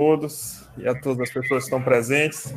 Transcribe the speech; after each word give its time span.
todos 0.00 0.66
e 0.78 0.88
a 0.88 0.94
todas 0.94 1.20
as 1.20 1.30
pessoas 1.30 1.64
que 1.64 1.66
estão 1.66 1.82
presentes. 1.82 2.54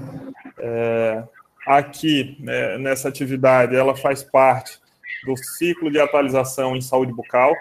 É, 0.58 1.24
aqui, 1.68 2.38
né, 2.40 2.78
nessa 2.78 3.10
atividade, 3.10 3.76
ela 3.76 3.94
faz 3.98 4.24
parte 4.24 4.80
do 5.26 5.36
ciclo 5.36 5.92
de 5.92 6.00
atualização 6.00 6.74
em 6.74 6.80
saúde 6.80 7.12
bucal, 7.12 7.54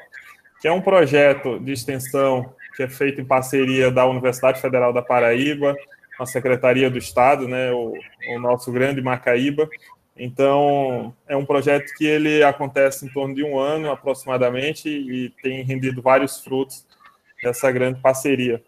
que 0.61 0.69
é 0.69 0.73
um 0.73 0.81
projeto 0.81 1.59
de 1.59 1.73
extensão 1.73 2.55
que 2.77 2.85
é 2.85 2.89
feito 2.89 3.21
em 3.21 3.25
parceria 3.25 3.91
da 3.91 4.07
Universidade 4.07 4.61
Federal 4.61 4.93
da 4.93 5.03
Paraíba, 5.03 5.77
a 6.17 6.27
Secretaria 6.27 6.89
do 6.89 6.97
Estado, 6.97 7.49
né, 7.49 7.73
o, 7.73 7.93
o 8.37 8.39
nosso 8.39 8.71
grande 8.71 9.03
Macaíba. 9.03 9.69
Então, 10.17 11.13
é 11.27 11.37
um 11.37 11.45
projeto 11.45 11.93
que 11.97 12.07
ele 12.07 12.45
acontece 12.45 13.05
em 13.05 13.09
torno 13.09 13.35
de 13.35 13.43
um 13.43 13.59
ano 13.59 13.91
aproximadamente 13.91 14.89
e 14.89 15.31
tem 15.43 15.65
rendido 15.65 16.01
vários 16.01 16.39
frutos 16.41 16.87
dessa 17.43 17.69
grande 17.73 18.01
parceria. 18.01 18.63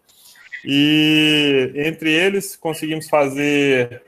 E 0.65 1.71
entre 1.75 2.11
eles 2.11 2.55
conseguimos 2.55 3.07
fazer 3.07 4.01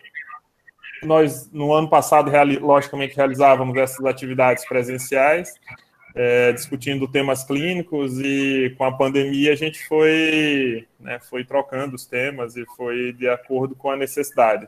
nós 1.03 1.51
no 1.51 1.71
ano 1.73 1.87
passado 1.87 2.31
logicamente 2.59 3.15
realizávamos 3.15 3.77
essas 3.77 4.03
atividades 4.03 4.67
presenciais 4.67 5.53
é, 6.17 6.51
discutindo 6.51 7.07
temas 7.07 7.43
clínicos 7.43 8.19
e 8.19 8.73
com 8.75 8.83
a 8.83 8.91
pandemia 8.91 9.53
a 9.53 9.55
gente 9.55 9.87
foi, 9.87 10.87
né, 10.99 11.19
foi 11.19 11.45
trocando 11.45 11.95
os 11.95 12.07
temas 12.07 12.55
e 12.55 12.65
foi 12.75 13.13
de 13.13 13.29
acordo 13.29 13.75
com 13.75 13.91
a 13.91 13.95
necessidade. 13.95 14.67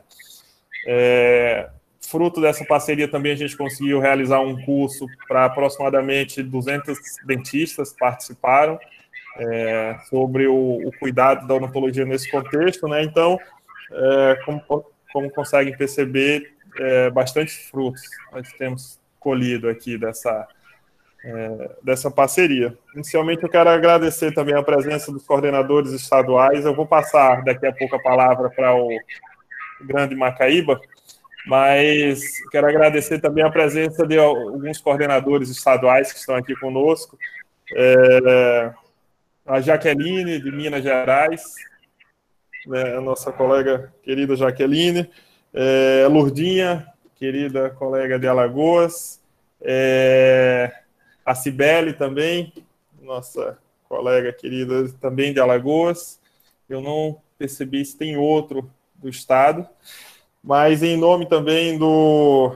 É, 0.86 1.68
fruto 2.00 2.40
dessa 2.40 2.64
parceria 2.64 3.08
também 3.08 3.32
a 3.32 3.36
gente 3.36 3.56
conseguiu 3.56 3.98
realizar 3.98 4.40
um 4.40 4.64
curso 4.64 5.06
para 5.26 5.44
aproximadamente 5.46 6.40
200 6.40 6.96
dentistas 7.26 7.92
participaram 7.92 8.78
é, 9.36 9.96
sobre 10.08 10.46
o, 10.46 10.88
o, 10.88 10.92
cuidado 10.98 11.46
da 11.46 11.54
odontologia 11.54 12.04
nesse 12.04 12.30
contexto, 12.30 12.88
né? 12.88 13.02
Então, 13.02 13.38
é, 13.92 14.38
como, 14.44 14.84
como 15.12 15.30
conseguem 15.30 15.76
perceber, 15.76 16.54
é, 16.78 17.10
bastante 17.10 17.52
frutos 17.70 18.02
nós 18.32 18.52
temos 18.52 18.98
colhido 19.18 19.68
aqui 19.68 19.98
dessa 19.98 20.48
é, 21.24 21.70
dessa 21.82 22.10
parceria. 22.10 22.76
Inicialmente, 22.94 23.42
eu 23.42 23.48
quero 23.48 23.68
agradecer 23.68 24.32
também 24.32 24.54
a 24.54 24.62
presença 24.62 25.12
dos 25.12 25.24
coordenadores 25.24 25.92
estaduais. 25.92 26.64
Eu 26.64 26.74
vou 26.74 26.86
passar 26.86 27.42
daqui 27.44 27.66
a 27.66 27.72
pouco 27.72 27.96
a 27.96 28.02
palavra 28.02 28.48
para 28.50 28.74
o 28.74 28.88
grande 29.82 30.14
Macaíba, 30.14 30.80
mas 31.46 32.22
quero 32.50 32.66
agradecer 32.66 33.20
também 33.20 33.44
a 33.44 33.50
presença 33.50 34.06
de 34.06 34.18
alguns 34.18 34.80
coordenadores 34.80 35.48
estaduais 35.50 36.12
que 36.12 36.18
estão 36.18 36.34
aqui 36.34 36.54
conosco. 36.56 37.18
É, 37.76 38.72
a 39.46 39.60
Jaqueline, 39.60 40.40
de 40.40 40.50
Minas 40.52 40.82
Gerais, 40.82 41.54
né, 42.66 42.96
a 42.96 43.00
nossa 43.00 43.32
colega 43.32 43.92
querida 44.02 44.36
Jaqueline, 44.36 45.10
é, 45.52 46.06
Lurdinha, 46.08 46.86
querida 47.16 47.70
colega 47.70 48.18
de 48.18 48.26
Alagoas, 48.26 49.20
é, 49.60 50.72
a 51.24 51.34
Cibele 51.34 51.92
também, 51.92 52.52
nossa 53.02 53.58
colega 53.88 54.32
querida 54.32 54.88
também 55.00 55.32
de 55.32 55.40
Alagoas. 55.40 56.20
Eu 56.68 56.80
não 56.80 57.20
percebi 57.36 57.84
se 57.84 57.96
tem 57.96 58.16
outro 58.16 58.70
do 58.94 59.08
estado, 59.08 59.66
mas 60.42 60.82
em 60.82 60.96
nome 60.96 61.26
também 61.26 61.76
do, 61.76 62.54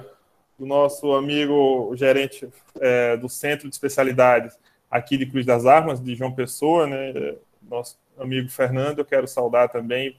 do 0.58 0.64
nosso 0.64 1.12
amigo, 1.12 1.92
gerente 1.96 2.48
é, 2.80 3.16
do 3.16 3.28
Centro 3.28 3.68
de 3.68 3.74
Especialidades 3.74 4.56
aqui 4.94 5.16
de 5.16 5.26
Cruz 5.26 5.44
das 5.44 5.66
Armas, 5.66 6.00
de 6.00 6.14
João 6.14 6.32
Pessoa, 6.32 6.86
né, 6.86 7.34
nosso 7.68 7.98
amigo 8.18 8.48
Fernando, 8.48 9.00
eu 9.00 9.04
quero 9.04 9.26
saudar 9.26 9.68
também 9.68 10.16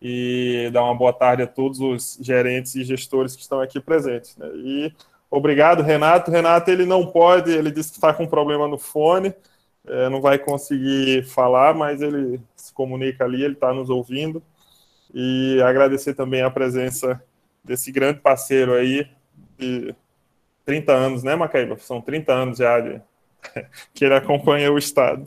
e 0.00 0.70
dar 0.72 0.84
uma 0.84 0.94
boa 0.94 1.12
tarde 1.12 1.42
a 1.42 1.46
todos 1.46 1.80
os 1.80 2.18
gerentes 2.20 2.74
e 2.74 2.84
gestores 2.84 3.36
que 3.36 3.42
estão 3.42 3.60
aqui 3.60 3.78
presentes. 3.78 4.36
Né, 4.36 4.48
e 4.54 4.92
Obrigado, 5.30 5.82
Renato. 5.82 6.30
Renato, 6.30 6.70
ele 6.70 6.86
não 6.86 7.06
pode, 7.06 7.50
ele 7.50 7.70
disse 7.70 7.90
que 7.90 7.98
está 7.98 8.14
com 8.14 8.26
problema 8.26 8.68
no 8.68 8.78
fone, 8.78 9.34
é, 9.86 10.08
não 10.08 10.20
vai 10.20 10.38
conseguir 10.38 11.24
falar, 11.24 11.74
mas 11.74 12.00
ele 12.00 12.40
se 12.54 12.72
comunica 12.72 13.24
ali, 13.24 13.42
ele 13.42 13.54
está 13.54 13.72
nos 13.72 13.90
ouvindo. 13.90 14.42
E 15.12 15.60
agradecer 15.62 16.14
também 16.14 16.42
a 16.42 16.50
presença 16.50 17.22
desse 17.62 17.90
grande 17.90 18.20
parceiro 18.20 18.74
aí, 18.74 19.08
de 19.58 19.94
30 20.64 20.92
anos, 20.92 21.22
né, 21.22 21.34
Macaíba? 21.34 21.76
São 21.78 22.00
30 22.00 22.32
anos 22.32 22.58
já 22.58 22.80
de, 22.80 23.00
que 23.94 24.04
ele 24.04 24.14
acompanha 24.14 24.72
o 24.72 24.78
Estado. 24.78 25.26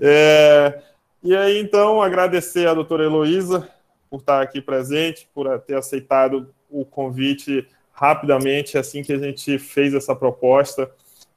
É, 0.00 0.82
e 1.22 1.36
aí, 1.36 1.60
então, 1.60 2.00
agradecer 2.00 2.66
a 2.66 2.74
doutora 2.74 3.04
Heloísa 3.04 3.68
por 4.08 4.20
estar 4.20 4.42
aqui 4.42 4.60
presente, 4.60 5.28
por 5.34 5.58
ter 5.60 5.76
aceitado 5.76 6.52
o 6.70 6.84
convite 6.84 7.66
rapidamente, 7.92 8.78
assim 8.78 9.02
que 9.02 9.12
a 9.12 9.18
gente 9.18 9.58
fez 9.58 9.92
essa 9.92 10.16
proposta, 10.16 10.90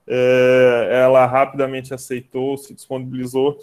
é, 0.08 0.90
ela 1.04 1.26
rapidamente 1.26 1.94
aceitou, 1.94 2.58
se 2.58 2.74
disponibilizou. 2.74 3.60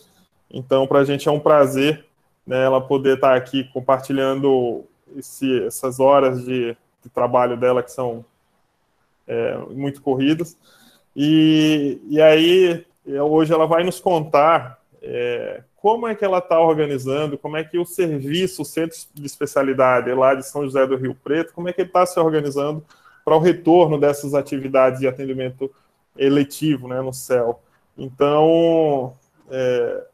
Então, 0.50 0.86
para 0.86 1.00
a 1.00 1.04
gente 1.04 1.28
é 1.28 1.32
um 1.32 1.40
prazer 1.40 2.04
né, 2.46 2.64
ela 2.64 2.80
poder 2.80 3.14
estar 3.14 3.36
aqui 3.36 3.64
compartilhando 3.72 4.84
esse, 5.16 5.64
essas 5.64 6.00
horas 6.00 6.44
de, 6.44 6.76
de, 7.02 7.08
trabalho 7.08 7.56
dela 7.56 7.82
que 7.82 7.92
são 7.92 8.24
é, 9.26 9.56
muito 9.70 10.02
corridas. 10.02 10.56
E, 11.14 12.00
e 12.08 12.20
aí, 12.20 12.84
hoje 13.06 13.52
ela 13.52 13.66
vai 13.66 13.82
nos 13.82 14.00
contar 14.00 14.78
é, 15.02 15.62
como 15.76 16.06
é 16.06 16.14
que 16.14 16.24
ela 16.24 16.38
está 16.38 16.60
organizando, 16.60 17.38
como 17.38 17.56
é 17.56 17.64
que 17.64 17.78
o 17.78 17.86
serviço, 17.86 18.62
o 18.62 18.64
centro 18.64 18.96
de 19.14 19.26
especialidade 19.26 20.12
lá 20.12 20.34
de 20.34 20.46
São 20.46 20.62
José 20.62 20.86
do 20.86 20.96
Rio 20.96 21.14
Preto, 21.14 21.54
como 21.54 21.68
é 21.68 21.72
que 21.72 21.80
ele 21.80 21.88
está 21.88 22.04
se 22.04 22.20
organizando 22.20 22.84
para 23.24 23.34
o 23.34 23.40
retorno 23.40 23.98
dessas 23.98 24.34
atividades 24.34 25.00
de 25.00 25.08
atendimento 25.08 25.70
eletivo 26.16 26.86
né, 26.86 27.00
no 27.00 27.12
CEL. 27.12 27.60
Então, 27.96 29.14
é, 29.50 30.04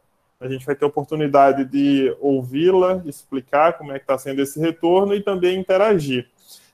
a 0.41 0.49
gente 0.49 0.65
vai 0.65 0.75
ter 0.75 0.85
oportunidade 0.85 1.65
de 1.65 2.15
ouvi-la, 2.21 3.03
explicar 3.05 3.73
como 3.75 3.93
é 3.93 3.99
que 3.99 4.05
está 4.05 4.19
sendo 4.19 4.41
esse 4.43 4.61
retorno 4.61 5.15
e 5.15 5.23
também 5.23 5.59
interagir. 5.59 6.29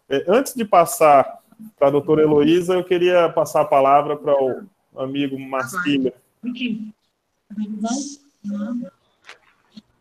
É, 0.09 0.25
antes 0.29 0.55
de 0.55 0.65
passar 0.65 1.39
para 1.79 1.89
a 1.89 1.91
doutora 1.91 2.23
Heloísa, 2.23 2.75
eu 2.75 2.85
queria 2.85 3.29
passar 3.29 3.63
a 3.63 3.67
palavra 3.67 4.17
para 4.17 4.33
o 4.35 4.67
amigo 4.97 5.39
Marcília. 5.39 6.13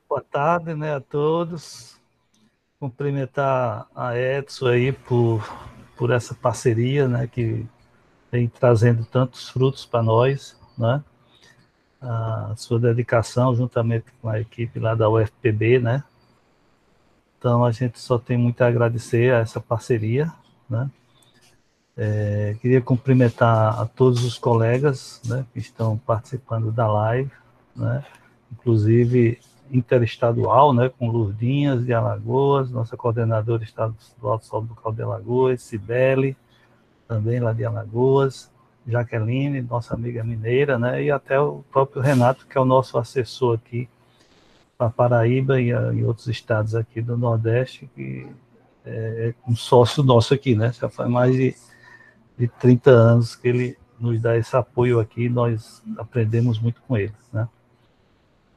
Boa 0.10 0.22
tarde 0.22 0.74
né, 0.74 0.96
a 0.96 1.00
todos. 1.00 1.98
Cumprimentar 2.80 3.88
a 3.96 4.18
Edson 4.18 4.68
aí 4.68 4.92
por, 4.92 5.44
por 5.96 6.12
essa 6.12 6.34
parceria 6.34 7.08
né, 7.08 7.28
que 7.28 7.66
vem 8.32 8.48
trazendo 8.48 9.06
tantos 9.06 9.50
frutos 9.50 9.86
para 9.86 10.02
nós. 10.02 10.60
Né? 10.78 11.04
A 12.02 12.54
sua 12.58 12.80
dedicação 12.80 13.56
juntamente 13.56 14.06
com 14.22 14.30
a 14.30 14.40
equipe 14.40 14.80
lá 14.80 14.96
da 14.96 15.10
UFPB, 15.10 15.80
né? 15.80 16.04
Então 17.38 17.64
a 17.64 17.72
gente 17.72 18.00
só 18.00 18.20
tem 18.20 18.38
muito 18.38 18.62
a 18.62 18.68
agradecer 18.68 19.34
a 19.34 19.40
essa 19.40 19.60
parceria, 19.60 20.32
né? 20.70 20.90
É, 22.03 22.56
queria 22.59 22.81
cumprimentar 22.81 23.79
a 23.79 23.85
todos 23.85 24.25
os 24.25 24.35
colegas 24.35 25.22
né, 25.23 25.45
que 25.53 25.59
estão 25.59 26.00
participando 26.00 26.72
da 26.72 26.91
live, 26.91 27.29
né? 27.75 28.03
inclusive 28.51 29.38
interestadual, 29.69 30.73
né, 30.73 30.89
com 30.89 31.12
Lurdinhas 31.12 31.85
de 31.85 31.94
Alagoas, 31.94 32.72
nossa 32.72 32.97
coordenadora 32.97 33.63
estadual 33.63 34.39
de 34.39 34.47
saúde 34.47 34.69
bucal 34.69 34.91
de 34.91 35.03
Alagoas, 35.03 35.62
Cibele, 35.62 36.35
também 37.07 37.39
lá 37.39 37.53
de 37.53 37.63
Alagoas, 37.66 38.50
Jaqueline, 38.88 39.62
nossa 39.62 39.94
amiga 39.94 40.23
mineira, 40.23 40.79
né, 40.79 41.03
e 41.03 41.12
até 41.12 41.39
o 41.39 41.63
próprio 41.72 42.01
Renato, 42.01 42.47
que 42.47 42.57
é 42.57 42.62
o 42.62 42.66
nosso 42.66 42.97
assessor 42.97 43.59
aqui 43.63 43.88
para 44.75 44.89
Paraíba 44.89 45.62
e, 45.62 45.68
e 45.68 46.03
outros 46.03 46.25
estados 46.25 46.73
aqui 46.73 47.00
do 47.00 47.16
Nordeste, 47.16 47.88
que 47.94 48.27
é 48.83 49.36
um 49.47 49.56
sócio 49.56 50.01
nosso 50.01 50.33
aqui, 50.33 50.56
né, 50.56 50.74
já 50.74 50.89
faz 50.89 51.07
mais 51.07 51.36
de, 51.36 51.56
de 52.42 52.48
30 52.48 52.90
anos 52.90 53.36
que 53.36 53.48
ele 53.48 53.78
nos 54.00 54.20
dá 54.20 54.36
esse 54.36 54.56
apoio 54.56 55.00
aqui, 55.00 55.30
nós 55.30 55.84
aprendemos 55.96 56.60
muito 56.60 56.82
com 56.88 56.98
ele, 56.98 57.14
né. 57.32 57.48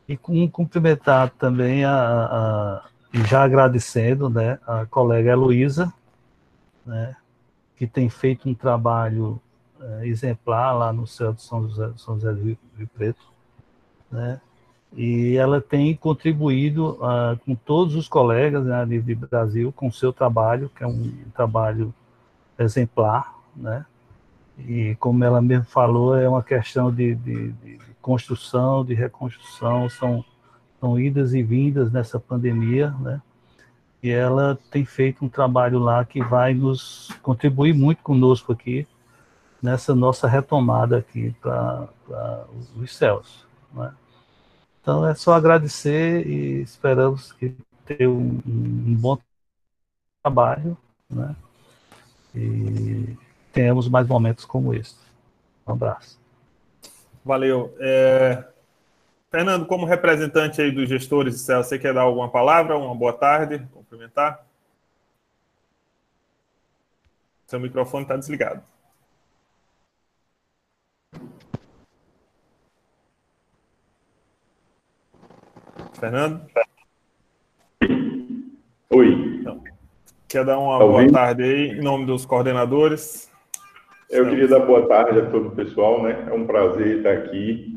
E 0.09 0.17
com, 0.17 0.49
cumprimentar 0.49 1.29
também 1.31 1.85
a, 1.85 1.93
a, 1.93 2.85
já 3.27 3.45
agradecendo 3.45 4.31
né, 4.31 4.59
a 4.67 4.87
colega 4.87 5.33
Heloísa, 5.33 5.93
né, 6.85 7.15
que 7.77 7.87
tem 7.87 8.09
feito 8.09 8.49
um 8.49 8.55
trabalho 8.55 9.39
é, 9.79 10.07
exemplar 10.07 10.75
lá 10.75 10.91
no 10.91 11.07
céu 11.07 11.35
de 11.35 11.43
São 11.43 11.69
José, 11.69 11.91
São 11.99 12.15
José 12.15 12.33
do 12.33 12.43
Rio, 12.43 12.59
Rio 12.79 12.89
Preto, 12.89 13.25
né, 14.11 14.41
e 14.95 15.37
ela 15.37 15.61
tem 15.61 15.95
contribuído 15.95 16.93
uh, 16.93 17.37
com 17.45 17.55
todos 17.55 17.97
os 17.97 18.09
colegas 18.09 18.65
né, 18.65 18.87
de, 18.87 19.03
de 19.03 19.15
Brasil 19.15 19.73
com 19.73 19.93
seu 19.93 20.11
trabalho, 20.11 20.71
que 20.75 20.83
é 20.83 20.87
um 20.87 21.13
trabalho 21.35 21.93
exemplar, 22.59 23.35
né, 23.57 23.85
e 24.59 24.95
como 25.01 25.25
ela 25.25 25.43
mesmo 25.43 25.65
falou, 25.65 26.17
é 26.17 26.29
uma 26.29 26.43
questão 26.43 26.93
de, 26.93 27.15
de, 27.15 27.53
de 27.53 27.79
construção, 28.01 28.85
de 28.85 28.95
reconstrução, 28.95 29.89
são, 29.89 30.25
são 30.81 30.99
idas 30.99 31.35
e 31.35 31.43
vindas 31.43 31.91
nessa 31.91 32.21
pandemia, 32.21 32.91
né? 33.01 33.21
E 34.03 34.11
ela 34.11 34.59
tem 34.71 34.85
feito 34.85 35.25
um 35.25 35.29
trabalho 35.29 35.79
lá 35.79 36.05
que 36.05 36.23
vai 36.23 36.53
nos 36.53 37.09
contribuir 37.23 37.73
muito 37.73 38.03
conosco 38.03 38.53
aqui 38.53 38.87
nessa 39.63 39.95
nossa 39.95 40.29
retomada 40.29 40.99
aqui 40.99 41.35
para 41.41 41.89
os 42.77 42.95
céus. 42.95 43.47
Né? 43.73 43.95
Então 44.83 45.09
é 45.09 45.15
só 45.15 45.33
agradecer 45.33 46.27
e 46.27 46.61
esperamos 46.61 47.33
que 47.33 47.57
ter 47.87 48.07
um, 48.07 48.43
um 48.47 48.95
bom 48.95 49.19
trabalho, 50.23 50.77
né? 51.09 51.35
E 52.35 53.17
tenhamos 53.55 53.89
mais 53.89 54.07
momentos 54.07 54.45
como 54.45 54.75
este. 54.75 54.99
Um 55.67 55.73
abraço. 55.73 56.21
Valeu. 57.25 57.75
É... 57.81 58.45
Fernando, 59.31 59.67
como 59.67 59.87
representante 59.87 60.61
aí 60.61 60.71
dos 60.71 60.89
gestores, 60.89 61.41
você 61.41 61.79
quer 61.79 61.95
dar 61.95 62.03
alguma 62.03 62.29
palavra? 62.29 62.77
Uma 62.77 62.95
boa 62.95 63.13
tarde, 63.13 63.67
cumprimentar? 63.73 64.45
Seu 67.47 67.59
microfone 67.59 68.05
está 68.05 68.17
desligado. 68.17 68.63
Fernando? 75.99 76.47
Oi. 78.91 79.39
Então, 79.41 79.65
quer 80.29 80.45
dar 80.45 80.59
uma 80.59 80.79
tá 80.79 80.85
boa 80.85 81.13
tarde 81.13 81.43
aí 81.43 81.71
em 81.71 81.83
nome 81.83 82.07
dos 82.07 82.27
coordenadores? 82.27 83.34
Eu 84.15 84.29
queria 84.29 84.49
dar 84.49 84.61
boa 84.61 84.87
tarde 84.87 85.19
a 85.19 85.31
todo 85.31 85.49
o 85.49 85.57
pessoal, 85.57 86.03
né? 86.03 86.27
É 86.29 86.33
um 86.33 86.47
prazer 86.47 86.99
estar 86.99 87.13
aqui 87.13 87.75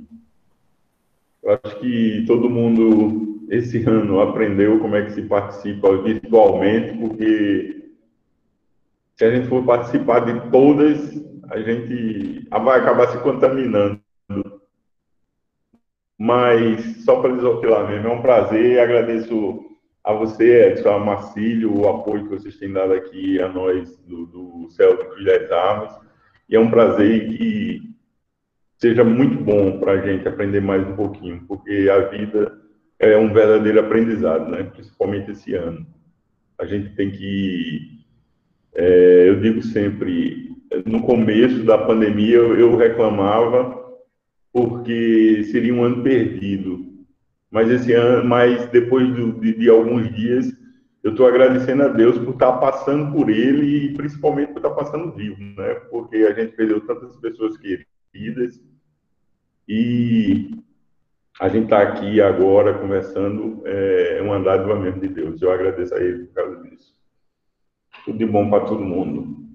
eu 1.48 1.58
acho 1.64 1.80
que 1.80 2.26
todo 2.28 2.50
mundo 2.50 3.48
esse 3.50 3.82
ano 3.86 4.20
aprendeu 4.20 4.80
como 4.80 4.98
é 4.98 5.06
que 5.06 5.14
se 5.14 5.22
participa 5.22 5.96
virtualmente, 6.02 6.98
porque 6.98 7.90
se 9.16 9.24
a 9.24 9.34
gente 9.34 9.48
for 9.48 9.64
participar 9.64 10.26
de 10.26 10.52
todas, 10.52 11.16
a 11.50 11.58
gente 11.60 12.46
vai 12.52 12.82
acabar 12.82 13.08
se 13.08 13.20
contaminando. 13.20 14.02
Mas 16.20 17.06
só 17.06 17.22
para 17.22 17.34
desopilar 17.34 17.88
mesmo, 17.88 18.10
é 18.10 18.12
um 18.12 18.22
prazer. 18.22 18.82
Agradeço 18.82 19.66
a 20.04 20.12
você, 20.12 20.68
Edson, 20.68 20.90
a 20.90 21.00
Marcílio, 21.00 21.80
o 21.80 21.88
apoio 21.88 22.24
que 22.24 22.30
vocês 22.30 22.58
têm 22.58 22.74
dado 22.74 22.92
aqui 22.92 23.40
a 23.42 23.48
nós 23.48 23.96
do, 24.00 24.26
do 24.26 24.68
de 24.68 25.16
Filhas 25.16 25.50
Armas. 25.50 26.07
E 26.50 26.56
é 26.56 26.60
um 26.60 26.70
prazer 26.70 27.28
que 27.28 27.82
seja 28.78 29.04
muito 29.04 29.44
bom 29.44 29.80
para 29.80 29.94
a 29.94 30.02
gente 30.02 30.28
aprender 30.28 30.62
mais 30.62 30.88
um 30.88 30.96
pouquinho, 30.96 31.44
porque 31.48 31.90
a 31.90 32.08
vida 32.10 32.58
é 33.00 33.18
um 33.18 33.34
verdadeiro 33.34 33.80
aprendizado, 33.80 34.50
né? 34.50 34.64
Principalmente 34.64 35.32
esse 35.32 35.54
ano. 35.54 35.86
A 36.58 36.66
gente 36.66 36.96
tem 36.96 37.12
que, 37.12 38.04
é, 38.76 39.30
eu 39.30 39.40
digo 39.40 39.62
sempre, 39.62 40.56
no 40.86 41.02
começo 41.04 41.64
da 41.64 41.78
pandemia 41.78 42.36
eu, 42.36 42.58
eu 42.58 42.76
reclamava 42.76 43.78
porque 44.52 45.44
seria 45.52 45.74
um 45.74 45.84
ano 45.84 46.02
perdido, 46.02 46.86
mas 47.52 47.70
esse 47.70 47.94
ano, 47.94 48.28
mas 48.28 48.66
depois 48.68 49.08
do, 49.14 49.34
de, 49.34 49.54
de 49.54 49.70
alguns 49.70 50.14
dias 50.16 50.52
eu 51.08 51.12
estou 51.12 51.26
agradecendo 51.26 51.84
a 51.84 51.88
Deus 51.88 52.18
por 52.18 52.34
estar 52.34 52.52
tá 52.52 52.58
passando 52.58 53.14
por 53.14 53.30
ele 53.30 53.86
e 53.86 53.94
principalmente 53.94 54.52
por 54.52 54.58
estar 54.58 54.72
tá 54.72 54.76
passando 54.76 55.14
vivo, 55.14 55.42
né? 55.42 55.76
Porque 55.90 56.18
a 56.18 56.34
gente 56.34 56.54
perdeu 56.54 56.86
tantas 56.86 57.16
pessoas 57.16 57.58
queridas 57.58 58.62
e 59.66 60.52
a 61.40 61.48
gente 61.48 61.64
está 61.64 61.82
aqui 61.82 62.20
agora 62.20 62.78
conversando, 62.78 63.62
é, 63.66 64.18
é 64.18 64.22
uma 64.22 64.38
dádiva 64.38 64.76
mesmo 64.76 65.00
de 65.00 65.08
Deus. 65.08 65.42
Eu 65.42 65.50
agradeço 65.50 65.96
a 65.96 65.98
Ele 65.98 66.26
por 66.26 66.34
causa 66.34 66.64
disso. 66.64 66.94
Tudo 68.04 68.18
de 68.18 68.26
bom 68.26 68.50
para 68.50 68.66
todo 68.66 68.84
mundo. 68.84 69.48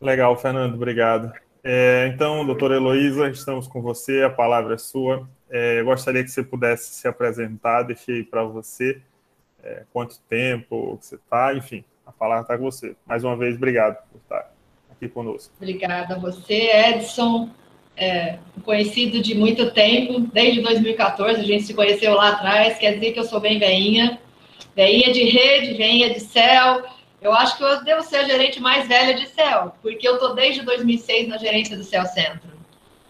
Legal, 0.00 0.36
Fernando, 0.36 0.74
obrigado. 0.74 1.32
É, 1.62 2.10
então, 2.12 2.44
doutora 2.44 2.74
Heloísa, 2.74 3.28
estamos 3.28 3.68
com 3.68 3.80
você, 3.80 4.24
a 4.24 4.30
palavra 4.30 4.74
é 4.74 4.78
sua. 4.78 5.28
É, 5.48 5.78
eu 5.78 5.84
gostaria 5.84 6.24
que 6.24 6.30
você 6.30 6.42
pudesse 6.42 6.94
se 6.94 7.06
apresentar, 7.06 7.84
deixei 7.84 8.24
para 8.24 8.42
você 8.42 9.00
é, 9.62 9.84
quanto 9.92 10.18
tempo 10.28 10.98
você 11.00 11.16
está, 11.16 11.54
enfim, 11.54 11.84
a 12.06 12.12
palavra 12.12 12.42
está 12.42 12.56
com 12.56 12.64
você. 12.64 12.96
Mais 13.06 13.24
uma 13.24 13.36
vez, 13.36 13.56
obrigado 13.56 13.96
por 14.10 14.18
estar 14.18 14.52
aqui 14.90 15.08
conosco. 15.08 15.52
Obrigada 15.58 16.14
a 16.14 16.18
você, 16.18 16.70
Edson 16.70 17.50
é, 17.98 18.38
conhecido 18.64 19.20
de 19.20 19.34
muito 19.34 19.72
tempo, 19.72 20.20
desde 20.32 20.60
2014, 20.60 21.40
a 21.40 21.44
gente 21.44 21.64
se 21.64 21.74
conheceu 21.74 22.14
lá 22.14 22.28
atrás, 22.28 22.78
quer 22.78 22.94
dizer 22.94 23.12
que 23.12 23.18
eu 23.18 23.24
sou 23.24 23.40
bem 23.40 23.58
veinha, 23.58 24.20
veinha 24.74 25.12
de 25.12 25.24
rede, 25.24 25.74
veinha 25.74 26.14
de 26.14 26.20
céu. 26.20 26.84
Eu 27.20 27.32
acho 27.32 27.56
que 27.56 27.64
eu 27.64 27.82
devo 27.82 28.02
ser 28.02 28.18
a 28.18 28.24
gerente 28.24 28.60
mais 28.60 28.86
velha 28.86 29.14
de 29.14 29.26
céu, 29.28 29.74
porque 29.82 30.06
eu 30.06 30.14
estou 30.14 30.34
desde 30.34 30.62
2006 30.62 31.28
na 31.28 31.38
gerência 31.38 31.76
do 31.76 31.82
Céu 31.82 32.06
Centro. 32.06 32.56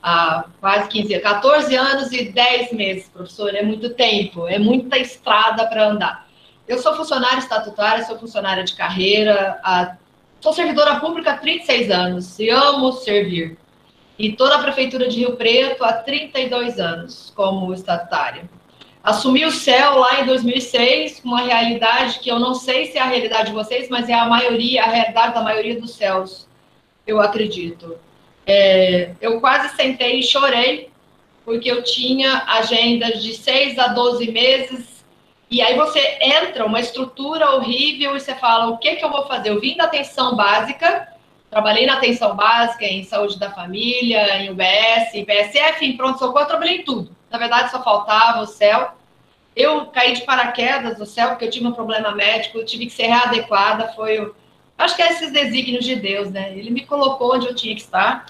Há 0.03 0.47
quase 0.61 0.89
15 0.89 1.12
anos, 1.12 1.23
14 1.23 1.77
anos 1.77 2.12
e 2.12 2.25
10 2.31 2.73
meses, 2.73 3.09
professor, 3.11 3.55
é 3.55 3.62
muito 3.62 3.91
tempo, 3.91 4.49
é 4.49 4.59
muita 4.59 4.97
estrada 4.97 5.67
para 5.67 5.89
andar. 5.89 6.27
Eu 6.69 6.79
sou 6.79 6.94
funcionária 6.94 7.38
estatutária, 7.38 8.05
sou 8.05 8.19
funcionária 8.19 8.62
de 8.62 8.75
carreira, 8.75 9.59
a, 9.65 9.97
sou 10.38 10.53
servidora 10.53 11.00
pública 11.00 11.32
há 11.32 11.37
36 11.38 11.91
anos 11.91 12.38
e 12.38 12.50
amo 12.50 12.93
servir 12.93 13.56
e 14.19 14.32
toda 14.32 14.56
a 14.56 14.59
Prefeitura 14.59 15.09
de 15.09 15.20
Rio 15.20 15.37
Preto 15.37 15.82
há 15.82 15.94
32 15.94 16.79
anos 16.79 17.32
como 17.35 17.73
estatutária. 17.73 18.50
Assumi 19.03 19.47
o 19.47 19.50
céu 19.50 19.99
lá 19.99 20.20
em 20.20 20.26
2006, 20.26 21.23
uma 21.25 21.41
realidade 21.41 22.19
que 22.19 22.31
eu 22.31 22.38
não 22.38 22.53
sei 22.53 22.87
se 22.87 22.99
é 22.99 23.00
a 23.00 23.06
realidade 23.06 23.49
de 23.49 23.55
vocês, 23.55 23.88
mas 23.88 24.09
é 24.09 24.14
a 24.14 24.26
maioria, 24.26 24.82
a 24.82 24.88
realidade 24.88 25.35
da 25.35 25.41
maioria 25.41 25.81
dos 25.81 25.94
céus, 25.94 26.47
eu 27.06 27.21
acredito. 27.21 27.97
É, 28.44 29.12
eu 29.21 29.41
quase 29.41 29.75
sentei 29.76 30.19
e 30.19 30.23
chorei, 30.23 30.91
porque 31.44 31.71
eu 31.71 31.82
tinha 31.82 32.43
agendas 32.47 33.23
de 33.23 33.35
6 33.35 33.79
a 33.79 33.88
12 33.88 34.31
meses, 34.31 34.98
e 35.50 35.62
aí 35.62 35.77
você 35.77 36.19
entra, 36.21 36.67
uma 36.67 36.81
estrutura 36.81 37.53
horrível, 37.53 38.17
e 38.17 38.21
você 38.21 38.35
fala, 38.35 38.69
o 38.69 38.79
que, 38.79 38.97
que 38.97 39.05
eu 39.05 39.11
vou 39.11 39.27
fazer? 39.27 39.50
Eu 39.50 39.61
vim 39.61 39.77
da 39.77 39.85
atenção 39.85 40.37
básica, 40.37 41.09
Trabalhei 41.50 41.87
na 41.87 41.95
atenção 41.95 42.37
básica, 42.37 42.85
em 42.85 43.05
saúde 43.05 43.39
da 43.39 43.50
família, 43.50 44.43
em 44.43 44.50
UBS, 44.50 45.15
em 45.15 45.25
PSF, 45.25 45.85
em 45.85 45.97
pronto-socorro, 45.97 46.47
trabalhei 46.47 46.79
em 46.79 46.85
tudo. 46.85 47.17
Na 47.31 47.39
verdade, 47.39 47.71
só 47.71 47.83
faltava 47.83 48.43
o 48.43 48.47
céu. 48.47 48.93
Eu 49.56 49.87
caí 49.87 50.12
de 50.12 50.23
paraquedas 50.23 50.99
no 50.99 51.06
céu, 51.06 51.31
porque 51.31 51.47
eu 51.47 51.50
tive 51.50 51.67
um 51.67 51.73
problema 51.73 52.15
médico, 52.15 52.59
eu 52.59 52.67
tive 52.67 52.85
que 52.85 52.93
ser 52.93 53.06
readequada. 53.06 53.88
Foi, 53.95 54.31
acho 54.76 54.95
que 54.95 55.02
é 55.02 55.11
esses 55.11 55.33
desígnios 55.33 55.87
de 55.87 55.97
Deus, 55.97 56.31
né? 56.31 56.52
Ele 56.52 56.71
me 56.71 56.85
colocou 56.85 57.35
onde 57.35 57.47
eu 57.47 57.55
tinha 57.55 57.75
que 57.75 57.81
estar. 57.81 58.26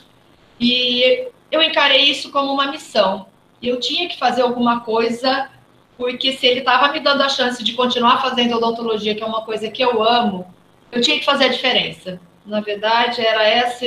E 0.60 1.26
eu 1.50 1.60
encarei 1.60 2.04
isso 2.04 2.30
como 2.30 2.52
uma 2.52 2.70
missão. 2.70 3.26
Eu 3.60 3.80
tinha 3.80 4.08
que 4.08 4.16
fazer 4.16 4.42
alguma 4.42 4.80
coisa, 4.80 5.50
porque 5.98 6.32
se 6.32 6.46
ele 6.46 6.60
estava 6.60 6.90
me 6.92 7.00
dando 7.00 7.22
a 7.22 7.28
chance 7.28 7.62
de 7.62 7.74
continuar 7.74 8.22
fazendo 8.22 8.56
odontologia, 8.56 9.14
que 9.14 9.22
é 9.22 9.26
uma 9.26 9.42
coisa 9.42 9.68
que 9.68 9.82
eu 9.82 10.02
amo, 10.02 10.46
eu 10.90 11.02
tinha 11.02 11.18
que 11.18 11.24
fazer 11.26 11.44
a 11.44 11.48
diferença 11.48 12.18
na 12.48 12.60
verdade, 12.60 13.24
era 13.24 13.44
essa. 13.44 13.84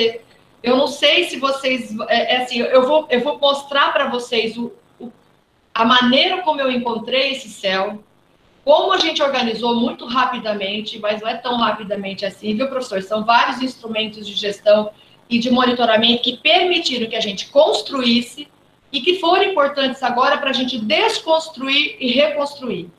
Eu 0.63 0.77
não 0.77 0.88
sei 0.88 1.25
se 1.25 1.39
vocês. 1.39 1.94
É, 2.08 2.36
é 2.36 2.44
assim, 2.44 2.60
eu 2.60 2.88
vou, 2.88 3.08
eu 3.10 3.20
vou 3.22 3.39
mostrar 3.39 3.91
para 3.91 4.08
vocês 4.08 4.56
o, 4.56 4.72
o, 5.00 5.12
a 5.74 5.84
maneira 5.84 6.41
como 6.44 6.62
eu 6.62 6.72
encontrei 6.72 7.32
esse 7.32 7.50
céu, 7.50 8.01
como 8.63 8.94
a 8.94 9.00
gente 9.00 9.22
organizou 9.22 9.75
muito 9.75 10.06
rapidamente, 10.06 11.00
mas 11.00 11.22
não 11.22 11.27
é 11.27 11.36
tão 11.36 11.58
rapidamente 11.58 12.25
assim, 12.25 12.56
viu, 12.56 12.70
professor? 12.70 13.01
São 13.01 13.25
vários 13.25 13.62
instrumentos 13.62 14.27
de 14.27 14.34
gestão 14.34 14.91
e 15.27 15.39
de 15.39 15.50
monitoramento 15.50 16.22
que 16.22 16.38
permitiram 16.38 17.10
que 17.10 17.15
a 17.15 17.22
gente 17.22 17.50
construísse 17.50 18.48
e 18.92 19.02
que 19.02 19.20
foram 19.20 19.44
importantes 19.44 20.04
agora 20.04 20.38
para 20.38 20.50
a 20.50 20.54
gente 20.54 20.78
desconstruir 20.80 21.96
e 22.00 22.12
reconstruir. 22.12 22.90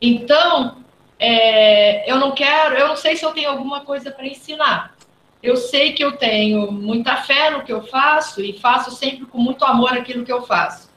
Então, 0.00 0.78
é, 1.18 2.10
eu 2.10 2.18
não 2.18 2.32
quero, 2.32 2.74
eu 2.74 2.88
não 2.88 2.96
sei 2.96 3.16
se 3.16 3.24
eu 3.24 3.32
tenho 3.32 3.50
alguma 3.50 3.80
coisa 3.82 4.10
para 4.10 4.26
ensinar, 4.26 4.96
eu 5.42 5.56
sei 5.56 5.92
que 5.92 6.04
eu 6.04 6.16
tenho 6.16 6.72
muita 6.72 7.16
fé 7.16 7.50
no 7.50 7.62
que 7.62 7.72
eu 7.72 7.82
faço 7.82 8.42
e 8.42 8.58
faço 8.58 8.90
sempre 8.90 9.24
com 9.26 9.38
muito 9.38 9.64
amor 9.64 9.92
aquilo 9.92 10.24
que 10.24 10.32
eu 10.32 10.42
faço. 10.42 10.88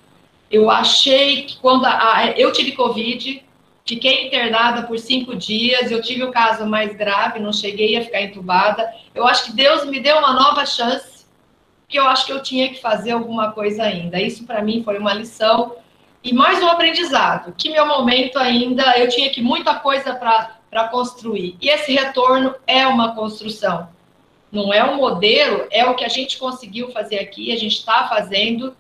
Eu 0.50 0.70
achei 0.70 1.44
que 1.44 1.58
quando 1.58 1.86
a, 1.86 2.18
a, 2.18 2.32
eu 2.32 2.52
tive 2.52 2.72
Covid, 2.72 3.44
fiquei 3.86 4.28
internada 4.28 4.84
por 4.84 4.98
cinco 4.98 5.36
dias, 5.36 5.92
eu 5.92 6.02
tive 6.02 6.24
o 6.24 6.32
caso 6.32 6.66
mais 6.66 6.96
grave, 6.96 7.40
não 7.40 7.54
cheguei 7.54 7.96
a 7.98 8.04
ficar 8.04 8.22
entubada. 8.22 8.92
Eu 9.14 9.28
acho 9.28 9.46
que 9.46 9.54
Deus 9.54 9.86
me 9.86 10.00
deu 10.00 10.18
uma 10.18 10.34
nova 10.34 10.66
chance, 10.66 11.11
que 11.92 12.00
eu 12.00 12.08
acho 12.08 12.26
que 12.26 12.34
eu 12.34 12.42
tinha 12.42 12.70
que 12.70 12.82
fazer 12.82 13.12
alguma 13.12 13.52
coisa 13.52 13.84
ainda. 13.84 14.20
Isso 14.20 14.46
para 14.46 14.64
mim 14.64 14.82
foi 14.84 14.98
uma 14.98 15.14
lição 15.14 15.76
e 16.24 16.34
mais 16.34 16.64
um 16.64 16.68
aprendizado, 16.68 17.54
que 17.58 17.70
meu 17.70 17.86
momento 17.86 18.40
ainda 18.40 18.98
eu 18.98 19.10
tinha 19.10 19.30
que 19.30 19.42
muita 19.42 19.76
coisa 19.76 20.16
para 20.16 20.88
construir. 20.90 21.58
E 21.62 21.70
esse 21.70 21.94
retorno 21.94 22.56
é 22.66 22.88
uma 22.88 23.14
construção 23.14 23.90
não 24.52 24.74
é 24.74 24.84
um 24.84 24.98
modelo, 24.98 25.66
é 25.72 25.86
o 25.86 25.96
que 25.96 26.04
a 26.04 26.10
gente 26.10 26.38
conseguiu 26.38 26.92
fazer 26.92 27.20
aqui, 27.20 27.52
a 27.52 27.58
gente 27.58 27.78
está 27.78 28.08
fazendo. 28.08 28.76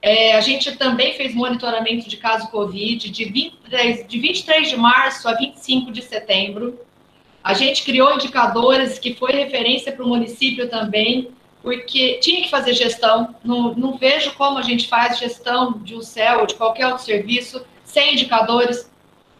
É, 0.00 0.34
a 0.34 0.40
gente 0.40 0.74
também 0.76 1.12
fez 1.12 1.34
monitoramento 1.34 2.08
de 2.08 2.16
caso 2.16 2.50
Covid 2.50 3.10
de 3.10 3.24
23, 3.26 4.08
de 4.08 4.18
23 4.18 4.70
de 4.70 4.76
março 4.76 5.28
a 5.28 5.34
25 5.34 5.92
de 5.92 6.00
setembro. 6.00 6.80
A 7.44 7.52
gente 7.52 7.84
criou 7.84 8.14
indicadores 8.14 8.98
que 8.98 9.14
foi 9.14 9.32
referência 9.32 9.92
para 9.92 10.04
o 10.04 10.08
município 10.08 10.70
também, 10.70 11.28
porque 11.62 12.18
tinha 12.20 12.42
que 12.42 12.50
fazer 12.50 12.72
gestão. 12.74 13.34
Não, 13.44 13.74
não 13.74 13.96
vejo 13.96 14.32
como 14.34 14.58
a 14.58 14.62
gente 14.62 14.88
faz 14.88 15.18
gestão 15.18 15.72
de 15.72 15.94
um 15.94 16.02
céu 16.02 16.40
ou 16.40 16.46
de 16.46 16.54
qualquer 16.54 16.86
outro 16.86 17.04
serviço 17.04 17.64
sem 17.84 18.14
indicadores 18.14 18.90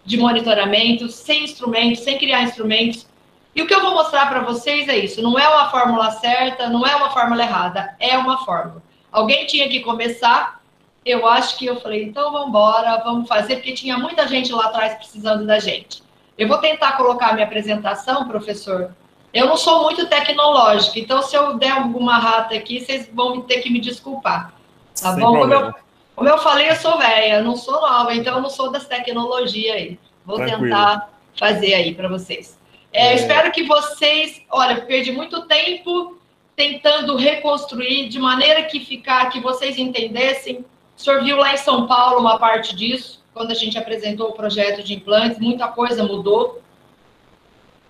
de 0.04 0.16
monitoramento, 0.16 1.08
sem 1.08 1.44
instrumentos, 1.44 2.00
sem 2.00 2.18
criar 2.18 2.42
instrumentos. 2.42 3.06
E 3.54 3.62
o 3.62 3.66
que 3.66 3.74
eu 3.74 3.80
vou 3.80 3.94
mostrar 3.94 4.28
para 4.28 4.40
vocês 4.40 4.88
é 4.88 4.98
isso: 4.98 5.22
não 5.22 5.38
é 5.38 5.48
uma 5.48 5.70
fórmula 5.70 6.10
certa, 6.12 6.68
não 6.68 6.86
é 6.86 6.94
uma 6.96 7.10
fórmula 7.10 7.42
errada, 7.42 7.96
é 7.98 8.16
uma 8.16 8.44
fórmula. 8.44 8.82
Alguém 9.10 9.46
tinha 9.46 9.68
que 9.68 9.80
começar. 9.80 10.60
Eu 11.02 11.26
acho 11.26 11.56
que 11.56 11.64
eu 11.64 11.80
falei, 11.80 12.04
então 12.04 12.30
vamos 12.30 12.48
embora, 12.48 13.02
vamos 13.02 13.26
fazer, 13.26 13.56
porque 13.56 13.72
tinha 13.72 13.96
muita 13.96 14.28
gente 14.28 14.52
lá 14.52 14.66
atrás 14.66 14.96
precisando 14.96 15.46
da 15.46 15.58
gente. 15.58 16.02
Eu 16.36 16.46
vou 16.46 16.58
tentar 16.58 16.92
colocar 16.92 17.32
minha 17.32 17.46
apresentação, 17.46 18.28
professor. 18.28 18.94
Eu 19.32 19.46
não 19.46 19.56
sou 19.56 19.82
muito 19.84 20.06
tecnológica, 20.06 20.98
então 20.98 21.22
se 21.22 21.36
eu 21.36 21.56
der 21.56 21.70
alguma 21.70 22.18
rata 22.18 22.54
aqui, 22.54 22.80
vocês 22.80 23.08
vão 23.12 23.40
ter 23.42 23.60
que 23.60 23.70
me 23.70 23.80
desculpar. 23.80 24.52
Tá 25.00 25.14
Sem 25.14 25.20
bom? 25.20 25.38
Como 25.38 25.54
eu, 25.54 25.74
como 26.16 26.28
eu, 26.28 26.38
falei, 26.38 26.68
eu 26.68 26.76
sou 26.76 26.98
velha, 26.98 27.42
não 27.42 27.56
sou 27.56 27.80
nova, 27.80 28.14
então 28.14 28.36
eu 28.36 28.42
não 28.42 28.50
sou 28.50 28.70
das 28.70 28.86
tecnologias 28.86 29.76
aí. 29.76 29.98
Vou 30.26 30.36
Tranquilo. 30.36 30.64
tentar 30.64 31.10
fazer 31.38 31.74
aí 31.74 31.94
para 31.94 32.08
vocês. 32.08 32.58
É, 32.92 33.08
é... 33.08 33.14
Espero 33.14 33.52
que 33.52 33.62
vocês, 33.62 34.42
olha, 34.50 34.80
perdi 34.82 35.12
muito 35.12 35.42
tempo 35.42 36.18
tentando 36.56 37.16
reconstruir 37.16 38.08
de 38.08 38.18
maneira 38.18 38.64
que 38.64 38.80
ficar, 38.80 39.30
que 39.30 39.40
vocês 39.40 39.78
entendessem. 39.78 40.64
O 40.96 41.00
senhor 41.00 41.22
viu 41.22 41.36
lá 41.36 41.54
em 41.54 41.56
São 41.56 41.86
Paulo 41.86 42.20
uma 42.20 42.38
parte 42.38 42.76
disso, 42.76 43.24
quando 43.32 43.52
a 43.52 43.54
gente 43.54 43.78
apresentou 43.78 44.28
o 44.28 44.32
projeto 44.32 44.82
de 44.82 44.94
implantes, 44.94 45.38
muita 45.38 45.68
coisa 45.68 46.02
mudou. 46.02 46.60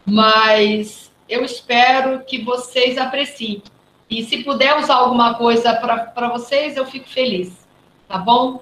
Mas 0.07 1.10
eu 1.31 1.45
espero 1.45 2.25
que 2.25 2.43
vocês 2.43 2.99
apreciem. 2.99 3.63
E 4.11 4.25
se 4.25 4.43
puder 4.43 4.77
usar 4.77 4.97
alguma 4.97 5.35
coisa 5.35 5.73
para 5.75 6.29
vocês, 6.29 6.77
eu 6.77 6.85
fico 6.85 7.09
feliz. 7.09 7.53
Tá 8.09 8.19
bom? 8.19 8.61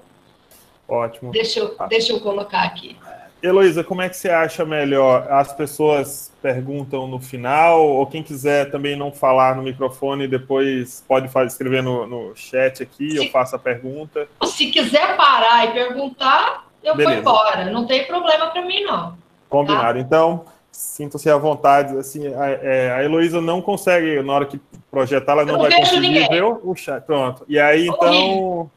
Ótimo. 0.87 1.31
Deixa 1.31 1.59
eu, 1.59 1.75
deixa 1.89 2.13
eu 2.13 2.19
colocar 2.19 2.61
aqui. 2.61 2.95
Heloísa, 3.41 3.83
como 3.83 4.01
é 4.01 4.09
que 4.09 4.17
você 4.17 4.29
acha 4.29 4.65
melhor? 4.65 5.31
As 5.31 5.53
pessoas 5.53 6.31
perguntam 6.41 7.07
no 7.07 7.19
final, 7.19 7.81
ou 7.81 8.05
quem 8.05 8.21
quiser 8.21 8.69
também 8.69 8.95
não 8.95 9.11
falar 9.11 9.55
no 9.55 9.63
microfone, 9.63 10.27
depois 10.27 11.03
pode 11.07 11.29
fazer, 11.29 11.47
escrever 11.47 11.81
no, 11.81 12.05
no 12.05 12.35
chat 12.35 12.83
aqui, 12.83 13.11
se, 13.11 13.17
eu 13.17 13.31
faço 13.31 13.55
a 13.55 13.59
pergunta. 13.59 14.27
Se 14.43 14.67
quiser 14.67 15.15
parar 15.15 15.65
e 15.65 15.71
perguntar, 15.71 16.67
eu 16.83 16.95
Beleza. 16.95 17.21
vou 17.21 17.21
embora. 17.21 17.65
Não 17.71 17.87
tem 17.87 18.05
problema 18.05 18.47
para 18.47 18.61
mim, 18.61 18.83
não. 18.83 19.17
Combinado. 19.47 19.93
Tá? 19.93 19.99
Então, 19.99 20.45
sinta-se 20.79 21.29
à 21.29 21.35
vontade. 21.35 21.97
Assim, 21.97 22.33
a, 22.33 22.47
é, 22.47 22.91
a 22.93 23.03
Heloísa 23.03 23.41
não 23.41 23.61
consegue, 23.61 24.21
na 24.21 24.33
hora 24.33 24.45
que 24.45 24.59
projetar, 24.89 25.33
ela 25.33 25.45
não, 25.45 25.53
não 25.53 25.61
vai 25.61 25.75
conseguir 25.75 25.99
ninguém. 25.99 26.29
ver 26.29 26.43
o 26.43 26.73
chat. 26.75 27.03
Pronto. 27.03 27.43
E 27.47 27.59
aí, 27.59 27.87
então. 27.87 28.71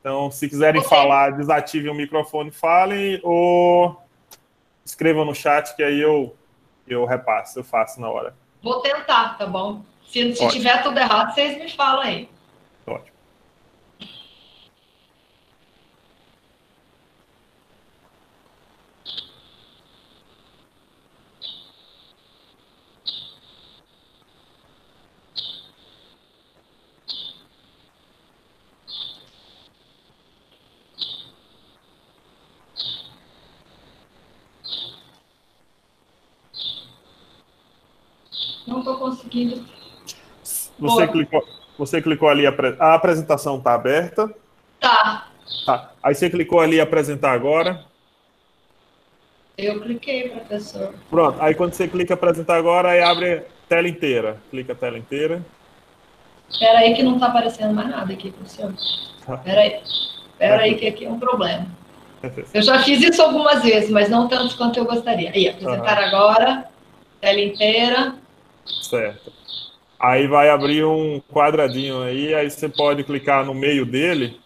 Então, 0.00 0.30
se 0.30 0.46
quiserem 0.48 0.82
okay. 0.82 0.90
falar, 0.90 1.30
desativem 1.30 1.90
o 1.90 1.94
microfone, 1.94 2.50
falem, 2.50 3.18
ou 3.22 3.96
escrevam 4.84 5.24
no 5.24 5.34
chat 5.34 5.74
que 5.74 5.82
aí 5.82 5.98
eu, 5.98 6.36
eu 6.86 7.06
repasso, 7.06 7.58
eu 7.58 7.64
faço 7.64 7.98
na 8.02 8.10
hora. 8.10 8.34
Vou 8.62 8.80
tentar, 8.80 9.38
tá 9.38 9.46
bom? 9.46 9.80
Se, 10.06 10.34
se 10.34 10.48
tiver 10.48 10.82
tudo 10.82 10.98
errado, 10.98 11.34
vocês 11.34 11.56
me 11.56 11.70
falam 11.70 12.02
aí. 12.02 12.28
Ótimo. 12.86 13.14
Não 38.66 38.72
estou 38.84 38.98
conseguindo. 38.98 39.64
Você 40.78 41.08
clicou, 41.08 41.44
você 41.78 42.02
clicou 42.02 42.28
ali, 42.28 42.46
a 42.46 42.94
apresentação 42.94 43.58
está 43.58 43.74
aberta? 43.74 44.32
Tá. 44.80 45.28
Tá. 45.64 45.92
Aí 46.02 46.14
você 46.14 46.28
clicou 46.28 46.60
ali 46.60 46.80
apresentar 46.80 47.32
agora. 47.32 47.84
Eu 49.56 49.80
cliquei, 49.80 50.28
professor. 50.30 50.94
Pronto. 51.08 51.40
Aí 51.40 51.54
quando 51.54 51.74
você 51.74 51.86
clica 51.86 52.14
apresentar 52.14 52.56
agora, 52.56 52.90
aí 52.90 53.00
abre 53.00 53.44
tela 53.68 53.88
inteira. 53.88 54.40
Clica 54.50 54.72
a 54.72 54.76
tela 54.76 54.98
inteira. 54.98 55.44
Espera 56.48 56.80
aí 56.80 56.94
que 56.94 57.02
não 57.02 57.14
está 57.14 57.28
aparecendo 57.28 57.72
mais 57.72 57.88
nada 57.88 58.12
aqui, 58.12 58.30
professor. 58.30 58.72
Espera 58.72 59.38
tá. 59.38 59.60
aí. 59.60 59.80
Espera 60.32 60.62
aí 60.62 60.74
que 60.74 60.86
aqui 60.88 61.04
é 61.04 61.10
um 61.10 61.18
problema. 61.18 61.66
Eu 62.52 62.62
já 62.62 62.80
fiz 62.80 63.00
isso 63.02 63.22
algumas 63.22 63.62
vezes, 63.62 63.90
mas 63.90 64.08
não 64.08 64.28
tanto 64.28 64.56
quanto 64.56 64.78
eu 64.78 64.86
gostaria. 64.86 65.30
Aí, 65.30 65.46
apresentar 65.46 65.98
uhum. 65.98 66.04
agora, 66.06 66.64
tela 67.20 67.40
inteira. 67.40 68.14
Certo. 68.64 69.32
Aí 69.98 70.26
vai 70.26 70.50
abrir 70.50 70.84
um 70.84 71.20
quadradinho 71.32 72.02
aí, 72.02 72.34
aí 72.34 72.50
você 72.50 72.68
pode 72.68 73.04
clicar 73.04 73.44
no 73.44 73.54
meio 73.54 73.86
dele, 73.86 74.40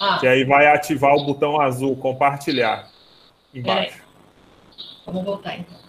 ah. 0.00 0.18
que 0.20 0.26
aí 0.26 0.44
vai 0.44 0.66
ativar 0.66 1.14
o 1.14 1.24
botão 1.24 1.60
azul, 1.60 1.96
compartilhar, 1.96 2.88
embaixo. 3.52 4.02
Vamos 5.04 5.24
voltar 5.24 5.58
então. 5.58 5.84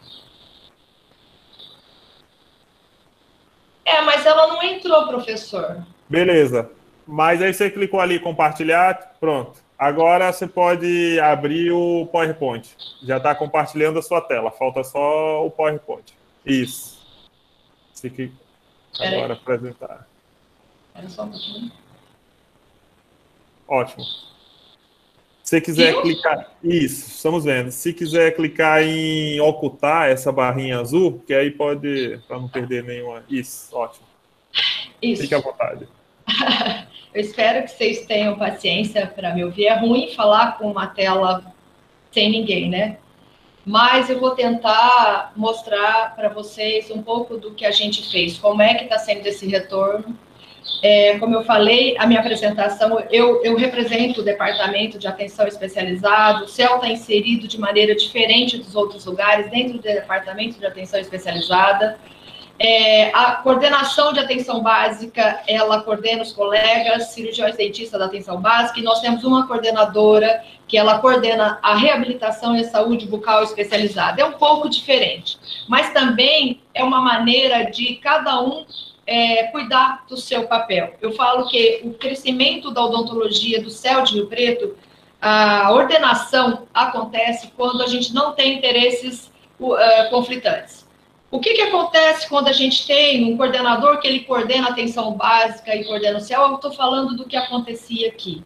É, 3.85 4.01
mas 4.01 4.25
ela 4.25 4.47
não 4.47 4.63
entrou, 4.63 5.07
professor. 5.07 5.85
Beleza. 6.09 6.71
Mas 7.05 7.41
aí 7.41 7.53
você 7.53 7.69
clicou 7.69 7.99
ali, 7.99 8.19
compartilhar, 8.19 9.15
pronto. 9.19 9.63
Agora 9.77 10.31
você 10.31 10.47
pode 10.47 11.19
abrir 11.19 11.71
o 11.71 12.07
PowerPoint. 12.11 12.75
Já 13.03 13.17
está 13.17 13.35
compartilhando 13.35 13.99
a 13.99 14.01
sua 14.01 14.21
tela, 14.21 14.49
falta 14.49 14.83
só 14.83 15.45
o 15.45 15.51
PowerPoint. 15.51 16.13
Isso. 16.45 16.94
Você 17.95 18.09
que 18.09 18.31
agora 18.99 19.33
apresentar. 19.33 20.05
Era 20.93 21.09
só 21.09 21.23
um 21.23 21.31
pouquinho. 21.31 21.71
Ótimo. 23.67 24.03
Se 25.41 25.61
quiser 25.61 25.93
Eu? 25.93 26.01
clicar. 26.01 26.51
Isso, 26.61 27.09
estamos 27.09 27.45
vendo. 27.45 27.71
Se 27.71 27.93
quiser 27.93 28.35
clicar 28.35 28.83
em 28.83 29.39
ocultar 29.39 30.09
essa 30.09 30.31
barrinha 30.31 30.79
azul, 30.79 31.23
que 31.25 31.33
aí 31.33 31.51
pode. 31.51 32.19
Para 32.27 32.37
não 32.37 32.49
perder 32.49 32.83
nenhuma. 32.83 33.23
Isso, 33.29 33.75
ótimo. 33.75 34.05
Isso. 35.01 35.21
Fique 35.21 35.35
à 35.35 35.39
vontade. 35.39 35.87
Eu 37.13 37.21
espero 37.21 37.63
que 37.63 37.71
vocês 37.71 38.05
tenham 38.05 38.37
paciência 38.37 39.07
para 39.07 39.33
me 39.33 39.45
ouvir. 39.45 39.67
É 39.67 39.79
ruim 39.79 40.13
falar 40.13 40.57
com 40.57 40.69
uma 40.69 40.87
tela 40.87 41.45
sem 42.11 42.29
ninguém, 42.29 42.69
né? 42.69 42.97
Mas 43.65 44.09
eu 44.09 44.19
vou 44.19 44.31
tentar 44.31 45.33
mostrar 45.35 46.15
para 46.15 46.29
vocês 46.29 46.91
um 46.91 47.01
pouco 47.01 47.37
do 47.37 47.51
que 47.51 47.65
a 47.65 47.71
gente 47.71 48.09
fez, 48.11 48.37
como 48.37 48.61
é 48.61 48.75
que 48.75 48.83
está 48.83 48.99
sendo 48.99 49.25
esse 49.25 49.47
retorno. 49.47 50.15
É, 50.81 51.17
como 51.19 51.35
eu 51.35 51.43
falei, 51.43 51.95
a 51.97 52.05
minha 52.05 52.19
apresentação, 52.19 52.99
eu, 53.09 53.43
eu 53.43 53.55
represento 53.55 54.21
o 54.21 54.23
Departamento 54.23 54.99
de 54.99 55.07
Atenção 55.07 55.47
Especializado, 55.47 56.45
o 56.45 56.47
CEL 56.47 56.75
está 56.75 56.89
inserido 56.89 57.47
de 57.47 57.59
maneira 57.59 57.95
diferente 57.95 58.57
dos 58.57 58.75
outros 58.75 59.05
lugares 59.05 59.49
dentro 59.49 59.73
do 59.73 59.81
Departamento 59.81 60.59
de 60.59 60.65
Atenção 60.65 60.99
Especializada. 60.99 61.97
É, 62.57 63.11
a 63.13 63.33
coordenação 63.35 64.13
de 64.13 64.19
atenção 64.19 64.61
básica, 64.61 65.41
ela 65.45 65.81
coordena 65.81 66.23
os 66.23 66.31
colegas 66.31 67.07
cirurgiões 67.07 67.57
dentistas 67.57 67.99
da 67.99 68.05
atenção 68.05 68.39
básica, 68.39 68.79
e 68.79 68.83
nós 68.83 69.01
temos 69.01 69.23
uma 69.25 69.45
coordenadora 69.45 70.41
que 70.67 70.77
ela 70.77 70.99
coordena 70.99 71.59
a 71.61 71.75
reabilitação 71.75 72.55
e 72.55 72.61
a 72.61 72.69
saúde 72.69 73.07
bucal 73.07 73.43
especializada. 73.43 74.21
É 74.21 74.25
um 74.25 74.33
pouco 74.33 74.69
diferente, 74.69 75.37
mas 75.67 75.91
também 75.91 76.61
é 76.73 76.83
uma 76.83 77.01
maneira 77.01 77.69
de 77.69 77.95
cada 77.95 78.41
um 78.41 78.65
é, 79.05 79.43
cuidar 79.47 80.05
do 80.07 80.17
seu 80.17 80.47
papel. 80.47 80.95
Eu 81.01 81.11
falo 81.11 81.47
que 81.47 81.81
o 81.83 81.93
crescimento 81.93 82.71
da 82.71 82.83
odontologia 82.83 83.61
do 83.61 83.69
céu 83.69 84.01
de 84.01 84.13
Rio 84.13 84.27
Preto, 84.27 84.75
a 85.21 85.71
ordenação 85.71 86.67
acontece 86.73 87.51
quando 87.55 87.81
a 87.83 87.87
gente 87.87 88.13
não 88.13 88.33
tem 88.33 88.57
interesses 88.57 89.31
uh, 89.59 90.09
conflitantes. 90.09 90.84
O 91.35 91.39
que, 91.41 91.53
que 91.53 91.63
acontece 91.63 92.29
quando 92.29 92.47
a 92.47 92.53
gente 92.53 92.87
tem 92.87 93.25
um 93.25 93.35
coordenador 93.35 93.99
que 93.99 94.07
ele 94.07 94.21
coordena 94.21 94.69
a 94.69 94.71
atenção 94.71 95.11
básica 95.11 95.75
e 95.75 95.83
coordena 95.83 96.17
o 96.17 96.21
céu? 96.21 96.43
Eu 96.43 96.55
estou 96.55 96.71
falando 96.71 97.13
do 97.17 97.25
que 97.25 97.35
acontecia 97.35 98.07
aqui. 98.07 98.41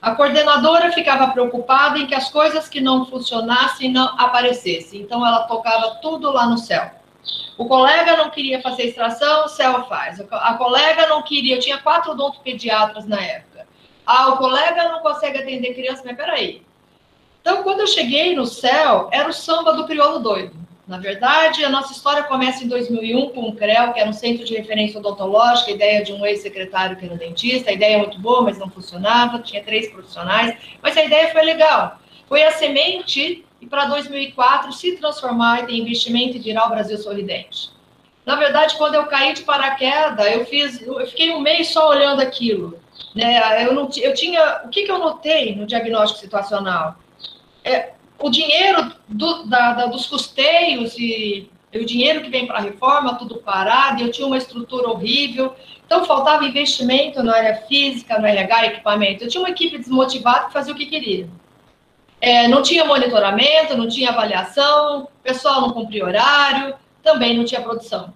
A 0.00 0.14
coordenadora 0.14 0.92
ficava 0.92 1.28
preocupada 1.28 1.98
em 1.98 2.06
que 2.06 2.14
as 2.14 2.30
coisas 2.30 2.68
que 2.68 2.82
não 2.82 3.06
funcionassem 3.06 3.90
não 3.90 4.08
aparecessem. 4.20 5.00
Então, 5.00 5.26
ela 5.26 5.44
tocava 5.44 5.94
tudo 6.02 6.30
lá 6.30 6.46
no 6.46 6.58
céu. 6.58 6.90
O 7.56 7.64
colega 7.64 8.14
não 8.18 8.28
queria 8.28 8.60
fazer 8.60 8.88
extração, 8.88 9.46
o 9.46 9.48
céu 9.48 9.86
faz. 9.88 10.20
A 10.30 10.52
colega 10.52 11.06
não 11.06 11.22
queria, 11.22 11.56
eu 11.56 11.60
tinha 11.60 11.78
quatro 11.78 12.12
odontopediatras 12.12 13.06
na 13.06 13.22
época. 13.22 13.66
Ah, 14.04 14.28
o 14.28 14.36
colega 14.36 14.90
não 14.90 15.00
consegue 15.00 15.38
atender 15.38 15.72
criança, 15.72 16.02
mas 16.04 16.14
peraí. 16.14 16.60
Então, 17.40 17.62
quando 17.62 17.80
eu 17.80 17.86
cheguei 17.86 18.36
no 18.36 18.44
céu, 18.44 19.08
era 19.10 19.30
o 19.30 19.32
samba 19.32 19.72
do 19.72 19.86
crioulo 19.86 20.18
doido. 20.18 20.63
Na 20.86 20.98
verdade, 20.98 21.64
a 21.64 21.70
nossa 21.70 21.92
história 21.92 22.24
começa 22.24 22.62
em 22.62 22.68
2001 22.68 23.30
com 23.30 23.48
o 23.48 23.56
CREL, 23.56 23.94
que 23.94 24.00
era 24.00 24.10
um 24.10 24.12
centro 24.12 24.44
de 24.44 24.54
referência 24.54 25.00
odontológica, 25.00 25.70
ideia 25.70 26.04
de 26.04 26.12
um 26.12 26.26
ex-secretário 26.26 26.96
que 26.96 27.06
era 27.06 27.16
dentista, 27.16 27.70
a 27.70 27.72
ideia 27.72 27.94
é 27.94 27.98
muito 27.98 28.20
boa, 28.20 28.42
mas 28.42 28.58
não 28.58 28.68
funcionava, 28.68 29.38
tinha 29.38 29.64
três 29.64 29.90
profissionais, 29.90 30.54
mas 30.82 30.96
a 30.96 31.02
ideia 31.02 31.32
foi 31.32 31.42
legal. 31.42 31.98
Foi 32.28 32.42
a 32.42 32.52
semente 32.52 33.44
e 33.62 33.66
para 33.66 33.86
2004 33.86 34.72
se 34.72 34.96
transformar 34.96 35.70
em 35.70 35.80
investimento 35.80 36.36
e 36.36 36.40
virar 36.40 36.66
o 36.66 36.70
Brasil 36.70 36.98
sorridente. 36.98 37.70
Na 38.26 38.36
verdade, 38.36 38.76
quando 38.76 38.94
eu 38.94 39.06
caí 39.06 39.32
de 39.32 39.42
paraquedas, 39.42 40.32
eu 40.32 40.44
fiz, 40.44 40.82
eu 40.82 41.06
fiquei 41.06 41.30
um 41.30 41.40
mês 41.40 41.68
só 41.68 41.88
olhando 41.88 42.20
aquilo. 42.20 42.78
Né? 43.14 43.64
Eu 43.64 43.74
não, 43.74 43.88
eu 43.96 44.12
tinha, 44.12 44.62
o 44.64 44.68
que, 44.68 44.84
que 44.84 44.90
eu 44.90 44.98
notei 44.98 45.54
no 45.54 45.66
diagnóstico 45.66 46.20
situacional? 46.20 46.96
É, 47.62 47.92
o 48.24 48.30
dinheiro 48.30 48.90
do, 49.06 49.44
da, 49.44 49.74
da, 49.74 49.86
dos 49.86 50.06
custeios 50.06 50.96
e, 50.98 51.50
o 51.74 51.84
dinheiro 51.84 52.22
que 52.22 52.30
vem 52.30 52.46
para 52.46 52.56
a 52.58 52.62
reforma, 52.62 53.16
tudo 53.16 53.36
parado, 53.36 54.00
eu 54.00 54.10
tinha 54.10 54.26
uma 54.26 54.38
estrutura 54.38 54.88
horrível, 54.88 55.54
então 55.84 56.06
faltava 56.06 56.46
investimento 56.46 57.22
na 57.22 57.36
área 57.36 57.56
física, 57.68 58.18
no 58.18 58.26
RH, 58.26 58.66
equipamento. 58.66 59.24
Eu 59.24 59.28
tinha 59.28 59.42
uma 59.42 59.50
equipe 59.50 59.76
desmotivada 59.76 60.46
que 60.46 60.52
fazia 60.54 60.72
o 60.72 60.76
que 60.76 60.86
queria. 60.86 61.28
É, 62.18 62.48
não 62.48 62.62
tinha 62.62 62.84
monitoramento, 62.86 63.76
não 63.76 63.88
tinha 63.88 64.08
avaliação, 64.08 65.02
o 65.02 65.22
pessoal 65.22 65.60
não 65.60 65.72
cumpria 65.72 66.06
horário, 66.06 66.76
também 67.02 67.36
não 67.36 67.44
tinha 67.44 67.60
produção. 67.60 68.14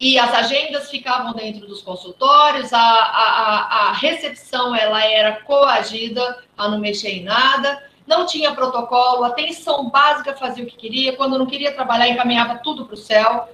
E 0.00 0.18
as 0.18 0.34
agendas 0.34 0.90
ficavam 0.90 1.32
dentro 1.32 1.66
dos 1.66 1.80
consultórios, 1.80 2.72
a, 2.72 2.80
a, 2.80 3.88
a 3.88 3.92
recepção 3.92 4.74
ela 4.74 5.04
era 5.04 5.36
coagida 5.42 6.42
a 6.56 6.68
não 6.68 6.80
mexer 6.80 7.18
em 7.18 7.22
nada, 7.22 7.80
não 8.06 8.24
tinha 8.24 8.54
protocolo, 8.54 9.24
atenção 9.24 9.88
básica 9.90 10.34
fazia 10.34 10.64
o 10.64 10.66
que 10.66 10.76
queria, 10.76 11.16
quando 11.16 11.38
não 11.38 11.46
queria 11.46 11.72
trabalhar, 11.72 12.08
encaminhava 12.08 12.60
tudo 12.62 12.84
para 12.84 12.94
o 12.94 12.96
céu. 12.96 13.48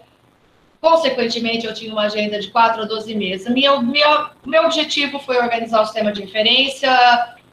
Consequentemente, 0.80 1.66
eu 1.66 1.73
tinha 1.73 1.92
uma 1.92 2.02
agenda 2.02 2.40
de 2.40 2.50
4 2.50 2.82
a 2.82 2.85
12 2.85 3.14
meses. 3.14 3.49
Minha, 3.49 3.80
minha, 3.80 4.30
meu 4.44 4.64
objetivo 4.64 5.18
foi 5.21 5.38
organizar 5.38 5.80
o 5.80 5.85
sistema 5.85 6.12
de 6.12 6.23
referência, 6.23 6.90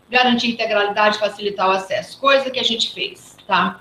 garantir 0.09 0.51
integralidade, 0.51 1.19
facilitar 1.19 1.69
o 1.69 1.71
acesso, 1.71 2.19
coisa 2.19 2.49
que 2.49 2.59
a 2.59 2.63
gente 2.63 2.91
fez, 2.91 3.37
tá? 3.47 3.79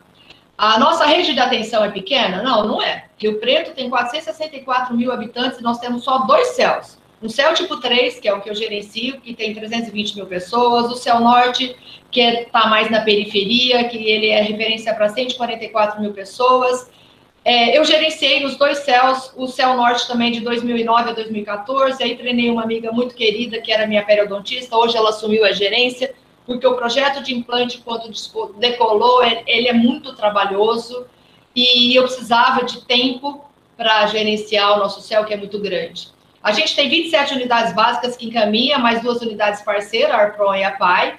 A 0.57 0.79
nossa 0.79 1.07
rede 1.07 1.35
de 1.35 1.41
atenção 1.41 1.85
é 1.85 1.91
pequena? 1.91 2.43
Não, 2.43 2.67
não 2.67 2.83
é. 2.83 3.07
Rio 3.17 3.39
Preto 3.39 3.75
tem 3.75 3.89
464 3.89 4.95
mil 4.95 5.13
habitantes 5.13 5.61
e 5.61 5.63
nós 5.63 5.79
temos 5.79 6.03
só 6.03 6.19
dois 6.19 6.49
céus. 6.49 6.99
Um 7.23 7.29
céu 7.29 7.53
tipo 7.53 7.81
3, 7.81 8.21
que 8.21 8.29
é 8.29 8.35
o 8.35 8.41
que 8.41 8.49
eu 8.49 8.55
gerencio, 8.55 9.21
que 9.21 9.35
tem 9.35 9.53
320 9.53 10.15
mil 10.15 10.27
pessoas. 10.27 10.91
O 10.91 10.97
céu 10.97 11.19
norte, 11.19 11.75
que 12.11 12.21
está 12.21 12.67
mais 12.69 12.91
na 12.91 13.01
periferia, 13.01 13.89
que 13.89 13.97
ele 13.97 14.29
é 14.29 14.41
referência 14.41 14.95
para 14.95 15.09
144 15.09 16.01
mil 16.01 16.13
pessoas. 16.13 16.89
É, 17.45 17.77
eu 17.77 17.85
gerenciei 17.85 18.45
os 18.45 18.57
dois 18.57 18.79
céus, 18.79 19.33
o 19.37 19.47
céu 19.47 19.75
norte 19.75 20.07
também 20.07 20.31
de 20.31 20.41
2009 20.41 21.11
a 21.11 21.13
2014, 21.15 22.03
aí 22.03 22.17
treinei 22.17 22.51
uma 22.51 22.63
amiga 22.63 22.93
muito 22.93 23.15
querida, 23.15 23.61
que 23.61 23.73
era 23.73 23.87
minha 23.87 24.05
periodontista, 24.05 24.77
hoje 24.77 24.97
ela 24.97 25.11
assumiu 25.11 25.45
a 25.45 25.53
gerência, 25.53 26.15
porque 26.45 26.67
o 26.67 26.75
projeto 26.75 27.23
de 27.23 27.35
implante, 27.35 27.79
quando 27.79 28.13
decolou, 28.59 29.25
ele 29.25 29.67
é 29.69 29.73
muito 29.73 30.15
trabalhoso, 30.15 31.07
e 31.55 31.97
eu 31.97 32.03
precisava 32.03 32.65
de 32.65 32.83
tempo 32.83 33.45
para 33.77 34.07
gerenciar 34.09 34.77
o 34.77 34.81
nosso 34.81 35.01
céu, 35.01 35.25
que 35.25 35.33
é 35.33 35.37
muito 35.37 35.59
grande. 35.59 36.09
A 36.43 36.53
gente 36.53 36.75
tem 36.75 36.89
27 36.89 37.35
unidades 37.35 37.75
básicas 37.75 38.17
que 38.17 38.27
encaminha, 38.27 38.79
mais 38.79 39.03
duas 39.03 39.21
unidades 39.21 39.63
parceiras, 39.63 40.13
a 40.13 40.19
Arpron 40.19 40.55
e 40.55 40.63
a 40.63 40.71
PAI, 40.71 41.19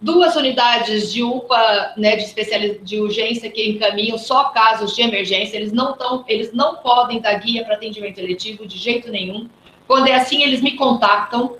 duas 0.00 0.36
unidades 0.36 1.12
de 1.12 1.22
UPA, 1.22 1.94
né, 1.96 2.16
de 2.16 2.24
especial 2.24 2.60
de 2.82 3.00
urgência 3.00 3.50
que 3.50 3.70
encaminham 3.70 4.18
só 4.18 4.50
casos 4.50 4.94
de 4.94 5.02
emergência, 5.02 5.56
eles 5.56 5.72
não 5.72 5.96
tão, 5.96 6.24
eles 6.28 6.52
não 6.52 6.76
podem 6.76 7.20
dar 7.20 7.34
guia 7.34 7.64
para 7.64 7.74
atendimento 7.74 8.18
eletivo 8.18 8.66
de 8.66 8.78
jeito 8.78 9.10
nenhum. 9.10 9.48
Quando 9.86 10.08
é 10.08 10.14
assim, 10.14 10.42
eles 10.42 10.60
me 10.60 10.76
contactam. 10.76 11.56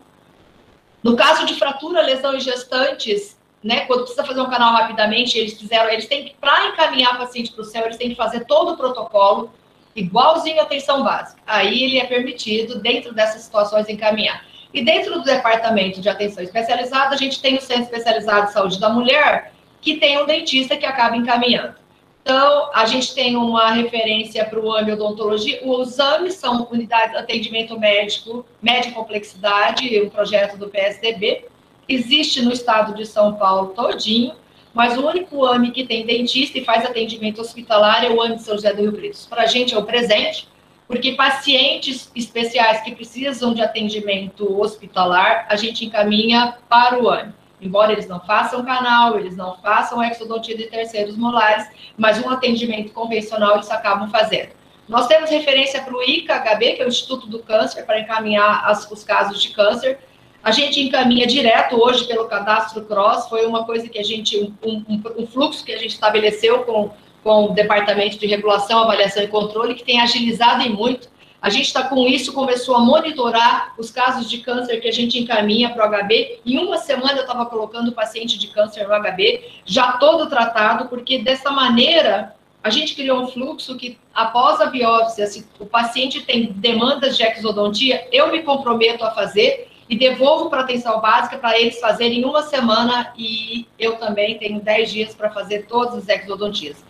No 1.02 1.16
caso 1.16 1.44
de 1.46 1.54
fratura, 1.54 2.02
lesão 2.02 2.34
e 2.34 2.40
gestantes, 2.40 3.36
né, 3.62 3.80
quando 3.86 4.00
precisa 4.00 4.24
fazer 4.24 4.40
um 4.40 4.50
canal 4.50 4.72
rapidamente, 4.72 5.38
eles 5.38 5.58
fizeram, 5.58 5.90
eles 5.90 6.06
têm 6.06 6.26
que 6.26 6.34
para 6.40 6.68
encaminhar 6.68 7.14
o 7.14 7.18
paciente 7.18 7.50
para 7.50 7.62
o 7.62 7.64
céu, 7.64 7.84
eles 7.84 7.96
têm 7.96 8.10
que 8.10 8.14
fazer 8.14 8.44
todo 8.44 8.72
o 8.72 8.76
protocolo 8.76 9.50
igualzinho 9.94 10.60
à 10.60 10.64
atenção 10.64 11.02
básica. 11.02 11.40
Aí 11.46 11.84
ele 11.84 11.98
é 11.98 12.04
permitido 12.04 12.80
dentro 12.80 13.14
dessas 13.14 13.42
situações 13.42 13.88
encaminhar. 13.88 14.44
E 14.72 14.82
dentro 14.82 15.14
do 15.14 15.22
departamento 15.22 16.00
de 16.00 16.08
atenção 16.08 16.42
especializada, 16.42 17.14
a 17.14 17.18
gente 17.18 17.40
tem 17.40 17.56
o 17.56 17.60
Centro 17.60 17.84
Especializado 17.84 18.48
de 18.48 18.52
Saúde 18.52 18.80
da 18.80 18.88
Mulher, 18.88 19.52
que 19.80 19.98
tem 19.98 20.20
um 20.20 20.26
dentista 20.26 20.76
que 20.76 20.84
acaba 20.84 21.16
encaminhando. 21.16 21.76
Então, 22.22 22.70
a 22.74 22.86
gente 22.86 23.14
tem 23.14 23.36
uma 23.36 23.70
referência 23.70 24.44
para 24.46 24.58
o 24.58 24.74
AME 24.74 24.92
odontologia. 24.92 25.60
Os 25.62 26.00
AMEs 26.00 26.34
são 26.34 26.66
unidades 26.72 27.10
de 27.12 27.18
atendimento 27.18 27.78
médico, 27.78 28.46
média 28.62 28.90
complexidade, 28.92 30.00
um 30.00 30.08
projeto 30.08 30.56
do 30.56 30.68
PSDB. 30.68 31.44
Existe 31.86 32.40
no 32.40 32.50
estado 32.50 32.94
de 32.94 33.04
São 33.04 33.34
Paulo 33.34 33.74
todinho, 33.74 34.34
mas 34.74 34.98
o 34.98 35.06
único 35.06 35.44
AME 35.46 35.70
que 35.70 35.86
tem 35.86 36.04
dentista 36.04 36.58
e 36.58 36.64
faz 36.64 36.84
atendimento 36.84 37.40
hospitalar 37.40 38.04
é 38.04 38.10
o 38.10 38.20
AME 38.20 38.36
de 38.36 38.42
São 38.42 38.56
José 38.56 38.72
do 38.72 38.82
Rio 38.82 38.92
Preto. 38.92 39.28
Para 39.28 39.42
a 39.42 39.46
gente 39.46 39.74
é 39.74 39.78
o 39.78 39.84
presente, 39.84 40.48
porque 40.88 41.12
pacientes 41.12 42.10
especiais 42.14 42.82
que 42.82 42.94
precisam 42.94 43.54
de 43.54 43.62
atendimento 43.62 44.60
hospitalar, 44.60 45.46
a 45.48 45.56
gente 45.56 45.86
encaminha 45.86 46.58
para 46.68 47.02
o 47.02 47.08
ANE. 47.08 47.32
Embora 47.60 47.92
eles 47.92 48.06
não 48.06 48.20
façam 48.20 48.64
canal, 48.64 49.18
eles 49.18 49.36
não 49.36 49.56
façam 49.58 50.02
exodontia 50.02 50.56
de 50.56 50.64
terceiros 50.64 51.16
molares, 51.16 51.66
mas 51.96 52.22
um 52.22 52.28
atendimento 52.28 52.92
convencional 52.92 53.54
eles 53.54 53.70
acabam 53.70 54.10
fazendo. 54.10 54.50
Nós 54.86 55.06
temos 55.06 55.30
referência 55.30 55.80
para 55.82 55.94
o 55.94 56.02
ICA-HB, 56.02 56.72
que 56.74 56.82
é 56.82 56.84
o 56.84 56.88
Instituto 56.88 57.26
do 57.26 57.38
Câncer, 57.38 57.86
para 57.86 58.00
encaminhar 58.00 58.68
as, 58.68 58.90
os 58.90 59.02
casos 59.02 59.42
de 59.42 59.54
câncer. 59.54 59.98
A 60.44 60.50
gente 60.50 60.78
encaminha 60.80 61.26
direto 61.26 61.82
hoje 61.82 62.04
pelo 62.04 62.26
cadastro 62.26 62.84
CROSS, 62.84 63.28
foi 63.28 63.46
uma 63.46 63.64
coisa 63.64 63.88
que 63.88 63.98
a 63.98 64.04
gente, 64.04 64.38
um, 64.38 64.52
um, 64.64 65.02
um 65.22 65.26
fluxo 65.26 65.64
que 65.64 65.72
a 65.72 65.78
gente 65.78 65.94
estabeleceu 65.94 66.64
com 66.64 66.92
com 67.24 67.46
o 67.46 67.54
Departamento 67.54 68.18
de 68.18 68.26
Regulação, 68.26 68.80
Avaliação 68.80 69.22
e 69.22 69.28
Controle, 69.28 69.74
que 69.74 69.82
tem 69.82 70.00
agilizado 70.00 70.62
em 70.62 70.68
muito. 70.68 71.08
A 71.40 71.48
gente 71.48 71.66
está 71.66 71.82
com 71.82 72.06
isso, 72.06 72.32
começou 72.32 72.76
a 72.76 72.80
monitorar 72.80 73.74
os 73.78 73.90
casos 73.90 74.30
de 74.30 74.38
câncer 74.38 74.80
que 74.80 74.88
a 74.88 74.92
gente 74.92 75.18
encaminha 75.18 75.70
para 75.70 75.84
o 75.84 76.04
HB. 76.04 76.40
Em 76.44 76.58
uma 76.58 76.78
semana 76.78 77.18
eu 77.18 77.22
estava 77.22 77.46
colocando 77.46 77.88
o 77.88 77.92
paciente 77.92 78.38
de 78.38 78.48
câncer 78.48 78.86
no 78.86 78.94
HB, 78.94 79.42
já 79.64 79.92
todo 79.92 80.28
tratado, 80.28 80.88
porque 80.88 81.18
dessa 81.18 81.50
maneira 81.50 82.34
a 82.62 82.70
gente 82.70 82.94
criou 82.94 83.22
um 83.22 83.28
fluxo 83.28 83.76
que, 83.76 83.98
após 84.14 84.60
a 84.60 84.66
biópsia, 84.66 85.26
se 85.26 85.46
o 85.58 85.66
paciente 85.66 86.22
tem 86.22 86.52
demandas 86.52 87.16
de 87.16 87.22
exodontia, 87.22 88.06
eu 88.10 88.32
me 88.32 88.42
comprometo 88.42 89.04
a 89.04 89.10
fazer 89.10 89.68
e 89.88 89.96
devolvo 89.96 90.48
para 90.48 90.62
atenção 90.62 91.00
básica 91.00 91.38
para 91.38 91.58
eles 91.58 91.78
fazerem 91.78 92.20
em 92.20 92.24
uma 92.24 92.42
semana 92.42 93.12
e 93.16 93.66
eu 93.78 93.96
também 93.96 94.38
tenho 94.38 94.60
10 94.60 94.90
dias 94.90 95.14
para 95.14 95.30
fazer 95.30 95.66
todos 95.66 95.94
os 95.94 96.08
exodontias. 96.08 96.84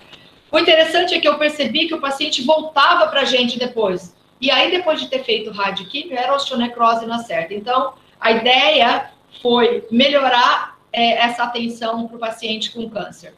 O 0.51 0.59
interessante 0.59 1.15
é 1.15 1.21
que 1.21 1.27
eu 1.27 1.37
percebi 1.37 1.89
que 1.89 1.95
o 1.95 2.01
paciente 2.01 2.43
voltava 2.43 3.09
para 3.09 3.23
a 3.23 3.25
gente 3.25 3.59
depois. 3.59 4.15
E 4.41 4.51
aí, 4.51 4.71
depois 4.71 5.01
de 5.01 5.09
ter 5.09 5.25
feito 5.25 5.51
radioquímio, 5.51 6.17
era 6.17 6.35
osteonecrose 6.35 7.07
na 7.07 7.19
certa. 7.19 7.55
Então, 7.55 7.95
a 8.21 8.31
ideia 8.31 9.11
foi 9.43 9.85
melhorar 9.91 10.79
é, 10.93 11.25
essa 11.25 11.45
atenção 11.45 12.07
para 12.07 12.17
o 12.17 12.21
paciente 12.21 12.71
com 12.71 12.89
câncer. 12.89 13.35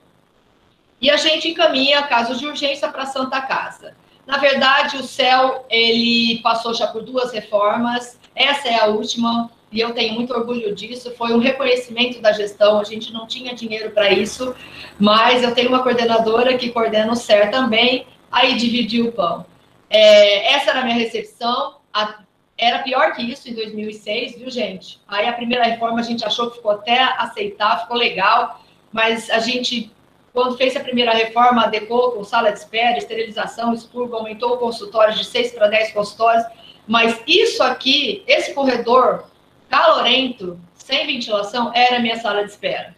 E 1.00 1.10
a 1.10 1.16
gente 1.16 1.48
encaminha 1.48 2.02
casos 2.02 2.38
de 2.38 2.46
urgência 2.46 2.88
para 2.88 3.04
a 3.04 3.06
Santa 3.06 3.40
Casa. 3.40 3.96
Na 4.26 4.38
verdade, 4.38 4.96
o 4.96 5.02
CEL, 5.02 5.64
ele 5.70 6.40
passou 6.42 6.74
já 6.74 6.86
por 6.86 7.02
duas 7.02 7.32
reformas. 7.32 8.18
Essa 8.36 8.68
é 8.68 8.78
a 8.78 8.86
última 8.86 9.50
e 9.72 9.80
eu 9.80 9.92
tenho 9.92 10.14
muito 10.14 10.32
orgulho 10.32 10.74
disso, 10.74 11.12
foi 11.16 11.32
um 11.32 11.38
reconhecimento 11.38 12.20
da 12.20 12.32
gestão, 12.32 12.78
a 12.78 12.84
gente 12.84 13.12
não 13.12 13.26
tinha 13.26 13.54
dinheiro 13.54 13.90
para 13.90 14.12
isso, 14.12 14.54
mas 14.98 15.42
eu 15.42 15.54
tenho 15.54 15.68
uma 15.68 15.82
coordenadora 15.82 16.56
que 16.56 16.70
coordena 16.70 17.12
o 17.12 17.16
CER 17.16 17.50
também, 17.50 18.06
aí 18.30 18.54
dividiu 18.54 19.08
o 19.08 19.12
pão. 19.12 19.44
É, 19.90 20.54
essa 20.54 20.70
era 20.70 20.80
a 20.80 20.84
minha 20.84 20.96
recepção, 20.96 21.76
a, 21.92 22.20
era 22.56 22.78
pior 22.80 23.12
que 23.12 23.22
isso 23.22 23.48
em 23.50 23.54
2006, 23.54 24.38
viu, 24.38 24.50
gente? 24.50 25.00
Aí 25.06 25.26
a 25.26 25.32
primeira 25.32 25.64
reforma 25.64 26.00
a 26.00 26.04
gente 26.04 26.24
achou 26.24 26.48
que 26.50 26.56
ficou 26.56 26.70
até 26.70 27.02
aceitável, 27.02 27.82
ficou 27.82 27.96
legal, 27.96 28.60
mas 28.92 29.28
a 29.30 29.40
gente, 29.40 29.90
quando 30.32 30.56
fez 30.56 30.76
a 30.76 30.80
primeira 30.80 31.12
reforma, 31.12 31.64
adequou 31.64 32.12
com 32.12 32.24
sala 32.24 32.52
de 32.52 32.58
espera, 32.58 32.96
esterilização, 32.96 33.74
expurgo, 33.74 34.16
aumentou 34.16 34.54
o 34.54 34.58
consultório 34.58 35.14
de 35.14 35.24
6 35.24 35.52
para 35.52 35.68
10 35.68 35.92
consultórios, 35.92 36.46
mas 36.86 37.20
isso 37.26 37.62
aqui, 37.62 38.22
esse 38.26 38.54
corredor 38.54 39.24
calorento, 39.68 40.58
sem 40.74 41.06
ventilação, 41.06 41.72
era 41.74 41.96
a 41.96 42.00
minha 42.00 42.16
sala 42.16 42.44
de 42.44 42.50
espera. 42.50 42.94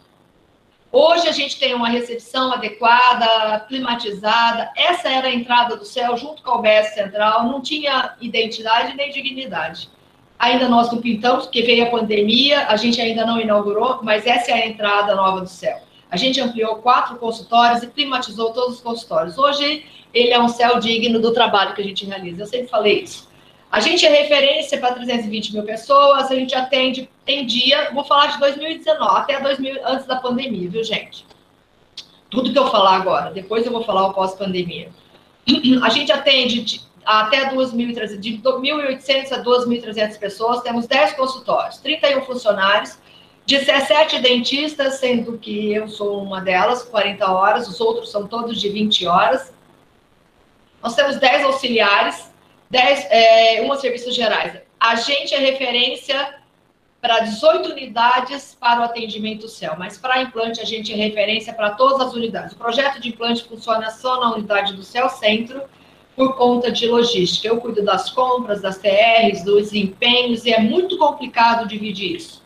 Hoje 0.91 1.29
a 1.29 1.33
gente 1.33 1.59
tem 1.59 1.75
uma 1.75 1.89
recepção 1.89 2.51
adequada, 2.51 3.61
climatizada. 3.61 4.71
Essa 4.75 5.09
era 5.09 5.29
a 5.29 5.35
entrada 5.35 5.77
do 5.77 5.85
céu 5.85 6.17
junto 6.17 6.43
com 6.43 6.53
o 6.53 6.63
BS 6.63 6.95
Central, 6.95 7.45
não 7.45 7.61
tinha 7.61 8.15
identidade 8.21 8.97
nem 8.97 9.11
dignidade. 9.11 9.91
Ainda 10.39 10.69
nós 10.69 10.91
não 10.91 10.99
pintamos, 10.99 11.45
porque 11.45 11.63
veio 11.63 11.85
a 11.85 11.91
pandemia, 11.91 12.69
a 12.69 12.77
gente 12.77 13.01
ainda 13.01 13.27
não 13.27 13.41
inaugurou, 13.41 14.01
mas 14.03 14.25
essa 14.27 14.51
é 14.51 14.55
a 14.55 14.67
entrada 14.67 15.15
nova 15.15 15.41
do 15.41 15.49
céu. 15.49 15.79
A 16.11 16.17
gente 16.17 16.41
ampliou 16.41 16.77
quatro 16.77 17.17
consultórios 17.17 17.83
e 17.83 17.87
climatizou 17.89 18.53
todos 18.53 18.77
os 18.77 18.81
consultórios. 18.81 19.37
Hoje, 19.37 19.85
ele 20.15 20.33
é 20.33 20.41
um 20.41 20.49
céu 20.49 20.79
digno 20.79 21.21
do 21.21 21.35
trabalho 21.35 21.75
que 21.75 21.83
a 21.83 21.85
gente 21.85 22.07
realiza. 22.07 22.43
Eu 22.43 22.47
sempre 22.47 22.69
falei 22.69 23.03
isso. 23.03 23.28
A 23.71 23.81
gente 23.81 24.05
é 24.07 24.09
referência 24.09 24.79
para 24.79 24.95
320 24.95 25.53
mil 25.53 25.63
pessoas, 25.63 26.31
a 26.31 26.35
gente 26.35 26.55
atende 26.55 27.09
em 27.27 27.45
dia, 27.45 27.91
vou 27.93 28.03
falar 28.03 28.29
de 28.29 28.39
2019, 28.39 29.21
até 29.21 29.39
2000, 29.39 29.87
antes 29.87 30.07
da 30.07 30.17
pandemia, 30.17 30.71
viu, 30.71 30.83
gente? 30.83 31.27
Tudo 32.31 32.53
que 32.53 32.59
eu 32.59 32.71
falar 32.71 32.97
agora, 32.97 33.31
depois 33.31 33.67
eu 33.67 33.73
vou 33.73 33.85
falar 33.85 34.07
o 34.07 34.15
pós-pandemia. 34.15 34.89
A 35.83 35.89
gente 35.91 36.11
atende 36.11 36.63
de, 36.63 36.81
até 37.05 37.51
2.300, 37.51 38.19
de 38.19 38.39
1.800 38.39 39.33
a 39.33 39.43
2.300 39.43 40.19
pessoas, 40.19 40.63
temos 40.63 40.87
10 40.87 41.15
consultórios, 41.15 41.79
31 41.79 42.23
funcionários, 42.23 42.99
17 43.47 44.19
dentistas, 44.21 44.95
sendo 44.95 45.39
que 45.39 45.73
eu 45.73 45.89
sou 45.89 46.23
uma 46.23 46.41
delas, 46.41 46.83
40 46.83 47.31
horas, 47.31 47.67
os 47.67 47.81
outros 47.81 48.11
são 48.11 48.27
todos 48.27 48.61
de 48.61 48.69
20 48.69 49.07
horas. 49.07 49.53
Nós 50.83 50.95
temos 50.95 51.17
10 51.17 51.45
auxiliares, 51.45 52.31
10, 52.71 53.07
é, 53.11 53.63
uma 53.63 53.77
serviços 53.77 54.15
gerais. 54.15 54.61
A 54.79 54.95
gente 54.95 55.35
é 55.35 55.39
referência 55.39 56.37
para 57.01 57.21
18 57.21 57.71
unidades 57.71 58.57
para 58.59 58.81
o 58.81 58.85
atendimento 58.85 59.49
CEL, 59.49 59.77
mas 59.79 59.97
para 59.97 60.23
implante 60.23 60.61
a 60.61 60.65
gente 60.65 60.93
é 60.93 60.97
referência 60.97 61.53
para 61.53 61.71
todas 61.71 62.09
as 62.09 62.15
unidades. 62.15 62.55
O 62.55 62.59
projeto 62.59 63.01
de 63.01 63.09
implante 63.09 63.45
funciona 63.45 63.91
só 63.91 64.21
na 64.21 64.35
unidade 64.35 64.75
do 64.75 64.83
CEL 64.83 65.09
Centro, 65.09 65.63
por 66.19 66.37
conta 66.37 66.73
de 66.73 66.89
logística. 66.89 67.47
Eu 67.47 67.61
cuido 67.61 67.85
das 67.85 68.11
compras, 68.11 68.61
das 68.61 68.77
TRs, 68.77 69.45
dos 69.45 69.73
empenhos, 69.73 70.45
e 70.45 70.53
é 70.53 70.61
muito 70.61 70.99
complicado 70.99 71.69
dividir 71.69 72.17
isso. 72.17 72.43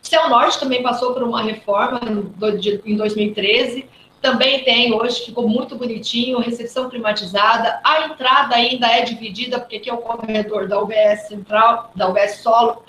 O 0.00 0.06
Céu 0.06 0.28
Norte 0.28 0.60
também 0.60 0.80
passou 0.80 1.12
por 1.12 1.24
uma 1.24 1.42
reforma 1.42 2.00
em 2.06 2.96
2013, 2.96 3.88
também 4.24 4.64
tem 4.64 4.94
hoje, 4.94 5.26
ficou 5.26 5.46
muito 5.46 5.76
bonitinho, 5.76 6.38
recepção 6.38 6.88
climatizada. 6.88 7.78
A 7.84 8.06
entrada 8.06 8.56
ainda 8.56 8.86
é 8.86 9.02
dividida, 9.02 9.60
porque 9.60 9.76
aqui 9.76 9.90
é 9.90 9.92
o 9.92 9.98
corredor 9.98 10.66
da 10.66 10.80
UBS 10.80 11.28
Central, 11.28 11.92
da 11.94 12.08
UBS 12.08 12.36
Solo. 12.38 12.82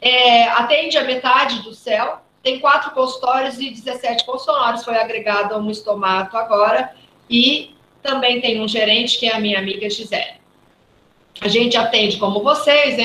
É, 0.00 0.44
atende 0.44 0.96
a 0.96 1.02
metade 1.02 1.62
do 1.62 1.74
céu, 1.74 2.20
tem 2.40 2.60
quatro 2.60 2.92
consultórios 2.92 3.58
e 3.58 3.70
17 3.70 4.24
funcionários, 4.24 4.84
foi 4.84 4.96
agregado 4.96 5.54
a 5.54 5.58
um 5.58 5.70
estomato 5.70 6.36
agora, 6.36 6.94
e 7.28 7.74
também 8.00 8.40
tem 8.40 8.60
um 8.60 8.68
gerente, 8.68 9.18
que 9.18 9.26
é 9.26 9.34
a 9.34 9.40
minha 9.40 9.58
amiga 9.58 9.90
Gisele. 9.90 10.34
A 11.40 11.48
gente 11.48 11.76
atende 11.76 12.16
como 12.18 12.44
vocês, 12.44 12.96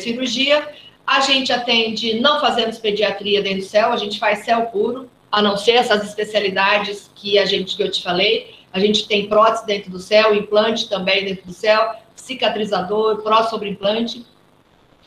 cirurgia. 0.00 0.68
A 1.06 1.20
gente 1.20 1.50
atende, 1.50 2.20
não 2.20 2.40
fazemos 2.40 2.78
pediatria 2.78 3.40
dentro 3.40 3.60
do 3.60 3.64
céu, 3.64 3.90
a 3.90 3.96
gente 3.96 4.18
faz 4.18 4.40
céu 4.40 4.66
puro, 4.66 5.08
a 5.30 5.40
não 5.40 5.56
ser 5.56 5.72
essas 5.72 6.04
especialidades 6.04 7.10
que 7.14 7.38
a 7.38 7.44
gente 7.44 7.76
que 7.76 7.82
eu 7.82 7.90
te 7.90 8.02
falei. 8.02 8.54
A 8.72 8.78
gente 8.78 9.06
tem 9.06 9.28
prótese 9.28 9.66
dentro 9.66 9.90
do 9.90 9.98
céu, 9.98 10.34
implante 10.34 10.88
também 10.88 11.24
dentro 11.24 11.46
do 11.46 11.52
céu, 11.52 11.94
cicatrizador, 12.14 13.22
prótese 13.22 13.50
sobre 13.50 13.68
implante. 13.68 14.24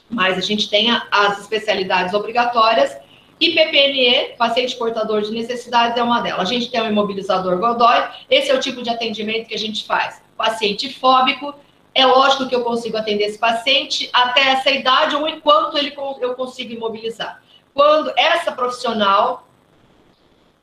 Mas 0.10 0.38
a 0.38 0.42
gente 0.42 0.70
tem 0.70 0.90
as 1.12 1.40
especialidades 1.40 2.14
obrigatórias 2.14 2.96
e 3.40 3.52
PPNE, 3.52 4.36
paciente 4.38 4.76
portador 4.76 5.22
de 5.22 5.32
necessidades, 5.32 5.98
é 5.98 6.04
uma 6.04 6.22
delas. 6.22 6.42
A 6.42 6.54
gente 6.54 6.70
tem 6.70 6.82
um 6.82 6.88
imobilizador 6.88 7.58
Godoy, 7.58 8.04
esse 8.30 8.50
é 8.50 8.56
o 8.56 8.60
tipo 8.60 8.82
de 8.82 8.90
atendimento 8.90 9.48
que 9.48 9.56
a 9.56 9.60
gente 9.60 9.86
faz. 9.86 10.22
Paciente 10.38 10.94
fóbico, 10.94 11.54
é 11.96 12.06
lógico 12.06 12.48
que 12.48 12.56
eu 12.56 12.64
consigo 12.64 12.98
atender 12.98 13.26
esse 13.26 13.38
paciente 13.38 14.10
até 14.14 14.52
essa 14.52 14.72
idade 14.72 15.16
ou 15.16 15.28
enquanto 15.28 15.78
ele, 15.78 15.94
eu 16.22 16.36
consigo 16.36 16.74
imobilizar. 16.74 17.42
Quando 17.74 18.14
essa 18.16 18.52
profissional, 18.52 19.48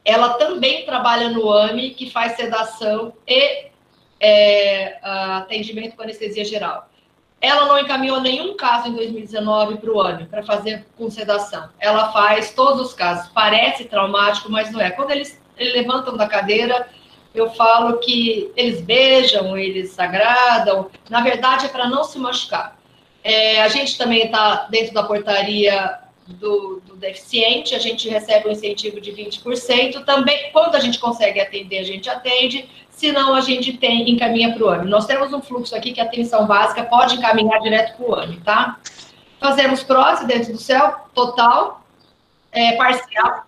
ela 0.05 0.35
também 0.35 0.85
trabalha 0.85 1.29
no 1.29 1.51
AME, 1.51 1.91
que 1.91 2.11
faz 2.11 2.37
sedação 2.37 3.13
e 3.27 3.67
é, 4.19 4.99
atendimento 5.03 5.97
com 5.97 6.03
anestesia 6.03 6.45
geral. 6.45 6.89
Ela 7.41 7.67
não 7.67 7.79
encaminhou 7.79 8.21
nenhum 8.21 8.55
caso 8.55 8.89
em 8.89 8.93
2019 8.93 9.79
para 9.79 9.91
o 9.91 10.01
AME, 10.01 10.27
para 10.27 10.43
fazer 10.43 10.87
com 10.97 11.11
sedação. 11.11 11.71
Ela 11.79 12.13
faz 12.13 12.53
todos 12.53 12.89
os 12.89 12.95
casos. 12.95 13.31
Parece 13.33 13.87
traumático, 13.87 14.51
mas 14.51 14.71
não 14.71 14.81
é. 14.81 14.91
Quando 14.91 15.11
eles, 15.13 15.41
eles 15.57 15.73
levantam 15.73 16.17
da 16.17 16.29
cadeira, 16.29 16.87
eu 17.35 17.51
falo 17.53 17.99
que 17.99 18.51
eles 18.57 18.83
beijam, 18.83 19.57
eles 19.57 19.99
agradam. 19.99 20.91
Na 21.09 21.23
verdade, 21.23 21.67
é 21.67 21.69
para 21.69 21.89
não 21.89 22.05
se 22.05 22.19
machucar. 22.19 22.79
É, 23.25 23.63
a 23.63 23.69
gente 23.69 23.97
também 23.97 24.27
está 24.27 24.67
dentro 24.71 24.93
da 24.93 25.03
portaria 25.03 25.99
do, 26.27 26.83
deficiente, 27.01 27.75
a 27.75 27.79
gente 27.79 28.09
recebe 28.09 28.49
um 28.49 28.53
incentivo 28.53 29.01
de 29.01 29.11
20%. 29.11 30.05
Também, 30.05 30.51
quando 30.53 30.75
a 30.77 30.81
gente 30.81 30.99
consegue 30.99 31.41
atender, 31.41 31.79
a 31.79 31.85
gente 31.85 32.09
atende 32.09 32.69
senão 33.01 33.35
a 33.35 33.41
gente 33.41 33.79
tem 33.79 34.11
encaminha 34.11 34.53
para 34.53 34.63
o 34.63 34.69
AME. 34.69 34.91
Nós 34.91 35.07
temos 35.07 35.33
um 35.33 35.41
fluxo 35.41 35.75
aqui 35.75 35.93
que 35.93 36.01
a 36.01 36.05
atenção 36.05 36.47
básica 36.47 36.83
pode 36.85 37.15
encaminhar 37.15 37.59
direto 37.61 37.97
para 37.97 38.07
o 38.07 38.15
AME, 38.15 38.37
tá? 38.41 38.79
Fazemos 39.41 39.83
prótese 39.83 40.27
dentro 40.27 40.53
do 40.53 40.59
céu, 40.59 41.09
total, 41.15 41.83
é, 42.53 42.73
parcial. 42.73 43.47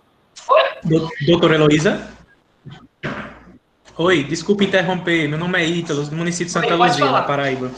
Doutora 1.27 1.53
Heloísa? 1.53 2.11
Oi, 3.95 4.23
desculpe 4.23 4.65
interromper, 4.65 5.27
meu 5.27 5.37
nome 5.37 5.61
é 5.61 5.65
Ítalo, 5.67 6.03
do 6.03 6.15
município 6.15 6.47
de 6.47 6.51
Santa 6.51 6.75
Oi, 6.75 6.87
Luzia, 6.87 7.11
na 7.11 7.21
Paraíba. 7.21 7.71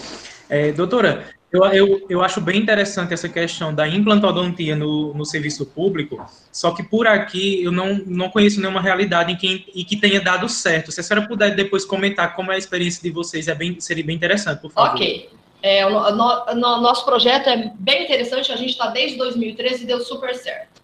É, 0.49 0.71
doutora, 0.71 1.27
eu, 1.55 1.65
eu, 1.65 2.05
eu 2.09 2.21
acho 2.23 2.41
bem 2.41 2.59
interessante 2.59 3.13
essa 3.13 3.29
questão 3.29 3.73
da 3.73 3.87
implantodontia 3.87 4.75
no, 4.75 5.13
no 5.13 5.25
serviço 5.25 5.65
público, 5.65 6.25
só 6.51 6.71
que 6.71 6.83
por 6.83 7.07
aqui 7.07 7.63
eu 7.63 7.71
não, 7.71 8.01
não 8.05 8.29
conheço 8.29 8.59
nenhuma 8.59 8.81
realidade 8.81 9.31
em 9.31 9.35
que, 9.35 9.65
em 9.73 9.83
que 9.83 9.95
tenha 9.95 10.19
dado 10.19 10.49
certo. 10.49 10.91
Se 10.91 10.99
a 10.99 11.03
senhora 11.03 11.27
puder 11.27 11.55
depois 11.55 11.85
comentar 11.85 12.35
como 12.35 12.51
é 12.51 12.55
a 12.55 12.57
experiência 12.57 13.01
de 13.01 13.11
vocês, 13.11 13.47
é 13.47 13.55
bem, 13.55 13.79
seria 13.79 14.03
bem 14.03 14.15
interessante, 14.15 14.61
por 14.61 14.71
favor. 14.71 14.95
Ok. 14.95 15.29
É, 15.61 15.85
o, 15.85 15.89
no, 15.89 16.45
no, 16.53 16.81
nosso 16.81 17.03
projeto 17.05 17.49
é 17.49 17.71
bem 17.75 18.03
interessante, 18.03 18.51
a 18.51 18.55
gente 18.55 18.71
está 18.71 18.87
desde 18.87 19.17
2013 19.17 19.83
e 19.83 19.87
deu 19.87 19.99
super 19.99 20.35
certo. 20.35 20.83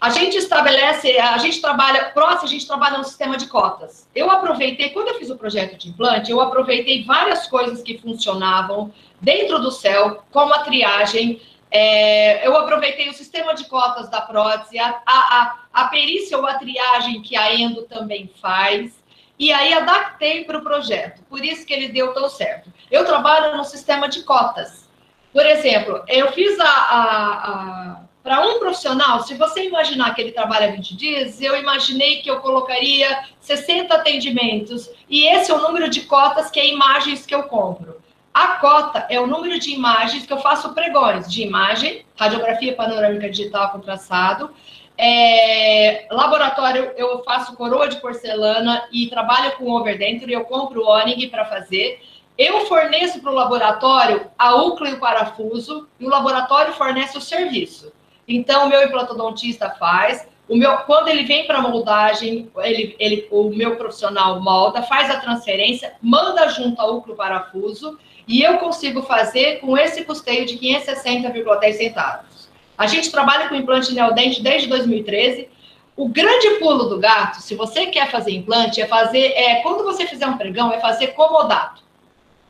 A 0.00 0.10
gente 0.10 0.36
estabelece, 0.36 1.16
a 1.18 1.38
gente 1.38 1.60
trabalha, 1.60 2.06
próximo, 2.06 2.44
a 2.44 2.50
gente 2.50 2.66
trabalha 2.66 2.98
no 2.98 3.04
sistema 3.04 3.36
de 3.36 3.46
cotas. 3.46 4.08
Eu 4.14 4.30
aproveitei, 4.30 4.88
quando 4.88 5.08
eu 5.08 5.14
fiz 5.14 5.30
o 5.30 5.36
projeto 5.36 5.78
de 5.78 5.90
implante, 5.90 6.30
eu 6.30 6.40
aproveitei 6.40 7.04
várias 7.04 7.46
coisas 7.46 7.82
que 7.82 7.98
funcionavam 7.98 8.92
dentro 9.22 9.60
do 9.60 9.70
céu, 9.70 10.24
como 10.30 10.52
a 10.52 10.58
triagem. 10.58 11.40
É, 11.70 12.46
eu 12.46 12.54
aproveitei 12.54 13.08
o 13.08 13.14
sistema 13.14 13.54
de 13.54 13.64
cotas 13.64 14.10
da 14.10 14.20
prótese, 14.20 14.78
a, 14.78 15.00
a, 15.06 15.58
a, 15.72 15.84
perícia 15.86 16.36
ou 16.36 16.46
a 16.46 16.54
triagem 16.54 17.22
que 17.22 17.34
a 17.34 17.54
Endo 17.54 17.84
também 17.84 18.30
faz, 18.42 19.02
e 19.38 19.50
aí 19.50 19.72
adaptei 19.72 20.44
para 20.44 20.58
o 20.58 20.62
projeto. 20.62 21.22
Por 21.30 21.42
isso 21.42 21.64
que 21.64 21.72
ele 21.72 21.88
deu 21.88 22.12
tão 22.12 22.28
certo. 22.28 22.70
Eu 22.90 23.06
trabalho 23.06 23.56
no 23.56 23.64
sistema 23.64 24.06
de 24.06 24.22
cotas. 24.22 24.86
Por 25.32 25.46
exemplo, 25.46 26.04
eu 26.08 26.30
fiz 26.32 26.60
a, 26.60 26.66
a 26.66 28.02
para 28.22 28.40
um 28.40 28.60
profissional, 28.60 29.20
se 29.24 29.34
você 29.34 29.66
imaginar 29.66 30.14
que 30.14 30.20
ele 30.20 30.30
trabalha 30.30 30.70
20 30.70 30.96
dias, 30.96 31.40
eu 31.40 31.56
imaginei 31.56 32.22
que 32.22 32.30
eu 32.30 32.38
colocaria 32.38 33.24
60 33.40 33.92
atendimentos. 33.92 34.88
E 35.08 35.26
esse 35.26 35.50
é 35.50 35.54
o 35.54 35.60
número 35.60 35.88
de 35.88 36.02
cotas, 36.02 36.48
que 36.48 36.60
é 36.60 36.68
imagens 36.68 37.26
que 37.26 37.34
eu 37.34 37.44
compro. 37.44 38.01
A 38.32 38.54
cota 38.54 39.06
é 39.10 39.20
o 39.20 39.26
número 39.26 39.58
de 39.58 39.72
imagens 39.72 40.24
que 40.24 40.32
eu 40.32 40.38
faço 40.38 40.72
pregões 40.72 41.30
de 41.30 41.42
imagem, 41.42 42.04
radiografia 42.16 42.74
panorâmica 42.74 43.28
digital 43.28 43.70
com 43.70 43.80
traçado. 43.80 44.50
É, 44.96 46.06
laboratório, 46.10 46.92
eu 46.96 47.22
faço 47.24 47.54
coroa 47.56 47.88
de 47.88 48.00
porcelana 48.00 48.88
e 48.90 49.08
trabalho 49.08 49.52
com 49.56 49.70
overdenture, 49.70 50.32
eu 50.32 50.44
compro 50.44 50.82
o 50.82 50.88
Oning 50.88 51.28
para 51.28 51.44
fazer. 51.44 52.00
Eu 52.38 52.66
forneço 52.66 53.20
para 53.20 53.30
o 53.30 53.34
laboratório 53.34 54.30
a 54.38 54.54
úcleo 54.54 54.92
e 54.92 54.94
o 54.94 55.00
parafuso, 55.00 55.86
e 56.00 56.06
o 56.06 56.08
laboratório 56.08 56.72
fornece 56.72 57.18
o 57.18 57.20
serviço. 57.20 57.92
Então, 58.26 58.64
o 58.64 58.68
meu 58.68 58.82
implantodontista 58.82 59.70
faz. 59.70 60.26
O 60.48 60.56
meu, 60.56 60.76
quando 60.78 61.08
ele 61.08 61.24
vem 61.24 61.46
para 61.46 61.60
moldagem, 61.60 62.50
ele, 62.58 62.96
ele, 62.98 63.28
o 63.30 63.50
meu 63.50 63.76
profissional 63.76 64.40
molda, 64.40 64.82
faz 64.82 65.08
a 65.08 65.20
transferência, 65.20 65.94
manda 66.02 66.48
junto 66.48 66.80
ao 66.80 66.96
úcleo 66.96 67.16
parafuso 67.16 67.98
e 68.26 68.42
eu 68.42 68.58
consigo 68.58 69.02
fazer 69.02 69.60
com 69.60 69.76
esse 69.78 70.04
custeio 70.04 70.44
de 70.44 70.58
560,10 70.58 71.72
centavos. 71.74 72.48
A 72.76 72.86
gente 72.86 73.10
trabalha 73.10 73.48
com 73.48 73.54
implante 73.54 73.94
neodente 73.94 74.42
desde 74.42 74.68
2013. 74.68 75.48
O 75.94 76.08
grande 76.08 76.58
pulo 76.58 76.84
do 76.84 76.98
gato, 76.98 77.40
se 77.40 77.54
você 77.54 77.86
quer 77.86 78.10
fazer 78.10 78.32
implante, 78.32 78.80
é 78.80 78.86
fazer, 78.86 79.32
é 79.34 79.56
quando 79.62 79.84
você 79.84 80.06
fizer 80.06 80.26
um 80.26 80.38
pregão, 80.38 80.72
é 80.72 80.80
fazer 80.80 81.08
comodato. 81.08 81.82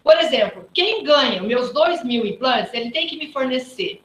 Por 0.02 0.16
exemplo, 0.18 0.68
quem 0.72 1.04
ganha 1.04 1.42
meus 1.42 1.72
2 1.72 2.04
mil 2.04 2.24
implantes, 2.24 2.72
ele 2.72 2.90
tem 2.90 3.06
que 3.06 3.16
me 3.16 3.32
fornecer 3.32 4.00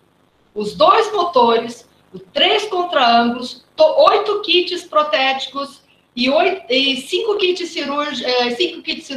os 0.54 0.76
dois 0.76 1.12
motores, 1.13 1.88
os 2.12 2.21
três 2.34 2.65
contraângulos, 2.65 3.66
oito 3.80 4.42
kits 4.42 4.84
protéticos 4.86 5.82
e, 6.16 6.30
oito, 6.30 6.66
e 6.72 6.98
cinco, 7.02 7.38
kits 7.38 7.70
cirúrgico, 7.70 8.28
é, 8.28 8.50
cinco 8.52 8.82
kits 8.82 9.08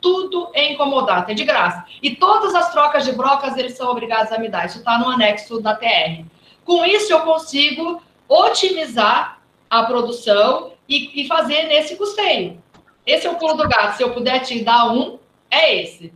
tudo 0.00 0.50
em 0.54 0.76
comodato, 0.76 1.30
é 1.30 1.34
de 1.34 1.44
graça. 1.44 1.84
E 2.02 2.14
todas 2.14 2.54
as 2.54 2.70
trocas 2.70 3.04
de 3.04 3.12
brocas 3.12 3.56
eles 3.56 3.76
são 3.76 3.90
obrigados 3.90 4.30
a 4.30 4.38
me 4.38 4.48
dar. 4.48 4.66
Isso 4.66 4.78
está 4.78 4.98
no 4.98 5.08
anexo 5.08 5.60
da 5.60 5.74
TR. 5.74 6.24
Com 6.64 6.84
isso, 6.84 7.12
eu 7.12 7.20
consigo 7.20 8.02
otimizar 8.28 9.40
a 9.70 9.84
produção 9.84 10.72
e, 10.88 11.22
e 11.22 11.26
fazer 11.26 11.64
nesse 11.64 11.96
custeio. 11.96 12.62
Esse 13.06 13.26
é 13.26 13.30
o 13.30 13.36
pulo 13.36 13.54
do 13.54 13.68
gato. 13.68 13.96
Se 13.96 14.02
eu 14.02 14.12
puder 14.12 14.40
te 14.40 14.62
dar 14.62 14.92
um, 14.92 15.18
é 15.50 15.82
esse. 15.82 16.12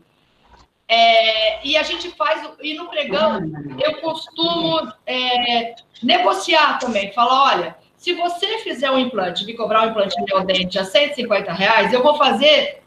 É, 0.87 1.66
e 1.66 1.77
a 1.77 1.83
gente 1.83 2.11
faz, 2.11 2.48
e 2.62 2.74
no 2.74 2.88
pregão, 2.88 3.40
eu 3.79 4.01
costumo 4.01 4.90
é, 5.07 5.74
negociar 6.03 6.79
também, 6.79 7.12
falar, 7.12 7.55
olha, 7.55 7.77
se 7.98 8.14
você 8.14 8.58
fizer 8.58 8.90
um 8.90 8.98
implante, 8.98 9.44
me 9.44 9.54
cobrar 9.54 9.82
um 9.82 9.90
implante 9.90 10.14
neodente 10.22 10.78
a 10.78 10.84
150 10.84 11.52
reais, 11.52 11.92
eu 11.92 12.00
vou 12.00 12.16
fazer 12.16 12.80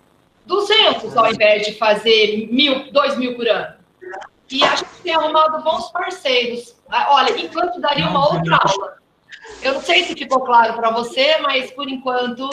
200 0.46 1.16
ao 1.18 1.30
invés 1.30 1.66
de 1.66 1.74
fazer 1.74 2.48
mil, 2.50 2.90
2 2.92 3.18
mil 3.18 3.36
por 3.36 3.48
ano. 3.48 3.76
E 4.50 4.64
a 4.64 4.76
gente 4.76 4.90
tem 5.04 5.14
arrumado 5.14 5.64
bons 5.64 5.92
parceiros. 5.92 6.76
Ah, 6.90 7.08
olha, 7.12 7.38
enquanto 7.38 7.80
daria 7.80 8.08
uma 8.08 8.34
outra 8.34 8.58
aula. 8.58 8.98
Eu 9.62 9.74
não 9.74 9.82
sei 9.82 10.06
se 10.06 10.14
ficou 10.14 10.42
claro 10.42 10.74
para 10.76 10.92
você, 10.92 11.38
mas 11.40 11.72
por 11.72 11.90
enquanto 11.90 12.50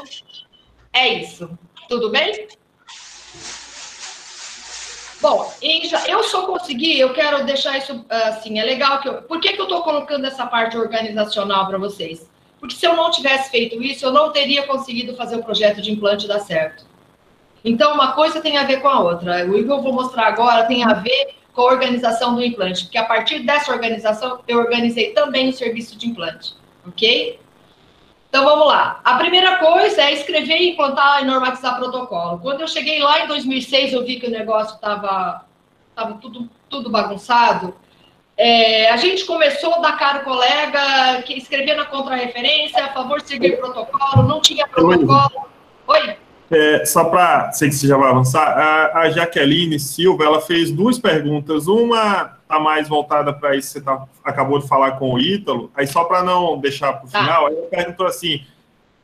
é 0.92 1.09
isso. 1.09 1.49
Tudo 1.88 2.11
bem? 2.11 2.49
Bom, 5.21 5.53
eu 6.07 6.23
só 6.25 6.47
consegui, 6.47 6.99
eu 6.99 7.12
quero 7.12 7.44
deixar 7.44 7.79
isso 7.79 8.05
assim, 8.09 8.59
é 8.59 8.64
legal 8.64 9.01
que 9.01 9.09
eu. 9.09 9.23
Por 9.23 9.40
que, 9.40 9.53
que 9.53 9.61
eu 9.61 9.64
estou 9.64 9.83
colocando 9.83 10.25
essa 10.25 10.47
parte 10.47 10.77
organizacional 10.77 11.66
para 11.66 11.79
vocês? 11.79 12.29
Porque 12.61 12.75
se 12.75 12.87
eu 12.87 12.97
não 12.97 13.11
tivesse 13.11 13.51
feito 13.51 13.81
isso, 13.83 14.05
eu 14.05 14.12
não 14.12 14.33
teria 14.33 14.66
conseguido 14.66 15.14
fazer 15.14 15.37
o 15.37 15.42
projeto 15.42 15.81
de 15.81 15.92
implante 15.92 16.27
dar 16.27 16.40
certo. 16.40 16.85
Então, 17.64 17.94
uma 17.94 18.12
coisa 18.12 18.40
tem 18.40 18.57
a 18.57 18.64
ver 18.64 18.81
com 18.81 18.88
a 18.88 19.01
outra. 19.01 19.47
O 19.47 19.53
que 19.53 19.71
eu 19.71 19.83
vou 19.83 19.92
mostrar 19.92 20.27
agora 20.27 20.64
tem 20.66 20.85
a 20.85 20.94
ver 20.94 21.35
com 21.53 21.62
a 21.62 21.73
organização 21.73 22.35
do 22.35 22.44
implante, 22.44 22.85
porque 22.85 22.99
a 22.99 23.05
partir 23.05 23.40
dessa 23.40 23.73
organização, 23.73 24.40
eu 24.47 24.59
organizei 24.59 25.12
também 25.12 25.49
o 25.49 25.53
serviço 25.53 25.99
de 25.99 26.09
implante, 26.09 26.55
ok? 26.87 27.40
Então 28.29 28.44
vamos 28.44 28.68
lá. 28.68 29.01
A 29.03 29.16
primeira 29.16 29.57
coisa 29.57 30.03
é 30.03 30.12
escrever, 30.12 30.62
implantar 30.62 31.23
e 31.23 31.25
normatizar 31.25 31.77
protocolo. 31.77 32.38
Quando 32.38 32.61
eu 32.61 32.68
cheguei 32.68 33.01
lá 33.01 33.25
em 33.25 33.27
2006, 33.27 33.92
eu 33.92 34.05
vi 34.05 34.21
que 34.21 34.27
o 34.27 34.31
negócio 34.31 34.77
estava 34.77 35.44
tava 35.97 36.14
tudo, 36.18 36.49
tudo 36.68 36.90
bagunçado. 36.90 37.75
É, 38.38 38.88
a 38.90 38.96
gente 38.96 39.24
começou 39.24 39.74
a 39.74 39.79
dar 39.81 39.98
caro 39.98 40.24
colega 40.24 41.22
que 41.22 41.37
escrevia 41.37 41.74
na 41.74 41.85
contrarreferência, 41.85 42.85
a 42.85 42.92
favor 42.92 43.20
seguir 43.20 43.57
protocolo, 43.57 44.29
não 44.29 44.40
tinha 44.40 44.66
protocolo. 44.68 45.48
Oi? 45.88 46.16
É, 46.48 46.85
só 46.85 47.05
para, 47.05 47.51
sei 47.53 47.68
que 47.68 47.74
você 47.74 47.88
já 47.88 47.96
vai 47.96 48.11
avançar, 48.11 48.46
a, 48.46 49.01
a, 49.01 49.11
Jaqueline 49.11 49.79
Silva, 49.81 50.24
ela 50.24 50.40
fez 50.40 50.70
duas 50.70 50.98
perguntas. 50.98 51.66
Uma 51.66 52.38
está 52.42 52.61
mais 52.61 52.88
voltada 52.88 53.33
para 53.33 53.57
isso 53.57 53.74
que 53.74 53.81
você 53.81 53.85
tá, 53.85 54.07
acabou 54.24 54.59
de 54.61 54.68
falar 54.68 54.92
com 54.92 55.12
o 55.12 55.18
Ítalo, 55.18 55.70
aí 55.74 55.87
só 55.87 56.05
para 56.05 56.22
não 56.22 56.59
deixar 56.59 56.92
para 56.94 57.07
o 57.07 57.11
tá. 57.11 57.20
final, 57.20 57.48
ela 57.48 57.62
perguntou 57.68 58.07
assim, 58.07 58.42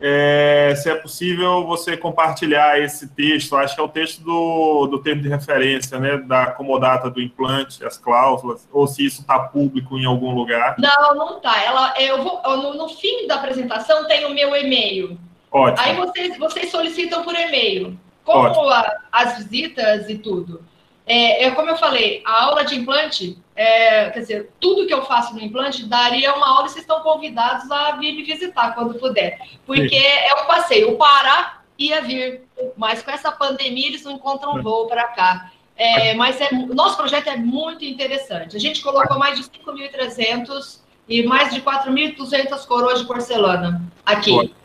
é, 0.07 0.75
se 0.77 0.91
é 0.91 0.95
possível 0.97 1.65
você 1.65 1.97
compartilhar 1.97 2.79
esse 2.79 3.09
texto, 3.09 3.57
acho 3.57 3.75
que 3.75 3.81
é 3.81 3.85
o 3.85 3.89
texto 3.89 4.21
do, 4.21 4.87
do 4.87 5.03
termo 5.03 5.23
de 5.23 5.31
referência, 5.31 5.99
né, 5.99 6.19
da 6.19 6.49
comodata 6.49 7.09
do 7.09 7.23
implante, 7.23 7.83
as 7.83 7.97
cláusulas, 7.97 8.69
ou 8.71 8.87
se 8.87 9.07
isso 9.07 9.23
está 9.23 9.39
público 9.39 9.99
em 9.99 10.05
algum 10.05 10.35
lugar. 10.35 10.77
Não, 10.79 11.15
não 11.15 11.39
está. 11.39 11.59
Ela, 11.65 11.95
eu 11.99 12.23
vou, 12.23 12.43
no, 12.45 12.75
no 12.75 12.89
fim 12.91 13.27
da 13.27 13.37
apresentação 13.37 14.07
tem 14.07 14.27
o 14.27 14.35
meu 14.35 14.55
e-mail. 14.55 15.19
Ótimo. 15.51 15.87
Aí 15.87 15.97
vocês, 15.97 16.39
vocês 16.39 16.71
solicitam 16.71 17.25
por 17.25 17.35
e-mail. 17.35 17.99
Como 18.27 18.69
a, 18.69 18.97
as 19.11 19.39
visitas 19.39 20.11
e 20.11 20.19
tudo. 20.19 20.63
É, 21.07 21.45
é, 21.45 21.51
como 21.51 21.69
eu 21.69 21.77
falei, 21.77 22.23
a 22.25 22.45
aula 22.45 22.65
de 22.65 22.77
implante, 22.77 23.39
é, 23.55 24.11
quer 24.11 24.21
dizer, 24.21 24.51
tudo 24.59 24.87
que 24.87 24.95
eu 24.95 25.05
faço 25.05 25.35
no 25.35 25.41
implante 25.41 25.85
daria 25.85 26.35
uma 26.35 26.49
aula 26.49 26.67
e 26.67 26.71
vocês 26.71 26.83
estão 26.85 27.01
convidados 27.01 27.71
a 27.71 27.93
vir 27.93 28.13
me 28.15 28.23
visitar 28.23 28.75
quando 28.75 28.99
puder. 28.99 29.39
Porque 29.67 29.89
Sim. 29.89 30.07
é 30.07 30.35
um 30.43 30.47
passeio. 30.47 30.93
O 30.93 30.97
Pará 30.97 31.61
ia 31.79 32.01
vir, 32.01 32.43
mas 32.77 33.03
com 33.03 33.11
essa 33.11 33.31
pandemia 33.31 33.89
eles 33.89 34.03
não 34.03 34.13
encontram 34.13 34.63
voo 34.63 34.87
para 34.87 35.05
cá. 35.09 35.51
É, 35.77 36.15
mas 36.15 36.41
é, 36.41 36.49
o 36.53 36.75
nosso 36.75 36.97
projeto 36.97 37.29
é 37.29 37.37
muito 37.37 37.85
interessante. 37.85 38.57
A 38.57 38.61
gente 38.61 38.81
colocou 38.81 39.19
mais 39.19 39.39
de 39.39 39.45
5.300 39.45 40.79
e 41.09 41.23
mais 41.25 41.53
de 41.53 41.61
4.200 41.61 42.65
coroas 42.67 43.01
de 43.01 43.07
porcelana 43.07 43.83
aqui. 44.07 44.33
É 44.33 44.64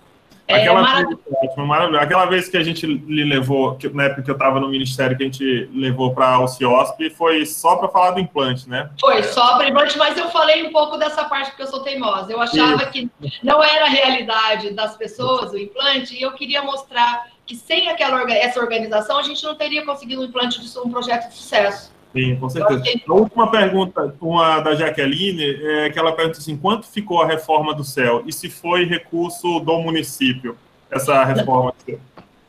Aquela, 0.50 1.04
vez, 1.04 2.02
Aquela 2.02 2.26
vez 2.26 2.50
que 2.50 2.58
a 2.58 2.64
gente 2.64 2.88
lhe 2.88 3.24
levou, 3.24 3.76
que, 3.76 3.88
na 3.90 4.06
época 4.06 4.24
que 4.24 4.32
eu 4.32 4.34
estava 4.34 4.60
no 4.60 4.68
ministério, 4.68 5.16
que 5.16 5.22
a 5.22 5.26
gente 5.28 5.70
levou 5.72 6.14
para 6.14 6.40
o 6.40 6.48
CIOSP, 6.48 7.12
foi 7.12 7.46
só 7.46 7.76
para 7.76 7.88
falar 7.88 8.12
do 8.12 8.20
implante, 8.20 8.68
né? 8.68 8.90
Foi 9.00 9.22
só 9.22 9.58
para 9.58 9.70
implante, 9.70 9.96
mas 9.98 10.18
eu 10.18 10.30
falei 10.30 10.66
um 10.66 10.72
pouco 10.72 10.98
dessa 10.98 11.26
parte 11.26 11.50
porque 11.52 11.62
eu 11.62 11.68
sou 11.68 11.84
teimosa. 11.84 12.32
Eu 12.32 12.42
achava 12.42 12.84
Isso. 12.84 12.92
que 12.92 13.12
não 13.44 13.64
era 13.64 13.86
a 13.86 13.90
realidade 13.90 14.72
das 14.72 14.98
pessoas, 14.98 15.52
o 15.52 15.58
implante, 15.58 16.16
e 16.16 16.22
eu 16.22 16.32
queria 16.32 16.64
mostrar 16.64 17.28
que 17.46 17.56
sem 17.56 17.90
aquela, 17.90 18.22
essa 18.32 18.60
organização 18.60 19.20
a 19.20 19.24
gente 19.24 19.44
não 19.44 19.56
teria 19.56 19.86
conseguido 19.86 20.22
um 20.22 20.26
implante 20.26 20.60
de 20.60 20.80
um 20.80 20.90
projeto 20.90 21.30
de 21.30 21.36
sucesso. 21.36 21.92
Sim, 22.12 22.36
com 22.38 22.50
certeza. 22.50 22.84
A 23.08 23.13
última 23.13 23.52
pergunta, 23.52 24.15
uma 24.19 24.60
da 24.62 24.74
Jaqueline, 24.76 25.43
é 25.63 25.89
que 25.89 26.00
ela 26.00 26.12
pergunta 26.12 26.39
assim, 26.39 26.58
quanto 26.58 26.88
ficou 26.88 27.22
a 27.22 27.28
reforma 27.28 27.74
do 27.74 27.84
céu? 27.84 28.24
E 28.26 28.34
se 28.34 28.50
foi 28.50 28.86
recurso 28.86 29.60
do 29.60 29.80
município, 29.80 30.58
essa 30.89 31.24
reforma? 31.24 31.74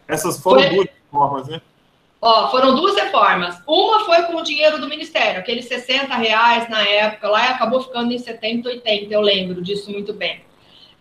Essas 0.09 0.41
foram 0.41 0.63
foi... 0.63 0.71
duas 0.71 0.89
reformas, 0.89 1.49
né? 1.49 1.61
Ó, 2.23 2.51
foram 2.51 2.75
duas 2.75 2.97
reformas. 2.97 3.59
Uma 3.67 4.05
foi 4.05 4.23
com 4.25 4.37
o 4.37 4.43
dinheiro 4.43 4.79
do 4.79 4.89
Ministério, 4.89 5.41
aqueles 5.41 5.67
60 5.67 6.15
reais 6.17 6.69
na 6.69 6.83
época 6.83 7.29
lá, 7.29 7.47
e 7.47 7.49
acabou 7.49 7.83
ficando 7.83 8.13
em 8.13 8.19
70, 8.19 8.69
80, 8.69 9.13
eu 9.13 9.21
lembro 9.21 9.63
disso 9.63 9.91
muito 9.91 10.13
bem. 10.13 10.43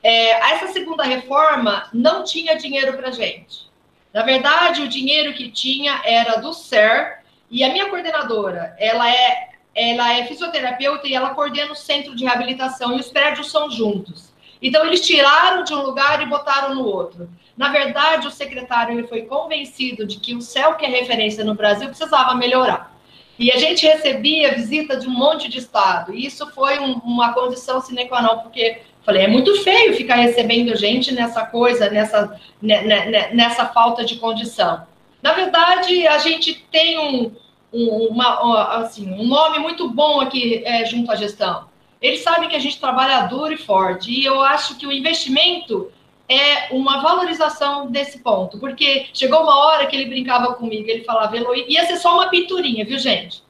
É, 0.01 0.53
essa 0.53 0.67
segunda 0.67 1.03
reforma 1.03 1.89
não 1.93 2.23
tinha 2.23 2.57
dinheiro 2.57 2.93
para 2.93 3.11
gente. 3.11 3.69
Na 4.13 4.23
verdade, 4.23 4.81
o 4.81 4.87
dinheiro 4.87 5.33
que 5.33 5.51
tinha 5.51 6.01
era 6.05 6.37
do 6.37 6.53
SER, 6.53 7.18
e 7.51 7.63
a 7.63 7.71
minha 7.71 7.89
coordenadora, 7.89 8.75
ela 8.77 9.09
é, 9.09 9.49
ela 9.73 10.13
é 10.13 10.25
fisioterapeuta 10.25 11.07
e 11.07 11.13
ela 11.13 11.33
coordena 11.33 11.71
o 11.71 11.75
centro 11.75 12.15
de 12.15 12.23
reabilitação 12.23 12.95
e 12.95 12.99
os 12.99 13.09
prédios 13.09 13.49
são 13.51 13.69
juntos. 13.71 14.29
Então 14.61 14.85
eles 14.85 15.05
tiraram 15.05 15.63
de 15.63 15.73
um 15.73 15.81
lugar 15.81 16.21
e 16.21 16.25
botaram 16.25 16.75
no 16.75 16.85
outro. 16.85 17.29
Na 17.55 17.69
verdade, 17.69 18.27
o 18.27 18.31
secretário 18.31 18.97
ele 18.97 19.07
foi 19.07 19.23
convencido 19.23 20.05
de 20.05 20.19
que 20.19 20.35
o 20.35 20.41
céu 20.41 20.75
que 20.75 20.85
é 20.85 20.89
referência 20.89 21.43
no 21.43 21.55
Brasil 21.55 21.87
precisava 21.87 22.35
melhorar. 22.35 22.97
E 23.37 23.51
a 23.51 23.57
gente 23.57 23.85
recebia 23.85 24.53
visita 24.53 24.97
de 24.97 25.07
um 25.07 25.11
monte 25.11 25.47
de 25.47 25.59
estado. 25.59 26.13
E 26.13 26.25
isso 26.25 26.45
foi 26.51 26.77
um, 26.77 26.95
uma 26.95 27.33
condição 27.33 27.79
sine 27.79 28.05
qua 28.07 28.21
non, 28.21 28.39
porque 28.39 28.81
falei, 29.05 29.23
é 29.23 29.27
muito 29.27 29.63
feio 29.63 29.95
ficar 29.95 30.15
recebendo 30.15 30.75
gente 30.75 31.13
nessa 31.13 31.45
coisa, 31.45 31.89
nessa, 31.89 32.37
né, 32.61 32.81
né, 32.81 33.05
né, 33.05 33.29
nessa 33.33 33.65
falta 33.65 34.03
de 34.03 34.17
condição. 34.17 34.85
Na 35.21 35.33
verdade, 35.33 36.07
a 36.07 36.17
gente 36.17 36.65
tem 36.71 36.97
um, 36.97 37.31
um, 37.73 38.07
uma, 38.07 38.77
assim, 38.77 39.11
um 39.11 39.27
nome 39.27 39.59
muito 39.59 39.89
bom 39.89 40.21
aqui 40.21 40.63
é, 40.65 40.85
junto 40.85 41.11
à 41.11 41.15
gestão. 41.15 41.67
Eles 42.01 42.21
sabem 42.21 42.47
que 42.47 42.55
a 42.55 42.59
gente 42.59 42.79
trabalha 42.79 43.27
duro 43.27 43.53
e 43.53 43.57
forte, 43.57 44.09
e 44.09 44.23
eu 44.23 44.41
acho 44.41 44.77
que 44.77 44.87
o 44.87 44.91
investimento 44.91 45.91
é 46.29 46.73
uma 46.73 47.01
valorização 47.01 47.87
desse 47.87 48.19
ponto, 48.19 48.59
porque 48.59 49.07
chegou 49.13 49.41
uma 49.41 49.57
hora 49.57 49.87
que 49.87 49.95
ele 49.95 50.05
brincava 50.05 50.53
comigo, 50.53 50.87
ele 50.87 51.03
falava, 51.03 51.35
Eloy, 51.35 51.65
ia 51.67 51.85
ser 51.85 51.97
só 51.97 52.13
uma 52.13 52.29
pinturinha, 52.29 52.85
viu, 52.85 52.99
gente? 52.99 53.43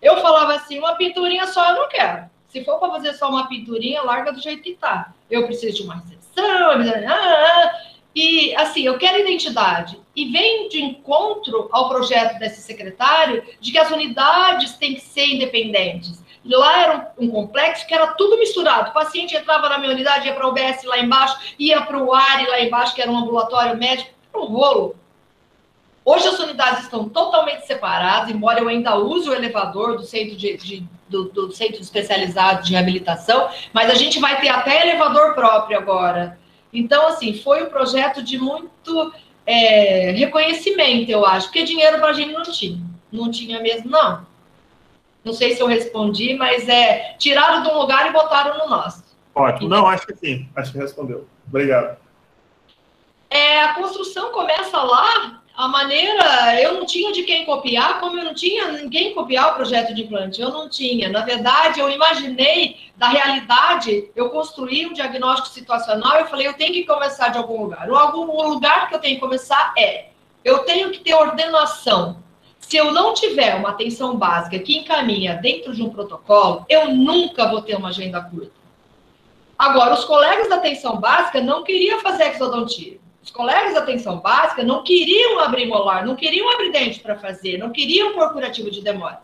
Eu 0.00 0.18
falava 0.18 0.54
assim, 0.54 0.78
uma 0.78 0.94
pinturinha 0.94 1.46
só 1.48 1.70
eu 1.70 1.76
não 1.76 1.88
quero. 1.88 2.30
Se 2.48 2.64
for 2.64 2.78
para 2.78 2.92
fazer 2.92 3.14
só 3.14 3.28
uma 3.28 3.48
pinturinha, 3.48 4.02
larga 4.02 4.32
do 4.32 4.40
jeito 4.40 4.62
que 4.62 4.74
tá. 4.74 5.12
Eu 5.30 5.44
preciso 5.44 5.76
de 5.76 5.82
uma 5.82 5.96
recepção, 5.96 6.78
e, 8.14 8.54
assim, 8.56 8.82
eu 8.82 8.98
quero 8.98 9.20
identidade. 9.20 10.00
E 10.14 10.30
vem 10.30 10.68
de 10.68 10.82
encontro 10.82 11.68
ao 11.70 11.88
projeto 11.88 12.38
desse 12.38 12.60
secretário 12.60 13.44
de 13.60 13.70
que 13.70 13.78
as 13.78 13.90
unidades 13.90 14.74
têm 14.74 14.94
que 14.94 15.00
ser 15.00 15.26
independentes. 15.26 16.22
E 16.44 16.48
lá 16.48 16.82
era 16.82 17.12
um, 17.18 17.26
um, 17.26 17.30
complexo 17.30 17.86
que 17.86 17.94
era 17.94 18.08
tudo 18.08 18.38
misturado. 18.38 18.90
O 18.90 18.94
paciente 18.94 19.36
entrava 19.36 19.68
na 19.68 19.78
minha 19.78 19.92
unidade, 19.92 20.26
ia 20.26 20.34
para 20.34 20.46
o 20.46 20.50
UBS 20.50 20.82
lá 20.84 20.98
embaixo, 20.98 21.38
ia 21.58 21.82
para 21.82 22.02
o 22.02 22.14
ARI 22.14 22.46
lá 22.46 22.60
embaixo, 22.60 22.94
que 22.94 23.02
era 23.02 23.10
um 23.10 23.18
ambulatório 23.18 23.76
médico, 23.76 24.10
um 24.34 24.46
rolo. 24.46 24.96
Hoje 26.04 26.26
as 26.26 26.38
unidades 26.38 26.84
estão 26.84 27.08
totalmente 27.08 27.66
separadas, 27.66 28.30
embora 28.30 28.60
eu 28.60 28.68
ainda 28.68 28.96
use 28.96 29.28
o 29.28 29.34
elevador 29.34 29.96
do 29.96 30.04
centro 30.04 30.34
de, 30.36 30.56
de 30.56 30.88
do, 31.08 31.24
do 31.24 31.52
centro 31.52 31.80
especializado 31.80 32.64
de 32.64 32.72
reabilitação, 32.72 33.48
mas 33.72 33.90
a 33.90 33.94
gente 33.94 34.18
vai 34.18 34.40
ter 34.40 34.48
até 34.48 34.82
elevador 34.82 35.34
próprio 35.34 35.78
agora. 35.78 36.38
Então, 36.72 37.08
assim, 37.08 37.34
foi 37.34 37.62
um 37.62 37.70
projeto 37.70 38.22
de 38.22 38.38
muito 38.38 39.12
é, 39.46 40.10
reconhecimento, 40.12 41.10
eu 41.10 41.24
acho, 41.24 41.46
porque 41.46 41.62
dinheiro 41.62 41.98
para 41.98 42.08
a 42.08 42.12
gente 42.12 42.32
não 42.32 42.42
tinha. 42.42 42.78
Não 43.10 43.30
tinha 43.30 43.60
mesmo, 43.60 43.90
não. 43.90 44.26
Não 45.24 45.32
sei 45.32 45.54
se 45.54 45.60
eu 45.60 45.66
respondi, 45.66 46.34
mas 46.34 46.68
é 46.68 47.14
tiraram 47.18 47.62
de 47.62 47.68
um 47.68 47.78
lugar 47.78 48.08
e 48.08 48.12
botaram 48.12 48.58
no 48.58 48.68
nosso. 48.68 49.04
Ótimo. 49.34 49.68
Não, 49.68 49.86
acho 49.86 50.06
que 50.06 50.16
sim. 50.16 50.48
Acho 50.54 50.72
que 50.72 50.78
respondeu. 50.78 51.26
Obrigado. 51.46 51.96
É, 53.30 53.62
a 53.62 53.74
construção 53.74 54.32
começa 54.32 54.76
lá, 54.82 55.42
a 55.58 55.66
maneira, 55.66 56.62
eu 56.62 56.74
não 56.74 56.86
tinha 56.86 57.12
de 57.12 57.24
quem 57.24 57.44
copiar, 57.44 57.98
como 57.98 58.16
eu 58.16 58.24
não 58.24 58.32
tinha 58.32 58.70
ninguém 58.70 59.12
copiar 59.12 59.50
o 59.50 59.54
projeto 59.56 59.92
de 59.92 60.02
implante, 60.04 60.40
eu 60.40 60.52
não 60.52 60.68
tinha. 60.68 61.08
Na 61.08 61.22
verdade, 61.22 61.80
eu 61.80 61.90
imaginei 61.90 62.76
da 62.96 63.08
realidade, 63.08 64.08
eu 64.14 64.30
construí 64.30 64.86
um 64.86 64.92
diagnóstico 64.92 65.48
situacional, 65.48 66.20
eu 66.20 66.26
falei, 66.26 66.46
eu 66.46 66.54
tenho 66.54 66.72
que 66.72 66.84
começar 66.84 67.30
de 67.30 67.38
algum 67.38 67.60
lugar. 67.60 67.90
O, 67.90 68.48
lugar 68.48 68.88
que 68.88 68.94
eu 68.94 69.00
tenho 69.00 69.16
que 69.16 69.20
começar 69.20 69.72
é, 69.76 70.10
eu 70.44 70.60
tenho 70.60 70.92
que 70.92 71.00
ter 71.00 71.14
ordenação. 71.14 72.22
Se 72.60 72.76
eu 72.76 72.92
não 72.92 73.12
tiver 73.12 73.56
uma 73.56 73.70
atenção 73.70 74.16
básica 74.16 74.60
que 74.60 74.78
encaminha 74.78 75.34
dentro 75.34 75.74
de 75.74 75.82
um 75.82 75.90
protocolo, 75.90 76.66
eu 76.68 76.94
nunca 76.94 77.48
vou 77.48 77.62
ter 77.62 77.74
uma 77.74 77.88
agenda 77.88 78.20
curta. 78.20 78.52
Agora, 79.58 79.94
os 79.94 80.04
colegas 80.04 80.48
da 80.48 80.54
atenção 80.54 80.98
básica 81.00 81.40
não 81.40 81.64
queriam 81.64 81.98
fazer 81.98 82.28
exodontia. 82.28 83.07
Os 83.28 83.32
colegas 83.32 83.74
da 83.74 83.80
atenção 83.80 84.20
básica 84.20 84.64
não 84.64 84.82
queriam 84.82 85.38
abrir 85.38 85.66
molar, 85.66 86.02
não 86.02 86.16
queriam 86.16 86.50
abrir 86.50 86.72
dente 86.72 86.98
para 87.00 87.14
fazer, 87.14 87.58
não 87.58 87.68
queriam 87.68 88.14
pôr 88.14 88.32
curativo 88.32 88.70
de 88.70 88.80
demora. 88.80 89.20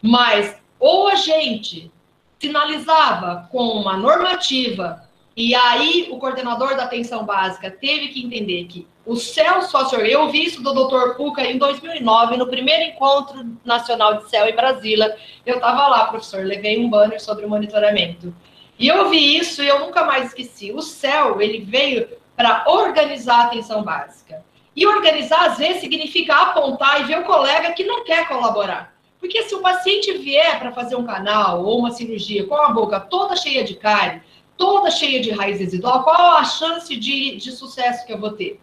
Mas 0.00 0.56
ou 0.78 1.08
a 1.08 1.16
gente 1.16 1.90
sinalizava 2.38 3.48
com 3.50 3.60
uma 3.60 3.96
normativa 3.96 5.02
e 5.36 5.52
aí 5.52 6.06
o 6.12 6.18
coordenador 6.18 6.76
da 6.76 6.84
atenção 6.84 7.24
básica 7.24 7.72
teve 7.72 8.10
que 8.10 8.24
entender 8.24 8.66
que 8.66 8.86
o 9.04 9.16
céu 9.16 9.62
sócio, 9.62 9.98
eu 9.98 10.30
vi 10.30 10.44
isso 10.44 10.62
do 10.62 10.72
Dr. 10.72 11.16
Puca 11.16 11.42
em 11.42 11.58
2009, 11.58 12.36
no 12.36 12.46
primeiro 12.46 12.84
encontro 12.84 13.44
nacional 13.64 14.18
de 14.18 14.30
céu 14.30 14.46
em 14.46 14.54
Brasília. 14.54 15.16
Eu 15.44 15.56
estava 15.56 15.88
lá, 15.88 16.06
professor, 16.06 16.44
levei 16.44 16.78
um 16.78 16.88
banner 16.88 17.20
sobre 17.20 17.44
o 17.44 17.48
monitoramento. 17.48 18.32
E 18.78 18.86
eu 18.86 19.10
vi 19.10 19.36
isso 19.36 19.60
e 19.60 19.66
eu 19.66 19.80
nunca 19.80 20.04
mais 20.04 20.26
esqueci. 20.26 20.70
O 20.70 20.80
céu, 20.80 21.42
ele 21.42 21.58
veio 21.58 22.22
para 22.36 22.64
organizar 22.66 23.40
a 23.40 23.44
atenção 23.44 23.82
básica. 23.82 24.44
E 24.76 24.86
organizar, 24.86 25.50
às 25.50 25.58
vezes, 25.58 25.80
significa 25.80 26.34
apontar 26.34 27.00
e 27.00 27.04
ver 27.04 27.20
o 27.20 27.24
colega 27.24 27.72
que 27.72 27.84
não 27.84 28.04
quer 28.04 28.26
colaborar. 28.26 28.92
Porque 29.20 29.42
se 29.44 29.54
o 29.54 29.60
paciente 29.60 30.12
vier 30.18 30.58
para 30.58 30.72
fazer 30.72 30.96
um 30.96 31.04
canal 31.04 31.64
ou 31.64 31.78
uma 31.78 31.92
cirurgia 31.92 32.46
com 32.46 32.56
a 32.56 32.68
boca 32.70 33.00
toda 33.00 33.36
cheia 33.36 33.64
de 33.64 33.74
cárie, 33.74 34.20
toda 34.56 34.90
cheia 34.90 35.20
de 35.20 35.30
raiz 35.30 35.58
residual, 35.60 36.02
qual 36.02 36.36
a 36.36 36.44
chance 36.44 36.94
de, 36.96 37.36
de 37.36 37.52
sucesso 37.52 38.04
que 38.06 38.12
eu 38.12 38.18
vou 38.18 38.32
ter? 38.32 38.60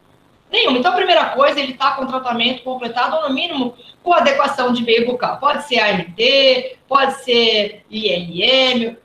Nenhuma. 0.51 0.77
Então, 0.77 0.91
a 0.91 0.95
primeira 0.95 1.29
coisa, 1.29 1.59
ele 1.59 1.71
está 1.71 1.91
com 1.91 2.05
tratamento 2.05 2.61
completado, 2.61 3.15
ou 3.15 3.29
no 3.29 3.33
mínimo 3.33 3.73
com 4.03 4.13
adequação 4.13 4.73
de 4.73 4.83
veio 4.83 5.05
bucal. 5.05 5.37
Pode 5.37 5.63
ser 5.63 5.79
AMD, 5.79 6.77
pode 6.87 7.23
ser 7.23 7.85
IRM, 7.89 8.97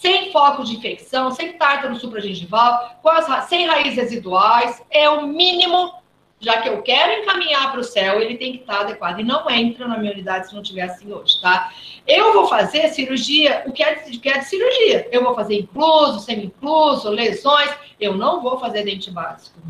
sem 0.00 0.32
foco 0.32 0.64
de 0.64 0.76
infecção, 0.76 1.30
sem 1.30 1.52
tártaro 1.52 1.94
supragengival, 1.94 2.98
as, 3.04 3.44
sem 3.44 3.66
raízes 3.66 3.96
residuais, 3.96 4.82
é 4.90 5.08
o 5.10 5.26
mínimo, 5.26 5.92
já 6.40 6.62
que 6.62 6.70
eu 6.70 6.80
quero 6.80 7.22
encaminhar 7.22 7.70
para 7.70 7.80
o 7.80 7.84
céu, 7.84 8.18
ele 8.18 8.38
tem 8.38 8.52
que 8.52 8.60
estar 8.60 8.76
tá 8.76 8.80
adequado. 8.80 9.20
E 9.20 9.22
não 9.22 9.48
entra 9.50 9.86
na 9.86 9.98
minha 9.98 10.12
unidade 10.12 10.48
se 10.48 10.54
não 10.54 10.62
tiver 10.62 10.82
assim 10.82 11.12
hoje, 11.12 11.38
tá? 11.42 11.70
Eu 12.06 12.32
vou 12.32 12.48
fazer 12.48 12.88
cirurgia, 12.88 13.62
o 13.66 13.72
que 13.72 13.82
é 13.82 13.94
de, 13.96 14.18
que 14.18 14.30
é 14.30 14.38
de 14.38 14.46
cirurgia? 14.46 15.06
Eu 15.12 15.22
vou 15.22 15.34
fazer 15.34 15.56
incluso, 15.56 16.20
semi-incluso, 16.20 17.10
lesões, 17.10 17.70
eu 18.00 18.16
não 18.16 18.40
vou 18.40 18.58
fazer 18.58 18.84
dente 18.84 19.10
básico. 19.10 19.60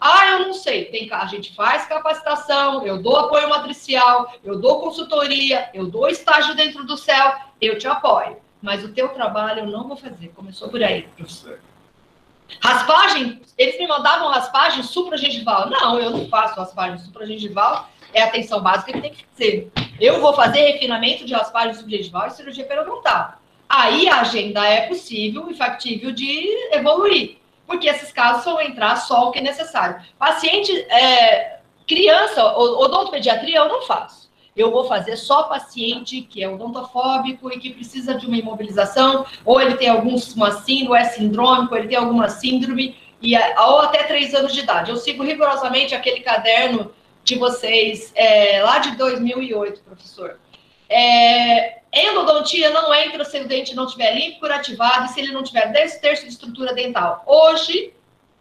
Ah, 0.00 0.26
eu 0.30 0.46
não 0.46 0.54
sei. 0.54 0.84
Tem, 0.84 1.12
a 1.12 1.26
gente 1.26 1.56
faz 1.56 1.86
capacitação, 1.86 2.86
eu 2.86 3.02
dou 3.02 3.16
apoio 3.16 3.48
matricial, 3.48 4.32
eu 4.44 4.60
dou 4.60 4.80
consultoria, 4.80 5.70
eu 5.74 5.86
dou 5.86 6.08
estágio 6.08 6.54
dentro 6.54 6.84
do 6.84 6.96
céu, 6.96 7.34
eu 7.60 7.76
te 7.78 7.88
apoio 7.88 8.43
mas 8.64 8.82
o 8.82 8.88
teu 8.88 9.10
trabalho 9.10 9.60
eu 9.60 9.66
não 9.66 9.86
vou 9.86 9.94
fazer. 9.94 10.28
Começou 10.28 10.70
por 10.70 10.82
aí, 10.82 11.02
professor. 11.02 11.60
Raspagem, 12.60 13.42
eles 13.58 13.78
me 13.78 13.86
mandavam 13.86 14.30
raspagem 14.30 14.82
supragengival. 14.82 15.68
Não, 15.68 16.00
eu 16.00 16.10
não 16.10 16.26
faço 16.28 16.58
raspagem 16.58 16.98
supragengival, 16.98 17.90
é 18.14 18.22
a 18.22 18.26
atenção 18.26 18.62
básica 18.62 18.90
que 18.90 19.02
tem 19.02 19.12
que 19.12 19.26
ser. 19.34 19.70
Eu 20.00 20.18
vou 20.18 20.32
fazer 20.32 20.60
refinamento 20.60 21.26
de 21.26 21.34
raspagem 21.34 21.74
subgengival 21.74 22.26
e 22.26 22.30
cirurgia 22.30 22.64
periodontal. 22.64 23.34
Aí 23.68 24.08
a 24.08 24.22
agenda 24.22 24.66
é 24.66 24.88
possível 24.88 25.50
e 25.50 25.54
factível 25.54 26.10
de 26.10 26.48
evoluir, 26.72 27.36
porque 27.66 27.86
esses 27.86 28.12
casos 28.12 28.46
vão 28.46 28.62
entrar 28.62 28.96
só 28.96 29.28
o 29.28 29.30
que 29.30 29.40
é 29.40 29.42
necessário. 29.42 30.02
Paciente, 30.18 30.72
é, 30.90 31.58
criança, 31.86 32.42
odontopediatria 32.56 33.58
eu 33.58 33.68
não 33.68 33.82
faço 33.82 34.23
eu 34.56 34.70
vou 34.70 34.84
fazer 34.84 35.16
só 35.16 35.44
paciente 35.44 36.22
que 36.22 36.42
é 36.42 36.48
odontofóbico 36.48 37.52
e 37.52 37.58
que 37.58 37.70
precisa 37.70 38.14
de 38.14 38.26
uma 38.26 38.36
imobilização, 38.36 39.26
ou 39.44 39.60
ele 39.60 39.74
tem 39.76 39.88
alguma 39.88 40.52
síndrome, 40.52 40.98
é 40.98 41.04
sindrômico, 41.04 41.74
ele 41.74 41.88
tem 41.88 41.98
alguma 41.98 42.28
síndrome, 42.28 42.96
e, 43.20 43.36
ou 43.36 43.78
até 43.80 44.04
três 44.04 44.34
anos 44.34 44.52
de 44.52 44.60
idade. 44.60 44.90
Eu 44.90 44.96
sigo 44.96 45.24
rigorosamente 45.24 45.94
aquele 45.94 46.20
caderno 46.20 46.92
de 47.24 47.36
vocês, 47.36 48.12
é, 48.14 48.62
lá 48.62 48.78
de 48.78 48.96
2008, 48.96 49.82
professor. 49.82 50.38
É, 50.88 51.78
endodontia 51.92 52.70
não 52.70 52.94
entra 52.94 53.24
se 53.24 53.40
o 53.40 53.48
dente 53.48 53.74
não 53.74 53.86
estiver 53.86 54.14
limpo, 54.14 54.40
curativado, 54.40 55.06
e 55.06 55.08
se 55.08 55.20
ele 55.20 55.32
não 55.32 55.42
tiver 55.42 55.72
10 55.72 55.98
terços 55.98 56.26
de 56.26 56.32
estrutura 56.32 56.74
dental. 56.74 57.24
Hoje, 57.26 57.94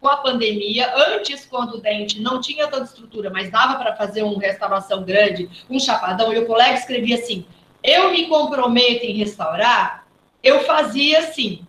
com 0.03 0.09
a 0.09 0.17
pandemia, 0.17 0.93
antes, 1.15 1.45
quando 1.45 1.75
o 1.75 1.81
dente 1.81 2.21
não 2.21 2.41
tinha 2.41 2.67
tanta 2.67 2.83
estrutura, 2.83 3.29
mas 3.29 3.49
dava 3.49 3.75
para 3.75 3.95
fazer 3.95 4.21
uma 4.21 4.37
restauração 4.37 5.01
grande, 5.01 5.49
um 5.69 5.79
chapadão, 5.79 6.33
e 6.33 6.39
o 6.39 6.45
colega 6.45 6.73
escrevia 6.73 7.15
assim: 7.15 7.45
eu 7.81 8.11
me 8.11 8.27
comprometo 8.27 9.05
em 9.05 9.13
restaurar, 9.13 10.05
eu 10.43 10.59
fazia 10.65 11.19
assim. 11.19 11.65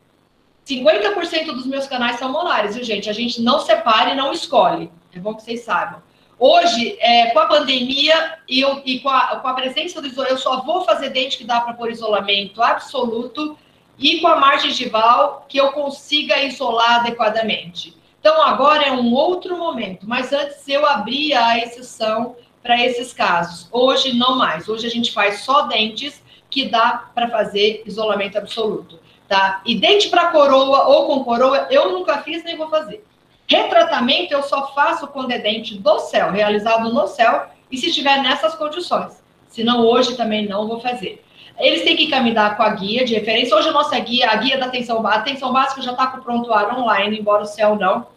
50% 0.67 1.47
dos 1.53 1.67
meus 1.67 1.87
canais 1.87 2.19
são 2.19 2.33
molares, 2.33 2.75
viu, 2.75 2.83
gente? 2.83 3.09
A 3.09 3.13
gente 3.13 3.41
não 3.41 3.61
separa 3.61 4.11
e 4.11 4.17
não 4.17 4.33
escolhe. 4.33 4.91
É 5.15 5.19
bom 5.19 5.35
que 5.35 5.43
vocês 5.43 5.61
saibam. 5.61 6.03
Hoje, 6.37 6.97
é, 6.99 7.31
com 7.31 7.39
a 7.39 7.47
pandemia 7.47 8.39
e, 8.49 8.61
eu, 8.61 8.83
e 8.85 8.99
com, 8.99 9.11
a, 9.11 9.37
com, 9.37 9.47
a, 9.47 9.55
presença 9.55 10.01
do 10.01 10.09
isolamento, 10.09 10.35
eu 10.35 10.43
só 10.43 10.63
vou 10.63 10.85
fazer 10.85 11.11
dente 11.11 11.39
que 11.39 11.45
dá 11.45 11.61
para 11.61 11.75
pôr 11.75 11.91
isolamento 11.93 12.61
absoluto 12.61 13.57
e 13.97 14.21
com 14.21 14.27
a 14.27 14.37
margem 14.37 14.71
gival 14.73 15.47
que 15.49 15.59
eu 15.59 15.71
consiga 15.71 16.43
isolar 16.43 17.01
adequadamente. 17.01 17.95
Então, 18.25 18.41
agora 18.41 18.85
é 18.85 18.91
um 18.91 19.13
outro 19.13 19.55
momento, 19.59 20.07
mas 20.09 20.33
antes 20.33 20.67
eu 20.67 20.87
abria 20.87 21.45
a 21.45 21.59
exceção 21.59 22.35
para 22.63 22.83
esses 22.83 23.13
casos. 23.13 23.69
Hoje, 23.71 24.15
não 24.15 24.39
mais. 24.39 24.67
Hoje, 24.67 24.87
a 24.87 24.91
gente 24.91 25.13
faz 25.13 25.41
só 25.41 25.67
dentes 25.67 26.25
que 26.49 26.65
dá 26.71 27.05
para 27.15 27.29
fazer 27.29 27.83
isolamento 27.85 28.39
absoluto, 28.39 28.99
tá? 29.29 29.61
E 29.67 29.75
dente 29.75 30.09
para 30.09 30.29
coroa 30.29 30.87
ou 30.87 31.07
com 31.07 31.23
coroa, 31.23 31.67
eu 31.71 31.93
nunca 31.93 32.23
fiz 32.23 32.43
nem 32.45 32.57
vou 32.57 32.71
fazer. 32.71 33.05
Retratamento 33.47 34.33
eu 34.33 34.43
só 34.43 34.69
faço 34.75 35.07
com 35.09 35.31
é 35.31 35.39
dente 35.39 35.77
do 35.77 35.99
céu, 35.99 36.31
realizado 36.31 36.95
no 36.95 37.07
céu, 37.07 37.49
e 37.71 37.77
se 37.77 37.89
estiver 37.89 38.23
nessas 38.23 38.55
condições. 38.55 39.23
Senão, 39.49 39.85
hoje 39.85 40.17
também 40.17 40.49
não 40.49 40.67
vou 40.67 40.81
fazer. 40.81 41.23
Eles 41.59 41.83
têm 41.83 41.95
que 41.95 42.09
caminhar 42.09 42.57
com 42.57 42.63
a 42.63 42.71
guia 42.71 43.05
de 43.05 43.13
referência. 43.13 43.55
Hoje 43.55 43.69
a 43.69 43.73
nossa 43.73 43.99
guia, 43.99 44.31
a 44.31 44.37
guia 44.37 44.57
da 44.57 44.65
atenção, 44.65 45.07
atenção 45.07 45.53
básica 45.53 45.83
já 45.83 45.93
está 45.93 46.07
com 46.07 46.17
o 46.17 46.23
prontuário 46.23 46.79
online, 46.79 47.19
embora 47.19 47.43
o 47.43 47.47
céu 47.47 47.77
não 47.77 48.14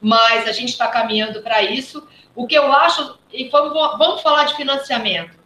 mas 0.00 0.48
a 0.48 0.52
gente 0.52 0.70
está 0.70 0.88
caminhando 0.88 1.42
para 1.42 1.62
isso. 1.62 2.06
O 2.34 2.46
que 2.46 2.54
eu 2.54 2.72
acho, 2.72 3.18
e 3.32 3.48
vamos, 3.48 3.72
vamos 3.98 4.22
falar 4.22 4.44
de 4.44 4.56
financiamento. 4.56 5.38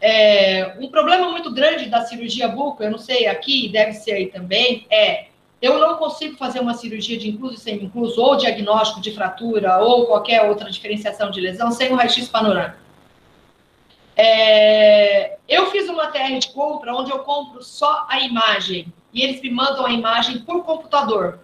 É, 0.00 0.74
um 0.80 0.88
problema 0.88 1.30
muito 1.30 1.52
grande 1.52 1.86
da 1.86 2.04
cirurgia 2.04 2.48
buco, 2.48 2.82
eu 2.82 2.90
não 2.90 2.98
sei 2.98 3.26
aqui, 3.26 3.68
deve 3.68 3.92
ser 3.92 4.12
aí 4.12 4.26
também, 4.26 4.86
é 4.90 5.26
eu 5.64 5.78
não 5.78 5.96
consigo 5.96 6.36
fazer 6.36 6.60
uma 6.60 6.74
cirurgia 6.74 7.16
de 7.16 7.30
incluso 7.30 7.54
e 7.54 7.58
semi-incluso, 7.58 8.20
ou 8.20 8.36
diagnóstico 8.36 9.00
de 9.00 9.12
fratura, 9.12 9.78
ou 9.78 10.04
qualquer 10.04 10.42
outra 10.42 10.70
diferenciação 10.70 11.30
de 11.30 11.40
lesão, 11.40 11.70
sem 11.70 11.90
um 11.90 11.96
raio-x 11.96 12.28
panorâmico. 12.28 12.76
É, 14.14 15.38
eu 15.48 15.70
fiz 15.70 15.88
uma 15.88 16.08
TR 16.08 16.38
de 16.38 16.48
compra 16.48 16.94
onde 16.94 17.10
eu 17.10 17.20
compro 17.20 17.62
só 17.62 18.06
a 18.10 18.20
imagem, 18.20 18.92
e 19.10 19.22
eles 19.22 19.40
me 19.40 19.50
mandam 19.50 19.86
a 19.86 19.90
imagem 19.90 20.40
por 20.40 20.64
computador. 20.64 21.40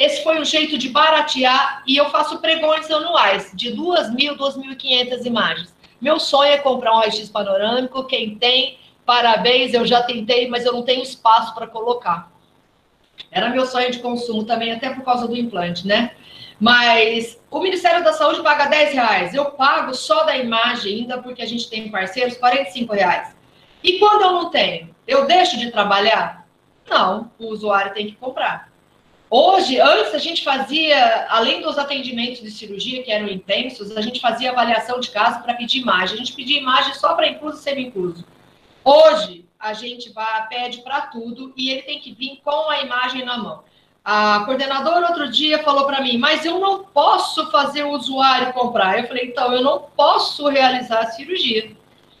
Esse 0.00 0.22
foi 0.22 0.40
um 0.40 0.44
jeito 0.46 0.78
de 0.78 0.88
baratear 0.88 1.82
e 1.86 1.94
eu 1.94 2.08
faço 2.08 2.38
pregões 2.38 2.90
anuais 2.90 3.50
de 3.52 3.70
2.000, 3.76 4.34
2.500 4.34 5.26
imagens. 5.26 5.74
Meu 6.00 6.18
sonho 6.18 6.50
é 6.50 6.56
comprar 6.56 6.94
um 6.94 7.00
raio-x 7.00 7.28
panorâmico. 7.28 8.04
Quem 8.04 8.34
tem, 8.34 8.78
parabéns, 9.04 9.74
eu 9.74 9.86
já 9.86 10.02
tentei, 10.02 10.48
mas 10.48 10.64
eu 10.64 10.72
não 10.72 10.82
tenho 10.82 11.02
espaço 11.02 11.54
para 11.54 11.66
colocar. 11.66 12.32
Era 13.30 13.50
meu 13.50 13.66
sonho 13.66 13.90
de 13.90 13.98
consumo 13.98 14.44
também, 14.44 14.72
até 14.72 14.88
por 14.88 15.04
causa 15.04 15.28
do 15.28 15.36
implante, 15.36 15.86
né? 15.86 16.12
Mas 16.58 17.38
o 17.50 17.60
Ministério 17.60 18.02
da 18.02 18.14
Saúde 18.14 18.42
paga 18.42 18.68
10 18.68 18.94
reais. 18.94 19.34
Eu 19.34 19.50
pago 19.50 19.92
só 19.92 20.24
da 20.24 20.34
imagem, 20.34 21.00
ainda 21.00 21.18
porque 21.18 21.42
a 21.42 21.46
gente 21.46 21.68
tem 21.68 21.90
parceiros, 21.90 22.38
45 22.38 22.94
reais. 22.94 23.36
E 23.84 23.98
quando 23.98 24.22
eu 24.22 24.32
não 24.32 24.48
tenho, 24.48 24.94
eu 25.06 25.26
deixo 25.26 25.58
de 25.58 25.70
trabalhar? 25.70 26.46
Não, 26.88 27.30
o 27.38 27.48
usuário 27.48 27.92
tem 27.92 28.06
que 28.06 28.16
comprar. 28.16 28.69
Hoje, 29.32 29.78
antes 29.78 30.12
a 30.12 30.18
gente 30.18 30.42
fazia, 30.42 31.26
além 31.28 31.62
dos 31.62 31.78
atendimentos 31.78 32.40
de 32.40 32.50
cirurgia 32.50 33.00
que 33.04 33.12
eram 33.12 33.28
intensos, 33.28 33.96
a 33.96 34.00
gente 34.00 34.20
fazia 34.20 34.50
avaliação 34.50 34.98
de 34.98 35.08
caso 35.08 35.40
para 35.40 35.54
pedir 35.54 35.78
imagem. 35.78 36.16
A 36.16 36.18
gente 36.18 36.32
pedia 36.32 36.58
imagem 36.58 36.94
só 36.94 37.14
para 37.14 37.28
incluso 37.28 37.60
e 37.60 37.62
semi-incluso. 37.62 38.24
Hoje, 38.82 39.44
a 39.56 39.72
gente 39.72 40.10
vai, 40.12 40.48
pede 40.48 40.78
para 40.78 41.02
tudo 41.02 41.52
e 41.56 41.70
ele 41.70 41.82
tem 41.82 42.00
que 42.00 42.12
vir 42.12 42.40
com 42.44 42.68
a 42.68 42.80
imagem 42.80 43.24
na 43.24 43.38
mão. 43.38 43.62
A 44.04 44.42
coordenadora 44.46 45.06
outro 45.06 45.30
dia 45.30 45.62
falou 45.62 45.86
para 45.86 46.00
mim, 46.00 46.18
mas 46.18 46.44
eu 46.44 46.58
não 46.58 46.82
posso 46.82 47.48
fazer 47.52 47.84
o 47.84 47.90
usuário 47.90 48.52
comprar. 48.52 48.98
Eu 48.98 49.06
falei, 49.06 49.26
então, 49.26 49.52
eu 49.52 49.62
não 49.62 49.78
posso 49.96 50.48
realizar 50.48 51.02
a 51.02 51.10
cirurgia. 51.12 51.70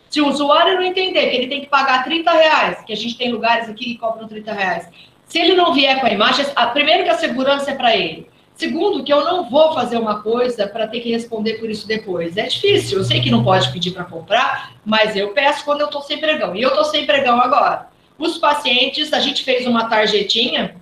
Se 0.08 0.20
o 0.20 0.28
usuário 0.28 0.74
não 0.74 0.82
entender 0.82 1.28
que 1.28 1.36
ele 1.36 1.48
tem 1.48 1.60
que 1.62 1.68
pagar 1.68 2.04
30 2.04 2.30
reais, 2.30 2.84
que 2.84 2.92
a 2.92 2.96
gente 2.96 3.16
tem 3.16 3.32
lugares 3.32 3.68
aqui 3.68 3.86
que 3.86 3.98
cobram 3.98 4.28
30 4.28 4.52
reais, 4.52 4.88
se 5.30 5.38
ele 5.38 5.54
não 5.54 5.72
vier 5.72 6.00
com 6.00 6.06
a 6.06 6.10
imagem, 6.10 6.44
a, 6.56 6.66
primeiro 6.66 7.04
que 7.04 7.08
a 7.08 7.14
segurança 7.14 7.70
é 7.70 7.74
para 7.76 7.96
ele. 7.96 8.28
Segundo, 8.56 9.04
que 9.04 9.12
eu 9.12 9.24
não 9.24 9.48
vou 9.48 9.72
fazer 9.72 9.96
uma 9.96 10.20
coisa 10.22 10.66
para 10.66 10.88
ter 10.88 10.98
que 11.00 11.08
responder 11.08 11.54
por 11.54 11.70
isso 11.70 11.86
depois. 11.86 12.36
É 12.36 12.48
difícil, 12.48 12.98
eu 12.98 13.04
sei 13.04 13.20
que 13.20 13.30
não 13.30 13.44
pode 13.44 13.70
pedir 13.70 13.92
para 13.92 14.02
comprar, 14.02 14.72
mas 14.84 15.14
eu 15.14 15.28
peço 15.28 15.64
quando 15.64 15.82
eu 15.82 15.86
estou 15.86 16.02
sem 16.02 16.18
pregão. 16.18 16.56
E 16.56 16.60
eu 16.60 16.70
estou 16.70 16.84
sem 16.84 17.06
pregão 17.06 17.40
agora. 17.40 17.88
Os 18.18 18.38
pacientes, 18.38 19.12
a 19.12 19.20
gente 19.20 19.44
fez 19.44 19.68
uma 19.68 19.88
tarjetinha, 19.88 20.74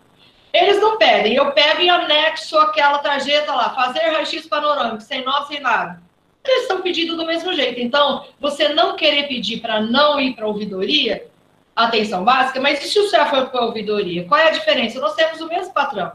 eles 0.50 0.80
não 0.80 0.96
pedem, 0.96 1.34
eu 1.34 1.52
pego 1.52 1.82
e 1.82 1.90
anexo 1.90 2.58
aquela 2.58 2.98
tarjeta 2.98 3.52
lá, 3.52 3.74
fazer 3.74 4.00
raio-x 4.00 4.46
panorâmico, 4.46 5.02
sem 5.02 5.22
nota, 5.22 5.48
sem 5.48 5.60
nada. 5.60 6.00
Eles 6.42 6.62
estão 6.62 6.80
pedindo 6.80 7.18
do 7.18 7.26
mesmo 7.26 7.52
jeito. 7.52 7.78
Então, 7.80 8.24
você 8.40 8.70
não 8.70 8.96
querer 8.96 9.28
pedir 9.28 9.60
para 9.60 9.82
não 9.82 10.18
ir 10.18 10.34
para 10.34 10.48
ouvidoria, 10.48 11.26
atenção 11.84 12.24
básica, 12.24 12.60
mas 12.60 12.84
e 12.84 12.88
se 12.88 12.98
o 12.98 13.08
CEA 13.08 13.26
for 13.26 13.46
para 13.46 13.60
a 13.60 13.66
ouvidoria? 13.66 14.24
Qual 14.26 14.40
é 14.40 14.48
a 14.48 14.52
diferença? 14.52 15.00
Nós 15.00 15.14
temos 15.14 15.40
o 15.40 15.48
mesmo 15.48 15.72
patrão. 15.72 16.12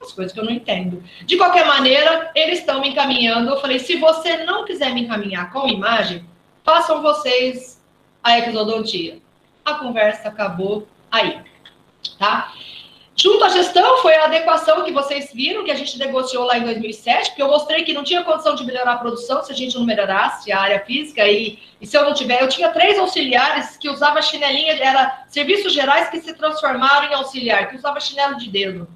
As 0.00 0.12
coisas 0.12 0.32
que 0.32 0.40
eu 0.40 0.44
não 0.44 0.52
entendo. 0.52 1.02
De 1.24 1.36
qualquer 1.36 1.66
maneira, 1.66 2.30
eles 2.34 2.60
estão 2.60 2.80
me 2.80 2.88
encaminhando. 2.88 3.50
Eu 3.50 3.60
falei, 3.60 3.78
se 3.78 3.96
você 3.96 4.44
não 4.44 4.64
quiser 4.64 4.92
me 4.92 5.02
encaminhar 5.02 5.52
com 5.52 5.68
imagem, 5.68 6.24
façam 6.64 7.02
vocês 7.02 7.80
a 8.22 8.38
exodontia. 8.38 9.18
A 9.64 9.74
conversa 9.74 10.28
acabou 10.28 10.86
aí, 11.10 11.40
tá? 12.18 12.52
Junto 13.18 13.42
à 13.44 13.48
gestão 13.48 13.96
foi 14.02 14.14
a 14.14 14.26
adequação 14.26 14.84
que 14.84 14.92
vocês 14.92 15.30
viram, 15.32 15.64
que 15.64 15.70
a 15.70 15.74
gente 15.74 15.98
negociou 15.98 16.44
lá 16.44 16.58
em 16.58 16.64
2007, 16.64 17.30
porque 17.30 17.42
eu 17.42 17.48
mostrei 17.48 17.82
que 17.82 17.94
não 17.94 18.04
tinha 18.04 18.22
condição 18.22 18.54
de 18.54 18.62
melhorar 18.62 18.92
a 18.92 18.98
produção 18.98 19.42
se 19.42 19.50
a 19.50 19.54
gente 19.54 19.74
não 19.74 19.86
melhorasse 19.86 20.52
a 20.52 20.60
área 20.60 20.80
física, 20.80 21.26
e, 21.26 21.58
e 21.80 21.86
se 21.86 21.96
eu 21.96 22.04
não 22.04 22.12
tiver, 22.12 22.42
eu 22.42 22.48
tinha 22.48 22.68
três 22.68 22.98
auxiliares 22.98 23.78
que 23.78 23.88
usavam 23.88 24.20
chinelinha, 24.20 24.74
era 24.74 25.24
serviços 25.28 25.72
gerais 25.72 26.10
que 26.10 26.20
se 26.20 26.34
transformaram 26.34 27.10
em 27.10 27.14
auxiliar, 27.14 27.70
que 27.70 27.76
usava 27.76 27.98
chinelo 28.00 28.36
de 28.36 28.50
dedo. 28.50 28.86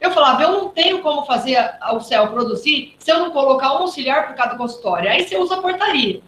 Eu 0.00 0.12
falava, 0.12 0.44
eu 0.44 0.52
não 0.52 0.68
tenho 0.68 1.00
como 1.00 1.26
fazer 1.26 1.58
o 1.92 1.98
céu 1.98 2.28
produzir 2.28 2.94
se 3.00 3.10
eu 3.10 3.18
não 3.18 3.32
colocar 3.32 3.72
um 3.72 3.78
auxiliar 3.78 4.28
por 4.28 4.36
cada 4.36 4.56
consultório. 4.56 5.10
Aí 5.10 5.26
você 5.26 5.36
usa 5.36 5.56
a 5.56 5.60
portaria. 5.60 6.20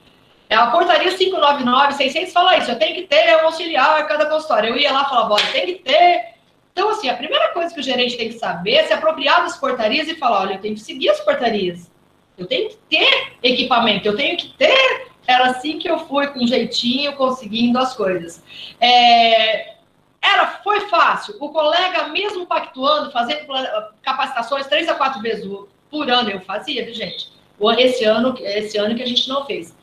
É 0.49 0.57
a 0.57 0.67
portaria 0.67 1.17
599, 1.17 1.93
600 1.93 2.33
fala 2.33 2.57
isso, 2.57 2.73
eu 2.73 2.79
tenho 2.79 2.97
que 2.97 3.03
ter 3.03 3.37
um 3.37 3.47
auxiliar 3.47 4.05
cada 4.09 4.27
consultório. 4.27 4.71
Eu 4.71 4.77
ia 4.77 4.93
lá 4.93 5.03
e 5.03 5.09
falava, 5.09 5.35
olha, 5.35 5.47
tem 5.53 5.67
que 5.67 5.75
ter 5.75 6.40
então, 6.73 6.91
assim, 6.91 7.09
a 7.09 7.17
primeira 7.17 7.49
coisa 7.49 7.75
que 7.75 7.81
o 7.81 7.83
gerente 7.83 8.17
tem 8.17 8.29
que 8.29 8.39
saber 8.39 8.75
é 8.75 8.87
se 8.87 8.93
apropriar 8.93 9.43
das 9.43 9.57
portarias 9.57 10.09
e 10.09 10.15
falar: 10.15 10.43
olha, 10.43 10.55
eu 10.55 10.61
tenho 10.61 10.75
que 10.75 10.81
seguir 10.81 11.11
as 11.11 11.21
portarias. 11.21 11.91
Eu 12.39 12.47
tenho 12.47 12.71
que 12.71 12.77
ter 12.89 13.33
equipamento, 13.43 14.07
eu 14.07 14.17
tenho 14.17 14.37
que 14.37 14.49
ter. 14.57 15.09
Era 15.27 15.51
assim 15.51 15.79
que 15.79 15.89
eu 15.89 15.99
fui, 16.07 16.27
com 16.29 16.47
jeitinho, 16.47 17.13
conseguindo 17.15 17.79
as 17.79 17.95
coisas. 17.95 18.43
É, 18.81 19.75
era, 20.23 20.47
foi 20.63 20.89
fácil. 20.89 21.37
O 21.39 21.51
colega, 21.51 22.09
mesmo 22.09 22.47
pactuando, 22.47 23.11
fazendo 23.11 23.47
capacitações 24.03 24.67
três 24.67 24.89
a 24.89 24.95
quatro 24.95 25.21
vezes 25.21 25.47
por 25.91 26.11
ano, 26.11 26.31
eu 26.31 26.41
fazia, 26.41 26.93
gente? 26.93 27.31
Esse 27.79 28.05
ano, 28.05 28.35
esse 28.41 28.79
ano 28.79 28.95
que 28.95 29.03
a 29.03 29.07
gente 29.07 29.29
não 29.29 29.45
fez. 29.45 29.77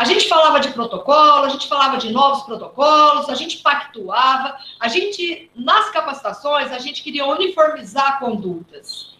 A 0.00 0.04
gente 0.04 0.26
falava 0.28 0.60
de 0.60 0.70
protocolo, 0.70 1.44
a 1.44 1.50
gente 1.50 1.68
falava 1.68 1.98
de 1.98 2.10
novos 2.10 2.44
protocolos, 2.44 3.28
a 3.28 3.34
gente 3.34 3.58
pactuava, 3.58 4.56
a 4.80 4.88
gente, 4.88 5.50
nas 5.54 5.90
capacitações, 5.90 6.72
a 6.72 6.78
gente 6.78 7.02
queria 7.02 7.26
uniformizar 7.26 8.18
condutas. 8.18 9.14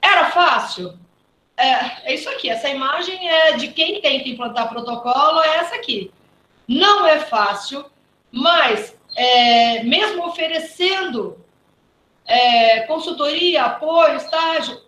Era 0.00 0.30
fácil? 0.30 0.98
É, 1.58 2.10
é 2.10 2.14
isso 2.14 2.26
aqui, 2.30 2.48
essa 2.48 2.70
imagem 2.70 3.28
é 3.28 3.52
de 3.58 3.68
quem 3.68 4.00
que 4.00 4.30
implantar 4.30 4.70
protocolo, 4.70 5.42
é 5.42 5.56
essa 5.56 5.74
aqui. 5.74 6.10
Não 6.66 7.06
é 7.06 7.18
fácil, 7.18 7.84
mas 8.30 8.98
é, 9.14 9.82
mesmo 9.82 10.26
oferecendo 10.26 11.38
é, 12.24 12.80
consultoria, 12.86 13.64
apoio, 13.64 14.16
estágio, 14.16 14.80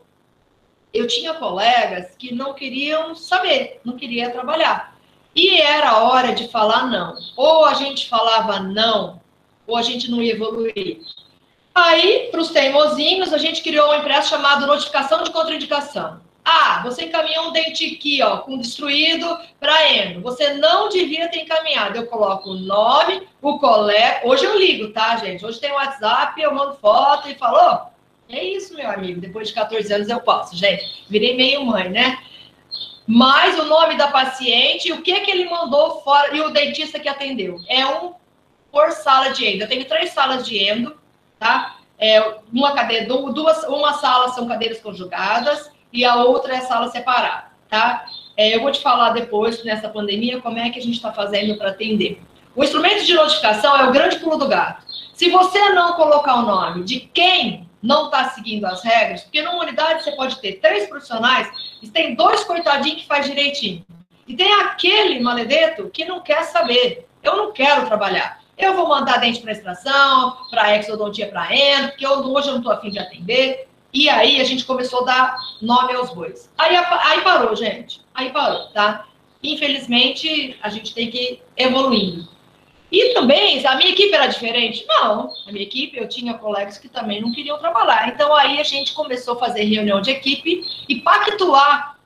eu 0.95 1.07
tinha 1.07 1.35
colegas 1.35 2.17
que 2.17 2.35
não 2.35 2.55
queriam 2.55 3.15
saber, 3.15 3.83
não 3.85 3.99
queriam 3.99 4.33
trabalhar. 4.33 4.94
E 5.35 5.61
era 5.61 6.03
hora 6.05 6.33
de 6.33 6.49
falar 6.49 6.87
não. 6.87 7.17
Ou 7.37 7.65
a 7.65 7.75
gente 7.75 8.09
falava 8.09 8.61
não, 8.61 9.21
ou 9.67 9.77
a 9.77 9.83
gente 9.83 10.11
não 10.11 10.23
ia 10.23 10.35
evoluir. 10.35 11.01
Aí, 11.75 12.29
para 12.31 12.41
os 12.41 12.51
teimosinhos, 12.51 13.33
a 13.33 13.39
gente 13.39 13.63
criou 13.63 13.91
um 13.91 13.95
impresso 13.95 14.31
chamado 14.31 14.67
notificação 14.67 15.25
de 15.25 15.33
contraindicação. 15.33 16.21
Ah, 16.45 16.83
você 16.85 17.07
encaminhou 17.07 17.49
um 17.49 17.53
dente 17.53 17.97
aqui, 17.97 18.23
ó, 18.23 18.39
com 18.39 18.59
destruído 18.59 19.39
para 19.59 19.93
endo. 19.93 20.21
Você 20.21 20.55
não 20.55 20.91
devia 20.91 21.29
ter 21.29 21.41
encaminhado. 21.41 21.97
Eu 21.97 22.07
coloco 22.07 22.51
o 22.51 22.55
nome, 22.55 23.27
o 23.41 23.59
colega. 23.59 24.21
Hoje 24.25 24.45
eu 24.45 24.57
ligo, 24.59 24.93
tá, 24.93 25.17
gente? 25.17 25.45
Hoje 25.45 25.59
tem 25.59 25.73
o 25.73 25.77
WhatsApp, 25.77 26.41
eu 26.41 26.55
mando 26.55 26.75
foto 26.75 27.29
e 27.31 27.35
falo, 27.35 27.57
oh, 27.59 28.33
é 28.33 28.45
isso, 28.45 28.75
meu 28.75 28.89
amigo. 28.91 29.21
Depois 29.21 29.49
de 29.49 29.55
14 29.55 29.91
anos 29.93 30.09
eu 30.09 30.21
posso, 30.21 30.55
gente. 30.55 31.05
Virei 31.09 31.35
meio 31.35 31.65
mãe, 31.65 31.89
né? 31.89 32.19
Mais 33.07 33.59
o 33.59 33.65
nome 33.65 33.97
da 33.97 34.09
paciente, 34.09 34.93
o 34.93 35.03
que 35.03 35.21
que 35.21 35.31
ele 35.31 35.49
mandou 35.49 36.01
fora 36.03 36.35
e 36.35 36.41
o 36.41 36.51
dentista 36.51 36.99
que 36.99 37.09
atendeu. 37.09 37.59
É 37.69 37.87
um 37.87 38.15
por 38.73 38.91
sala 38.91 39.31
de 39.31 39.47
endo. 39.47 39.63
Eu 39.63 39.69
tenho 39.69 39.85
três 39.85 40.11
salas 40.11 40.47
de 40.47 40.59
endo, 40.59 40.97
tá? 41.39 41.77
É 41.99 42.39
uma 42.53 42.73
cadeira, 42.73 43.07
duas, 43.07 43.63
uma 43.65 43.95
sala 43.95 44.31
são 44.31 44.49
cadeiras 44.49 44.81
conjugadas 44.81 45.71
e 45.93 46.05
a 46.05 46.17
outra 46.17 46.57
é 46.57 46.61
sala 46.61 46.89
separada, 46.89 47.45
tá? 47.69 48.07
É, 48.37 48.57
eu 48.57 48.63
vou 48.63 48.73
te 48.73 48.81
falar 48.81 49.11
depois, 49.11 49.63
nessa 49.63 49.89
pandemia, 49.89 50.41
como 50.41 50.59
é 50.59 50.71
que 50.71 50.79
a 50.79 50.83
gente 50.83 50.97
está 50.97 51.13
fazendo 51.13 51.57
para 51.57 51.71
atender. 51.71 52.21
O 52.57 52.65
instrumento 52.65 53.05
de 53.05 53.15
notificação 53.15 53.77
é 53.77 53.85
o 53.85 53.93
grande 53.93 54.19
pulo 54.19 54.37
do 54.37 54.49
gato. 54.49 54.85
Se 55.13 55.31
você 55.31 55.71
não 55.71 55.93
colocar 55.93 56.37
o 56.37 56.43
nome 56.43 56.83
de 56.83 57.01
quem 57.01 57.64
não 57.85 58.07
está 58.07 58.31
seguindo 58.31 58.65
as 58.65 58.83
regras, 58.83 59.25
porque 59.25 59.43
numa 59.43 59.63
unidade 59.63 60.03
você 60.03 60.13
pode 60.13 60.41
ter 60.41 60.55
três 60.55 60.89
profissionais 60.89 61.51
e 61.83 61.89
tem 61.91 62.15
dois 62.15 62.43
coitadinhos 62.43 63.03
que 63.03 63.07
faz 63.07 63.27
direitinho. 63.27 63.85
E 64.27 64.35
tem 64.35 64.51
aquele 64.55 65.21
maledeto 65.21 65.91
que 65.91 66.07
não 66.07 66.23
quer 66.23 66.45
saber. 66.45 67.07
Eu 67.23 67.37
não 67.37 67.53
quero 67.53 67.85
trabalhar. 67.85 68.41
Eu 68.57 68.75
vou 68.75 68.89
mandar 68.89 69.19
dente 69.19 69.41
para 69.41 69.53
extração, 69.53 70.35
para 70.51 70.79
exodontia 70.79 71.29
para 71.29 71.55
endo, 71.55 71.89
porque 71.89 72.07
eu, 72.07 72.21
hoje 72.21 72.49
eu 72.49 72.53
não 72.53 72.61
estou 72.61 72.73
afim 72.73 72.89
de 72.89 72.99
atender. 72.99 73.69
E 73.93 74.09
aí 74.09 74.41
a 74.41 74.45
gente 74.45 74.65
começou 74.65 75.03
a 75.03 75.05
dar 75.05 75.37
nome 75.61 75.93
aos 75.93 76.09
bois. 76.15 76.51
Aí, 76.57 76.75
aí 76.75 77.21
parou, 77.21 77.55
gente. 77.55 78.01
Aí 78.15 78.31
parou, 78.31 78.69
tá? 78.69 79.07
Infelizmente, 79.43 80.59
a 80.63 80.71
gente 80.71 80.95
tem 80.95 81.11
que 81.11 81.19
ir 81.19 81.43
evoluindo. 81.55 82.27
E 82.95 83.13
também, 83.13 83.67
a 83.67 83.75
minha 83.75 83.91
equipe 83.91 84.15
era 84.15 84.29
diferente? 84.29 84.85
Não, 84.87 85.29
a 85.49 85.51
minha 85.51 85.65
equipe, 85.65 85.99
eu 85.99 86.09
tinha 86.09 86.35
colegas 86.35 86.79
que 86.79 86.89
também 86.89 87.21
não 87.21 87.33
queriam 87.33 87.59
trabalhar. 87.59 88.09
Então, 88.09 88.33
aí 88.33 88.61
a 88.61 88.63
gente 88.63 88.95
começou 88.95 89.35
a 89.35 89.39
fazer 89.41 89.65
reunião 89.65 90.01
de 90.01 90.13
equipe 90.13 90.65
e 90.89 91.01
pactuar. 91.01 91.99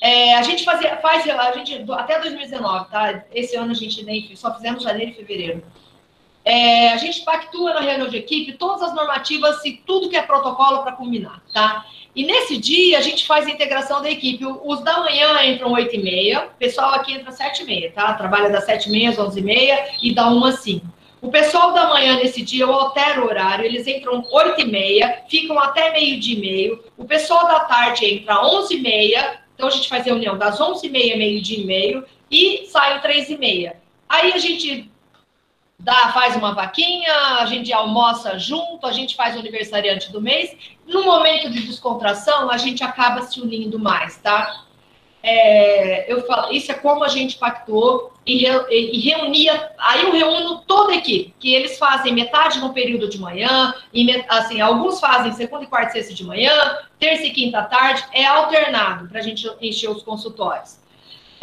É, 0.00 0.34
a 0.34 0.42
gente 0.42 0.64
fazia, 0.64 0.96
faz, 0.96 1.28
a 1.28 1.52
gente, 1.52 1.84
até 1.92 2.18
2019, 2.18 2.90
tá? 2.90 3.22
Esse 3.32 3.54
ano 3.54 3.70
a 3.70 3.74
gente 3.74 4.04
nem, 4.04 4.34
só 4.34 4.52
fizemos 4.52 4.82
janeiro 4.82 5.12
e 5.12 5.14
fevereiro. 5.14 5.62
É, 6.44 6.92
a 6.92 6.96
gente 6.96 7.20
pactua 7.20 7.74
na 7.74 7.80
reunião 7.80 8.08
de 8.08 8.16
equipe 8.16 8.54
todas 8.54 8.82
as 8.82 8.92
normativas 8.96 9.64
e 9.64 9.80
tudo 9.86 10.10
que 10.10 10.16
é 10.16 10.22
protocolo 10.22 10.82
para 10.82 10.90
combinar, 10.90 11.40
tá? 11.54 11.86
E 12.14 12.24
nesse 12.24 12.58
dia 12.58 12.98
a 12.98 13.00
gente 13.00 13.26
faz 13.26 13.46
a 13.46 13.50
integração 13.50 14.02
da 14.02 14.10
equipe. 14.10 14.44
Os 14.44 14.80
da 14.82 15.00
manhã 15.00 15.44
entram 15.44 15.72
8 15.72 15.96
e 15.96 16.02
meia, 16.02 16.44
o 16.44 16.58
pessoal 16.58 16.94
aqui 16.94 17.14
entra 17.14 17.32
7 17.32 17.62
e 17.62 17.66
meia, 17.66 17.90
tá? 17.90 18.12
Trabalha 18.14 18.50
das 18.50 18.64
7 18.64 18.88
e 18.88 18.92
meia 18.92 19.10
às 19.10 19.18
11 19.18 19.40
e 19.40 19.42
meia 19.42 19.88
e 20.02 20.14
dá 20.14 20.28
1 20.28 20.44
às 20.44 20.60
5. 20.60 20.86
O 21.22 21.30
pessoal 21.30 21.72
da 21.72 21.88
manhã, 21.88 22.16
nesse 22.16 22.42
dia, 22.42 22.64
eu 22.64 22.72
altero 22.72 23.22
o 23.22 23.26
horário, 23.26 23.64
eles 23.64 23.86
entram 23.86 24.26
8 24.30 24.60
e 24.60 24.64
meia, 24.64 25.22
ficam 25.28 25.58
até 25.58 25.92
meio-dia 25.92 26.36
e 26.36 26.40
meio. 26.40 26.84
O 26.98 27.04
pessoal 27.04 27.46
da 27.46 27.60
tarde 27.60 28.04
entra 28.04 28.44
11 28.44 28.74
e 28.74 28.80
meia, 28.80 29.40
então 29.54 29.68
a 29.68 29.70
gente 29.70 29.88
faz 29.88 30.04
reunião 30.04 30.36
das 30.36 30.60
11 30.60 30.84
e 30.84 30.90
meia, 30.90 31.16
meio-dia 31.16 31.60
e 31.60 31.64
meio, 31.64 32.04
e 32.30 32.66
sai 32.66 33.00
3 33.00 33.30
e 33.30 33.38
meia. 33.38 33.76
Aí 34.08 34.32
a 34.32 34.38
gente 34.38 34.91
dá, 35.82 36.12
faz 36.12 36.36
uma 36.36 36.54
vaquinha, 36.54 37.12
a 37.40 37.46
gente 37.46 37.72
almoça 37.72 38.38
junto, 38.38 38.86
a 38.86 38.92
gente 38.92 39.16
faz 39.16 39.34
o 39.34 39.40
aniversariante 39.40 40.12
do 40.12 40.20
mês. 40.20 40.56
No 40.86 41.04
momento 41.04 41.50
de 41.50 41.66
descontração, 41.66 42.48
a 42.50 42.56
gente 42.56 42.84
acaba 42.84 43.22
se 43.22 43.40
unindo 43.40 43.78
mais, 43.78 44.16
tá? 44.18 44.64
É, 45.24 46.12
eu 46.12 46.24
falo, 46.26 46.52
isso 46.52 46.70
é 46.70 46.74
como 46.74 47.04
a 47.04 47.08
gente 47.08 47.36
pactuou 47.36 48.12
e, 48.24 48.38
re, 48.38 48.48
e, 48.70 49.00
reunia. 49.00 49.70
Aí 49.78 50.02
eu 50.02 50.12
reúno 50.12 50.62
toda 50.66 50.92
a 50.92 50.96
equipe, 50.96 51.34
que 51.38 51.52
eles 51.52 51.78
fazem 51.78 52.12
metade 52.12 52.60
no 52.60 52.72
período 52.72 53.08
de 53.08 53.18
manhã, 53.18 53.74
e 53.92 54.24
assim, 54.28 54.60
alguns 54.60 55.00
fazem 55.00 55.32
segunda 55.32 55.64
e 55.64 55.66
quarta 55.66 55.90
e 55.90 55.92
sexta 55.94 56.14
de 56.14 56.24
manhã, 56.24 56.52
terça 56.98 57.24
e 57.24 57.30
quinta 57.30 57.58
à 57.58 57.64
tarde, 57.64 58.04
é 58.12 58.24
alternado 58.24 59.08
para 59.08 59.18
a 59.18 59.22
gente 59.22 59.48
encher 59.60 59.90
os 59.90 60.02
consultórios. 60.02 60.81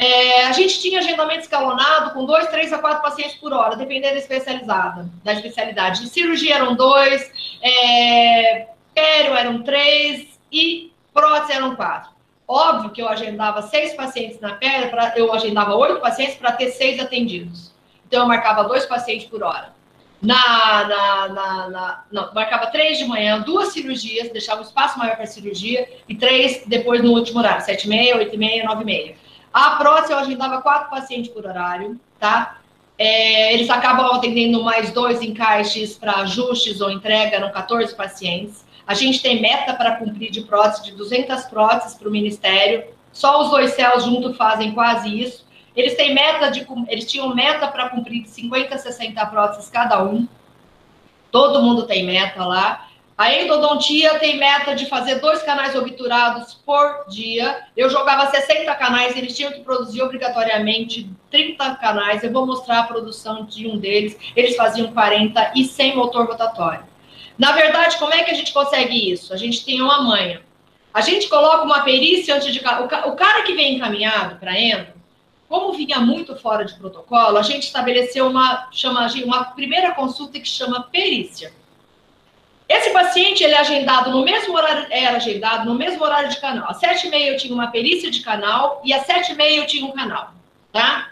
É, 0.02 0.46
a 0.46 0.54
gente 0.54 0.80
tinha 0.80 1.00
agendamento 1.00 1.42
escalonado 1.42 2.14
com 2.14 2.24
dois, 2.24 2.48
três 2.48 2.72
a 2.72 2.78
quatro 2.78 3.02
pacientes 3.02 3.36
por 3.36 3.52
hora, 3.52 3.76
dependendo 3.76 4.14
da 4.14 4.20
especializada, 4.20 5.10
da 5.26 5.34
especialidade. 5.34 6.04
De 6.04 6.08
cirurgia 6.08 6.56
eram 6.56 6.74
dois, 6.74 7.30
é, 7.62 8.68
pério 8.96 9.36
eram 9.36 9.62
três 9.62 10.40
e 10.50 10.94
prótese 11.14 11.52
eram 11.52 11.76
quatro. 11.76 12.12
Óbvio 12.48 12.92
que 12.92 13.02
eu 13.02 13.10
agendava 13.10 13.62
seis 13.64 13.94
pacientes 13.94 14.40
na 14.40 14.54
pério, 14.54 14.90
pra, 14.90 15.12
eu 15.18 15.34
agendava 15.34 15.76
oito 15.76 16.00
pacientes 16.00 16.36
para 16.36 16.54
ter 16.54 16.72
seis 16.72 16.98
atendidos. 16.98 17.74
Então, 18.08 18.22
eu 18.22 18.28
marcava 18.28 18.64
dois 18.64 18.86
pacientes 18.86 19.28
por 19.28 19.44
hora. 19.44 19.74
Na, 20.22 20.86
na, 20.88 21.28
na, 21.28 21.70
na, 21.70 22.06
não, 22.10 22.34
marcava 22.34 22.68
três 22.68 22.98
de 22.98 23.04
manhã, 23.04 23.42
duas 23.42 23.74
cirurgias, 23.74 24.30
deixava 24.30 24.62
um 24.62 24.64
espaço 24.64 24.98
maior 24.98 25.18
para 25.18 25.26
cirurgia, 25.26 25.90
e 26.08 26.16
três 26.16 26.64
depois 26.66 27.04
no 27.04 27.12
último 27.12 27.40
horário, 27.40 27.66
sete 27.66 27.84
e 27.84 27.90
meia, 27.90 28.16
oito 28.16 28.34
e 28.34 28.38
meia, 28.38 28.64
nove 28.64 28.84
e 28.84 28.86
meia. 28.86 29.29
A 29.54 29.72
prótese 29.72 30.14
eu 30.14 30.20
agendava 30.20 30.62
quatro 30.62 30.90
pacientes 30.90 31.32
por 31.32 31.46
horário, 31.46 32.00
tá? 32.20 32.58
É, 32.98 33.54
eles 33.54 33.70
acabam 33.70 34.06
atendendo 34.14 34.62
mais 34.64 34.92
dois 34.92 35.22
encaixes 35.22 35.98
para 35.98 36.18
ajustes 36.18 36.82
ou 36.82 36.92
entrega, 36.92 37.38
eram 37.38 37.52
14 37.52 37.96
pacientes. 37.96 38.66
A 38.86 38.94
gente 38.94 39.22
tem 39.22 39.42
meta 39.42 39.74
para 39.74 39.96
cumprir 39.96 40.32
de 40.32 40.42
prótese, 40.42 40.84
de 40.84 40.92
200 40.94 41.46
próteses 41.46 41.96
para 41.96 42.10
o 42.10 42.12
Ministério. 42.12 42.84
Só 43.14 43.42
os 43.42 43.50
dois 43.50 43.72
céus 43.72 44.04
juntos 44.04 44.36
fazem 44.36 44.74
quase 44.74 45.18
isso. 45.22 45.48
Eles 45.76 45.96
têm 45.96 46.14
meta 46.14 46.50
de, 46.52 46.68
eles 46.88 47.10
tinham 47.10 47.34
meta 47.34 47.68
para 47.68 47.90
cumprir 47.90 48.24
de 48.24 48.30
50 48.30 48.76
a 48.76 48.78
60 48.78 49.26
próteses 49.28 49.70
cada 49.70 50.04
um. 50.04 50.28
Todo 51.32 51.62
mundo 51.62 51.86
tem 51.86 52.06
meta 52.06 52.44
lá. 52.44 52.89
A 53.20 53.34
endodontia 53.34 54.18
tem 54.18 54.38
meta 54.38 54.74
de 54.74 54.86
fazer 54.86 55.16
dois 55.16 55.44
canais 55.44 55.76
obturados 55.76 56.54
por 56.66 57.04
dia. 57.10 57.66
Eu 57.76 57.90
jogava 57.90 58.32
60 58.32 58.74
canais, 58.76 59.14
eles 59.18 59.36
tinham 59.36 59.52
que 59.52 59.60
produzir 59.60 60.02
obrigatoriamente 60.02 61.10
30 61.30 61.76
canais. 61.76 62.24
Eu 62.24 62.32
vou 62.32 62.46
mostrar 62.46 62.80
a 62.80 62.84
produção 62.84 63.44
de 63.44 63.68
um 63.68 63.78
deles. 63.78 64.18
Eles 64.38 64.56
faziam 64.56 64.94
40 64.94 65.52
e 65.54 65.66
sem 65.66 65.98
motor 65.98 66.28
rotatório. 66.28 66.86
Na 67.38 67.52
verdade, 67.52 67.98
como 67.98 68.14
é 68.14 68.24
que 68.24 68.32
a 68.32 68.34
gente 68.34 68.54
consegue 68.54 69.12
isso? 69.12 69.34
A 69.34 69.38
gente 69.38 69.66
tem 69.66 69.82
uma 69.82 70.02
manha. 70.02 70.42
A 70.94 71.02
gente 71.02 71.28
coloca 71.28 71.66
uma 71.66 71.82
perícia 71.82 72.36
antes 72.36 72.54
de. 72.54 72.60
O 72.60 73.16
cara 73.18 73.44
que 73.44 73.52
vem 73.52 73.76
encaminhado 73.76 74.38
para 74.38 74.58
endo, 74.58 74.94
como 75.50 75.74
vinha 75.74 76.00
muito 76.00 76.38
fora 76.38 76.64
de 76.64 76.74
protocolo, 76.76 77.38
a 77.38 77.42
gente 77.42 77.64
estabeleceu 77.64 78.30
uma, 78.30 78.70
chama, 78.72 79.10
uma 79.26 79.44
primeira 79.44 79.92
consulta 79.92 80.40
que 80.40 80.48
chama 80.48 80.84
perícia. 80.84 81.52
Esse 82.70 82.92
paciente, 82.92 83.44
ele 83.44 83.56
é 83.56 83.58
agendado 83.58 84.12
no 84.12 84.24
mesmo 84.24 84.56
horário, 84.56 84.86
era 84.92 85.18
agendado 85.18 85.68
no 85.68 85.74
mesmo 85.74 86.04
horário 86.04 86.30
de 86.30 86.40
canal. 86.40 86.70
Às 86.70 86.78
sete 86.78 87.08
e 87.08 87.10
meia 87.10 87.32
eu 87.32 87.38
tinha 87.38 87.52
uma 87.52 87.72
perícia 87.72 88.12
de 88.12 88.22
canal 88.22 88.80
e 88.86 88.94
às 88.94 89.08
sete 89.08 89.32
e 89.32 89.36
meia 89.36 89.58
eu 89.62 89.66
tinha 89.66 89.84
um 89.88 89.92
canal, 89.92 90.34
tá? 90.72 91.10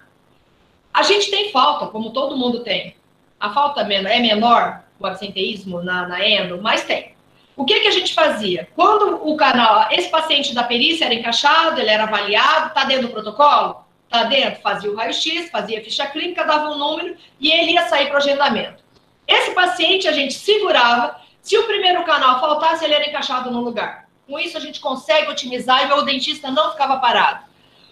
A 0.94 1.02
gente 1.02 1.32
tem 1.32 1.52
falta, 1.52 1.88
como 1.88 2.12
todo 2.12 2.38
mundo 2.38 2.60
tem. 2.60 2.96
A 3.40 3.52
falta 3.52 3.82
é 3.82 4.20
menor, 4.20 4.84
o 5.00 5.08
absenteísmo 5.08 5.82
na, 5.82 6.08
na 6.08 6.24
endo, 6.24 6.62
mas 6.62 6.84
tem. 6.84 7.16
O 7.56 7.66
que, 7.66 7.80
que 7.80 7.88
a 7.88 7.92
gente 7.92 8.14
fazia? 8.14 8.70
Quando 8.76 9.28
o 9.28 9.36
canal, 9.36 9.88
esse 9.92 10.10
paciente 10.10 10.54
da 10.54 10.64
perícia 10.64 11.06
era 11.06 11.16
encaixado, 11.16 11.82
ele 11.82 11.90
era 11.90 12.04
avaliado, 12.04 12.72
tá 12.76 12.84
dentro 12.84 13.08
do 13.08 13.14
protocolo? 13.14 13.84
Tá 14.08 14.26
dentro, 14.26 14.62
fazia 14.62 14.92
o 14.92 14.96
raio-x, 14.96 15.50
fazia 15.50 15.80
a 15.80 15.84
ficha 15.84 16.06
clínica, 16.06 16.46
dava 16.46 16.70
um 16.70 16.78
número 16.78 17.18
e 17.40 17.52
ele 17.52 17.72
ia 17.72 17.88
sair 17.88 18.08
para 18.08 18.16
o 18.16 18.18
agendamento. 18.18 18.84
Esse 19.28 19.52
paciente 19.52 20.08
a 20.08 20.12
gente 20.12 20.36
segurava 20.36 21.20
se 21.48 21.58
o 21.58 21.64
primeiro 21.64 22.04
canal 22.04 22.42
faltasse, 22.42 22.84
ele 22.84 22.94
era 22.94 23.08
encaixado 23.08 23.50
no 23.50 23.62
lugar. 23.62 24.10
Com 24.28 24.38
isso, 24.38 24.58
a 24.58 24.60
gente 24.60 24.82
consegue 24.82 25.32
otimizar 25.32 25.90
e 25.90 25.94
o 25.94 26.02
dentista 26.02 26.52
não 26.52 26.72
ficava 26.72 26.98
parado. 26.98 27.46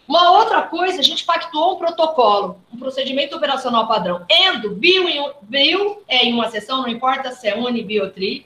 Uma 0.06 0.32
outra 0.32 0.64
coisa, 0.64 0.99
a 0.99 1.01
gente 1.01 1.24
pactuou 1.24 1.76
um 1.76 1.78
protocolo, 1.78 2.60
um 2.74 2.78
procedimento 2.78 3.34
operacional 3.34 3.88
padrão. 3.88 4.26
Endo, 4.30 4.72
bio, 4.72 5.06
bio 5.43 6.03
é 6.06 6.26
em 6.26 6.34
uma 6.34 6.49
sessão, 6.49 6.82
não 6.82 6.89
importa 6.89 7.32
se 7.32 7.47
é 7.47 7.56
uni, 7.56 7.82
bio, 7.82 8.12
tri. 8.12 8.45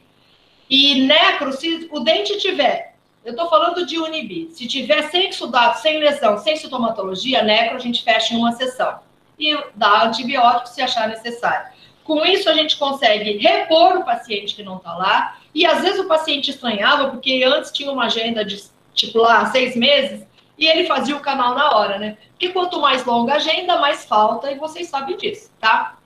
E 0.70 1.02
necro, 1.02 1.54
se 1.54 1.90
o 1.92 2.02
dente 2.02 2.38
tiver, 2.38 2.96
eu 3.26 3.32
estou 3.32 3.50
falando 3.50 3.88
de 3.88 3.98
unibi, 3.98 4.52
se 4.52 4.68
tiver 4.68 5.10
sem 5.10 5.28
exudado, 5.30 5.80
sem 5.80 5.98
lesão, 5.98 6.38
sem 6.38 6.56
sintomatologia, 6.56 7.42
necro, 7.42 7.78
a 7.78 7.80
gente 7.80 8.04
fecha 8.04 8.36
em 8.36 8.38
uma 8.38 8.52
sessão. 8.52 9.00
E 9.40 9.58
dá 9.74 10.04
antibiótico 10.04 10.70
se 10.70 10.84
achar 10.84 11.08
necessário. 11.08 11.79
Com 12.10 12.26
isso, 12.26 12.50
a 12.50 12.54
gente 12.54 12.76
consegue 12.76 13.38
repor 13.38 13.98
o 13.98 14.04
paciente 14.04 14.56
que 14.56 14.64
não 14.64 14.78
está 14.78 14.98
lá. 14.98 15.38
E 15.54 15.64
às 15.64 15.84
vezes 15.84 16.00
o 16.00 16.08
paciente 16.08 16.50
estranhava, 16.50 17.12
porque 17.12 17.44
antes 17.44 17.72
tinha 17.72 17.92
uma 17.92 18.06
agenda 18.06 18.44
de, 18.44 18.64
tipo, 18.96 19.20
lá, 19.20 19.46
seis 19.52 19.76
meses, 19.76 20.26
e 20.58 20.66
ele 20.66 20.88
fazia 20.88 21.16
o 21.16 21.20
canal 21.20 21.54
na 21.54 21.70
hora, 21.78 22.00
né? 22.00 22.18
Porque 22.32 22.50
quanto 22.50 22.82
mais 22.82 23.06
longa 23.06 23.34
a 23.34 23.36
agenda, 23.36 23.78
mais 23.78 24.06
falta, 24.06 24.52
e 24.52 24.58
vocês 24.58 24.88
sabem 24.88 25.18
disso, 25.18 25.52
tá? 25.60 26.00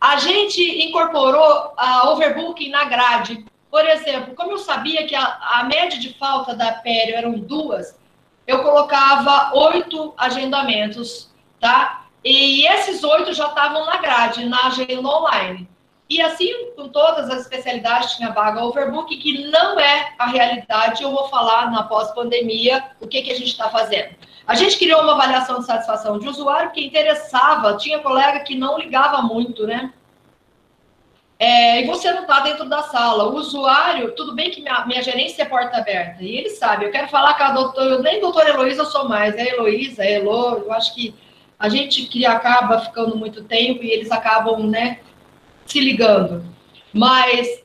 A 0.00 0.14
gente 0.18 0.62
incorporou 0.62 1.72
a 1.76 2.08
overbooking 2.12 2.70
na 2.70 2.84
grade. 2.84 3.44
Por 3.68 3.84
exemplo, 3.84 4.36
como 4.36 4.52
eu 4.52 4.58
sabia 4.58 5.08
que 5.08 5.16
a, 5.16 5.24
a 5.24 5.64
média 5.64 5.98
de 5.98 6.14
falta 6.14 6.54
da 6.54 6.70
pério 6.70 7.16
eram 7.16 7.32
duas, 7.32 7.98
eu 8.46 8.62
colocava 8.62 9.50
oito 9.56 10.14
agendamentos, 10.16 11.34
tá? 11.58 12.04
E 12.24 12.66
esses 12.66 13.02
oito 13.04 13.32
já 13.32 13.48
estavam 13.48 13.86
na 13.86 13.98
grade, 13.98 14.44
na 14.46 14.66
agenda 14.66 15.08
online. 15.08 15.68
E 16.10 16.22
assim, 16.22 16.70
com 16.74 16.88
todas 16.88 17.28
as 17.28 17.42
especialidades, 17.42 18.16
tinha 18.16 18.30
vaga 18.30 18.64
overbook, 18.64 19.14
que 19.16 19.46
não 19.48 19.78
é 19.78 20.14
a 20.18 20.26
realidade. 20.26 21.02
Eu 21.02 21.10
vou 21.10 21.28
falar 21.28 21.70
na 21.70 21.82
pós-pandemia 21.82 22.82
o 23.00 23.06
que, 23.06 23.22
que 23.22 23.30
a 23.30 23.36
gente 23.36 23.48
está 23.48 23.68
fazendo. 23.68 24.14
A 24.46 24.54
gente 24.54 24.78
criou 24.78 25.02
uma 25.02 25.12
avaliação 25.12 25.58
de 25.58 25.66
satisfação 25.66 26.18
de 26.18 26.26
usuário 26.26 26.70
que 26.72 26.84
interessava, 26.84 27.76
tinha 27.76 27.98
colega 27.98 28.40
que 28.40 28.54
não 28.54 28.78
ligava 28.78 29.20
muito, 29.20 29.66
né? 29.66 29.92
É, 31.38 31.82
e 31.82 31.86
você 31.86 32.10
não 32.12 32.22
está 32.22 32.40
dentro 32.40 32.64
da 32.64 32.82
sala. 32.84 33.28
O 33.28 33.36
usuário, 33.36 34.12
tudo 34.16 34.34
bem 34.34 34.50
que 34.50 34.62
minha, 34.62 34.86
minha 34.86 35.02
gerência 35.02 35.42
é 35.42 35.44
porta 35.44 35.76
aberta, 35.76 36.24
e 36.24 36.36
ele 36.36 36.50
sabe, 36.50 36.86
eu 36.86 36.90
quero 36.90 37.08
falar 37.08 37.34
com 37.34 37.44
a 37.44 37.52
doutora, 37.52 37.98
nem 37.98 38.20
doutora 38.20 38.48
Heloísa 38.48 38.82
eu 38.82 38.86
sou 38.86 39.08
mais, 39.08 39.36
é 39.36 39.46
Heloísa, 39.50 40.02
é 40.02 40.14
Elo, 40.14 40.64
eu 40.64 40.72
acho 40.72 40.94
que 40.94 41.14
a 41.58 41.68
gente 41.68 42.06
que 42.06 42.24
acaba 42.24 42.80
ficando 42.80 43.16
muito 43.16 43.42
tempo 43.44 43.82
e 43.82 43.90
eles 43.90 44.10
acabam, 44.10 44.66
né, 44.66 45.00
se 45.66 45.80
ligando. 45.80 46.44
Mas 46.92 47.62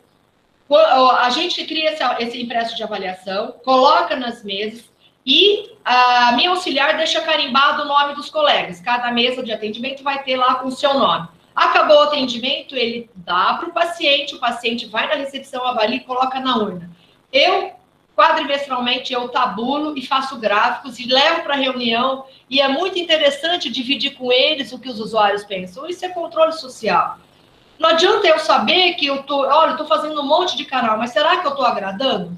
a 1.20 1.30
gente 1.30 1.64
cria 1.66 1.92
esse, 1.92 2.04
esse 2.20 2.42
impresso 2.42 2.76
de 2.76 2.84
avaliação, 2.84 3.54
coloca 3.64 4.16
nas 4.16 4.44
mesas 4.44 4.92
e 5.26 5.72
a 5.86 6.34
minha 6.34 6.50
auxiliar 6.50 6.98
deixa 6.98 7.22
carimbado 7.22 7.84
o 7.84 7.86
nome 7.86 8.16
dos 8.16 8.30
colegas. 8.30 8.82
Cada 8.82 9.12
mesa 9.12 9.44
de 9.44 9.52
atendimento 9.52 10.04
vai 10.04 10.24
ter 10.24 10.36
lá 10.36 10.64
o 10.66 10.72
seu 10.72 10.96
nome. 10.96 11.28
Acabou 11.56 11.98
o 11.98 12.04
atendimento, 12.04 12.76
ele 12.76 13.10
dá 13.16 13.54
para 13.54 13.70
o 13.70 13.74
paciente, 13.74 14.36
o 14.36 14.40
paciente 14.40 14.88
vai 14.88 15.08
na 15.08 15.16
recepção, 15.16 15.66
avalia 15.66 15.98
e 15.98 16.00
coloca 16.00 16.40
na 16.40 16.58
urna. 16.58 16.90
Eu 17.32 17.74
quadrimestralmente 18.16 19.12
eu 19.12 19.30
tabulo 19.30 19.98
e 19.98 20.06
faço 20.06 20.38
gráficos 20.38 21.00
e 21.00 21.08
levo 21.08 21.42
para 21.42 21.56
reunião 21.56 22.26
e 22.50 22.62
é 22.62 22.68
muito 22.68 23.00
interessante 23.00 23.70
dividir 23.70 24.16
com 24.16 24.32
eles 24.32 24.72
o 24.72 24.80
que 24.80 24.90
os 24.90 25.00
usuários 25.00 25.44
pensam. 25.44 25.88
Isso 25.88 26.06
é 26.06 26.10
controle 26.10 26.54
social. 26.54 27.18
Não 27.80 27.90
adianta 27.90 28.28
eu 28.28 28.38
saber 28.40 28.94
que 28.94 29.08
eu 29.08 29.24
tô, 29.24 29.42
olha, 29.46 29.76
tô 29.76 29.86
fazendo 29.86 30.22
um 30.22 30.26
monte 30.26 30.56
de 30.56 30.66
canal, 30.66 30.98
mas 30.98 31.12
será 31.12 31.38
que 31.38 31.48
eu 31.48 31.56
tô 31.56 31.64
agradando? 31.64 32.32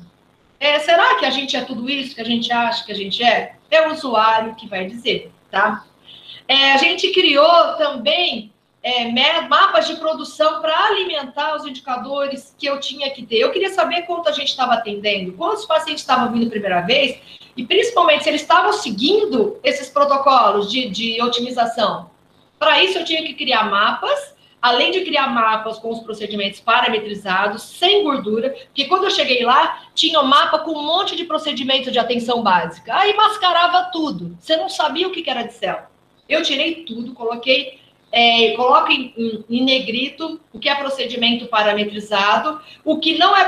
É, 0.60 0.80
será 0.80 1.16
que 1.16 1.26
a 1.26 1.30
gente 1.30 1.58
é 1.58 1.62
tudo 1.62 1.90
isso 1.90 2.16
que 2.16 2.22
a 2.22 2.26
gente 2.26 2.52
acha 2.52 2.86
que 2.86 2.92
a 2.92 2.96
gente 2.96 3.22
é? 3.22 3.56
É 3.70 3.88
o 3.88 3.92
usuário 3.92 4.56
que 4.56 4.68
vai 4.68 4.86
dizer, 4.86 5.32
tá? 5.52 5.84
É, 6.48 6.72
a 6.72 6.78
gente 6.78 7.12
criou 7.12 7.74
também 7.74 8.54
é, 8.86 9.42
mapas 9.48 9.88
de 9.88 9.96
produção 9.96 10.62
para 10.62 10.86
alimentar 10.86 11.56
os 11.56 11.66
indicadores 11.66 12.56
que 12.56 12.68
eu 12.68 12.80
tinha 12.80 13.10
que 13.10 13.26
ter. 13.26 13.38
Eu 13.38 13.52
queria 13.52 13.72
saber 13.72 14.04
quanto 14.04 14.30
a 14.30 14.32
gente 14.32 14.50
estava 14.50 14.76
atendendo, 14.76 15.34
quantos 15.34 15.66
pacientes 15.66 16.04
estavam 16.04 16.32
vindo 16.32 16.52
primeira 16.52 16.82
vez, 16.82 17.20
e 17.58 17.66
principalmente 17.66 18.24
se 18.24 18.30
eles 18.30 18.42
estavam 18.42 18.72
seguindo 18.74 19.60
esses 19.64 19.90
protocolos 19.90 20.70
de, 20.70 20.88
de 20.88 21.20
otimização. 21.20 22.12
Para 22.60 22.84
isso, 22.84 23.00
eu 23.00 23.04
tinha 23.04 23.24
que 23.24 23.34
criar 23.34 23.64
mapas, 23.72 24.36
além 24.62 24.92
de 24.92 25.02
criar 25.02 25.34
mapas 25.34 25.80
com 25.80 25.90
os 25.90 26.02
procedimentos 26.02 26.60
parametrizados, 26.60 27.64
sem 27.64 28.04
gordura, 28.04 28.52
porque 28.66 28.86
quando 28.86 29.06
eu 29.06 29.12
cheguei 29.12 29.44
lá, 29.44 29.82
tinha 29.96 30.22
um 30.22 30.26
mapa 30.26 30.60
com 30.60 30.74
um 30.74 30.86
monte 30.86 31.16
de 31.16 31.24
procedimento 31.24 31.90
de 31.90 31.98
atenção 31.98 32.44
básica. 32.44 32.96
Aí 32.96 33.16
mascarava 33.16 33.90
tudo. 33.92 34.38
Você 34.40 34.56
não 34.56 34.70
sabia 34.70 35.08
o 35.08 35.12
que 35.12 35.28
era 35.28 35.42
de 35.42 35.54
céu. 35.54 35.88
Eu 36.30 36.44
tirei 36.44 36.84
tudo, 36.84 37.14
coloquei 37.14 37.84
é, 38.18 38.52
coloca 38.52 38.94
em, 38.94 39.14
em, 39.18 39.44
em, 39.50 39.66
negrito 39.66 40.40
o 40.54 40.58
que 40.58 40.70
é 40.70 40.76
procedimento 40.76 41.48
parametrizado, 41.48 42.62
o 42.86 42.98
que 42.98 43.18
não 43.18 43.36
é 43.36 43.46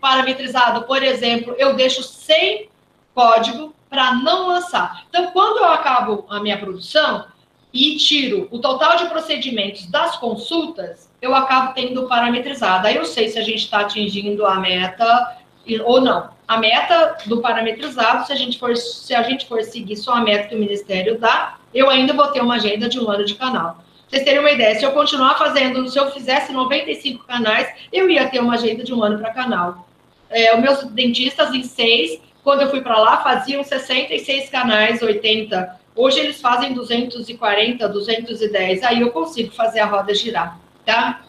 parametrizado, 0.00 0.84
por 0.84 1.02
exemplo, 1.02 1.56
eu 1.58 1.74
deixo 1.74 2.04
sem 2.04 2.68
código 3.12 3.74
para 3.90 4.14
não 4.14 4.46
lançar. 4.46 5.04
Então, 5.08 5.32
quando 5.32 5.58
eu 5.58 5.64
acabo 5.64 6.24
a 6.30 6.38
minha 6.38 6.56
produção 6.56 7.26
e 7.72 7.96
tiro 7.96 8.46
o 8.52 8.60
total 8.60 8.96
de 8.96 9.06
procedimentos 9.06 9.86
das 9.86 10.16
consultas, 10.18 11.10
eu 11.20 11.34
acabo 11.34 11.74
tendo 11.74 12.06
parametrizado. 12.06 12.86
Aí 12.86 12.94
eu 12.94 13.04
sei 13.04 13.28
se 13.28 13.40
a 13.40 13.42
gente 13.42 13.64
está 13.64 13.80
atingindo 13.80 14.46
a 14.46 14.60
meta 14.60 15.36
ou 15.84 16.00
não. 16.00 16.30
A 16.46 16.58
meta 16.58 17.18
do 17.26 17.40
parametrizado, 17.40 18.24
se 18.24 18.32
a 18.32 18.36
gente 18.36 18.56
for, 18.56 18.76
se 18.76 19.12
a 19.12 19.22
gente 19.24 19.46
for 19.46 19.64
seguir 19.64 19.96
só 19.96 20.12
a 20.12 20.20
meta 20.20 20.46
que 20.46 20.54
o 20.54 20.58
Ministério 20.60 21.18
dá, 21.18 21.58
eu 21.74 21.90
ainda 21.90 22.12
vou 22.12 22.28
ter 22.28 22.40
uma 22.40 22.54
agenda 22.54 22.88
de 22.88 23.00
um 23.00 23.10
ano 23.10 23.24
de 23.24 23.34
canal 23.34 23.84
vocês 24.08 24.22
terem 24.22 24.40
uma 24.40 24.50
ideia, 24.50 24.78
se 24.78 24.84
eu 24.84 24.92
continuar 24.92 25.36
fazendo, 25.36 25.88
se 25.88 25.98
eu 25.98 26.10
fizesse 26.12 26.52
95 26.52 27.24
canais, 27.24 27.68
eu 27.92 28.08
ia 28.08 28.28
ter 28.28 28.38
uma 28.38 28.54
agenda 28.54 28.84
de 28.84 28.94
um 28.94 29.02
ano 29.02 29.18
para 29.18 29.32
canal. 29.32 29.88
é, 30.30 30.54
os 30.54 30.60
meus 30.60 30.84
dentistas 30.84 31.52
em 31.54 31.62
seis, 31.62 32.20
quando 32.42 32.62
eu 32.62 32.70
fui 32.70 32.80
para 32.80 32.98
lá, 32.98 33.22
faziam 33.22 33.62
66 33.64 34.50
canais, 34.50 35.02
80. 35.02 35.80
Hoje 35.94 36.20
eles 36.20 36.40
fazem 36.40 36.72
240, 36.74 37.88
210. 37.88 38.82
Aí 38.82 39.00
eu 39.00 39.10
consigo 39.10 39.52
fazer 39.52 39.80
a 39.80 39.86
roda 39.86 40.14
girar, 40.14 40.58
tá? 40.84 41.22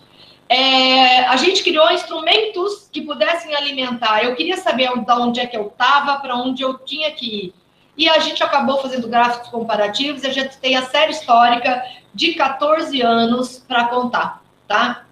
É, 0.50 1.26
a 1.26 1.36
gente 1.36 1.64
criou 1.64 1.90
instrumentos 1.92 2.90
que 2.92 3.02
pudessem 3.02 3.56
alimentar. 3.56 4.24
Eu 4.24 4.36
queria 4.36 4.58
saber 4.58 4.90
de 4.90 5.12
onde 5.12 5.40
é 5.40 5.48
que 5.48 5.58
eu 5.58 5.68
estava, 5.68 6.20
para 6.20 6.36
onde 6.36 6.64
eu 6.64 6.78
tinha 6.80 7.12
que 7.12 7.26
ir. 7.26 7.54
E 7.98 8.08
a 8.08 8.20
gente 8.20 8.44
acabou 8.44 8.80
fazendo 8.80 9.08
gráficos 9.08 9.50
comparativos. 9.50 10.24
A 10.24 10.30
gente 10.30 10.58
tem 10.58 10.76
a 10.76 10.86
série 10.86 11.12
histórica 11.12 11.84
de 12.14 12.36
14 12.36 13.02
anos 13.02 13.58
para 13.68 13.86
contar, 13.86 14.44
tá? 14.68 15.06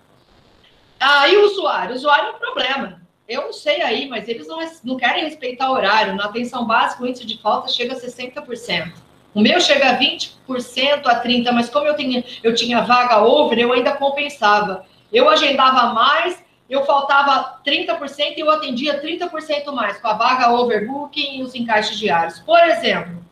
Aí 0.99 1.36
ah, 1.36 1.39
o 1.39 1.45
usuário. 1.45 1.93
O 1.93 1.95
usuário 1.95 2.29
é 2.29 2.31
um 2.31 2.39
problema. 2.39 3.01
Eu 3.27 3.41
não 3.41 3.53
sei 3.53 3.81
aí, 3.81 4.07
mas 4.07 4.27
eles 4.27 4.47
não, 4.47 4.59
não 4.83 4.97
querem 4.97 5.23
respeitar 5.23 5.69
o 5.69 5.73
horário. 5.73 6.15
Na 6.15 6.25
atenção 6.25 6.65
básica, 6.65 7.03
o 7.03 7.07
índice 7.07 7.25
de 7.25 7.41
falta 7.41 7.71
chega 7.71 7.93
a 7.93 7.99
60%. 7.99 8.93
O 9.33 9.41
meu 9.41 9.59
chega 9.59 9.89
a 9.89 9.99
20% 9.99 11.05
a 11.05 11.21
30%, 11.21 11.51
mas 11.51 11.69
como 11.69 11.88
eu 11.88 11.95
tinha, 11.95 12.23
eu 12.41 12.55
tinha 12.55 12.83
vaga 12.83 13.21
over, 13.21 13.57
eu 13.57 13.73
ainda 13.73 13.93
compensava. 13.93 14.86
Eu 15.11 15.29
agendava 15.29 15.93
mais, 15.93 16.41
eu 16.70 16.86
faltava 16.86 17.61
30% 17.66 18.38
e 18.38 18.39
eu 18.39 18.49
atendia 18.49 19.01
30% 19.01 19.72
mais, 19.72 19.99
com 19.99 20.07
a 20.07 20.13
vaga 20.13 20.51
overbooking 20.51 21.39
e 21.39 21.43
os 21.43 21.53
encaixes 21.53 21.97
diários. 21.97 22.39
Por 22.39 22.59
exemplo, 22.59 23.24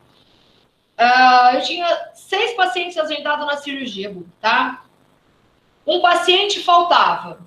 uh, 0.99 1.55
eu 1.55 1.61
tinha 1.61 2.11
seis 2.13 2.53
pacientes 2.53 2.97
agendados 2.97 3.45
na 3.45 3.57
cirurgia, 3.57 4.15
tá? 4.39 4.83
Um 5.85 5.99
paciente 5.99 6.59
faltava. 6.61 7.39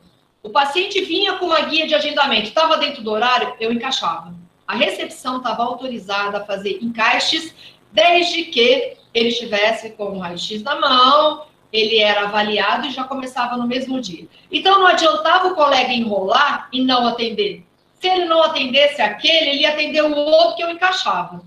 O 0.43 0.51
paciente 0.51 1.01
vinha 1.01 1.35
com 1.39 1.47
uma 1.47 1.61
guia 1.63 1.87
de 1.87 1.95
agendamento, 1.95 2.49
estava 2.49 2.77
dentro 2.77 3.03
do 3.03 3.11
horário, 3.11 3.55
eu 3.59 3.73
encaixava. 3.73 4.35
A 4.67 4.75
recepção 4.75 5.39
estava 5.39 5.63
autorizada 5.63 6.39
a 6.39 6.45
fazer 6.45 6.79
encaixes, 6.83 7.55
desde 7.93 8.45
que 8.45 8.97
ele 9.15 9.29
estivesse 9.29 9.91
com 9.91 10.05
o 10.05 10.19
raio-x 10.19 10.63
na 10.63 10.79
mão, 10.79 11.47
ele 11.77 11.99
era 11.99 12.23
avaliado 12.23 12.87
e 12.87 12.91
já 12.91 13.05
começava 13.05 13.57
no 13.57 13.67
mesmo 13.67 14.01
dia. 14.01 14.27
Então 14.51 14.79
não 14.79 14.87
adiantava 14.87 15.49
o 15.49 15.55
colega 15.55 15.93
enrolar 15.93 16.69
e 16.73 16.83
não 16.83 17.07
atender. 17.07 17.65
Se 18.01 18.09
ele 18.09 18.25
não 18.25 18.43
atendesse 18.43 19.01
aquele, 19.01 19.51
ele 19.51 19.61
ia 19.61 19.71
atender 19.71 20.03
o 20.03 20.15
outro 20.15 20.57
que 20.57 20.63
eu 20.63 20.71
encaixava. 20.71 21.43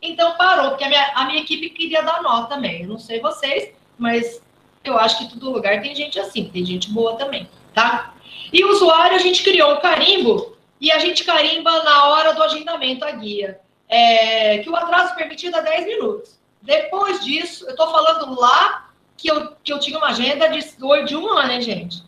Então 0.00 0.36
parou, 0.36 0.70
porque 0.70 0.84
a 0.84 0.88
minha, 0.88 1.12
a 1.14 1.24
minha 1.24 1.40
equipe 1.40 1.70
queria 1.70 2.02
dar 2.02 2.22
nota 2.22 2.54
também. 2.54 2.82
Eu 2.82 2.88
não 2.88 2.98
sei 2.98 3.20
vocês, 3.20 3.70
mas 3.98 4.42
eu 4.84 4.98
acho 4.98 5.18
que 5.18 5.32
todo 5.32 5.50
lugar 5.50 5.80
tem 5.80 5.94
gente 5.94 6.20
assim, 6.20 6.50
tem 6.52 6.64
gente 6.64 6.90
boa 6.90 7.16
também, 7.16 7.48
tá? 7.72 8.14
E 8.52 8.62
o 8.64 8.70
usuário, 8.70 9.16
a 9.16 9.20
gente 9.20 9.42
criou 9.42 9.72
um 9.72 9.80
carimbo 9.80 10.56
e 10.80 10.92
a 10.92 10.98
gente 10.98 11.24
carimba 11.24 11.82
na 11.82 12.06
hora 12.06 12.34
do 12.34 12.42
agendamento 12.42 13.04
a 13.04 13.10
guia. 13.10 13.60
É, 13.88 14.58
que 14.58 14.68
o 14.68 14.76
atraso 14.76 15.14
permitido 15.14 15.56
é 15.56 15.62
10 15.62 15.86
minutos. 15.86 16.38
Depois 16.60 17.24
disso, 17.24 17.64
eu 17.66 17.70
estou 17.70 17.90
falando 17.90 18.38
lá 18.38 18.83
que 19.16 19.30
eu, 19.30 19.52
que 19.62 19.72
eu 19.72 19.78
tinha 19.78 19.98
uma 19.98 20.08
agenda 20.08 20.48
de, 20.48 20.60
de 21.06 21.16
um 21.16 21.28
ano, 21.28 21.52
hein, 21.52 21.62
gente? 21.62 22.02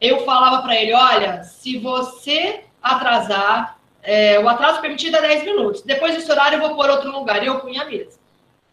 Eu 0.00 0.24
falava 0.24 0.62
para 0.62 0.76
ele: 0.76 0.92
olha, 0.92 1.42
se 1.44 1.78
você 1.78 2.64
atrasar, 2.82 3.78
é, 4.02 4.38
o 4.38 4.48
atraso 4.48 4.80
permitido 4.80 5.16
é 5.16 5.22
10 5.22 5.44
minutos. 5.44 5.82
Depois 5.82 6.14
desse 6.14 6.30
horário, 6.30 6.56
eu 6.56 6.60
vou 6.60 6.76
por 6.76 6.90
outro 6.90 7.10
lugar. 7.10 7.42
E 7.42 7.46
eu 7.46 7.60
punha 7.60 7.82
a 7.82 7.86
mesa. 7.86 8.22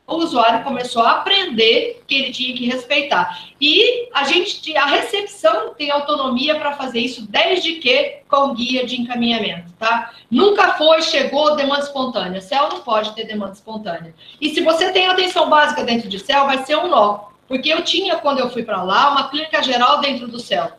O 0.06 0.16
usuário 0.16 0.64
começou 0.66 1.04
a 1.04 1.12
aprender 1.12 2.04
que 2.06 2.16
ele 2.16 2.32
tinha 2.32 2.54
que 2.54 2.66
respeitar. 2.66 3.46
E 3.62 4.10
a 4.14 4.26
gente, 4.26 4.76
a 4.76 4.86
recepção 4.86 5.74
tem 5.74 5.90
autonomia 5.90 6.56
para 6.56 6.74
fazer 6.74 7.00
isso, 7.00 7.26
desde 7.30 7.76
que 7.76 8.18
com 8.28 8.54
guia 8.54 8.86
de 8.86 9.00
encaminhamento, 9.00 9.72
tá? 9.80 10.12
Nunca 10.30 10.74
foi, 10.74 11.02
chegou 11.02 11.56
demanda 11.56 11.84
espontânea. 11.84 12.42
CEL 12.42 12.68
não 12.68 12.82
pode 12.82 13.16
ter 13.16 13.24
demanda 13.24 13.54
espontânea. 13.54 14.14
E 14.42 14.50
se 14.50 14.60
você 14.60 14.92
tem 14.92 15.08
atenção 15.08 15.50
básica 15.50 15.82
dentro 15.82 16.10
de 16.10 16.20
CEL, 16.20 16.46
vai 16.46 16.66
ser 16.66 16.76
um 16.76 16.88
nó. 16.88 17.31
Porque 17.52 17.68
eu 17.68 17.84
tinha, 17.84 18.16
quando 18.16 18.40
eu 18.40 18.50
fui 18.50 18.64
para 18.64 18.82
lá, 18.82 19.12
uma 19.12 19.28
clínica 19.28 19.62
geral 19.62 20.00
dentro 20.00 20.26
do 20.26 20.40
céu. 20.40 20.72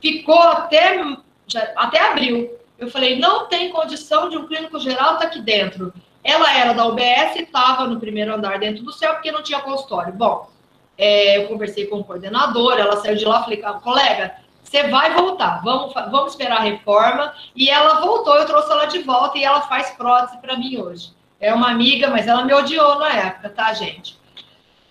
Ficou 0.00 0.40
até, 0.40 1.04
já, 1.48 1.72
até 1.74 2.00
abril. 2.00 2.48
Eu 2.78 2.88
falei, 2.88 3.18
não 3.18 3.46
tem 3.48 3.70
condição 3.70 4.28
de 4.28 4.36
um 4.36 4.46
clínico 4.46 4.78
geral 4.78 5.14
estar 5.14 5.18
tá 5.18 5.26
aqui 5.26 5.40
dentro. 5.40 5.92
Ela 6.22 6.56
era 6.56 6.72
da 6.74 6.86
UBS 6.86 7.34
e 7.34 7.42
estava 7.42 7.88
no 7.88 7.98
primeiro 7.98 8.32
andar 8.32 8.60
dentro 8.60 8.84
do 8.84 8.92
céu, 8.92 9.14
porque 9.14 9.32
não 9.32 9.42
tinha 9.42 9.58
consultório. 9.58 10.12
Bom, 10.12 10.48
é, 10.96 11.38
eu 11.38 11.48
conversei 11.48 11.88
com 11.88 11.96
o 11.96 12.04
coordenador, 12.04 12.78
ela 12.78 12.98
saiu 12.98 13.16
de 13.16 13.24
lá, 13.24 13.42
falei, 13.42 13.60
colega, 13.82 14.36
você 14.62 14.86
vai 14.86 15.12
voltar, 15.12 15.60
vamos, 15.64 15.92
vamos 15.92 16.30
esperar 16.30 16.58
a 16.58 16.62
reforma. 16.62 17.34
E 17.56 17.68
ela 17.68 17.98
voltou, 18.00 18.36
eu 18.36 18.46
trouxe 18.46 18.70
ela 18.70 18.84
de 18.84 19.00
volta 19.00 19.38
e 19.38 19.42
ela 19.42 19.62
faz 19.62 19.90
prótese 19.90 20.38
para 20.38 20.56
mim 20.56 20.76
hoje. 20.76 21.10
É 21.40 21.52
uma 21.52 21.68
amiga, 21.68 22.06
mas 22.10 22.28
ela 22.28 22.44
me 22.44 22.54
odiou 22.54 22.96
na 23.00 23.12
época, 23.12 23.48
tá, 23.48 23.72
gente? 23.72 24.16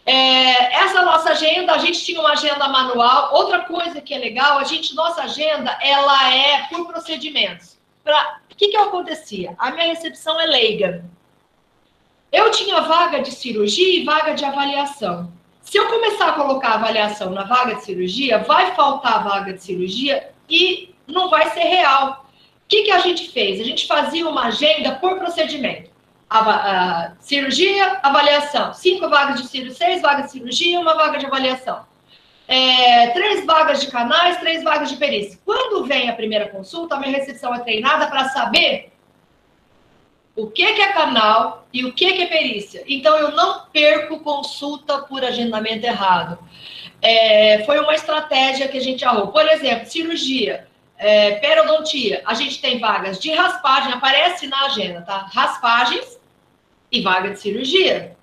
É, 0.06 0.76
essa 0.84 1.02
nossa 1.02 1.32
agenda, 1.32 1.74
a 1.74 1.80
gente 1.80 2.06
tinha 2.06 2.20
uma 2.20 2.34
agenda 2.34 2.68
manual. 2.68 3.34
Outra 3.34 3.62
coisa 3.62 4.00
que 4.00 4.14
é 4.14 4.20
legal, 4.20 4.60
a 4.60 4.64
gente, 4.64 4.94
nossa 4.94 5.24
agenda, 5.24 5.78
ela 5.82 6.32
é 6.32 6.68
por 6.68 6.86
procedimentos. 6.88 7.76
O 8.06 8.56
que, 8.56 8.68
que 8.68 8.78
acontecia? 8.78 9.56
A 9.58 9.72
minha 9.72 9.88
recepção 9.88 10.40
é 10.40 10.46
leiga. 10.46 11.04
Eu 12.32 12.52
tinha 12.52 12.82
vaga 12.82 13.20
de 13.20 13.32
cirurgia 13.32 14.00
e 14.00 14.04
vaga 14.04 14.36
de 14.36 14.46
avaliação. 14.46 15.34
Se 15.62 15.78
eu 15.78 15.88
começar 15.88 16.30
a 16.30 16.34
colocar 16.34 16.74
avaliação 16.74 17.32
na 17.32 17.44
vaga 17.44 17.76
de 17.76 17.84
cirurgia, 17.84 18.38
vai 18.38 18.76
faltar 18.76 19.24
vaga 19.24 19.54
de 19.54 19.64
cirurgia 19.64 20.30
e 20.48 20.94
não 21.08 21.30
vai 21.30 21.50
ser 21.50 21.62
real. 21.62 22.28
O 22.64 22.68
que, 22.68 22.84
que 22.84 22.92
a 22.92 23.00
gente 23.00 23.32
fez? 23.32 23.60
A 23.60 23.64
gente 23.64 23.88
fazia 23.88 24.28
uma 24.30 24.46
agenda 24.46 24.96
por 24.96 25.18
procedimento 25.18 25.95
a, 26.30 27.14
cirurgia, 27.20 28.00
avaliação. 28.02 28.74
Cinco 28.74 29.10
vagas 29.10 29.42
de 29.42 29.48
cirurgia, 29.48 29.76
seis 29.76 30.02
vagas 30.02 30.26
de 30.26 30.32
cirurgia, 30.32 30.80
uma 30.80 30.96
vaga 30.96 31.18
de 31.18 31.26
avaliação. 31.26 31.86
É, 32.48 33.08
três 33.08 33.46
vagas 33.46 33.82
de 33.82 33.88
canais, 33.88 34.38
três 34.38 34.64
vagas 34.64 34.90
de 34.90 34.98
perícia. 34.98 35.40
Quando 35.44 35.86
vem 35.86 36.10
a 36.10 36.16
primeira 36.16 36.48
consulta, 36.48 36.96
a 36.96 37.00
minha 37.00 37.18
recepção 37.18 37.54
é 37.54 37.60
treinada 37.60 38.08
para 38.08 38.30
saber 38.30 38.92
o 40.36 40.48
que, 40.48 40.74
que 40.74 40.82
é 40.82 40.92
canal 40.92 41.66
e 41.72 41.86
o 41.86 41.94
que, 41.94 42.14
que 42.14 42.24
é 42.24 42.28
perícia. 42.28 42.84
Então, 42.88 43.18
eu 43.18 43.32
não 43.32 43.66
perco 43.72 44.20
consulta 44.20 45.00
por 45.00 45.24
agendamento 45.24 45.86
errado. 45.86 46.38
É, 47.02 47.64
foi 47.66 47.80
uma 47.80 47.94
estratégia 47.94 48.68
que 48.68 48.78
a 48.78 48.82
gente 48.82 49.06
arrumou. 49.06 49.30
Por 49.30 49.48
exemplo, 49.48 49.88
cirurgia, 49.88 50.68
é, 51.06 51.36
periodontia, 51.36 52.24
a 52.26 52.34
gente 52.34 52.60
tem 52.60 52.80
vagas 52.80 53.20
de 53.20 53.32
raspagem, 53.32 53.94
aparece 53.94 54.48
na 54.48 54.66
agenda, 54.66 55.04
tá? 55.04 55.30
Raspagens 55.32 56.20
e 56.92 57.00
vaga 57.00 57.30
de 57.30 57.40
cirurgia. 57.40 58.18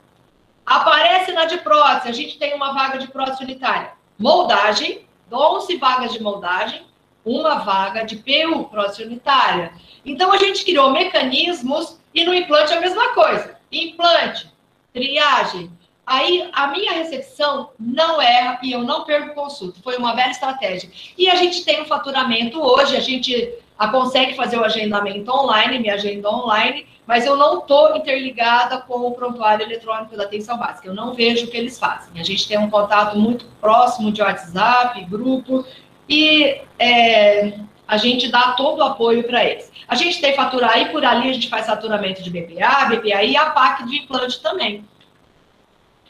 Aparece 0.66 1.30
na 1.30 1.44
de 1.44 1.58
prótese, 1.58 2.08
a 2.08 2.12
gente 2.12 2.40
tem 2.40 2.54
uma 2.54 2.72
vaga 2.72 2.98
de 2.98 3.06
prótese 3.06 3.44
unitária. 3.44 3.92
Moldagem, 4.18 5.06
11 5.30 5.76
vagas 5.76 6.12
de 6.12 6.20
moldagem, 6.20 6.84
uma 7.24 7.60
vaga 7.60 8.04
de 8.04 8.16
PU, 8.16 8.64
prótese 8.64 9.04
unitária. 9.04 9.72
Então, 10.04 10.32
a 10.32 10.38
gente 10.38 10.64
criou 10.64 10.90
mecanismos 10.90 12.00
e 12.12 12.24
no 12.24 12.34
implante 12.34 12.72
a 12.72 12.80
mesma 12.80 13.14
coisa. 13.14 13.60
Implante, 13.70 14.52
triagem. 14.92 15.70
Aí, 16.06 16.48
a 16.52 16.66
minha 16.68 16.92
recepção 16.92 17.70
não 17.78 18.20
erra 18.20 18.58
e 18.62 18.72
eu 18.72 18.82
não 18.82 19.04
perco 19.04 19.34
consulta. 19.34 19.80
Foi 19.82 19.96
uma 19.96 20.14
velha 20.14 20.30
estratégia. 20.30 20.90
E 21.16 21.28
a 21.28 21.36
gente 21.36 21.64
tem 21.64 21.80
um 21.80 21.84
faturamento 21.84 22.60
hoje, 22.60 22.96
a 22.96 23.00
gente 23.00 23.54
consegue 23.90 24.34
fazer 24.34 24.58
o 24.58 24.64
agendamento 24.64 25.30
online, 25.30 25.78
me 25.78 25.90
agenda 25.90 26.30
online, 26.30 26.86
mas 27.06 27.26
eu 27.26 27.36
não 27.36 27.58
estou 27.58 27.96
interligada 27.96 28.78
com 28.78 29.00
o 29.00 29.12
prontuário 29.12 29.64
eletrônico 29.64 30.16
da 30.16 30.24
atenção 30.24 30.56
básica. 30.56 30.88
Eu 30.88 30.94
não 30.94 31.14
vejo 31.14 31.46
o 31.46 31.50
que 31.50 31.56
eles 31.56 31.78
fazem. 31.78 32.20
A 32.20 32.24
gente 32.24 32.46
tem 32.46 32.58
um 32.58 32.70
contato 32.70 33.18
muito 33.18 33.44
próximo 33.60 34.12
de 34.12 34.22
WhatsApp, 34.22 35.04
grupo, 35.04 35.64
e 36.08 36.60
é, 36.78 37.58
a 37.86 37.96
gente 37.96 38.28
dá 38.28 38.52
todo 38.52 38.78
o 38.78 38.84
apoio 38.84 39.24
para 39.24 39.44
eles. 39.44 39.70
A 39.88 39.94
gente 39.94 40.20
tem 40.20 40.34
faturar 40.34 40.80
e 40.80 40.86
por 40.90 41.04
ali 41.04 41.28
a 41.28 41.32
gente 41.32 41.48
faz 41.48 41.66
faturamento 41.66 42.22
de 42.22 42.30
BPA, 42.30 42.86
BPA 42.86 43.22
e 43.24 43.36
a 43.36 43.50
PAC 43.50 43.84
de 43.84 43.98
implante 43.98 44.40
também. 44.40 44.84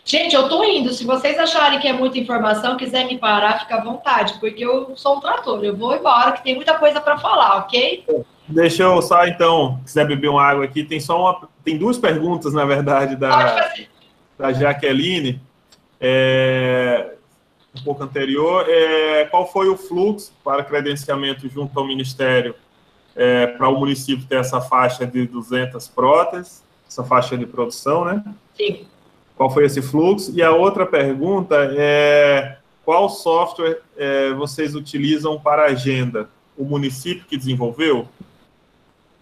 Gente, 0.05 0.35
eu 0.35 0.49
tô 0.49 0.65
indo. 0.65 0.93
Se 0.93 1.05
vocês 1.05 1.39
acharem 1.39 1.79
que 1.79 1.87
é 1.87 1.93
muita 1.93 2.19
informação, 2.19 2.77
quiser 2.77 3.07
me 3.07 3.19
parar, 3.19 3.61
fica 3.61 3.77
à 3.77 3.85
vontade, 3.85 4.35
porque 4.41 4.65
eu 4.65 4.97
sou 4.97 5.17
um 5.17 5.21
trator. 5.21 5.65
Eu 5.65 5.77
vou 5.77 5.95
embora, 5.95 6.33
que 6.33 6.43
tem 6.43 6.57
muita 6.57 6.75
coisa 6.75 7.01
para 7.01 7.19
falar, 7.19 7.59
ok? 7.59 8.05
Deixa 8.49 8.83
eu 8.83 9.01
só, 9.01 9.25
então, 9.27 9.81
quiser 9.85 10.07
beber 10.07 10.29
uma 10.29 10.43
água 10.43 10.65
aqui, 10.65 10.83
tem 10.83 10.99
só 10.99 11.21
uma. 11.21 11.49
Tem 11.65 11.79
duas 11.79 11.99
perguntas, 11.99 12.53
na 12.53 12.65
verdade, 12.65 13.15
da, 13.15 13.73
da 14.37 14.53
Jaqueline. 14.53 15.41
É, 16.01 17.15
um 17.79 17.85
pouco 17.85 18.03
anterior. 18.03 18.67
É, 18.69 19.25
qual 19.27 19.51
foi 19.51 19.69
o 19.69 19.77
fluxo 19.77 20.33
para 20.43 20.65
credenciamento 20.65 21.49
junto 21.49 21.79
ao 21.79 21.87
Ministério 21.87 22.55
é, 23.15 23.47
para 23.47 23.69
o 23.69 23.79
município 23.79 24.27
ter 24.27 24.37
essa 24.37 24.61
faixa 24.61 25.07
de 25.07 25.27
200 25.27 25.87
próteses, 25.89 26.65
essa 26.89 27.05
faixa 27.05 27.37
de 27.37 27.47
produção, 27.47 28.05
né? 28.05 28.23
Sim. 28.57 28.87
Qual 29.37 29.51
foi 29.51 29.65
esse 29.65 29.83
fluxo? 29.83 30.33
E 30.35 30.43
a 30.43 30.53
outra 30.53 30.87
pergunta 30.87 31.57
é 31.77 32.57
qual 32.85 33.09
software 33.09 33.81
é, 33.97 34.33
vocês 34.33 34.75
utilizam 34.75 35.39
para 35.39 35.65
agenda? 35.65 36.29
O 36.57 36.65
município 36.65 37.25
que 37.25 37.37
desenvolveu? 37.37 38.09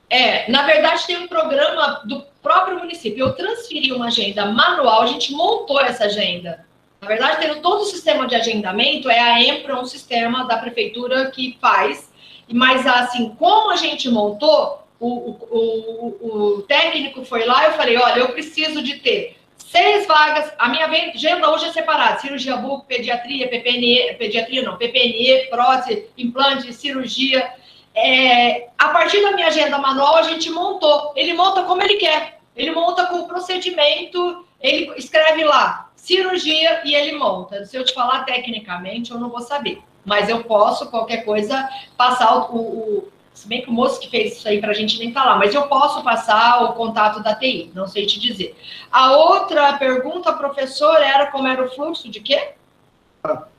É, 0.09 0.51
na 0.51 0.67
verdade 0.67 1.07
tem 1.07 1.17
um 1.19 1.29
programa 1.29 2.03
do 2.05 2.25
próprio 2.43 2.79
município. 2.79 3.27
Eu 3.27 3.33
transferi 3.33 3.93
uma 3.93 4.07
agenda 4.07 4.47
manual, 4.47 5.03
a 5.03 5.07
gente 5.07 5.33
montou 5.33 5.81
essa 5.81 6.05
agenda. 6.05 6.67
Na 7.01 7.09
verdade, 7.09 7.41
tendo 7.41 7.63
todo 7.63 7.83
o 7.83 7.87
sistema 7.87 8.27
de 8.27 8.35
agendamento, 8.35 9.09
é 9.09 9.19
a 9.19 9.41
EMPRA, 9.41 9.81
um 9.81 9.87
sistema 9.87 10.45
da 10.45 10.59
prefeitura 10.59 11.31
que 11.31 11.57
faz. 11.61 12.11
Mas, 12.53 12.87
assim, 12.87 13.31
como 13.39 13.71
a 13.71 13.77
gente 13.77 14.11
montou, 14.11 14.87
o, 14.99 15.09
o, 15.09 16.17
o, 16.21 16.57
o 16.59 16.63
técnico 16.63 17.25
foi 17.25 17.47
lá, 17.47 17.67
eu 17.67 17.73
falei, 17.73 17.97
olha, 17.97 18.21
eu 18.21 18.29
preciso 18.33 18.83
de 18.83 18.97
ter 18.97 19.40
seis 19.71 20.07
vagas, 20.07 20.53
a 20.59 20.69
minha 20.69 20.87
agenda 20.87 21.49
hoje 21.49 21.67
é 21.67 21.73
separada, 21.73 22.19
cirurgia 22.19 22.57
buco, 22.57 22.85
pediatria, 22.87 23.49
PPNE, 23.49 24.15
pediatria 24.19 24.63
não, 24.63 24.77
PPNE, 24.77 25.47
prótese, 25.49 26.07
implante, 26.19 26.73
cirurgia. 26.73 27.53
É, 27.95 28.69
a 28.77 28.89
partir 28.89 29.23
da 29.23 29.33
minha 29.33 29.47
agenda 29.47 29.79
manual, 29.79 30.17
a 30.17 30.23
gente 30.23 30.51
montou. 30.51 31.13
Ele 31.15 31.35
monta 31.35 31.63
como 31.63 31.83
ele 31.83 31.95
quer. 31.95 32.41
Ele 32.57 32.73
monta 32.73 33.07
com 33.07 33.21
o 33.21 33.29
procedimento, 33.29 34.45
ele 34.61 34.93
escreve 34.97 35.45
lá, 35.45 35.89
cirurgia, 35.95 36.83
e 36.85 36.95
ele 36.95 37.17
monta. 37.17 37.65
Se 37.65 37.77
eu 37.77 37.85
te 37.85 37.95
falar 37.95 38.25
tecnicamente, 38.25 39.13
eu 39.13 39.19
não 39.19 39.31
vou 39.31 39.41
saber. 39.41 39.81
Mas 40.05 40.29
eu 40.29 40.43
posso, 40.43 40.91
qualquer 40.91 41.25
coisa, 41.25 41.69
passar 41.97 42.51
o, 42.51 42.57
o 42.57 43.13
se 43.41 43.49
bem 43.49 43.63
que 43.63 43.71
o 43.71 43.73
moço 43.73 43.99
que 43.99 44.11
fez 44.11 44.37
isso 44.37 44.47
aí 44.47 44.61
para 44.61 44.71
a 44.71 44.75
gente 44.75 44.99
nem 44.99 45.13
tá 45.13 45.25
lá, 45.25 45.37
mas 45.37 45.55
eu 45.55 45.63
posso 45.63 46.03
passar 46.05 46.63
o 46.65 46.75
contato 46.75 47.23
da 47.23 47.35
TI, 47.35 47.71
não 47.75 47.87
sei 47.87 48.07
te 48.07 48.21
dizer. 48.21 48.55
A 48.93 49.13
outra 49.13 49.73
pergunta, 49.75 50.33
professor, 50.33 50.97
era 50.97 51.27
como 51.27 51.49
era 51.49 51.65
o 51.65 51.71
fluxo 51.71 52.09
de 52.11 52.21
quê? 52.21 52.53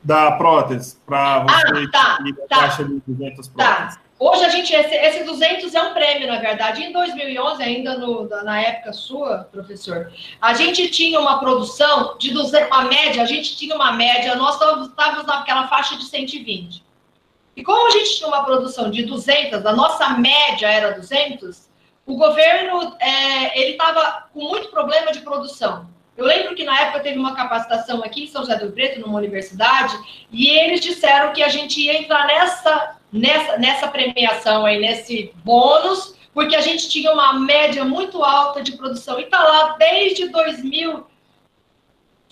Da 0.03 0.33
prótese, 0.33 0.97
para 1.05 1.39
você 1.39 1.85
ah, 1.85 1.91
tá, 1.91 2.17
tá, 2.49 2.59
taxa 2.61 2.83
de 2.83 3.01
200 3.07 3.47
tá. 3.47 3.53
próteses. 3.53 3.95
Tá. 3.95 4.01
Hoje 4.19 4.45
a 4.45 4.49
gente, 4.49 4.71
esse, 4.71 4.93
esse 4.93 5.23
200 5.23 5.73
é 5.73 5.81
um 5.81 5.93
prêmio, 5.93 6.27
na 6.27 6.37
verdade. 6.37 6.83
Em 6.83 6.91
2011, 6.91 7.63
ainda 7.63 7.97
no, 7.97 8.29
na 8.43 8.61
época 8.61 8.93
sua, 8.93 9.49
professor, 9.51 10.11
a 10.39 10.53
gente 10.53 10.91
tinha 10.91 11.19
uma 11.19 11.39
produção 11.39 12.17
de 12.19 12.31
200, 12.31 12.67
uma 12.67 12.83
média, 12.83 13.23
a 13.23 13.25
gente 13.25 13.57
tinha 13.57 13.75
uma 13.75 13.91
média, 13.93 14.35
nós 14.35 14.53
estávamos 14.55 15.25
naquela 15.25 15.67
faixa 15.67 15.97
de 15.97 16.05
120. 16.05 16.83
E 17.55 17.63
como 17.63 17.87
a 17.87 17.91
gente 17.91 18.17
tinha 18.17 18.27
uma 18.27 18.43
produção 18.43 18.89
de 18.89 19.03
200, 19.03 19.65
a 19.65 19.73
nossa 19.73 20.09
média 20.09 20.67
era 20.67 20.93
200, 20.93 21.69
o 22.05 22.15
governo 22.15 22.95
é, 22.99 23.59
ele 23.59 23.71
estava 23.71 24.27
com 24.33 24.41
muito 24.41 24.69
problema 24.69 25.11
de 25.11 25.21
produção. 25.21 25.89
Eu 26.17 26.25
lembro 26.25 26.55
que 26.55 26.63
na 26.63 26.79
época 26.79 26.99
teve 26.99 27.17
uma 27.17 27.35
capacitação 27.35 28.03
aqui 28.03 28.25
em 28.25 28.27
São 28.27 28.41
José 28.41 28.57
do 28.57 28.71
Preto, 28.71 28.99
numa 28.99 29.17
universidade, 29.17 29.97
e 30.31 30.49
eles 30.49 30.81
disseram 30.81 31.33
que 31.33 31.41
a 31.41 31.47
gente 31.47 31.79
ia 31.79 31.97
entrar 31.97 32.27
nessa, 32.27 32.97
nessa, 33.11 33.57
nessa 33.57 33.87
premiação 33.87 34.65
aí, 34.65 34.79
nesse 34.79 35.33
bônus, 35.43 36.15
porque 36.33 36.55
a 36.55 36.61
gente 36.61 36.89
tinha 36.89 37.11
uma 37.11 37.39
média 37.39 37.83
muito 37.83 38.23
alta 38.23 38.61
de 38.61 38.73
produção. 38.73 39.19
E 39.19 39.23
está 39.23 39.41
lá 39.41 39.75
desde 39.77 40.29
2000, 40.29 41.05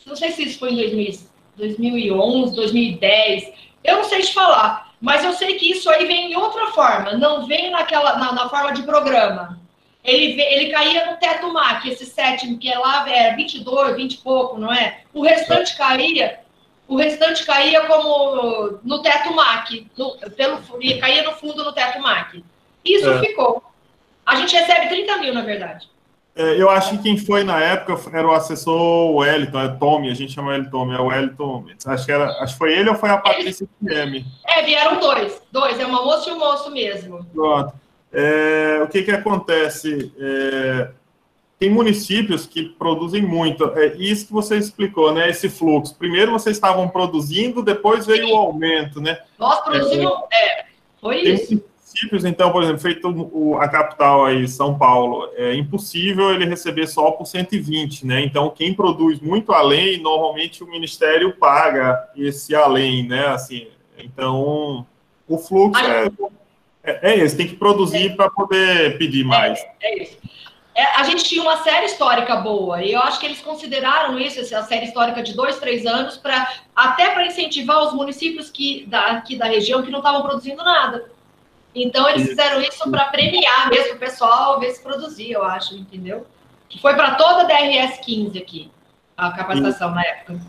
não 0.06 0.16
sei 0.16 0.32
se 0.32 0.44
isso 0.44 0.60
foi 0.60 0.72
em 0.72 0.76
2000, 0.76 1.20
2011, 1.56 2.56
2010, 2.56 3.54
eu 3.84 3.98
não 3.98 4.04
sei 4.04 4.22
te 4.22 4.34
falar, 4.34 4.89
mas 5.02 5.24
eu 5.24 5.34
sei 5.34 5.56
que 5.56 5.72
isso 5.72 5.89
aí 5.89 6.06
vem 6.06 6.32
em 6.32 6.36
outra 6.36 6.68
forma, 6.68 7.14
não 7.14 7.45
vem 7.45 7.72
naquela 7.72 8.18
na, 8.18 8.34
na 8.34 8.50
forma 8.50 8.74
de 8.74 8.84
programa. 8.84 9.60
Ele, 10.04 10.41
ele 10.41 10.72
caía 10.72 11.12
no 11.12 11.18
teto 11.18 11.52
MAC, 11.52 11.89
esse 11.89 12.06
sétimo, 12.06 12.58
que 12.58 12.72
é 12.72 12.78
lá 12.78 13.08
era 13.10 13.36
22, 13.36 13.95
20 13.95 14.14
e 14.14 14.18
pouco, 14.18 14.58
não 14.58 14.72
é? 14.72 15.02
O 15.14 15.22
restante 15.22 15.76
caía, 15.78 16.39
o 16.88 16.95
restante 16.95 17.45
caía 17.45 17.86
como 17.86 18.80
no 18.84 19.02
teto 19.02 19.34
MAC, 19.34 19.88
no, 19.97 20.18
pelo, 20.36 20.60
caía 21.00 21.24
no 21.24 21.34
fundo 21.34 21.64
no 21.64 21.74
teto 21.74 22.00
MAC. 22.00 22.43
Isso 22.84 23.10
é. 23.10 23.20
ficou. 23.20 23.64
A 24.26 24.36
gente 24.36 24.56
recebe 24.56 24.88
30 24.88 25.18
mil, 25.18 25.34
na 25.34 25.41
verdade. 25.41 25.88
É, 26.40 26.56
eu 26.56 26.70
acho 26.70 26.92
que 26.92 27.04
quem 27.04 27.18
foi 27.18 27.44
na 27.44 27.62
época 27.62 28.00
era 28.18 28.26
o 28.26 28.32
assessor 28.32 29.14
Wellington, 29.14 29.60
é 29.60 29.68
Tommy, 29.68 30.10
a 30.10 30.14
gente 30.14 30.32
chama 30.32 30.56
ele 30.56 30.70
Tommy, 30.70 30.96
é 30.96 30.98
o 30.98 31.08
Wellington. 31.08 31.66
Acho 31.86 32.06
que, 32.06 32.12
era, 32.14 32.30
acho 32.42 32.54
que 32.54 32.58
foi 32.58 32.74
ele 32.74 32.90
ou 32.90 32.96
foi 32.96 33.10
a 33.10 33.18
Patrícia 33.18 33.68
PM? 33.86 34.26
É, 34.48 34.64
vieram 34.64 35.02
dois. 35.02 35.42
Dois, 35.52 35.78
é 35.78 35.86
uma 35.86 36.02
moça 36.02 36.30
e 36.30 36.32
um 36.34 36.40
moço 36.40 36.72
mesmo. 36.72 37.26
Pronto. 37.34 37.74
É, 38.14 38.80
o 38.82 38.88
que, 38.88 39.04
que 39.04 39.12
acontece? 39.12 40.14
É, 40.18 40.92
tem 41.60 41.70
municípios 41.70 42.46
que 42.46 42.64
produzem 42.64 43.22
muito. 43.22 43.78
É 43.78 43.98
isso 43.98 44.28
que 44.28 44.32
você 44.32 44.56
explicou, 44.56 45.14
né? 45.14 45.30
Esse 45.30 45.50
fluxo. 45.50 45.94
Primeiro 45.98 46.32
vocês 46.32 46.56
estavam 46.56 46.88
produzindo, 46.88 47.62
depois 47.62 48.06
veio 48.06 48.28
Sim. 48.28 48.32
o 48.32 48.38
aumento, 48.38 49.02
né? 49.02 49.20
Nós 49.38 49.60
produzimos. 49.60 50.14
É, 50.32 50.66
foi 51.02 51.20
isso 51.20 51.62
municípios, 52.00 52.24
então, 52.24 52.52
por 52.52 52.64
exemplo, 52.64 52.80
feito 52.80 53.10
o, 53.10 53.58
a 53.58 53.68
capital 53.68 54.26
aí, 54.26 54.47
São 54.47 54.78
Paulo, 54.78 55.30
é 55.36 55.56
impossível 55.56 56.32
ele 56.32 56.45
receber 56.45 56.88
só 56.88 57.12
por 57.12 57.26
120, 57.26 58.06
né? 58.06 58.22
Então, 58.22 58.50
quem 58.50 58.74
produz 58.74 59.20
muito 59.20 59.52
além, 59.52 60.02
normalmente 60.02 60.64
o 60.64 60.68
Ministério 60.68 61.36
paga 61.38 62.10
esse 62.16 62.56
além, 62.56 63.08
né? 63.08 63.28
Assim, 63.28 63.68
então, 63.97 64.86
o 65.28 65.38
fluxo 65.38 65.84
é, 65.84 66.10
é, 66.84 67.12
é 67.12 67.18
esse, 67.20 67.36
tem 67.36 67.47
que 67.47 67.56
produzir 67.56 68.12
é. 68.12 68.16
para 68.16 68.30
poder 68.30 68.97
pedir 68.97 69.26
mais. 69.26 69.60
É, 69.60 69.70
é 69.82 70.04
isso. 70.04 70.18
É, 70.76 70.86
a 70.95 71.04
gente 71.04 71.26
tinha 71.26 71.41
uma 71.41 71.58
série 71.58 71.88
histórica 71.88 72.38
boa, 72.38 72.82
e 72.82 72.93
eu 72.93 73.02
acho 73.02 73.20
que 73.20 73.26
eles 73.26 73.41
consideraram 73.41 74.18
isso, 74.18 74.39
essa 74.39 74.64
série 74.64 74.86
histórica 74.86 75.22
de 75.22 75.34
dois, 75.34 75.60
três 75.60 75.86
anos, 75.86 76.16
para 76.16 76.47
até 76.74 77.10
para 77.10 77.26
incentivar 77.26 77.84
os 77.84 77.93
municípios 77.93 78.50
que, 78.50 78.86
da, 78.86 79.08
aqui 79.08 79.36
da 79.36 79.45
região 79.45 79.84
que 79.84 79.91
não 79.91 80.00
estavam 80.00 80.22
produzindo 80.22 80.64
nada. 80.64 81.19
Então, 81.74 82.10
eles 82.10 82.28
fizeram 82.28 82.62
isso 82.62 82.90
para 82.90 83.06
premiar 83.06 83.70
mesmo 83.70 83.96
o 83.96 84.00
pessoal, 84.00 84.60
ver 84.60 84.72
se 84.72 84.82
produzia, 84.82 85.36
eu 85.36 85.44
acho, 85.44 85.76
entendeu? 85.76 86.26
Que 86.68 86.80
foi 86.80 86.96
para 86.96 87.16
toda 87.16 87.42
a 87.42 87.44
DRS 87.44 88.00
15 88.00 88.38
aqui, 88.38 88.72
a 89.16 89.32
capacitação 89.32 89.92
na 89.92 90.04
época. 90.04 90.40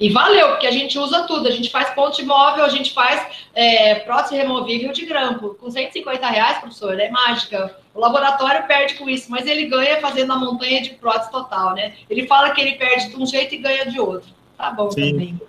E 0.00 0.10
valeu, 0.10 0.50
porque 0.50 0.66
a 0.66 0.70
gente 0.70 0.96
usa 0.96 1.24
tudo. 1.24 1.48
A 1.48 1.50
gente 1.50 1.70
faz 1.70 1.90
ponte 1.90 2.22
móvel, 2.22 2.64
a 2.64 2.68
gente 2.68 2.92
faz 2.92 3.26
é, 3.52 3.96
prótese 3.96 4.36
removível 4.36 4.92
de 4.92 5.04
grampo. 5.04 5.56
Com 5.56 5.70
150 5.70 6.24
reais, 6.28 6.58
professor, 6.58 6.98
é 7.00 7.10
mágica. 7.10 7.76
O 7.92 7.98
laboratório 7.98 8.64
perde 8.68 8.94
com 8.94 9.10
isso, 9.10 9.28
mas 9.28 9.44
ele 9.46 9.66
ganha 9.66 10.00
fazendo 10.00 10.32
a 10.32 10.36
montanha 10.36 10.80
de 10.80 10.90
prótese 10.90 11.32
total, 11.32 11.74
né? 11.74 11.94
Ele 12.08 12.28
fala 12.28 12.50
que 12.50 12.60
ele 12.60 12.76
perde 12.76 13.08
de 13.08 13.16
um 13.16 13.26
jeito 13.26 13.56
e 13.56 13.58
ganha 13.58 13.86
de 13.86 13.98
outro. 13.98 14.30
Tá 14.56 14.70
bom 14.70 14.88
Sim. 14.90 15.10
também. 15.10 15.40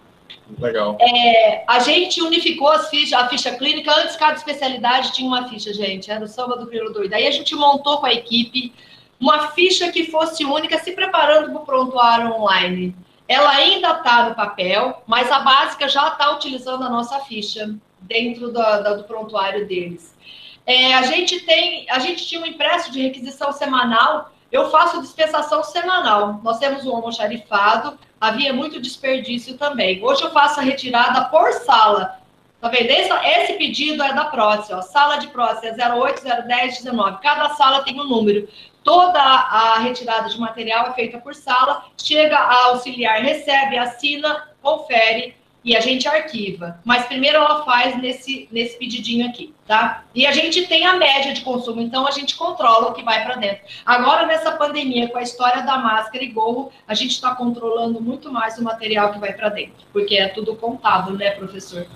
Legal. 0.58 0.98
É, 1.00 1.64
a 1.68 1.80
gente 1.80 2.22
unificou 2.22 2.70
as 2.70 2.90
fichas, 2.90 3.14
a 3.14 3.28
ficha 3.28 3.52
clínica. 3.56 3.94
Antes, 3.94 4.16
cada 4.16 4.34
especialidade 4.34 5.14
tinha 5.14 5.28
uma 5.28 5.48
ficha, 5.48 5.74
gente. 5.74 6.10
Era 6.10 6.24
o 6.24 6.28
samba 6.28 6.58
do 6.58 6.68
Crioulo 6.68 6.94
Doido. 6.94 7.14
Aí 7.14 7.28
a 7.28 7.32
gente 7.32 7.56
montou 7.56 8.00
com 8.00 8.06
a 8.06 8.14
equipe 8.14 8.74
uma 9.20 9.50
ficha 9.50 9.92
que 9.92 10.06
fosse 10.06 10.46
única, 10.46 10.80
se 10.80 10.92
preparando 10.94 11.52
para 11.52 11.62
o 11.62 11.66
prontuário 11.66 12.34
online. 12.34 12.96
Ela 13.28 13.50
ainda 13.52 13.92
está 13.92 14.30
no 14.30 14.36
papel, 14.36 15.04
mas 15.06 15.32
a 15.32 15.40
básica 15.40 15.88
já 15.88 16.08
está 16.08 16.34
utilizando 16.34 16.84
a 16.84 16.90
nossa 16.90 17.20
ficha 17.20 17.76
dentro 18.02 18.52
do, 18.52 18.96
do 18.98 19.04
prontuário 19.04 19.68
deles. 19.68 20.18
É, 20.66 20.96
a 20.96 21.04
gente 21.04 21.42
tem, 21.42 21.86
a 21.90 22.00
gente 22.00 22.26
tinha 22.26 22.42
um 22.42 22.46
impresso 22.46 22.92
de 22.92 23.02
requisição 23.02 23.52
semanal 23.52 24.32
eu 24.52 24.70
faço 24.72 25.02
dispensação 25.02 25.64
semanal. 25.64 26.40
Nós 26.44 26.58
temos 26.58 26.86
um 26.86 26.96
almoxarifado, 26.96 28.00
havia 28.20 28.54
muito 28.54 28.82
desperdício 28.82 29.58
também. 29.58 30.04
Hoje 30.04 30.24
eu 30.24 30.32
faço 30.32 30.60
a 30.60 30.64
retirada 30.64 31.26
por 31.26 31.52
sala. 31.54 32.20
Tá 32.60 32.68
vendo? 32.68 32.90
Esse, 32.90 33.14
esse 33.14 33.54
pedido 33.54 34.04
é 34.04 34.14
da 34.14 34.26
prótese, 34.26 34.74
ó. 34.74 34.82
Sala 34.82 35.18
de 35.18 35.28
é 35.28 35.94
08, 35.94 36.22
010, 36.46 36.78
19. 36.80 37.22
Cada 37.22 37.50
sala 37.56 37.84
tem 37.84 38.00
um 38.00 38.04
número. 38.04 38.50
Toda 38.84 39.22
a 39.22 39.80
retirada 39.80 40.28
de 40.28 40.40
material 40.40 40.88
é 40.88 40.94
feita 40.94 41.20
por 41.20 41.34
sala. 41.34 41.86
Chega 41.98 42.38
a 42.38 42.66
auxiliar, 42.68 43.22
recebe, 43.22 43.78
assina, 43.78 44.50
confere 44.62 45.39
e 45.64 45.76
a 45.76 45.80
gente 45.80 46.08
arquiva. 46.08 46.80
Mas 46.84 47.06
primeiro 47.06 47.38
ela 47.38 47.64
faz 47.66 47.98
nesse, 47.98 48.48
nesse 48.52 48.78
pedidinho 48.78 49.28
aqui, 49.28 49.54
tá? 49.68 50.04
E 50.16 50.26
a 50.26 50.32
gente 50.32 50.68
tem 50.68 50.86
a 50.86 50.94
média 50.94 51.34
de 51.34 51.42
consumo, 51.42 51.82
então 51.82 52.08
a 52.08 52.12
gente 52.12 52.36
controla 52.36 52.90
o 52.90 52.94
que 52.94 53.04
vai 53.04 53.24
para 53.24 53.36
dentro. 53.36 53.64
Agora, 53.86 54.26
nessa 54.26 54.52
pandemia, 54.54 55.10
com 55.10 55.18
a 55.18 55.24
história 55.24 55.62
da 55.64 55.78
máscara 55.78 56.24
e 56.24 56.28
gorro, 56.28 56.72
a 56.88 56.94
gente 56.94 57.12
está 57.12 57.36
controlando 57.36 58.02
muito 58.02 58.32
mais 58.32 58.58
o 58.58 58.64
material 58.64 59.12
que 59.12 59.20
vai 59.20 59.34
para 59.34 59.50
dentro, 59.50 59.86
porque 59.92 60.16
é 60.16 60.28
tudo 60.30 60.56
contábil, 60.56 61.16
né, 61.16 61.32
professor? 61.32 61.88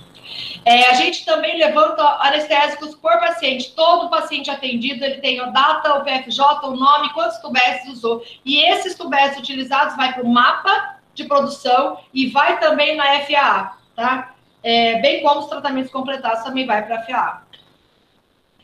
É, 0.66 0.89
a 0.89 0.93
gente 0.93 1.26
também 1.26 1.57
levanta 1.57 2.01
anestésicos 2.22 2.95
por 2.95 3.11
paciente. 3.20 3.74
Todo 3.76 4.09
paciente 4.09 4.49
atendido, 4.49 5.03
ele 5.03 5.20
tem 5.20 5.39
a 5.39 5.47
data, 5.47 5.95
o 5.95 6.03
PFJ, 6.03 6.66
o 6.68 6.76
nome, 6.76 7.11
quantos 7.14 7.38
tubécios 7.39 7.97
usou. 7.97 8.24
E 8.45 8.64
esses 8.72 8.95
tubécios 8.95 9.39
utilizados 9.39 9.95
vai 9.97 10.14
para 10.14 10.24
o 10.24 10.30
mapa 10.30 10.92
de 11.14 11.26
produção 11.26 11.99
e 12.14 12.28
vai 12.28 12.59
também 12.59 12.95
na 12.95 13.20
FAA, 13.22 13.78
tá? 13.95 14.34
É, 14.64 15.01
bem 15.01 15.22
como 15.22 15.41
os 15.41 15.47
tratamentos 15.47 15.91
completados 15.91 16.43
também 16.43 16.66
vai 16.66 16.86
para 16.86 16.99
a 16.99 17.03
FAA. 17.03 17.43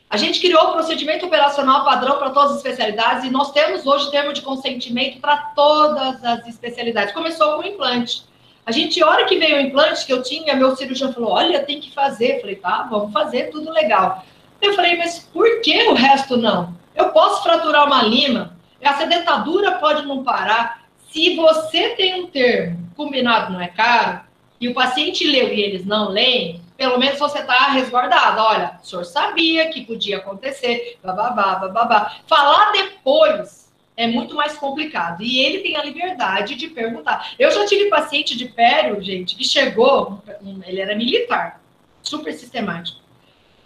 A 0.08 0.16
gente 0.16 0.40
criou 0.40 0.70
o 0.70 0.72
procedimento 0.72 1.26
operacional 1.26 1.84
padrão 1.84 2.18
para 2.18 2.30
todas 2.30 2.52
as 2.52 2.56
especialidades 2.56 3.22
e 3.22 3.30
nós 3.30 3.52
temos 3.52 3.86
hoje 3.86 4.10
termo 4.10 4.32
de 4.32 4.42
consentimento 4.42 5.20
para 5.20 5.36
todas 5.54 6.24
as 6.24 6.48
especialidades. 6.48 7.14
Começou 7.14 7.54
com 7.54 7.62
o 7.62 7.66
implante. 7.66 8.24
A 8.66 8.72
gente, 8.72 9.00
a 9.02 9.08
hora 9.08 9.24
que 9.24 9.38
veio 9.38 9.56
o 9.56 9.60
implante 9.60 10.04
que 10.04 10.12
eu 10.12 10.22
tinha, 10.22 10.56
meu 10.56 10.74
cirurgião 10.74 11.12
falou: 11.12 11.30
olha, 11.30 11.64
tem 11.64 11.80
que 11.80 11.94
fazer. 11.94 12.36
Eu 12.36 12.40
falei, 12.40 12.56
tá, 12.56 12.88
vamos 12.90 13.12
fazer, 13.12 13.50
tudo 13.50 13.70
legal. 13.70 14.24
Eu 14.60 14.74
falei, 14.74 14.96
mas 14.96 15.20
por 15.32 15.60
que 15.60 15.88
o 15.88 15.94
resto 15.94 16.36
não? 16.36 16.74
Eu 16.94 17.10
posso 17.10 17.42
fraturar 17.42 17.86
uma 17.86 18.02
lima, 18.02 18.56
essa 18.80 19.06
dentadura 19.06 19.78
pode 19.78 20.06
não 20.06 20.24
parar. 20.24 20.79
Se 21.10 21.34
você 21.34 21.90
tem 21.90 22.22
um 22.22 22.26
termo 22.28 22.88
combinado 22.96 23.52
não 23.52 23.60
é 23.60 23.68
caro, 23.68 24.20
e 24.60 24.68
o 24.68 24.74
paciente 24.74 25.26
leu 25.26 25.52
e 25.52 25.60
eles 25.60 25.84
não 25.84 26.08
leem, 26.08 26.60
pelo 26.76 26.98
menos 26.98 27.18
você 27.18 27.40
está 27.40 27.70
resguardado. 27.70 28.40
Olha, 28.40 28.78
o 28.82 28.86
senhor 28.86 29.04
sabia 29.04 29.68
que 29.70 29.84
podia 29.84 30.18
acontecer, 30.18 30.98
bababá, 31.02 31.56
bababá. 31.56 32.16
Falar 32.26 32.72
depois 32.72 33.70
é 33.96 34.06
muito 34.06 34.34
mais 34.34 34.56
complicado. 34.56 35.22
E 35.22 35.40
ele 35.40 35.60
tem 35.60 35.76
a 35.76 35.84
liberdade 35.84 36.54
de 36.54 36.68
perguntar. 36.68 37.32
Eu 37.38 37.50
já 37.50 37.66
tive 37.66 37.90
paciente 37.90 38.36
de 38.36 38.46
pério, 38.46 39.02
gente, 39.02 39.34
que 39.34 39.44
chegou, 39.44 40.22
ele 40.66 40.80
era 40.80 40.94
militar, 40.94 41.60
super 42.02 42.32
sistemático. 42.32 43.00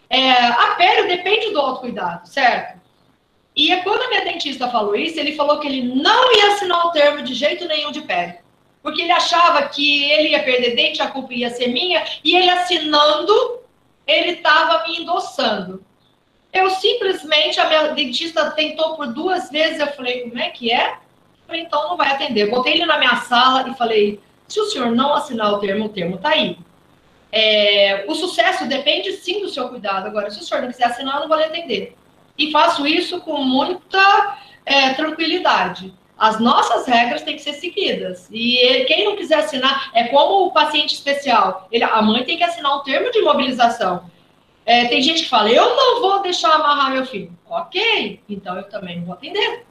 É, 0.09 0.31
a 0.31 0.75
pério 0.77 1.09
depende 1.09 1.51
do 1.51 1.61
autocuidado, 1.61 2.29
certo? 2.29 2.84
E 3.55 3.77
quando 3.79 4.03
a 4.03 4.09
minha 4.09 4.25
dentista 4.25 4.69
falou 4.69 4.97
isso, 4.97 5.19
ele 5.19 5.37
falou 5.37 5.61
que 5.61 5.69
ele 5.69 5.83
não 5.83 6.37
ia 6.37 6.55
assinar 6.55 6.87
o 6.87 6.91
termo 6.91 7.23
de 7.23 7.35
jeito 7.35 7.67
nenhum 7.67 7.93
de 7.93 8.03
pério 8.03 8.45
porque 8.85 9.01
ele 9.01 9.13
achava 9.13 9.67
que 9.67 10.05
ele 10.13 10.29
ia 10.29 10.43
perder 10.43 10.77
dente, 10.77 11.01
a 11.01 11.09
culpa 11.09 11.33
ia 11.33 11.49
ser 11.49 11.69
minha, 11.69 12.05
e 12.23 12.37
ele 12.37 12.51
assinando, 12.51 13.61
ele 14.07 14.33
estava 14.33 14.87
me 14.87 14.99
endossando. 14.99 15.83
Eu 16.53 16.69
simplesmente, 16.69 17.59
a 17.59 17.67
minha 17.67 17.89
dentista 17.95 18.51
tentou 18.51 18.95
por 18.95 19.07
duas 19.07 19.51
vezes, 19.51 19.81
eu 19.81 19.87
falei, 19.95 20.29
como 20.29 20.39
é 20.39 20.51
que 20.51 20.71
é? 20.71 20.91
Eu 20.91 21.47
falei, 21.47 21.63
então 21.63 21.89
não 21.89 21.97
vai 21.97 22.11
atender. 22.11 22.51
Botei 22.51 22.75
ele 22.75 22.85
na 22.85 22.99
minha 22.99 23.17
sala 23.23 23.67
e 23.67 23.75
falei, 23.75 24.21
se 24.47 24.61
o 24.61 24.67
senhor 24.67 24.91
não 24.91 25.15
assinar 25.15 25.55
o 25.55 25.61
termo, 25.61 25.87
o 25.87 25.89
termo 25.89 26.17
está 26.17 26.29
aí. 26.29 26.59
É, 27.33 28.05
o 28.07 28.15
sucesso 28.15 28.67
depende 28.67 29.13
sim 29.13 29.41
do 29.41 29.49
seu 29.49 29.67
cuidado. 29.71 30.07
Agora, 30.07 30.31
se 30.31 30.41
o 30.41 30.45
senhor 30.45 30.61
não 30.61 30.69
quiser 30.69 30.89
assinar, 30.89 31.15
eu 31.15 31.21
não 31.23 31.29
vou 31.29 31.39
lhe 31.39 31.45
atender. 31.45 31.97
E 32.37 32.51
faço 32.51 32.87
isso 32.87 33.21
com 33.21 33.43
muita 33.43 34.39
é, 34.67 34.95
tranquilidade. 34.95 35.95
As 36.17 36.39
nossas 36.39 36.87
regras 36.87 37.23
têm 37.23 37.37
que 37.37 37.43
ser 37.43 37.55
seguidas. 37.55 38.29
E 38.31 38.85
quem 38.87 39.05
não 39.05 39.17
quiser 39.17 39.41
assinar, 39.41 39.91
é 39.93 40.05
como 40.05 40.47
o 40.47 40.53
paciente 40.53 40.95
especial. 40.95 41.69
Ele, 41.71 41.85
a 41.85 42.01
mãe 42.01 42.25
tem 42.25 42.37
que 42.37 42.45
assinar 42.45 42.77
um 42.77 42.83
termo 42.83 43.11
de 43.11 43.19
imobilização. 43.19 44.11
É, 44.65 44.87
tem 44.87 45.03
gente 45.03 45.25
que 45.25 45.29
fala, 45.29 45.51
eu 45.51 45.77
não 45.77 46.01
vou 46.01 46.23
deixar 46.23 46.55
amarrar 46.55 46.93
meu 46.93 47.05
filho. 47.05 47.33
Ok, 47.49 48.21
então 48.29 48.57
eu 48.57 48.65
também 48.65 49.05
vou 49.05 49.15
atender. 49.15 49.65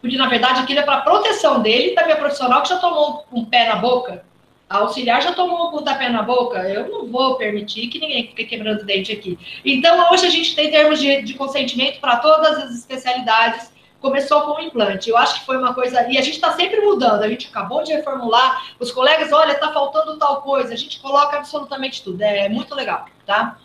Porque, 0.00 0.16
na 0.16 0.28
verdade, 0.28 0.60
aquilo 0.60 0.80
é 0.80 0.82
para 0.82 1.00
proteção 1.00 1.60
dele 1.60 1.90
e 1.90 1.94
da 1.94 2.04
minha 2.04 2.16
profissional 2.16 2.62
que 2.62 2.68
já 2.68 2.78
tomou 2.78 3.26
um 3.32 3.44
pé 3.44 3.68
na 3.68 3.76
boca. 3.76 4.24
A 4.68 4.78
auxiliar 4.78 5.22
já 5.22 5.32
tomou 5.32 5.68
um 5.68 5.70
pontapé 5.70 6.08
na 6.08 6.22
boca. 6.22 6.58
Eu 6.68 6.88
não 6.88 7.06
vou 7.06 7.36
permitir 7.36 7.88
que 7.88 7.98
ninguém 7.98 8.26
fique 8.28 8.44
quebrando 8.44 8.84
dente 8.84 9.12
aqui. 9.12 9.38
Então, 9.64 10.12
hoje 10.12 10.26
a 10.26 10.30
gente 10.30 10.54
tem 10.54 10.70
termos 10.70 11.00
de, 11.00 11.22
de 11.22 11.34
consentimento 11.34 12.00
para 12.00 12.16
todas 12.16 12.58
as 12.58 12.74
especialidades 12.74 13.72
começou 14.00 14.42
com 14.42 14.52
o 14.52 14.60
implante. 14.60 15.10
Eu 15.10 15.16
acho 15.16 15.40
que 15.40 15.46
foi 15.46 15.56
uma 15.56 15.74
coisa. 15.74 16.08
E 16.08 16.18
a 16.18 16.22
gente 16.22 16.34
está 16.34 16.52
sempre 16.52 16.80
mudando. 16.80 17.22
A 17.22 17.28
gente 17.28 17.48
acabou 17.48 17.82
de 17.82 17.92
reformular. 17.92 18.74
Os 18.78 18.90
colegas, 18.90 19.32
olha, 19.32 19.52
está 19.52 19.72
faltando 19.72 20.18
tal 20.18 20.42
coisa. 20.42 20.72
A 20.72 20.76
gente 20.76 21.00
coloca 21.00 21.36
absolutamente 21.36 22.02
tudo. 22.02 22.22
É 22.22 22.48
muito 22.48 22.74
legal, 22.74 23.06
tá? 23.26 23.58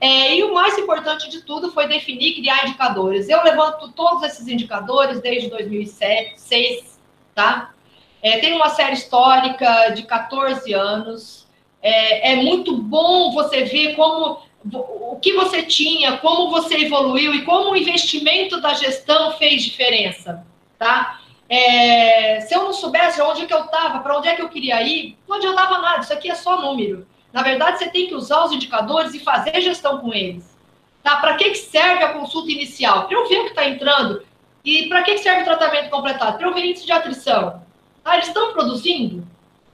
É, 0.00 0.34
e 0.36 0.42
o 0.42 0.54
mais 0.54 0.78
importante 0.78 1.28
de 1.28 1.42
tudo 1.42 1.70
foi 1.72 1.86
definir, 1.86 2.34
criar 2.34 2.66
indicadores. 2.66 3.28
Eu 3.28 3.42
levanto 3.42 3.92
todos 3.92 4.22
esses 4.22 4.48
indicadores 4.48 5.20
desde 5.20 5.50
2006, 5.50 6.98
tá? 7.34 7.74
É, 8.22 8.38
tem 8.38 8.52
uma 8.52 8.68
série 8.70 8.94
histórica 8.94 9.90
de 9.90 10.02
14 10.02 10.72
anos. 10.72 11.46
É, 11.82 12.32
é 12.32 12.36
muito 12.36 12.76
bom 12.76 13.32
você 13.32 13.64
ver 13.64 13.94
como 13.96 14.40
o 14.62 15.16
que 15.16 15.32
você 15.32 15.62
tinha, 15.62 16.18
como 16.18 16.50
você 16.50 16.76
evoluiu 16.84 17.34
e 17.34 17.44
como 17.44 17.70
o 17.70 17.76
investimento 17.76 18.60
da 18.60 18.74
gestão 18.74 19.32
fez 19.32 19.62
diferença, 19.62 20.44
tá? 20.78 21.18
É, 21.48 22.40
se 22.42 22.54
eu 22.54 22.64
não 22.64 22.72
soubesse 22.72 23.20
onde 23.22 23.46
que 23.46 23.54
eu 23.54 23.64
estava, 23.64 24.00
para 24.00 24.18
onde 24.18 24.28
é 24.28 24.36
que 24.36 24.42
eu 24.42 24.48
queria 24.48 24.82
ir, 24.82 25.16
não 25.26 25.36
adiantava 25.36 25.78
nada, 25.78 26.00
isso 26.00 26.12
aqui 26.12 26.30
é 26.30 26.34
só 26.34 26.60
número. 26.60 27.06
Na 27.32 27.42
verdade, 27.42 27.78
você 27.78 27.88
tem 27.88 28.06
que 28.06 28.14
usar 28.14 28.44
os 28.44 28.52
indicadores 28.52 29.14
e 29.14 29.20
fazer 29.20 29.60
gestão 29.60 29.98
com 29.98 30.12
eles. 30.12 30.56
Tá? 31.02 31.16
Para 31.16 31.36
que, 31.36 31.50
que 31.50 31.58
serve 31.58 32.04
a 32.04 32.12
consulta 32.12 32.50
inicial? 32.50 33.06
Para 33.06 33.16
eu 33.16 33.28
ver 33.28 33.38
o 33.38 33.44
que 33.44 33.50
está 33.50 33.66
entrando. 33.66 34.22
E 34.64 34.88
para 34.88 35.02
que, 35.02 35.14
que 35.14 35.18
serve 35.18 35.42
o 35.42 35.44
tratamento 35.44 35.88
completado? 35.88 36.36
Para 36.36 36.46
eu 36.46 36.54
ver 36.54 36.66
índice 36.66 36.84
de 36.84 36.92
atrição. 36.92 37.62
Tá? 38.02 38.14
Eles 38.14 38.28
estão 38.28 38.52
produzindo? 38.52 39.26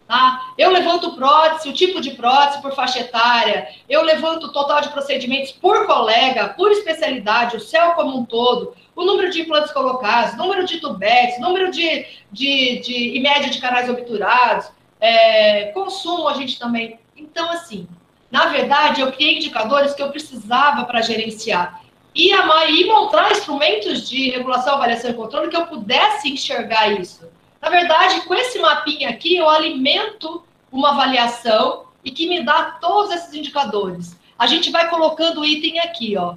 Tá? 0.07 0.53
Eu 0.57 0.71
levanto 0.71 1.17
prótese, 1.17 1.69
o 1.69 1.73
tipo 1.73 2.01
de 2.01 2.13
prótese 2.13 2.63
por 2.63 2.73
faixa 2.73 3.01
etária, 3.01 3.69
eu 3.89 4.03
levanto 4.03 4.47
o 4.47 4.53
total 4.53 4.81
de 4.81 4.91
procedimentos 4.91 5.51
por 5.51 5.87
colega, 5.87 6.51
por 6.51 6.71
especialidade, 6.71 7.57
o 7.57 7.61
céu 7.61 7.93
como 7.93 8.17
um 8.17 8.25
todo, 8.25 8.75
o 8.95 9.05
número 9.05 9.31
de 9.31 9.43
implantes 9.43 9.73
colocados, 9.73 10.37
número 10.37 10.65
de 10.65 10.81
tubetes, 10.81 11.41
número 11.41 11.73
de, 11.73 12.07
de, 12.31 12.79
de 12.81 13.17
e 13.17 13.21
média 13.21 13.51
de 13.51 13.61
canais 13.61 13.91
obturados, 13.91 14.69
é, 15.01 15.67
consumo 15.73 16.29
a 16.29 16.35
gente 16.35 16.59
também. 16.59 17.01
Então, 17.17 17.51
assim, 17.51 17.89
na 18.31 18.47
verdade, 18.47 19.01
eu 19.01 19.13
criei 19.13 19.37
indicadores 19.37 19.95
que 19.95 20.03
eu 20.03 20.11
precisava 20.11 20.85
para 20.85 21.03
gerenciar. 21.03 21.83
E, 22.15 22.33
a, 22.33 22.71
e 22.71 22.87
montar 22.87 23.31
instrumentos 23.31 24.09
de 24.09 24.31
regulação, 24.31 24.75
avaliação 24.75 25.11
e 25.11 25.15
controle 25.15 25.51
que 25.51 25.57
eu 25.57 25.67
pudesse 25.67 26.29
enxergar 26.31 26.89
isso. 26.99 27.29
Na 27.67 27.71
verdade, 27.71 28.21
com 28.21 28.35
esse 28.37 28.61
mapinha 28.61 29.11
aqui, 29.11 29.35
eu 29.35 29.51
alimento 29.51 30.45
uma 30.71 30.91
avaliação 30.91 31.87
e 32.05 32.13
que 32.13 32.29
me 32.29 32.45
dá 32.45 32.79
todos 32.81 33.11
esses 33.11 33.35
indicadores. 33.35 34.17
A 34.39 34.47
gente 34.47 34.71
vai 34.71 34.89
colocando 34.89 35.41
o 35.41 35.45
item 35.45 35.81
aqui, 35.81 36.17
ó. 36.17 36.37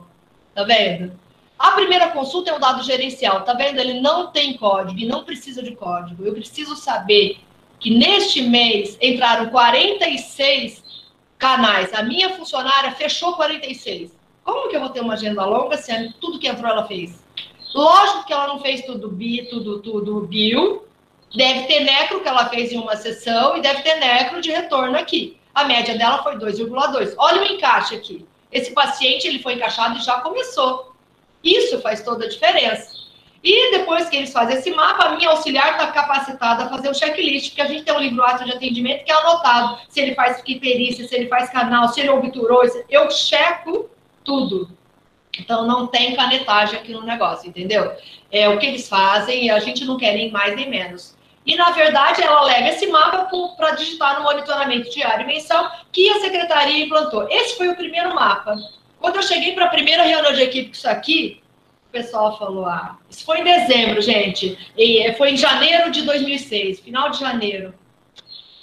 Tá 0.56 0.64
vendo? 0.64 1.12
A 1.60 1.74
primeira 1.74 2.08
consulta 2.08 2.50
é 2.50 2.56
um 2.56 2.60
dado 2.60 2.82
gerencial, 2.82 3.44
tá 3.44 3.54
vendo? 3.54 3.80
Ele 3.80 4.02
não 4.02 4.32
tem 4.32 4.58
código 4.58 5.00
e 5.00 5.06
não 5.06 5.24
precisa 5.24 5.62
de 5.62 5.76
código. 5.76 6.26
Eu 6.26 6.34
preciso 6.34 6.76
saber 6.76 7.38
que 7.80 7.96
neste 7.96 8.42
mês 8.42 8.98
entraram 9.00 9.52
46 9.52 10.84
canais. 11.38 11.94
A 11.94 12.02
minha 12.02 12.32
funcionária 12.32 12.92
fechou 12.94 13.34
46. 13.34 14.18
Como 14.44 14.68
que 14.68 14.76
eu 14.76 14.80
vou 14.80 14.90
ter 14.90 15.02
uma 15.02 15.14
agenda 15.14 15.46
longa 15.46 15.78
se 15.78 16.12
tudo 16.20 16.40
que 16.40 16.48
entrou 16.48 16.72
ela 16.72 16.88
fez? 16.88 17.24
Lógico 17.76 18.26
que 18.26 18.34
ela 18.34 18.48
não 18.48 18.60
fez 18.60 18.84
tudo 18.84 19.10
bi, 19.10 19.46
tudo, 19.48 19.80
tudo 19.80 20.22
bio, 20.22 20.89
Deve 21.36 21.64
ter 21.68 21.82
necro 21.82 22.22
que 22.22 22.28
ela 22.28 22.50
fez 22.50 22.72
em 22.72 22.78
uma 22.78 22.96
sessão 22.96 23.56
e 23.56 23.62
deve 23.62 23.84
ter 23.84 23.96
necro 23.96 24.42
de 24.42 24.52
retorno 24.52 24.98
aqui. 24.98 25.38
A 25.54 25.64
média 25.64 25.98
dela 25.98 26.24
foi 26.24 26.38
2,2. 26.38 27.14
Olha 27.18 27.42
o 27.42 27.46
encaixe 27.46 27.96
aqui. 27.96 28.26
Esse 28.52 28.72
paciente 28.72 29.28
ele 29.28 29.40
foi 29.40 29.54
encaixado 29.54 29.98
e 29.98 30.02
já 30.02 30.20
começou. 30.22 30.96
Isso 31.44 31.80
faz 31.82 32.02
toda 32.02 32.26
a 32.26 32.30
diferença. 32.30 33.00
E 33.44 33.72
depois 33.72 34.10
que 34.10 34.18
eles 34.18 34.34
fazem 34.34 34.58
esse 34.58 34.70
mapa, 34.72 35.06
a 35.06 35.16
minha 35.16 35.30
auxiliar 35.30 35.72
está 35.72 35.88
capacitada 35.88 36.66
a 36.66 36.70
fazer 36.70 36.90
o 36.90 36.94
checklist, 36.94 37.50
porque 37.50 37.62
a 37.62 37.68
gente 37.68 37.84
tem 37.84 37.96
um 37.96 38.00
livro 38.00 38.22
ato 38.22 38.44
de 38.44 38.52
atendimento 38.52 39.06
que 39.06 39.12
é 39.12 39.16
anotado. 39.16 39.80
Se 39.88 40.02
ele 40.02 40.14
faz 40.14 40.42
perícia, 40.42 41.08
se 41.08 41.16
ele 41.16 41.28
faz 41.28 41.50
canal, 41.50 41.88
se 41.88 42.02
ele 42.02 42.10
obturou, 42.10 42.64
eu 42.90 43.10
checo 43.10 43.90
tudo. 44.26 44.70
Então 45.40 45.66
não 45.66 45.88
tem 45.88 46.16
canetagem 46.16 46.78
aqui 46.78 46.92
no 46.92 47.04
negócio, 47.04 47.48
entendeu? 47.48 47.94
É 48.30 48.50
o 48.50 48.60
que 48.60 48.66
eles 48.66 48.90
fazem 48.90 49.46
e 49.46 49.50
a 49.50 49.60
gente 49.60 49.86
não 49.86 49.98
quer 49.98 50.14
nem 50.14 50.30
mais 50.30 50.56
nem 50.56 50.70
menos. 50.70 51.16
E, 51.50 51.56
na 51.56 51.72
verdade, 51.72 52.22
ela 52.22 52.43
leva 52.43 52.68
esse 52.68 52.86
mapa 52.86 53.28
para 53.58 53.72
digitar 53.72 54.20
no 54.20 54.24
monitoramento 54.24 54.91
diário 54.91 55.24
e 55.24 55.26
mensal 55.26 55.72
que 55.91 56.08
a 56.08 56.20
secretaria 56.20 56.86
implantou. 56.86 57.28
Esse 57.28 57.58
foi 57.58 57.70
o 57.70 57.76
primeiro 57.76 58.14
mapa. 58.14 58.56
Quando 59.00 59.16
eu 59.16 59.24
cheguei 59.24 59.54
para 59.54 59.66
a 59.66 59.70
primeira 59.70 60.04
reunião 60.04 60.32
de 60.32 60.43
equipe 60.43 60.68
com 60.68 60.76
isso 60.76 60.88
aqui, 60.88 61.41
o 61.88 61.91
pessoal 61.91 62.38
falou: 62.38 62.68
ah, 62.68 63.00
isso 63.10 63.26
foi 63.26 63.39
em 63.39 63.43
dezembro, 63.43 64.00
gente. 64.00 64.60
E 64.78 65.00
eh, 65.00 65.14
foi 65.14 65.32
em 65.32 65.38
janeiro 65.38 65.89
de 65.89 66.04
2006, 66.04 66.82
final 66.82 67.10
de 67.10 67.20
janeiro. 67.20 67.74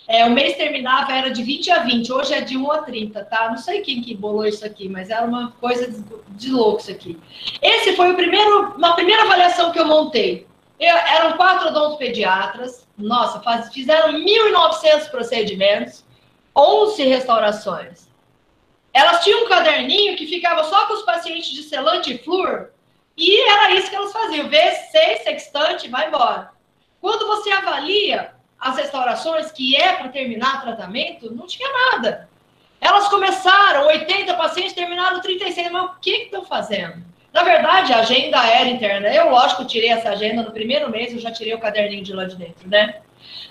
É, 0.07 0.25
o 0.25 0.31
mês 0.31 0.57
terminava, 0.57 1.13
era 1.13 1.31
de 1.31 1.43
20 1.43 1.69
a 1.73 1.79
20, 1.81 2.13
hoje 2.13 2.35
é 2.35 2.41
de 2.41 2.57
1 2.57 2.71
a 2.71 2.83
30, 2.83 3.25
tá? 3.25 3.51
Não 3.51 3.57
sei 3.57 3.81
quem 3.81 4.01
que 4.01 4.15
bolou 4.15 4.47
isso 4.47 4.65
aqui, 4.65 4.89
mas 4.89 5.11
era 5.11 5.27
uma 5.27 5.51
coisa 5.61 5.91
de, 5.91 6.05
de 6.29 6.53
louco 6.53 6.83
isso 6.83 6.93
aqui. 6.93 7.19
Esse 7.61 7.97
foi 7.97 8.13
o 8.13 8.15
primeiro, 8.15 8.77
uma 8.77 8.95
primeira 8.95 9.25
avaliação 9.25 9.73
que 9.73 9.81
eu 9.81 9.89
montei. 9.89 10.47
Eu, 10.79 10.97
eram 10.97 11.37
quatro 11.37 11.69
odontopediatras, 11.69 12.87
nossa, 12.99 13.41
faz, 13.41 13.73
fizeram 13.73 14.13
1.900 14.13 15.11
procedimentos, 15.11 16.05
11 16.55 17.03
restaurações. 17.05 18.09
Elas 18.93 19.23
tinham 19.25 19.45
um 19.45 19.49
caderninho 19.49 20.17
que 20.17 20.27
ficava 20.27 20.65
só 20.65 20.87
com 20.87 20.95
os 20.95 21.03
pacientes 21.03 21.51
de 21.51 21.63
selante 21.63 22.15
e 22.15 22.19
flúor, 22.19 22.71
e 23.17 23.41
era 23.51 23.75
isso 23.75 23.89
que 23.89 23.97
elas 23.97 24.13
faziam, 24.13 24.49
V6, 24.49 25.23
sextante, 25.23 25.89
vai 25.89 26.09
embora. 26.09 26.51
Quando 27.01 27.27
você 27.27 27.51
avalia 27.51 28.35
as 28.59 28.77
restaurações, 28.77 29.51
que 29.51 29.77
é 29.77 29.95
para 29.95 30.09
terminar 30.09 30.63
tratamento, 30.63 31.33
não 31.35 31.47
tinha 31.47 31.69
nada. 31.93 32.29
Elas 32.81 33.09
começaram, 33.09 33.87
80 33.87 34.35
pacientes 34.35 34.75
terminaram 34.75 35.21
36, 35.21 35.71
mas 35.71 35.85
o 35.85 36.01
que 36.01 36.25
estão 36.25 36.45
fazendo? 36.45 37.03
Na 37.37 37.43
verdade, 37.43 37.93
a 37.93 37.99
agenda 37.99 38.39
era 38.47 38.67
interna. 38.67 39.09
Eu, 39.09 39.29
lógico, 39.29 39.67
tirei 39.67 39.91
essa 39.91 40.09
agenda 40.09 40.43
no 40.43 40.53
primeiro 40.53 40.91
mês, 40.91 41.13
eu 41.13 41.19
já 41.19 41.31
tirei 41.31 41.53
o 41.53 41.61
caderninho 41.61 42.03
de 42.03 42.15
lá 42.15 42.25
de 42.25 42.35
dentro, 42.35 42.67
né? 42.67 43.01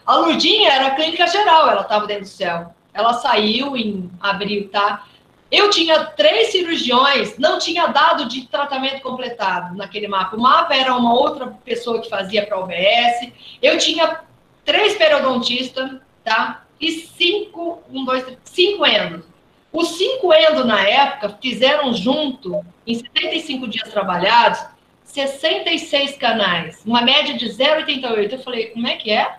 A 0.04 0.16
Lurdinha 0.16 0.72
era 0.72 0.96
clínica 0.96 1.28
geral, 1.28 1.70
ela 1.70 1.82
estava 1.82 2.08
dentro 2.08 2.24
do 2.24 2.28
céu. 2.28 2.74
Ela 2.92 3.14
saiu 3.14 3.78
em 3.78 4.10
abril, 4.20 4.70
tá? 4.70 5.06
Eu 5.52 5.70
tinha 5.70 6.04
três 6.04 6.48
cirurgiões, 6.48 7.38
não 7.38 7.60
tinha 7.60 7.86
dado 7.86 8.26
de 8.26 8.48
tratamento 8.48 9.04
completado 9.04 9.78
naquele 9.78 10.08
mapa. 10.08 10.36
O 10.36 10.42
mapa 10.42 10.74
era 10.74 10.96
uma 10.96 11.14
outra 11.14 11.56
pessoa 11.64 12.02
que 12.02 12.10
fazia 12.10 12.44
para 12.44 12.58
o 12.58 12.64
OBS. 12.64 13.32
Eu 13.62 13.78
tinha 13.78 14.22
três 14.66 14.96
periodontistas, 14.96 15.92
tá? 16.24 16.64
E 16.82 16.92
cinco, 16.92 17.84
um, 17.92 18.04
dois, 18.04 18.24
três, 18.24 18.40
cinco 18.46 18.84
endos. 18.84 19.24
Os 19.72 19.90
cinco 19.90 20.34
endos, 20.34 20.66
na 20.66 20.82
época, 20.82 21.38
fizeram 21.40 21.94
junto, 21.94 22.66
em 22.86 22.96
75 22.96 23.68
dias 23.68 23.90
trabalhados, 23.90 24.64
66 25.04 26.18
canais, 26.18 26.82
uma 26.86 27.02
média 27.02 27.38
de 27.38 27.48
0,88. 27.48 28.34
Eu 28.34 28.40
falei, 28.40 28.68
como 28.68 28.88
é 28.88 28.96
que 28.96 29.12
é? 29.12 29.38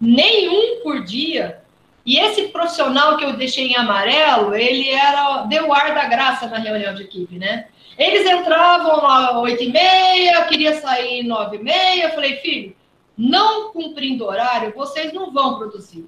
Nenhum 0.00 0.80
por 0.82 1.04
dia. 1.04 1.62
E 2.04 2.18
esse 2.18 2.48
profissional 2.48 3.16
que 3.16 3.24
eu 3.24 3.34
deixei 3.34 3.68
em 3.68 3.76
amarelo, 3.76 4.54
ele 4.54 4.88
era 4.88 5.42
deu 5.42 5.72
ar 5.72 5.94
da 5.94 6.06
graça 6.06 6.46
na 6.46 6.58
reunião 6.58 6.94
de 6.94 7.02
equipe, 7.02 7.38
né? 7.38 7.66
Eles 7.98 8.24
entravam 8.30 9.06
às 9.06 9.36
8 9.36 9.62
e 9.62 9.72
meia, 9.72 10.44
queria 10.44 10.80
sair 10.80 11.22
9 11.24 11.56
e 11.56 11.62
meia. 11.62 12.04
Eu 12.04 12.10
falei, 12.10 12.36
filho, 12.36 12.74
não 13.16 13.72
cumprindo 13.72 14.24
horário, 14.24 14.72
vocês 14.74 15.12
não 15.12 15.32
vão 15.32 15.58
produzir. 15.58 16.06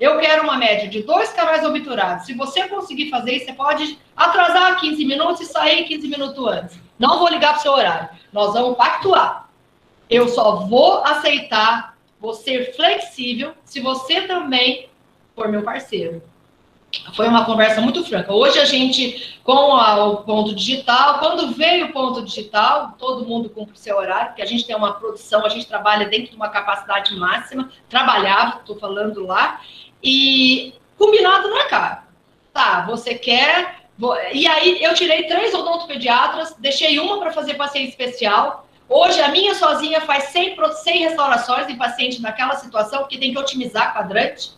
Eu 0.00 0.18
quero 0.18 0.44
uma 0.44 0.56
média 0.56 0.88
de 0.88 1.02
dois 1.02 1.30
canais 1.32 1.64
obturados. 1.64 2.26
Se 2.26 2.34
você 2.34 2.68
conseguir 2.68 3.10
fazer 3.10 3.32
isso, 3.32 3.46
você 3.46 3.52
pode 3.52 3.98
atrasar 4.16 4.78
15 4.78 5.04
minutos 5.04 5.40
e 5.40 5.46
sair 5.46 5.84
15 5.84 6.08
minutos 6.08 6.46
antes. 6.46 6.78
Não 6.98 7.18
vou 7.18 7.28
ligar 7.28 7.50
para 7.50 7.58
o 7.58 7.62
seu 7.62 7.72
horário. 7.72 8.08
Nós 8.32 8.52
vamos 8.52 8.76
pactuar. 8.76 9.48
Eu 10.08 10.28
só 10.28 10.66
vou 10.66 11.04
aceitar, 11.04 11.96
ser 12.34 12.74
flexível, 12.74 13.52
se 13.64 13.80
você 13.80 14.22
também 14.22 14.88
for 15.34 15.48
meu 15.48 15.62
parceiro. 15.62 16.22
Foi 17.14 17.28
uma 17.28 17.44
conversa 17.44 17.80
muito 17.82 18.02
franca. 18.04 18.32
Hoje 18.32 18.58
a 18.58 18.64
gente, 18.64 19.38
com 19.44 19.74
a, 19.74 20.06
o 20.06 20.16
ponto 20.18 20.54
digital, 20.54 21.18
quando 21.18 21.52
veio 21.52 21.86
o 21.86 21.92
ponto 21.92 22.24
digital, 22.24 22.94
todo 22.98 23.26
mundo 23.26 23.50
cumpre 23.50 23.74
o 23.74 23.78
seu 23.78 23.98
horário, 23.98 24.28
porque 24.28 24.42
a 24.42 24.46
gente 24.46 24.66
tem 24.66 24.74
uma 24.74 24.94
produção, 24.94 25.44
a 25.44 25.50
gente 25.50 25.66
trabalha 25.66 26.08
dentro 26.08 26.30
de 26.30 26.36
uma 26.36 26.48
capacidade 26.48 27.14
máxima, 27.14 27.70
trabalhava, 27.90 28.60
estou 28.60 28.78
falando 28.78 29.26
lá, 29.26 29.60
e 30.02 30.74
combinado 30.96 31.48
na 31.50 31.64
cara. 31.64 32.04
Tá, 32.52 32.84
você 32.86 33.14
quer. 33.14 33.78
E 34.32 34.46
aí 34.46 34.82
eu 34.82 34.94
tirei 34.94 35.24
três 35.24 35.52
odontopediatras, 35.54 36.54
deixei 36.58 36.98
uma 36.98 37.18
para 37.18 37.32
fazer 37.32 37.54
paciente 37.54 37.90
especial. 37.90 38.66
Hoje 38.88 39.20
a 39.20 39.28
minha 39.28 39.54
sozinha 39.54 40.00
faz 40.00 40.24
100, 40.24 40.56
100 40.72 40.98
restaurações 41.00 41.68
em 41.68 41.76
paciente 41.76 42.22
naquela 42.22 42.54
situação, 42.56 43.00
porque 43.00 43.18
tem 43.18 43.32
que 43.32 43.38
otimizar 43.38 43.92
quadrante. 43.92 44.52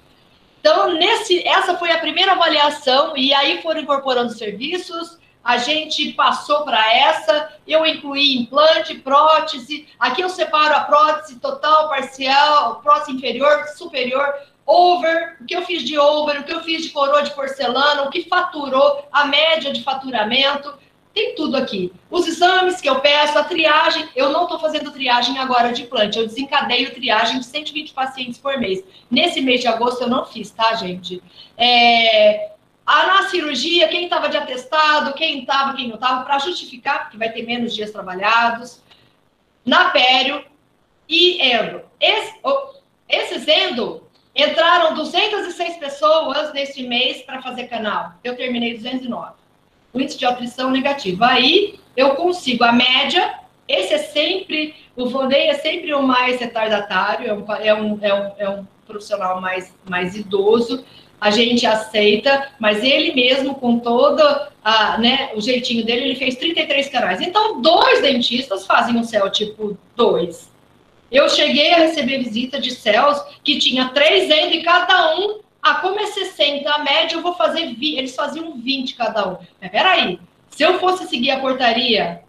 Então, 0.61 0.93
nesse, 0.93 1.47
essa 1.49 1.77
foi 1.77 1.91
a 1.91 1.99
primeira 1.99 2.33
avaliação, 2.33 3.17
e 3.17 3.33
aí 3.33 3.63
foram 3.63 3.81
incorporando 3.81 4.31
serviços, 4.33 5.19
a 5.43 5.57
gente 5.57 6.13
passou 6.13 6.65
para 6.65 6.95
essa, 6.95 7.51
eu 7.67 7.85
incluí 7.87 8.37
implante, 8.37 8.95
prótese, 8.97 9.89
aqui 9.99 10.21
eu 10.21 10.29
separo 10.29 10.77
a 10.77 10.81
prótese 10.81 11.41
total, 11.41 11.89
parcial, 11.89 12.81
prótese 12.83 13.13
inferior, 13.13 13.67
superior, 13.69 14.35
over, 14.67 15.37
o 15.41 15.45
que 15.45 15.57
eu 15.57 15.63
fiz 15.63 15.83
de 15.83 15.99
over, 15.99 16.41
o 16.41 16.45
que 16.45 16.53
eu 16.53 16.61
fiz 16.63 16.83
de 16.83 16.91
coroa 16.91 17.23
de 17.23 17.35
porcelana, 17.35 18.03
o 18.03 18.11
que 18.11 18.29
faturou, 18.29 19.05
a 19.11 19.25
média 19.25 19.73
de 19.73 19.83
faturamento, 19.83 20.73
tem 21.13 21.35
tudo 21.35 21.57
aqui. 21.57 21.93
Os 22.11 22.27
exames 22.27 22.81
que 22.81 22.89
eu 22.89 23.01
peço, 23.01 23.37
a 23.39 23.45
triagem, 23.45 24.09
eu 24.15 24.31
não 24.31 24.45
estou 24.45 24.61
fazendo 24.61 24.93
triagem 24.93 25.39
agora 25.39 25.73
de 25.73 25.83
implante, 25.83 26.19
eu 26.19 26.27
desencadeio 26.27 26.95
triagem 26.95 27.41
de 27.41 27.47
120 27.47 27.93
pacientes 27.93 28.39
por 28.39 28.59
mês. 28.59 28.85
Nesse 29.11 29.41
mês 29.41 29.61
de 29.61 29.67
agosto 29.67 30.03
eu 30.03 30.09
não 30.09 30.25
fiz, 30.25 30.51
tá, 30.51 30.75
gente? 30.75 31.21
É, 31.57 32.53
a, 32.87 33.07
na 33.07 33.29
cirurgia, 33.29 33.89
quem 33.89 34.05
estava 34.05 34.29
de 34.29 34.37
atestado, 34.37 35.15
quem 35.15 35.41
estava, 35.41 35.75
quem 35.75 35.89
não 35.89 35.97
estava, 35.97 36.25
para 36.25 36.39
justificar, 36.39 37.03
porque 37.03 37.17
vai 37.17 37.31
ter 37.31 37.43
menos 37.43 37.75
dias 37.75 37.91
trabalhados. 37.91 38.81
Na 39.65 39.91
pério 39.91 40.45
e 41.09 41.43
endo. 41.43 41.83
Esse, 42.01 42.35
oh, 42.43 42.75
esses 43.09 43.47
endo 43.47 44.09
Entraram 44.35 44.95
206 44.95 45.77
pessoas 45.77 46.53
neste 46.53 46.87
mês 46.87 47.23
para 47.23 47.43
fazer 47.43 47.65
canal. 47.65 48.13
Eu 48.23 48.37
terminei 48.37 48.75
209. 48.75 49.33
O 49.93 50.01
índice 50.01 50.19
de 50.19 50.25
audição 50.25 50.71
negativo. 50.71 51.25
Aí 51.25 51.81
eu 51.97 52.15
consigo 52.15 52.63
a 52.65 52.73
média. 52.73 53.35
Esse 53.67 53.95
é 53.95 53.99
sempre, 53.99 54.75
o 54.97 55.09
Vonei 55.09 55.49
é 55.49 55.55
sempre 55.55 55.93
o 55.95 56.03
mais 56.03 56.41
retardatário, 56.41 57.29
é 57.29 57.35
um, 57.35 57.45
é 57.53 57.75
um, 57.75 57.99
é 58.03 58.15
um, 58.15 58.33
é 58.39 58.49
um 58.49 58.67
profissional 58.87 59.41
mais, 59.41 59.75
mais 59.89 60.17
idoso. 60.17 60.85
A 61.21 61.31
gente 61.31 61.67
aceita, 61.67 62.49
mas 62.59 62.83
ele 62.83 63.13
mesmo, 63.13 63.55
com 63.55 63.79
todo 63.79 64.23
a, 64.65 64.99
né, 64.99 65.31
o 65.35 65.41
jeitinho 65.41 65.85
dele, 65.85 66.07
ele 66.07 66.17
fez 66.17 66.37
33 66.37 66.89
canais. 66.89 67.21
Então, 67.21 67.61
dois 67.61 68.01
dentistas 68.01 68.65
fazem 68.65 68.97
um 68.97 69.05
céu 69.05 69.31
tipo 69.31 69.77
2 69.97 70.50
eu 71.11 71.29
cheguei 71.29 71.73
a 71.73 71.79
receber 71.79 72.19
visita 72.19 72.61
de 72.61 72.71
céus 72.71 73.21
que 73.43 73.59
tinha 73.59 73.89
três 73.89 74.31
endo 74.31 74.55
e 74.55 74.63
cada 74.63 75.17
um, 75.17 75.41
ah, 75.63 75.77
como 75.77 75.99
é 76.01 76.07
60, 76.07 76.71
a 76.71 76.79
média 76.79 77.17
eu 77.17 77.23
vou 77.23 77.35
fazer 77.35 77.75
20, 77.75 77.99
eles 77.99 78.15
faziam 78.15 78.57
20 78.57 78.95
cada 78.95 79.29
um. 79.29 79.39
Mas 79.61 79.71
peraí, 79.71 80.19
se 80.49 80.63
eu 80.63 80.79
fosse 80.79 81.07
seguir 81.07 81.33
a 81.33 81.41
portaria 81.41 82.23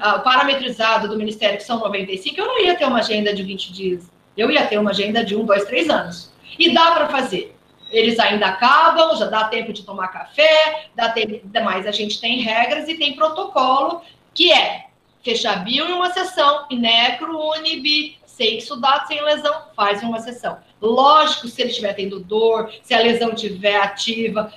a, 0.00 0.18
parametrizada 0.20 1.06
do 1.06 1.16
Ministério, 1.16 1.58
que 1.58 1.64
são 1.64 1.78
95, 1.78 2.40
eu 2.40 2.46
não 2.46 2.60
ia 2.60 2.76
ter 2.76 2.86
uma 2.86 3.00
agenda 3.00 3.34
de 3.34 3.42
20 3.42 3.72
dias. 3.72 4.10
Eu 4.36 4.50
ia 4.50 4.66
ter 4.66 4.78
uma 4.78 4.90
agenda 4.90 5.24
de 5.24 5.36
1, 5.36 5.44
2, 5.44 5.64
3 5.64 5.90
anos. 5.90 6.32
E 6.58 6.72
dá 6.72 6.92
para 6.92 7.08
fazer. 7.08 7.54
Eles 7.90 8.18
ainda 8.18 8.46
acabam, 8.46 9.16
já 9.16 9.26
dá 9.26 9.44
tempo 9.44 9.72
de 9.72 9.82
tomar 9.82 10.08
café, 10.08 10.88
dá 10.94 11.10
tempo, 11.10 11.40
mas 11.64 11.86
a 11.86 11.90
gente 11.90 12.20
tem 12.20 12.40
regras 12.40 12.88
e 12.88 12.94
tem 12.94 13.16
protocolo, 13.16 14.02
que 14.34 14.52
é 14.52 14.86
fechar 15.22 15.64
bio 15.64 15.86
em 15.88 15.92
uma 15.92 16.10
sessão, 16.10 16.66
necro, 16.70 17.38
unib, 17.38 18.17
sem 18.38 18.56
estudar, 18.56 19.04
sem 19.08 19.20
lesão, 19.20 19.52
faz 19.74 20.00
uma 20.00 20.20
sessão. 20.20 20.58
Lógico, 20.80 21.48
se 21.48 21.60
ele 21.60 21.70
estiver 21.70 21.92
tendo 21.92 22.20
dor, 22.20 22.72
se 22.84 22.94
a 22.94 23.00
lesão 23.00 23.32
estiver 23.32 23.74
ativa, 23.74 24.52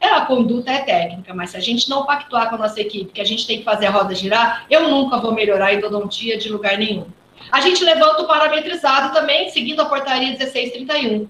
é, 0.00 0.08
a 0.08 0.22
conduta 0.22 0.72
é 0.72 0.78
técnica, 0.78 1.34
mas 1.34 1.50
se 1.50 1.58
a 1.58 1.60
gente 1.60 1.86
não 1.90 2.06
pactuar 2.06 2.48
com 2.48 2.54
a 2.54 2.58
nossa 2.58 2.80
equipe, 2.80 3.12
que 3.12 3.20
a 3.20 3.26
gente 3.26 3.46
tem 3.46 3.58
que 3.58 3.64
fazer 3.64 3.86
a 3.86 3.90
roda 3.90 4.14
girar, 4.14 4.64
eu 4.70 4.88
nunca 4.88 5.18
vou 5.18 5.32
melhorar 5.32 5.66
a 5.66 5.74
endodontia 5.74 6.38
de 6.38 6.48
lugar 6.48 6.78
nenhum. 6.78 7.06
A 7.52 7.60
gente 7.60 7.84
levanta 7.84 8.22
o 8.22 8.26
parametrizado 8.26 9.12
também, 9.12 9.50
seguindo 9.50 9.82
a 9.82 9.84
portaria 9.84 10.28
1631. 10.28 11.28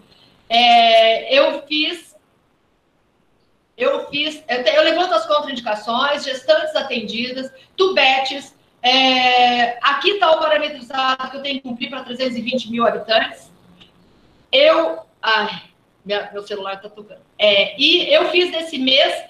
É, 0.49 1.37
eu 1.37 1.61
fiz. 1.67 2.15
Eu 3.77 4.09
fiz. 4.09 4.45
Eu, 4.49 4.59
eu 4.59 4.83
levanto 4.85 5.13
as 5.13 5.27
contraindicações, 5.27 6.23
gestantes 6.23 6.77
atendidas, 6.77 7.51
tubetes, 7.77 8.56
é, 8.87 9.79
aqui 9.83 10.11
está 10.11 10.31
o 10.31 10.39
parametrizado 10.39 11.31
que 11.31 11.37
eu 11.37 11.43
tenho 11.43 11.57
que 11.57 11.69
cumprir 11.69 11.91
para 11.91 12.05
320 12.05 12.71
mil 12.71 12.87
habitantes. 12.87 13.51
Eu. 14.53 15.01
Ai, 15.21 15.63
minha, 16.05 16.31
meu 16.33 16.47
celular 16.47 16.75
está 16.75 16.89
tocando. 16.89 17.21
É, 17.37 17.75
e 17.81 18.09
eu 18.15 18.31
fiz 18.31 18.51
nesse 18.53 18.79
mês 18.79 19.25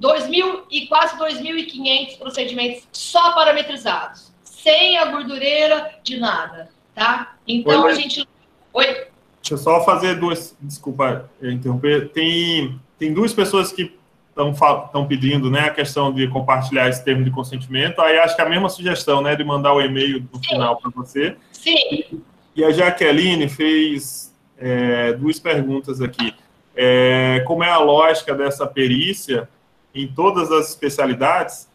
2.000 0.00 0.64
e 0.70 0.86
quase 0.86 1.14
2.500 1.18 2.18
procedimentos 2.18 2.88
só 2.90 3.32
parametrizados, 3.34 4.32
sem 4.42 4.96
a 4.96 5.04
gordureira 5.06 5.98
de 6.02 6.18
nada, 6.18 6.70
tá? 6.94 7.36
Então 7.46 7.82
Oi, 7.82 7.92
a 7.92 7.94
gente. 7.94 8.26
Oi. 8.72 8.86
Deixa 8.86 9.54
eu 9.54 9.58
só 9.58 9.84
fazer 9.84 10.18
duas. 10.18 10.56
Desculpa 10.60 11.28
interromper. 11.42 12.08
Tem, 12.12 12.80
tem 12.98 13.12
duas 13.12 13.34
pessoas 13.34 13.72
que 13.72 13.95
estão 14.36 15.06
pedindo 15.06 15.50
né, 15.50 15.60
a 15.60 15.70
questão 15.70 16.12
de 16.12 16.28
compartilhar 16.28 16.88
esse 16.88 17.02
termo 17.04 17.24
de 17.24 17.30
consentimento. 17.30 18.00
Aí 18.00 18.18
acho 18.18 18.36
que 18.36 18.42
é 18.42 18.44
a 18.44 18.48
mesma 18.48 18.68
sugestão, 18.68 19.22
né, 19.22 19.34
de 19.34 19.42
mandar 19.42 19.72
o 19.72 19.80
e-mail 19.80 20.26
no 20.32 20.38
Sim. 20.38 20.48
final 20.48 20.76
para 20.76 20.90
você. 20.90 21.36
Sim. 21.52 22.22
E 22.54 22.64
a 22.64 22.70
Jaqueline 22.70 23.48
fez 23.48 24.34
é, 24.58 25.12
duas 25.14 25.38
perguntas 25.38 26.00
aqui. 26.00 26.34
É, 26.74 27.42
como 27.46 27.64
é 27.64 27.70
a 27.70 27.78
lógica 27.78 28.34
dessa 28.34 28.66
perícia 28.66 29.48
em 29.94 30.06
todas 30.06 30.52
as 30.52 30.68
especialidades? 30.68 31.68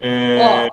É. 0.00 0.68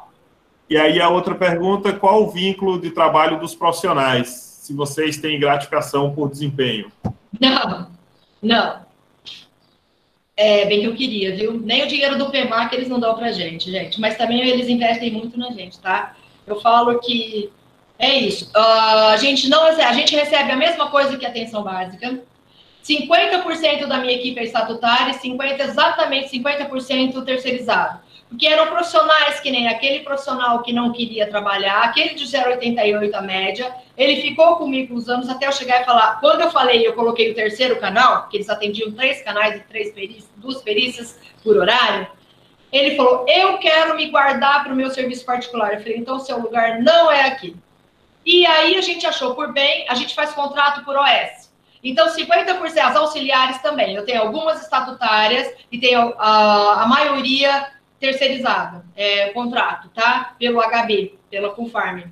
E 0.68 0.78
aí 0.78 1.00
a 1.00 1.10
outra 1.10 1.36
pergunta, 1.36 1.94
qual 1.94 2.24
o 2.24 2.32
vínculo 2.32 2.80
de 2.80 2.90
trabalho 2.90 3.40
dos 3.40 3.54
profissionais? 3.54 4.30
Se 4.64 4.74
vocês 4.74 5.18
têm 5.18 5.40
gratificação 5.40 6.12
por 6.12 6.30
desempenho? 6.30 6.92
Não, 7.40 7.88
não. 8.42 8.85
É, 10.38 10.66
bem 10.66 10.82
que 10.82 10.88
eu 10.88 10.96
queria, 10.96 11.36
viu? 11.36 11.54
Nem 11.54 11.84
o 11.84 11.88
dinheiro 11.88 12.18
do 12.18 12.30
PEMAC 12.30 12.76
eles 12.76 12.90
não 12.90 13.00
dão 13.00 13.16
pra 13.16 13.32
gente, 13.32 13.72
gente. 13.72 14.00
Mas 14.02 14.18
também 14.18 14.42
eles 14.42 14.68
investem 14.68 15.12
muito 15.12 15.40
na 15.40 15.52
gente, 15.52 15.80
tá? 15.80 16.16
Eu 16.46 16.60
falo 16.60 17.00
que 17.00 17.50
é 17.98 18.16
isso. 18.16 18.52
Uh, 18.56 19.10
a 19.12 19.18
gente 19.18 19.48
não 19.48 19.64
a 19.64 19.94
gente 19.94 20.14
recebe 20.14 20.52
a 20.52 20.56
mesma 20.58 20.90
coisa 20.90 21.18
que 21.18 21.26
a 21.26 21.30
atenção 21.30 21.64
básica. 21.64 22.22
50% 22.84 23.88
da 23.88 23.98
minha 23.98 24.14
equipe 24.14 24.40
é 24.40 24.44
estatutária 24.44 25.12
e 25.12 25.16
50, 25.16 25.64
exatamente 25.64 26.38
50% 26.38 27.24
terceirizado. 27.24 28.00
Porque 28.36 28.48
eram 28.48 28.68
profissionais 28.68 29.40
que 29.40 29.50
nem 29.50 29.70
aquele 29.70 30.02
profissional 30.02 30.62
que 30.62 30.74
não 30.74 30.92
queria 30.92 31.26
trabalhar, 31.26 31.84
aquele 31.84 32.16
de 32.16 32.26
0,88 32.26 33.14
a 33.14 33.22
média, 33.22 33.74
ele 33.98 34.22
ficou 34.22 34.58
comigo 34.58 34.94
uns 34.94 35.08
anos 35.08 35.30
até 35.30 35.48
eu 35.48 35.54
chegar 35.54 35.82
e 35.82 35.86
falar, 35.86 36.20
quando 36.20 36.42
eu 36.42 36.52
falei, 36.52 36.86
eu 36.86 36.92
coloquei 36.94 37.32
o 37.32 37.34
terceiro 37.34 37.80
canal, 37.80 38.24
porque 38.24 38.36
eles 38.36 38.50
atendiam 38.50 38.92
três 38.92 39.22
canais 39.22 39.56
e 39.56 39.60
três 39.62 39.94
perícias, 39.94 40.30
duas 40.36 40.62
perícias 40.62 41.18
por 41.42 41.56
horário, 41.56 42.08
ele 42.74 42.98
falou, 42.98 43.26
eu 43.30 43.58
quero 43.58 43.96
me 43.96 44.10
guardar 44.10 44.64
para 44.64 44.74
o 44.74 44.76
meu 44.76 44.90
serviço 44.90 45.24
particular. 45.24 45.74
Eu 45.74 45.80
falei, 45.80 45.96
então 45.96 46.20
seu 46.20 46.38
lugar 46.38 46.82
não 46.82 47.10
é 47.10 47.22
aqui. 47.22 47.56
E 48.26 48.46
aí 48.46 48.76
a 48.76 48.82
gente 48.82 49.08
achou 49.08 49.34
por 49.34 49.54
bem, 49.54 49.86
a 49.88 49.96
gente 49.96 50.14
faz 50.14 50.34
contrato 50.34 50.84
por 50.84 50.98
OS. 50.98 51.50
Então, 51.82 52.08
50% 52.08 52.80
as 52.80 52.96
auxiliares 52.96 53.60
também. 53.60 53.96
Eu 53.96 54.04
tenho 54.04 54.20
algumas 54.20 54.62
estatutárias 54.62 55.54
e 55.72 55.80
tenho 55.80 56.16
a, 56.18 56.82
a 56.82 56.88
maioria 56.88 57.75
terceirizada, 58.06 58.86
é, 58.96 59.30
contrato, 59.30 59.90
tá? 59.90 60.36
Pelo 60.38 60.62
HB, 60.62 61.16
pela 61.30 61.50
Confarm. 61.50 62.04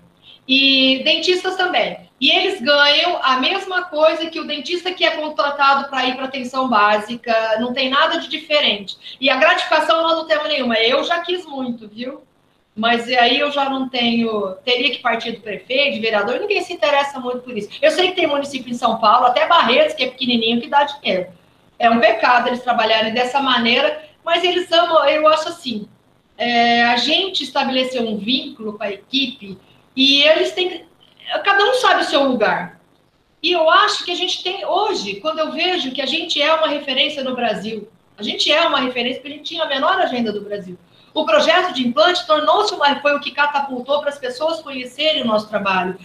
E 0.48 1.02
dentistas 1.04 1.56
também. 1.56 2.10
E 2.20 2.32
eles 2.32 2.62
ganham 2.62 3.20
a 3.22 3.38
mesma 3.40 3.84
coisa 3.84 4.30
que 4.30 4.40
o 4.40 4.48
dentista 4.48 4.94
que 4.94 5.06
é 5.06 5.12
contratado 5.12 5.90
para 5.90 6.06
ir 6.06 6.16
para 6.16 6.26
atenção 6.26 6.70
básica, 6.70 7.58
não 7.60 7.74
tem 7.74 7.90
nada 7.90 8.20
de 8.20 8.30
diferente. 8.30 9.18
E 9.20 9.30
a 9.30 9.38
gratificação 9.38 10.02
nós 10.02 10.18
não 10.18 10.28
temos 10.28 10.48
nenhuma. 10.48 10.76
Eu 10.76 11.04
já 11.04 11.20
quis 11.20 11.46
muito, 11.46 11.88
viu? 11.88 12.22
Mas 12.76 13.08
aí 13.08 13.40
eu 13.40 13.52
já 13.52 13.70
não 13.70 13.88
tenho. 13.88 14.56
Teria 14.66 14.90
que 14.90 15.00
partir 15.00 15.34
do 15.34 15.42
prefeito, 15.42 16.02
vereador, 16.02 16.40
ninguém 16.40 16.64
se 16.64 16.74
interessa 16.74 17.20
muito 17.20 17.42
por 17.42 17.56
isso. 17.56 17.70
Eu 17.82 17.92
sei 17.92 18.10
que 18.10 18.16
tem 18.16 18.28
município 18.28 18.72
em 18.72 18.78
São 18.78 19.00
Paulo, 19.00 19.28
até 19.28 19.48
Barretos, 19.48 19.94
que 19.94 20.04
é 20.04 20.10
pequenininho, 20.10 20.60
que 20.60 20.70
dá 20.70 20.84
dinheiro. 20.84 21.28
É 21.78 21.90
um 21.90 22.00
pecado 22.00 22.48
eles 22.48 22.64
trabalharem 22.64 23.14
dessa 23.14 23.42
maneira, 23.42 24.02
mas 24.24 24.44
eles 24.44 24.72
amam, 24.72 25.06
eu 25.06 25.28
acho 25.28 25.50
assim. 25.50 25.88
É, 26.38 26.84
a 26.86 26.98
gente 26.98 27.44
estabeleceu 27.44 28.04
um 28.08 28.18
vínculo 28.18 28.74
com 28.74 28.84
a 28.84 28.92
equipe 28.92 29.58
e 29.96 30.24
eles 30.24 30.52
têm. 30.52 30.86
Cada 31.44 31.64
um 31.64 31.74
sabe 31.76 32.02
o 32.02 32.06
seu 32.06 32.24
lugar. 32.24 32.82
E 33.42 33.52
eu 33.52 33.70
acho 33.70 34.06
que 34.06 34.12
a 34.12 34.16
gente 34.16 34.42
tem, 34.42 34.66
hoje, 34.66 35.20
quando 35.20 35.40
eu 35.40 35.52
vejo 35.52 35.92
que 35.92 36.02
a 36.02 36.06
gente 36.06 36.42
é 36.42 36.54
uma 36.54 36.68
referência 36.68 37.24
no 37.24 37.36
Brasil, 37.36 37.90
a 38.18 38.24
gente 38.24 38.50
é 38.52 38.66
uma 38.66 38.80
referência 38.80 39.22
porque 39.22 39.34
a 39.34 39.38
gente 39.38 39.48
tinha 39.48 39.64
a 39.64 39.68
menor 39.68 40.00
agenda 40.00 40.32
do 40.32 40.42
Brasil. 40.42 40.78
O 41.14 41.26
projeto 41.26 41.74
de 41.74 41.86
implante 41.86 42.26
tornou-se 42.26 42.74
uma, 42.74 43.00
foi 43.02 43.16
o 43.16 43.20
que 43.20 43.32
catapultou 43.32 44.00
para 44.00 44.10
as 44.10 44.18
pessoas 44.18 44.62
conhecerem 44.62 45.24
o 45.24 45.28
nosso 45.28 45.50
trabalho. 45.50 45.98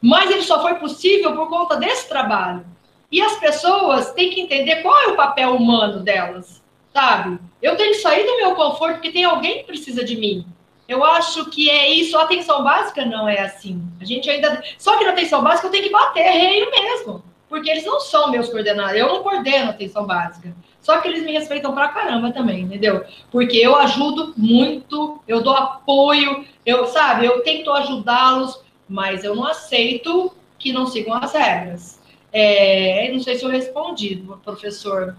Mas 0.00 0.30
ele 0.30 0.42
só 0.42 0.62
foi 0.62 0.74
possível 0.76 1.36
por 1.36 1.48
conta 1.48 1.76
desse 1.76 2.08
trabalho. 2.08 2.64
E 3.12 3.20
as 3.20 3.38
pessoas 3.38 4.12
têm 4.12 4.30
que 4.30 4.40
entender 4.40 4.76
qual 4.76 4.98
é 5.02 5.08
o 5.08 5.16
papel 5.16 5.54
humano 5.54 6.00
delas, 6.00 6.59
sabe? 6.92 7.38
Eu 7.62 7.76
tenho 7.76 7.92
que 7.92 8.00
sair 8.00 8.24
do 8.26 8.36
meu 8.36 8.54
conforto 8.54 8.94
porque 8.94 9.12
tem 9.12 9.24
alguém 9.24 9.58
que 9.58 9.64
precisa 9.64 10.04
de 10.04 10.16
mim. 10.16 10.46
Eu 10.88 11.04
acho 11.04 11.48
que 11.50 11.70
é 11.70 11.88
isso. 11.88 12.18
A 12.18 12.24
atenção 12.24 12.64
básica 12.64 13.04
não 13.04 13.28
é 13.28 13.40
assim. 13.40 13.82
A 14.00 14.04
gente 14.04 14.28
ainda. 14.28 14.62
Só 14.76 14.98
que 14.98 15.04
na 15.04 15.12
atenção 15.12 15.42
básica 15.42 15.68
eu 15.68 15.70
tenho 15.70 15.84
que 15.84 15.90
bater 15.90 16.22
reio 16.22 16.70
mesmo. 16.70 17.22
Porque 17.48 17.70
eles 17.70 17.84
não 17.84 18.00
são 18.00 18.30
meus 18.30 18.48
coordenados. 18.48 18.96
Eu 18.96 19.08
não 19.08 19.22
coordeno 19.22 19.68
a 19.68 19.70
atenção 19.70 20.04
básica. 20.06 20.54
Só 20.80 20.98
que 20.98 21.08
eles 21.08 21.22
me 21.22 21.32
respeitam 21.32 21.74
pra 21.74 21.88
caramba 21.88 22.32
também, 22.32 22.62
entendeu? 22.62 23.04
Porque 23.30 23.56
eu 23.56 23.76
ajudo 23.76 24.34
muito, 24.36 25.20
eu 25.28 25.42
dou 25.42 25.54
apoio, 25.54 26.44
eu, 26.64 26.86
sabe, 26.86 27.26
eu 27.26 27.42
tento 27.42 27.70
ajudá-los, 27.70 28.60
mas 28.88 29.22
eu 29.22 29.36
não 29.36 29.46
aceito 29.46 30.32
que 30.58 30.72
não 30.72 30.86
sigam 30.86 31.14
as 31.14 31.32
regras. 31.32 32.00
É, 32.32 33.10
não 33.12 33.20
sei 33.20 33.36
se 33.36 33.44
eu 33.44 33.50
respondi, 33.50 34.24
professor. 34.42 35.16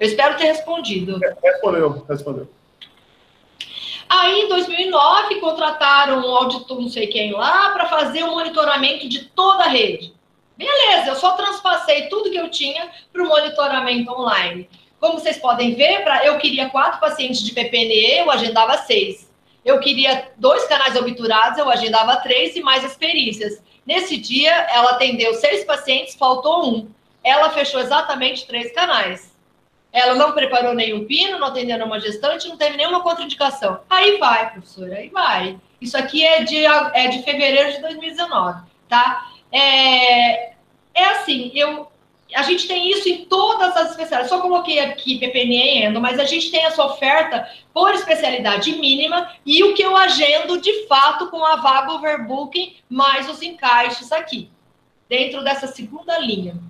Eu 0.00 0.08
espero 0.08 0.38
ter 0.38 0.46
respondido. 0.46 1.20
Respondeu, 1.42 2.06
respondeu. 2.08 2.48
Aí, 4.08 4.40
em 4.40 4.48
2009, 4.48 5.36
contrataram 5.36 6.26
um 6.26 6.34
auditor, 6.34 6.80
não 6.80 6.88
sei 6.88 7.06
quem 7.06 7.32
lá, 7.32 7.70
para 7.70 7.86
fazer 7.86 8.24
o 8.24 8.30
monitoramento 8.30 9.06
de 9.06 9.26
toda 9.26 9.64
a 9.64 9.68
rede. 9.68 10.12
Beleza, 10.56 11.10
eu 11.10 11.16
só 11.16 11.32
transpassei 11.32 12.08
tudo 12.08 12.30
que 12.30 12.36
eu 12.36 12.50
tinha 12.50 12.90
para 13.12 13.22
o 13.22 13.28
monitoramento 13.28 14.10
online. 14.10 14.68
Como 14.98 15.18
vocês 15.18 15.38
podem 15.38 15.74
ver, 15.74 16.02
pra, 16.02 16.24
eu 16.26 16.38
queria 16.38 16.70
quatro 16.70 16.98
pacientes 16.98 17.42
de 17.42 17.52
PPNE, 17.52 18.18
eu 18.18 18.30
agendava 18.30 18.78
seis. 18.78 19.30
Eu 19.64 19.78
queria 19.80 20.32
dois 20.36 20.64
canais 20.64 20.96
obturados, 20.96 21.58
eu 21.58 21.70
agendava 21.70 22.16
três 22.16 22.56
e 22.56 22.60
mais 22.60 22.84
as 22.84 22.96
perícias. 22.96 23.62
Nesse 23.86 24.16
dia, 24.16 24.52
ela 24.72 24.92
atendeu 24.92 25.34
seis 25.34 25.64
pacientes, 25.64 26.14
faltou 26.14 26.66
um. 26.66 26.88
Ela 27.22 27.50
fechou 27.50 27.80
exatamente 27.80 28.46
três 28.46 28.72
canais. 28.72 29.29
Ela 29.92 30.14
não 30.14 30.32
preparou 30.32 30.74
nenhum 30.74 31.04
pino, 31.04 31.38
não 31.38 31.48
atendeu 31.48 31.76
nenhuma 31.76 31.98
gestante, 31.98 32.48
não 32.48 32.56
teve 32.56 32.76
nenhuma 32.76 33.02
contraindicação. 33.02 33.80
Aí 33.90 34.18
vai, 34.18 34.50
professora, 34.50 34.96
aí 34.96 35.08
vai. 35.08 35.58
Isso 35.80 35.96
aqui 35.96 36.24
é 36.24 36.44
de, 36.44 36.64
é 36.64 37.08
de 37.08 37.22
fevereiro 37.22 37.72
de 37.72 37.80
2019, 37.80 38.62
tá? 38.88 39.26
É, 39.50 40.52
é 40.94 41.04
assim, 41.12 41.50
eu, 41.54 41.90
a 42.34 42.42
gente 42.42 42.68
tem 42.68 42.90
isso 42.90 43.08
em 43.08 43.24
todas 43.24 43.76
as 43.76 43.90
especialidades. 43.90 44.28
Só 44.28 44.40
coloquei 44.40 44.78
aqui 44.78 45.18
PPNE 45.18 45.56
e 45.56 45.82
endo, 45.84 46.00
mas 46.00 46.18
a 46.18 46.24
gente 46.24 46.50
tem 46.50 46.64
essa 46.64 46.84
oferta 46.84 47.48
por 47.74 47.92
especialidade 47.92 48.72
mínima 48.72 49.32
e 49.44 49.64
o 49.64 49.74
que 49.74 49.82
eu 49.82 49.96
agendo 49.96 50.60
de 50.60 50.86
fato 50.86 51.28
com 51.28 51.44
a 51.44 51.56
vaga 51.56 51.92
overbooking 51.92 52.76
mais 52.88 53.28
os 53.28 53.42
encaixes 53.42 54.12
aqui, 54.12 54.50
dentro 55.08 55.42
dessa 55.42 55.66
segunda 55.66 56.18
linha. 56.18 56.69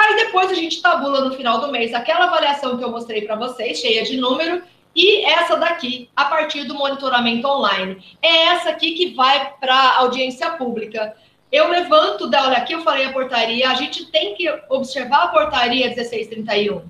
Aí 0.00 0.16
depois 0.16 0.50
a 0.50 0.54
gente 0.54 0.80
tabula 0.80 1.26
no 1.26 1.36
final 1.36 1.60
do 1.60 1.70
mês 1.70 1.92
aquela 1.92 2.24
avaliação 2.24 2.78
que 2.78 2.82
eu 2.82 2.90
mostrei 2.90 3.20
para 3.20 3.36
vocês, 3.36 3.78
cheia 3.78 4.02
de 4.02 4.16
número, 4.16 4.62
e 4.96 5.22
essa 5.26 5.56
daqui, 5.56 6.08
a 6.16 6.24
partir 6.24 6.64
do 6.64 6.74
monitoramento 6.74 7.46
online. 7.46 8.02
É 8.22 8.46
essa 8.46 8.70
aqui 8.70 8.92
que 8.92 9.14
vai 9.14 9.52
para 9.60 9.74
a 9.74 9.98
audiência 9.98 10.52
pública. 10.52 11.14
Eu 11.52 11.68
levanto 11.68 12.28
da 12.28 12.46
olha 12.46 12.56
aqui, 12.56 12.72
eu 12.72 12.80
falei 12.82 13.04
a 13.04 13.12
portaria, 13.12 13.68
a 13.68 13.74
gente 13.74 14.06
tem 14.06 14.34
que 14.34 14.48
observar 14.70 15.24
a 15.24 15.28
portaria 15.28 15.88
1631 15.88 16.82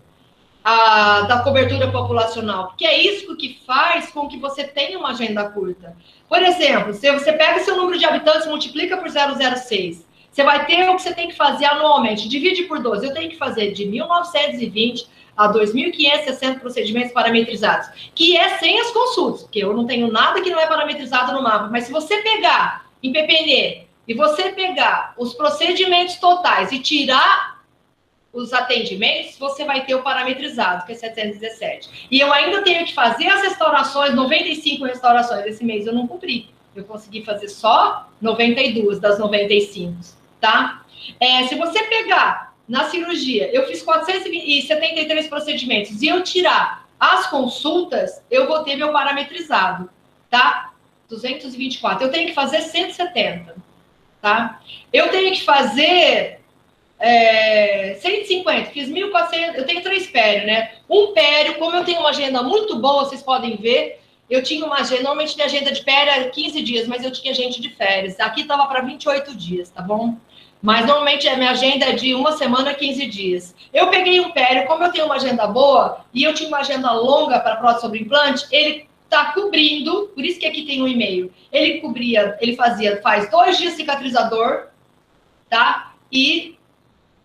a, 0.62 1.22
da 1.22 1.40
cobertura 1.40 1.90
populacional, 1.90 2.68
porque 2.68 2.86
é 2.86 2.96
isso 2.96 3.36
que 3.36 3.58
faz 3.66 4.10
com 4.12 4.28
que 4.28 4.38
você 4.38 4.62
tenha 4.62 4.96
uma 4.96 5.10
agenda 5.10 5.50
curta. 5.50 5.96
Por 6.28 6.40
exemplo, 6.40 6.94
se 6.94 7.10
você 7.10 7.32
pega 7.32 7.58
seu 7.64 7.76
número 7.76 7.98
de 7.98 8.04
habitantes 8.04 8.46
multiplica 8.46 8.96
por 8.96 9.08
006, 9.10 10.06
você 10.30 10.44
vai 10.44 10.64
ter 10.66 10.88
o 10.88 10.96
que 10.96 11.02
você 11.02 11.14
tem 11.14 11.28
que 11.28 11.36
fazer 11.36 11.64
anualmente, 11.64 12.28
divide 12.28 12.64
por 12.64 12.78
12. 12.78 13.06
Eu 13.06 13.14
tenho 13.14 13.30
que 13.30 13.36
fazer 13.36 13.72
de 13.72 13.84
1920 13.84 15.08
a 15.36 15.52
2.560 15.52 16.60
procedimentos 16.60 17.12
parametrizados, 17.12 17.88
que 18.14 18.36
é 18.36 18.58
sem 18.58 18.78
as 18.78 18.90
consultas, 18.90 19.42
porque 19.42 19.58
eu 19.58 19.74
não 19.74 19.86
tenho 19.86 20.10
nada 20.10 20.40
que 20.40 20.50
não 20.50 20.60
é 20.60 20.66
parametrizado 20.66 21.32
no 21.32 21.42
mapa. 21.42 21.68
Mas 21.70 21.84
se 21.84 21.92
você 21.92 22.18
pegar 22.18 22.86
em 23.02 23.12
PPN 23.12 23.86
e 24.06 24.14
você 24.14 24.50
pegar 24.50 25.14
os 25.16 25.34
procedimentos 25.34 26.16
totais 26.16 26.70
e 26.72 26.78
tirar 26.78 27.60
os 28.32 28.52
atendimentos, 28.52 29.36
você 29.38 29.64
vai 29.64 29.84
ter 29.84 29.94
o 29.94 30.02
parametrizado, 30.02 30.86
que 30.86 30.92
é 30.92 30.94
717. 30.94 32.08
E 32.10 32.20
eu 32.20 32.32
ainda 32.32 32.62
tenho 32.62 32.84
que 32.84 32.94
fazer 32.94 33.26
as 33.26 33.42
restaurações, 33.42 34.14
95 34.14 34.84
restaurações. 34.84 35.46
Esse 35.46 35.64
mês 35.64 35.86
eu 35.86 35.92
não 35.92 36.06
cumpri. 36.06 36.50
Eu 36.74 36.84
consegui 36.84 37.24
fazer 37.24 37.48
só 37.48 38.08
92 38.20 39.00
das 39.00 39.18
95, 39.18 40.19
tá? 40.40 40.84
É, 41.18 41.46
se 41.46 41.54
você 41.54 41.82
pegar 41.84 42.54
na 42.68 42.88
cirurgia, 42.88 43.50
eu 43.52 43.66
fiz 43.66 43.82
473 43.82 45.26
procedimentos 45.28 46.02
e 46.02 46.08
eu 46.08 46.22
tirar 46.22 46.86
as 46.98 47.26
consultas, 47.26 48.22
eu 48.30 48.46
vou 48.46 48.62
ter 48.62 48.76
meu 48.76 48.92
parametrizado, 48.92 49.90
tá? 50.28 50.72
224. 51.08 52.06
Eu 52.06 52.10
tenho 52.10 52.28
que 52.28 52.34
fazer 52.34 52.60
170, 52.60 53.56
tá? 54.20 54.60
Eu 54.92 55.08
tenho 55.08 55.32
que 55.32 55.42
fazer 55.42 56.40
é, 56.98 57.96
150, 58.00 58.70
fiz 58.70 58.88
1.400, 58.88 59.54
eu 59.56 59.66
tenho 59.66 59.82
três 59.82 60.06
périos, 60.06 60.46
né? 60.46 60.72
Um 60.88 61.12
pério, 61.12 61.58
como 61.58 61.74
eu 61.74 61.84
tenho 61.84 62.00
uma 62.00 62.10
agenda 62.10 62.42
muito 62.42 62.76
boa, 62.78 63.06
vocês 63.06 63.22
podem 63.22 63.56
ver, 63.56 64.00
eu 64.28 64.42
tinha 64.42 64.64
uma 64.64 64.76
agenda, 64.76 65.02
normalmente 65.02 65.34
minha 65.34 65.46
agenda 65.46 65.72
de 65.72 65.82
pério 65.82 66.12
era 66.12 66.30
15 66.30 66.62
dias, 66.62 66.86
mas 66.86 67.02
eu 67.02 67.10
tinha 67.10 67.34
gente 67.34 67.60
de 67.60 67.70
férias. 67.70 68.20
Aqui 68.20 68.42
estava 68.42 68.66
para 68.66 68.82
28 68.82 69.34
dias, 69.34 69.70
tá 69.70 69.82
bom? 69.82 70.16
Mas 70.62 70.86
normalmente 70.86 71.26
a 71.26 71.36
minha 71.36 71.50
agenda 71.50 71.86
é 71.86 71.92
de 71.92 72.14
uma 72.14 72.32
semana 72.32 72.70
a 72.70 72.74
15 72.74 73.06
dias. 73.06 73.54
Eu 73.72 73.88
peguei 73.88 74.20
um 74.20 74.30
pério, 74.30 74.66
como 74.66 74.84
eu 74.84 74.92
tenho 74.92 75.06
uma 75.06 75.14
agenda 75.14 75.46
boa 75.46 76.04
e 76.12 76.22
eu 76.22 76.34
tinha 76.34 76.48
uma 76.48 76.58
agenda 76.58 76.92
longa 76.92 77.40
para 77.40 77.56
prótese 77.56 77.80
sobre 77.80 78.00
implante, 78.00 78.46
ele 78.50 78.86
está 79.04 79.32
cobrindo, 79.32 80.10
por 80.14 80.24
isso 80.24 80.38
que 80.38 80.46
aqui 80.46 80.64
tem 80.64 80.82
um 80.82 80.88
e-mail. 80.88 81.32
Ele 81.50 81.80
cobria, 81.80 82.36
ele 82.40 82.54
fazia, 82.54 83.00
faz 83.02 83.30
dois 83.30 83.58
dias 83.58 83.74
cicatrizador, 83.74 84.66
tá? 85.48 85.94
E 86.12 86.58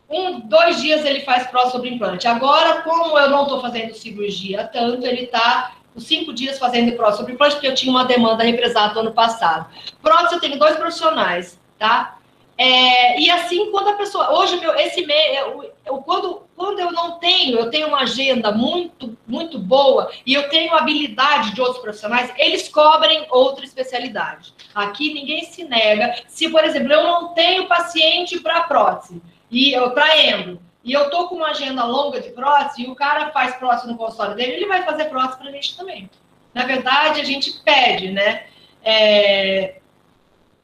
um, 0.10 0.40
dois 0.40 0.82
dias 0.82 1.03
ele 1.03 1.22
faz 1.22 1.45
prótese 1.48 1.74
sobre 1.74 1.90
implante. 1.90 2.28
Agora, 2.28 2.82
como 2.82 3.18
eu 3.20 3.30
não 3.30 3.44
estou 3.44 3.62
fazendo 3.62 3.94
cirurgia 3.94 4.64
tanto, 4.72 5.06
ele 5.06 5.24
está 5.24 5.74
os 5.94 6.06
cinco 6.06 6.34
dias 6.34 6.57
fazendo 6.57 6.95
prótese 6.95 7.18
sobre 7.20 7.34
implante, 7.34 7.56
porque 7.56 7.68
eu 7.68 7.76
tinha 7.76 7.91
uma 7.91 8.06
demanda 8.06 8.44
represada 8.44 8.94
no 8.94 9.02
ano 9.02 9.14
passado. 9.14 9.68
Prótese, 10.02 10.36
eu 10.36 10.41
tenho 10.41 10.57
dois 10.57 10.76
profissionais, 10.76 11.60
tá? 11.78 12.18
É, 12.57 13.19
e 13.19 13.30
assim, 13.30 13.69
quando 13.69 13.90
a 13.90 13.94
pessoa. 13.94 14.40
Hoje, 14.40 14.57
meu, 14.57 14.73
esse 14.76 15.06
mês, 15.06 15.38
eu, 15.40 15.73
eu, 15.86 15.98
quando, 15.98 16.44
quando 16.56 16.80
eu 16.80 16.91
não 16.91 17.19
tenho, 17.19 17.60
eu 17.60 17.69
tenho 17.69 17.88
uma 17.88 18.02
agenda 18.02 18.52
muito, 18.52 19.18
muito 19.27 19.60
boa 19.60 20.10
e 20.26 20.34
eu 20.34 20.48
tenho 20.48 20.73
habilidade 20.73 21.53
de 21.53 21.61
outros 21.61 21.82
profissionais, 21.82 22.32
eles 22.38 22.69
cobrem 22.69 23.27
outra 23.30 23.65
especialidade. 23.65 24.53
Aqui 24.73 25.14
ninguém 25.14 25.44
se 25.44 25.65
nega. 25.65 26.15
Se, 26.27 26.49
por 26.49 26.64
exemplo, 26.64 26.94
eu 26.94 27.03
não 27.03 27.34
tenho 27.34 27.68
paciente 27.68 28.40
para 28.40 28.64
prótese 28.64 29.22
e 29.52 29.73
eu 29.73 29.91
para 29.91 30.18
endo, 30.18 30.61
e 30.82 30.94
eu 30.94 31.10
tô 31.10 31.27
com 31.27 31.36
uma 31.36 31.49
agenda 31.49 31.84
longa 31.84 32.22
de 32.22 32.30
prótese 32.30 32.84
e 32.84 32.88
o 32.88 32.95
cara 32.95 33.32
faz 33.32 33.56
prótese 33.57 33.88
no 33.88 33.98
consultório 33.98 34.36
dele, 34.36 34.53
ele 34.53 34.68
vai 34.68 34.84
fazer 34.84 35.06
prótese 35.06 35.40
para 35.40 35.49
a 35.49 35.52
gente 35.52 35.76
também. 35.76 36.10
Na 36.53 36.64
verdade, 36.64 37.19
a 37.19 37.23
gente 37.23 37.52
pede, 37.64 38.11
né? 38.11 38.45
É, 38.82 39.80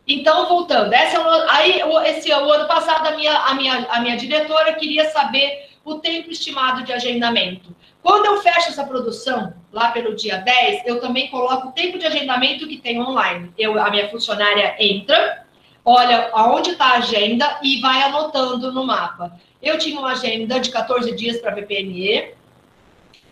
então, 0.08 0.48
voltando, 0.48 0.92
essa 0.94 1.18
é 1.18 1.20
uma, 1.20 1.52
aí 1.52 1.82
esse 2.10 2.32
o 2.32 2.52
ano 2.52 2.68
passado 2.68 3.08
a 3.08 3.12
minha, 3.16 3.38
a 3.38 3.54
minha, 3.54 3.88
a 3.90 4.02
minha 4.02 4.18
diretora 4.18 4.74
queria 4.74 5.10
saber 5.10 5.70
o 5.86 5.96
tempo 5.96 6.32
estimado 6.32 6.84
de 6.84 6.92
agendamento. 6.92 7.76
Quando 8.02 8.26
eu 8.26 8.42
fecho 8.42 8.70
essa 8.70 8.84
produção, 8.84 9.54
lá 9.72 9.92
pelo 9.92 10.16
dia 10.16 10.38
10, 10.38 10.86
eu 10.86 11.00
também 11.00 11.30
coloco 11.30 11.68
o 11.68 11.72
tempo 11.72 12.00
de 12.00 12.06
agendamento 12.06 12.68
que 12.68 12.78
tem 12.78 13.00
online. 13.00 13.52
Eu, 13.58 13.80
a 13.80 13.90
minha 13.92 14.10
funcionária 14.10 14.76
entra, 14.80 15.46
olha 15.86 16.30
aonde 16.34 16.72
está 16.72 16.94
a 16.94 16.98
agenda 16.98 17.60
e 17.62 17.80
vai 17.80 18.02
anotando 18.02 18.72
no 18.72 18.86
mapa. 18.86 19.40
Eu 19.62 19.78
tinha 19.78 20.00
uma 20.00 20.14
agenda 20.14 20.60
de 20.60 20.72
14 20.72 21.16
dias 21.16 21.40
para 21.40 21.54
VPNE, 21.54 22.34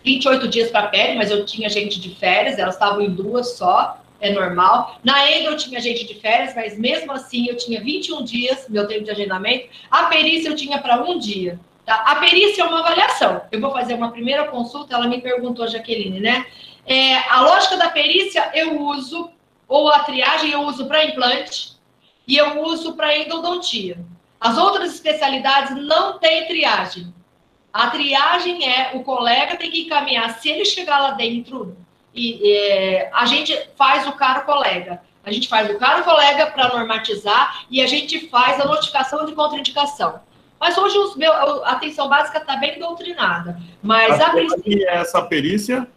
28 0.04 0.48
dias 0.48 0.70
para 0.70 0.88
pele, 0.88 1.18
mas 1.18 1.32
eu 1.32 1.46
tinha 1.46 1.68
gente 1.68 2.00
de 2.00 2.16
férias, 2.16 2.60
elas 2.60 2.76
estavam 2.76 3.02
em 3.02 3.10
duas 3.10 3.58
só 3.58 3.99
é 4.20 4.32
normal. 4.32 5.00
Na 5.04 5.30
Endo 5.32 5.50
eu 5.52 5.58
tinha 5.58 5.80
gente 5.80 6.06
de 6.06 6.16
férias, 6.16 6.54
mas 6.56 6.78
mesmo 6.78 7.12
assim 7.12 7.48
eu 7.48 7.58
tinha 7.58 7.82
21 7.82 8.24
dias, 8.24 8.68
meu 8.70 8.88
tempo 8.88 9.04
de 9.04 9.12
agendamento. 9.12 9.70
A 9.90 10.06
perícia 10.06 10.50
eu 10.50 10.56
tinha 10.56 10.80
para 10.80 11.02
um 11.02 11.18
dia. 11.18 11.60
Tá? 11.86 11.96
A 11.96 12.16
perícia 12.16 12.62
é 12.62 12.66
uma 12.66 12.80
avaliação. 12.80 13.42
Eu 13.52 13.60
vou 13.60 13.72
fazer 13.72 13.94
uma 13.94 14.12
primeira 14.12 14.46
consulta, 14.48 14.94
ela 14.94 15.08
me 15.08 15.22
perguntou, 15.22 15.68
Jaqueline, 15.68 16.20
né? 16.20 16.46
É, 16.86 17.18
a 17.30 17.42
lógica 17.42 17.78
da 17.78 17.90
perícia 17.90 18.52
eu 18.54 18.82
uso, 18.82 19.32
ou 19.68 19.90
a 19.90 20.00
triagem 20.00 20.52
eu 20.52 20.62
uso 20.62 20.88
para 20.88 21.06
implante, 21.06 21.74
e 22.28 22.38
eu 22.38 22.62
uso 22.64 22.94
para 22.94 23.18
endodontia. 23.18 23.98
As 24.40 24.58
outras 24.58 24.94
especialidades 24.94 25.76
não 25.76 26.18
têm 26.20 26.48
triagem. 26.48 27.14
A 27.72 27.90
triagem 27.90 28.68
é 28.68 28.92
o 28.96 29.04
colega 29.04 29.58
tem 29.58 29.70
que 29.70 29.82
encaminhar, 29.82 30.40
se 30.40 30.50
ele 30.50 30.66
chegar 30.66 31.00
lá 31.00 31.12
dentro 31.12 31.78
e 32.14 32.52
é, 32.52 33.10
a 33.14 33.26
gente 33.26 33.58
faz 33.76 34.08
o 34.08 34.14
cara 34.14 34.42
colega. 34.42 35.02
A 35.24 35.32
gente 35.32 35.48
faz 35.48 35.70
o 35.70 35.78
cara 35.78 36.02
colega 36.02 36.48
para 36.48 36.70
normatizar 36.70 37.66
e 37.70 37.82
a 37.82 37.88
gente 37.88 38.28
faz 38.30 38.60
a 38.60 38.66
notificação 38.66 39.26
de 39.26 39.34
contraindicação. 39.34 40.22
Mas 40.60 40.78
hoje 40.78 40.98
os 40.98 41.16
meu, 41.16 41.32
a 41.32 41.72
atenção 41.72 42.10
básica 42.10 42.40
está 42.40 42.56
bem 42.58 42.80
doutrinada. 42.80 43.58
Mas 43.82 44.20
a, 44.20 44.28
a 44.28 44.30
perícia... 44.32 44.90
é 44.90 44.96
essa 44.96 45.22
perícia? 45.22 45.88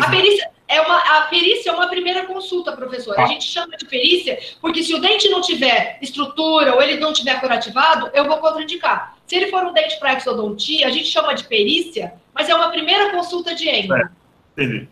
A 0.00 0.10
perícia 0.10 0.50
é 0.68 0.80
uma 0.80 0.98
a 0.98 1.22
perícia 1.22 1.70
é 1.70 1.72
uma 1.72 1.88
primeira 1.88 2.26
consulta, 2.26 2.72
professor. 2.72 3.14
Ah. 3.18 3.24
A 3.24 3.26
gente 3.26 3.44
chama 3.44 3.76
de 3.76 3.86
perícia 3.86 4.38
porque 4.60 4.82
se 4.82 4.94
o 4.94 5.00
dente 5.00 5.28
não 5.28 5.40
tiver 5.40 5.98
estrutura 6.02 6.74
ou 6.74 6.82
ele 6.82 7.00
não 7.00 7.12
tiver 7.12 7.40
curativado, 7.40 8.10
eu 8.12 8.24
vou 8.26 8.38
contraindicar. 8.38 9.16
Se 9.26 9.36
ele 9.36 9.46
for 9.48 9.64
um 9.64 9.72
dente 9.72 9.98
para 9.98 10.14
exodontia, 10.14 10.86
a 10.86 10.90
gente 10.90 11.06
chama 11.06 11.34
de 11.34 11.44
perícia, 11.44 12.14
mas 12.34 12.48
é 12.48 12.54
uma 12.54 12.70
primeira 12.70 13.10
consulta 13.10 13.54
de 13.54 13.68
endo. 13.68 13.94
É, 13.94 14.08
entendi. 14.52 14.88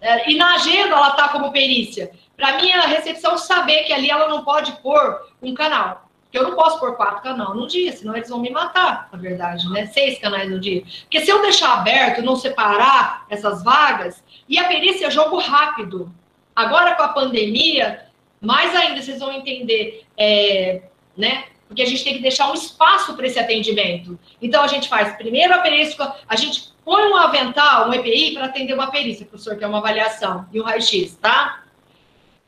É, 0.00 0.30
e 0.30 0.36
na 0.36 0.54
agenda 0.54 0.94
ela 0.94 1.10
está 1.10 1.28
como 1.28 1.52
perícia. 1.52 2.10
Para 2.36 2.56
mim, 2.58 2.70
a 2.70 2.82
recepção 2.82 3.36
saber 3.36 3.84
que 3.84 3.92
ali 3.92 4.10
ela 4.10 4.28
não 4.28 4.44
pode 4.44 4.72
pôr 4.80 5.26
um 5.42 5.54
canal. 5.54 6.08
Porque 6.24 6.38
eu 6.38 6.42
não 6.42 6.54
posso 6.54 6.78
pôr 6.78 6.94
quatro 6.94 7.22
canais 7.22 7.54
no 7.54 7.66
dia, 7.66 7.90
senão 7.90 8.14
eles 8.14 8.28
vão 8.28 8.38
me 8.38 8.50
matar, 8.50 9.08
na 9.10 9.18
verdade, 9.18 9.66
né? 9.70 9.86
Seis 9.86 10.18
canais 10.18 10.48
no 10.50 10.60
dia. 10.60 10.82
Porque 11.02 11.22
se 11.22 11.30
eu 11.30 11.40
deixar 11.40 11.78
aberto, 11.78 12.22
não 12.22 12.36
separar 12.36 13.24
essas 13.30 13.64
vagas, 13.64 14.22
e 14.46 14.58
a 14.58 14.68
perícia 14.68 15.06
é 15.06 15.10
jogo 15.10 15.38
rápido. 15.38 16.12
Agora 16.54 16.94
com 16.96 17.02
a 17.02 17.08
pandemia, 17.08 18.06
mais 18.40 18.74
ainda 18.74 19.00
vocês 19.00 19.18
vão 19.18 19.32
entender, 19.32 20.04
é, 20.18 20.82
né? 21.16 21.44
Porque 21.66 21.82
a 21.82 21.86
gente 21.86 22.04
tem 22.04 22.14
que 22.14 22.22
deixar 22.22 22.50
um 22.50 22.54
espaço 22.54 23.14
para 23.14 23.26
esse 23.26 23.38
atendimento. 23.38 24.18
Então 24.40 24.62
a 24.62 24.66
gente 24.66 24.88
faz 24.88 25.16
primeiro 25.16 25.54
a 25.54 25.58
perícia, 25.58 26.12
a 26.28 26.36
gente 26.36 26.72
põe 26.88 27.06
um 27.06 27.16
avental, 27.18 27.90
um 27.90 27.92
EPI, 27.92 28.32
para 28.32 28.46
atender 28.46 28.72
uma 28.72 28.90
perícia, 28.90 29.26
professor, 29.26 29.56
que 29.56 29.62
é 29.62 29.66
uma 29.66 29.76
avaliação, 29.76 30.46
e 30.50 30.58
um 30.58 30.64
raio-x, 30.64 31.18
tá? 31.20 31.60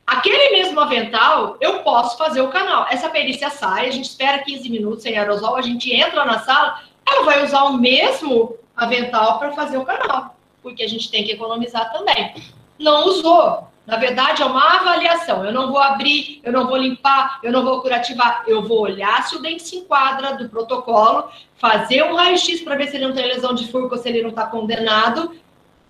Aquele 0.07 0.57
mesmo 0.57 0.81
avental, 0.81 1.59
eu 1.61 1.81
posso 1.81 2.17
fazer 2.17 2.41
o 2.41 2.49
canal. 2.49 2.87
Essa 2.91 3.11
perícia 3.11 3.51
sai, 3.51 3.89
a 3.89 3.91
gente 3.91 4.07
espera 4.07 4.39
15 4.39 4.71
minutos 4.71 5.03
sem 5.03 5.19
aerosol, 5.19 5.57
a 5.57 5.61
gente 5.61 5.95
entra 5.95 6.25
na 6.25 6.39
sala, 6.39 6.81
ela 7.07 7.23
vai 7.23 7.45
usar 7.45 7.65
o 7.65 7.75
mesmo 7.75 8.57
avental 8.75 9.39
para 9.39 9.53
fazer 9.53 9.77
o 9.77 9.85
canal, 9.85 10.35
porque 10.63 10.83
a 10.83 10.89
gente 10.89 11.11
tem 11.11 11.23
que 11.23 11.33
economizar 11.33 11.93
também. 11.93 12.35
Não 12.79 13.09
usou, 13.09 13.69
na 13.87 13.97
verdade, 13.97 14.41
é 14.41 14.47
uma 14.47 14.77
avaliação. 14.77 15.45
Eu 15.45 15.53
não 15.53 15.69
vou 15.73 15.81
abrir, 15.81 16.41
eu 16.45 16.53
não 16.53 16.67
vou 16.67 16.77
limpar, 16.77 17.41
eu 17.43 17.51
não 17.51 17.65
vou 17.65 17.83
curativar. 17.83 18.45
Eu 18.47 18.63
vou 18.63 18.83
olhar 18.83 19.23
se 19.27 19.37
o 19.37 19.43
dente 19.43 19.65
se 19.65 19.77
enquadra 19.77 20.37
do 20.37 20.49
protocolo, 20.49 21.29
fazer 21.61 22.03
um 22.05 22.17
raio-x 22.17 22.63
para 22.63 22.75
ver 22.75 22.89
se 22.89 22.97
ele 22.97 23.07
não 23.07 23.15
tem 23.15 23.27
lesão 23.27 23.55
de 23.55 23.71
furco 23.71 23.97
se 23.99 24.09
ele 24.09 24.23
não 24.23 24.31
está 24.31 24.47
condenado. 24.47 25.37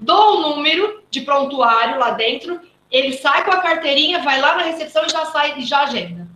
Dou 0.01 0.37
o 0.37 0.41
número 0.41 1.03
de 1.09 1.21
prontuário 1.21 1.97
lá 1.97 2.11
dentro. 2.11 2.61
Ele 2.91 3.13
sai 3.13 3.45
com 3.45 3.53
a 3.53 3.61
carteirinha, 3.61 4.21
vai 4.21 4.41
lá 4.41 4.57
na 4.57 4.65
recepção 4.65 5.07
e 5.07 5.09
já 5.09 5.27
sai 5.27 5.61
e 5.61 5.63
já 5.63 5.85
agenda. 5.85 6.27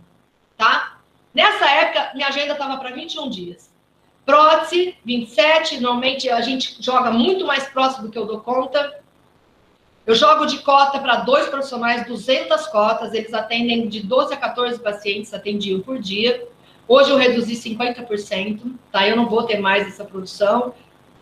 Tá? 0.55 0.99
Nessa 1.33 1.69
época, 1.69 2.11
minha 2.15 2.29
agenda 2.29 2.53
estava 2.53 2.77
para 2.77 2.91
21 2.91 3.29
dias. 3.29 3.69
Prótese, 4.25 4.95
27. 5.03 5.81
Normalmente 5.81 6.29
a 6.29 6.39
gente 6.39 6.81
joga 6.81 7.11
muito 7.11 7.45
mais 7.45 7.65
próximo 7.65 8.05
do 8.05 8.11
que 8.11 8.17
eu 8.17 8.25
dou 8.25 8.39
conta. 8.39 9.01
Eu 10.07 10.15
jogo 10.15 10.45
de 10.45 10.59
cota 10.59 10.97
para 10.99 11.17
dois 11.17 11.49
profissionais, 11.49 12.07
200 12.07 12.67
cotas, 12.67 13.13
eles 13.13 13.33
atendem 13.33 13.89
de 13.89 14.01
12 14.01 14.33
a 14.33 14.37
14 14.37 14.79
pacientes, 14.79 15.33
atendiam 15.33 15.81
por 15.81 15.99
dia. 15.99 16.47
Hoje 16.87 17.09
eu 17.09 17.17
reduzi 17.17 17.55
50%, 17.55 18.75
tá? 18.91 19.07
Eu 19.07 19.15
não 19.15 19.27
vou 19.27 19.43
ter 19.43 19.59
mais 19.59 19.87
essa 19.87 20.05
produção, 20.05 20.73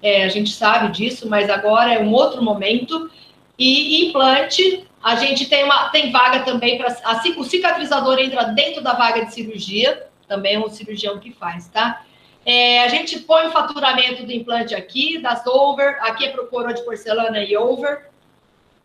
é, 0.01 0.25
a 0.25 0.27
gente 0.27 0.51
sabe 0.51 0.91
disso, 0.91 1.29
mas 1.29 1.49
agora 1.49 1.93
é 1.93 1.99
um 1.99 2.11
outro 2.11 2.43
momento. 2.43 3.09
E 3.57 4.07
implante, 4.07 4.85
a 5.01 5.15
gente 5.15 5.47
tem, 5.47 5.63
uma, 5.63 5.89
tem 5.89 6.11
vaga 6.11 6.41
também 6.41 6.77
para. 6.77 6.97
O 7.37 7.43
cicatrizador 7.43 8.19
entra 8.19 8.43
dentro 8.45 8.83
da 8.83 8.93
vaga 8.93 9.25
de 9.25 9.33
cirurgia, 9.33 10.07
também 10.27 10.55
é 10.55 10.59
um 10.59 10.69
cirurgião 10.69 11.19
que 11.19 11.31
faz, 11.31 11.69
tá? 11.69 12.03
É, 12.45 12.83
a 12.83 12.89
gente 12.89 13.19
põe 13.19 13.47
o 13.47 13.51
faturamento 13.51 14.25
do 14.25 14.31
implante 14.31 14.75
aqui, 14.75 15.17
das 15.19 15.45
over, 15.47 15.97
aqui 16.01 16.25
é 16.25 16.29
para 16.29 16.45
coroa 16.47 16.73
de 16.73 16.83
porcelana 16.83 17.41
e 17.41 17.55
over, 17.55 18.07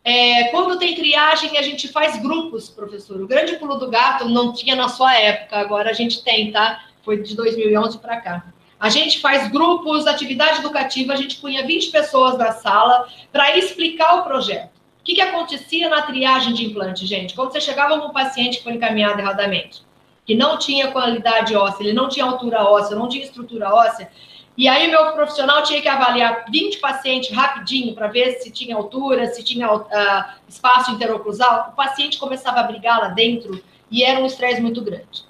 é, 0.09 0.45
quando 0.45 0.79
tem 0.79 0.95
triagem, 0.95 1.59
a 1.59 1.63
gente 1.63 1.87
faz 1.89 2.19
grupos, 2.19 2.71
professor. 2.71 3.21
O 3.21 3.27
grande 3.27 3.57
pulo 3.57 3.75
do 3.75 3.91
gato 3.91 4.27
não 4.27 4.55
tinha 4.55 4.75
na 4.75 4.89
sua 4.89 5.15
época, 5.15 5.59
agora 5.59 5.91
a 5.91 5.93
gente 5.93 6.25
tem, 6.25 6.51
tá? 6.51 6.83
Foi 7.03 7.23
de 7.23 7.37
2011 7.37 7.99
para 7.99 8.19
cá. 8.19 8.47
A 8.81 8.89
gente 8.89 9.21
faz 9.21 9.51
grupos, 9.51 10.07
atividade 10.07 10.61
educativa, 10.61 11.13
a 11.13 11.17
gente 11.17 11.37
punha 11.37 11.67
20 11.67 11.91
pessoas 11.91 12.39
na 12.39 12.53
sala 12.53 13.07
para 13.31 13.55
explicar 13.59 14.15
o 14.15 14.23
projeto. 14.23 14.71
O 14.99 15.05
que, 15.05 15.15
que 15.15 15.21
acontecia 15.21 15.91
na 15.91 16.01
triagem 16.01 16.55
de 16.55 16.65
implante, 16.65 17.05
gente? 17.05 17.35
Quando 17.35 17.53
você 17.53 17.61
chegava 17.61 18.01
com 18.01 18.07
um 18.07 18.13
paciente 18.13 18.59
que 18.59 18.65
foi 18.65 18.73
encaminhado 18.73 19.21
erradamente, 19.21 19.83
que 20.25 20.35
não 20.35 20.57
tinha 20.59 20.91
qualidade 20.91 21.55
óssea, 21.55 21.85
ele 21.85 21.93
não 21.93 22.09
tinha 22.09 22.25
altura 22.25 22.65
óssea, 22.65 22.97
não 22.97 23.11
tinha 23.11 23.25
estrutura 23.25 23.75
óssea, 23.75 24.11
e 24.59 24.67
aí, 24.67 24.91
meu 24.91 25.13
profissional 25.13 25.63
tinha 25.63 25.81
que 25.81 25.87
avaliar 25.87 26.47
20 26.51 26.81
pacientes 26.81 27.31
rapidinho 27.31 27.95
para 27.95 28.09
ver 28.09 28.41
se 28.41 28.51
tinha 28.51 28.75
altura, 28.75 29.29
se 29.29 29.45
tinha 29.45 29.73
uh, 29.73 30.25
espaço 30.49 30.91
interoclusal. 30.91 31.69
O 31.73 31.77
paciente 31.77 32.19
começava 32.19 32.59
a 32.59 32.65
brigar 32.65 32.99
lá 32.99 33.09
dentro 33.11 33.63
e 33.89 34.03
era 34.03 34.19
um 34.19 34.27
estresse 34.27 34.61
muito 34.61 34.83
grande. 34.83 35.29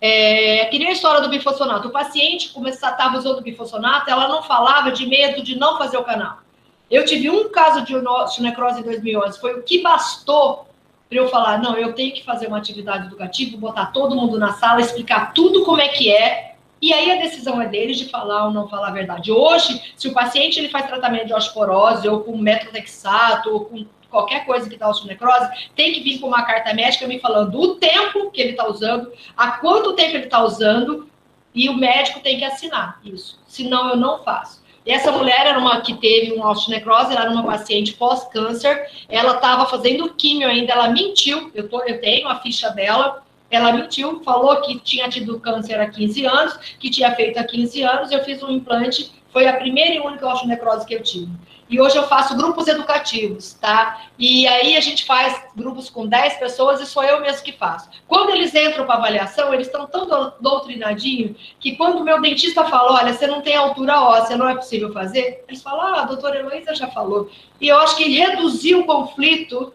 É, 0.00 0.64
que 0.70 0.78
nem 0.78 0.88
a 0.88 0.92
história 0.92 1.20
do 1.20 1.28
bifosfonato. 1.28 1.88
O 1.88 1.90
paciente 1.90 2.50
estava 2.66 3.18
usando 3.18 3.42
bifosfonato, 3.42 4.10
ela 4.10 4.26
não 4.26 4.42
falava 4.42 4.90
de 4.90 5.04
medo 5.06 5.42
de 5.42 5.54
não 5.54 5.76
fazer 5.76 5.98
o 5.98 6.04
canal. 6.04 6.38
Eu 6.90 7.04
tive 7.04 7.28
um 7.28 7.50
caso 7.50 7.84
de 7.84 7.94
necrose 8.40 8.80
em 8.80 8.84
2011, 8.84 9.38
foi 9.38 9.52
o 9.52 9.62
que 9.62 9.82
bastou 9.82 10.66
para 11.10 11.18
eu 11.18 11.28
falar, 11.28 11.58
não, 11.58 11.76
eu 11.76 11.92
tenho 11.92 12.14
que 12.14 12.24
fazer 12.24 12.46
uma 12.46 12.56
atividade 12.56 13.06
educativa, 13.06 13.54
botar 13.58 13.86
todo 13.92 14.16
mundo 14.16 14.38
na 14.38 14.54
sala, 14.54 14.80
explicar 14.80 15.34
tudo 15.34 15.62
como 15.62 15.78
é 15.78 15.88
que 15.88 16.10
é, 16.10 16.51
e 16.82 16.92
aí 16.92 17.12
a 17.12 17.22
decisão 17.22 17.62
é 17.62 17.68
deles 17.68 17.96
de 17.96 18.08
falar 18.08 18.46
ou 18.46 18.50
não 18.50 18.68
falar 18.68 18.88
a 18.88 18.92
verdade. 18.92 19.30
Hoje, 19.30 19.80
se 19.96 20.08
o 20.08 20.12
paciente 20.12 20.58
ele 20.58 20.68
faz 20.68 20.86
tratamento 20.86 21.28
de 21.28 21.32
osteoporose 21.32 22.08
ou 22.08 22.24
com 22.24 22.36
metrolexato 22.36 23.50
ou 23.50 23.64
com 23.66 23.86
qualquer 24.10 24.44
coisa 24.44 24.68
que 24.68 24.74
está 24.74 24.88
osteonecrose, 24.88 25.48
tem 25.76 25.92
que 25.92 26.00
vir 26.00 26.18
com 26.18 26.26
uma 26.26 26.42
carta 26.42 26.74
médica 26.74 27.06
me 27.06 27.20
falando 27.20 27.58
o 27.58 27.76
tempo 27.76 28.32
que 28.32 28.40
ele 28.40 28.50
está 28.50 28.68
usando, 28.68 29.12
a 29.36 29.52
quanto 29.52 29.94
tempo 29.94 30.16
ele 30.16 30.24
está 30.24 30.44
usando, 30.44 31.08
e 31.54 31.68
o 31.68 31.74
médico 31.74 32.18
tem 32.20 32.36
que 32.36 32.44
assinar 32.44 33.00
isso. 33.04 33.38
Senão 33.46 33.90
eu 33.90 33.96
não 33.96 34.24
faço. 34.24 34.62
E 34.84 34.90
essa 34.90 35.12
mulher 35.12 35.46
era 35.46 35.58
uma 35.58 35.80
que 35.80 35.94
teve 35.94 36.32
uma 36.32 36.50
osteonecrose, 36.50 37.12
ela 37.12 37.22
era 37.22 37.30
uma 37.30 37.44
paciente 37.44 37.94
pós-câncer, 37.94 38.88
ela 39.08 39.34
estava 39.36 39.66
fazendo 39.66 40.12
químio 40.14 40.48
ainda, 40.48 40.72
ela 40.72 40.88
mentiu, 40.88 41.50
eu, 41.54 41.68
tô, 41.68 41.80
eu 41.84 42.00
tenho 42.00 42.28
a 42.28 42.40
ficha 42.40 42.68
dela, 42.70 43.22
Ela 43.52 43.70
mentiu, 43.70 44.22
falou 44.24 44.62
que 44.62 44.80
tinha 44.80 45.10
tido 45.10 45.38
câncer 45.38 45.78
há 45.78 45.88
15 45.88 46.24
anos, 46.24 46.56
que 46.80 46.88
tinha 46.88 47.14
feito 47.14 47.38
há 47.38 47.44
15 47.44 47.82
anos, 47.82 48.10
eu 48.10 48.24
fiz 48.24 48.42
um 48.42 48.50
implante, 48.50 49.12
foi 49.30 49.46
a 49.46 49.58
primeira 49.58 49.94
e 49.94 50.00
única 50.00 50.26
osteonecrose 50.26 50.86
que 50.86 50.94
eu 50.94 51.02
tive. 51.02 51.30
E 51.68 51.80
hoje 51.80 51.96
eu 51.96 52.06
faço 52.06 52.36
grupos 52.36 52.66
educativos, 52.66 53.54
tá? 53.54 54.02
E 54.18 54.46
aí 54.46 54.76
a 54.76 54.80
gente 54.80 55.04
faz 55.04 55.42
grupos 55.54 55.90
com 55.90 56.06
10 56.06 56.38
pessoas 56.38 56.80
e 56.80 56.86
sou 56.86 57.04
eu 57.04 57.20
mesmo 57.20 57.42
que 57.42 57.52
faço. 57.52 57.90
Quando 58.08 58.30
eles 58.30 58.54
entram 58.54 58.86
para 58.86 58.96
avaliação, 58.96 59.52
eles 59.52 59.66
estão 59.66 59.86
tão 59.86 60.34
doutrinadinhos 60.40 61.36
que 61.60 61.76
quando 61.76 61.98
o 61.98 62.04
meu 62.04 62.20
dentista 62.20 62.64
fala, 62.64 63.00
olha, 63.00 63.12
você 63.12 63.26
não 63.26 63.42
tem 63.42 63.54
altura 63.54 64.00
óssea, 64.00 64.36
não 64.36 64.48
é 64.48 64.54
possível 64.54 64.92
fazer, 64.92 65.44
eles 65.46 65.62
falam, 65.62 65.94
ah, 65.94 66.00
a 66.02 66.04
doutora 66.04 66.38
Heloísa 66.38 66.74
já 66.74 66.88
falou. 66.88 67.30
E 67.60 67.68
eu 67.68 67.78
acho 67.78 67.96
que 67.96 68.04
reduzir 68.04 68.74
o 68.74 68.84
conflito 68.84 69.72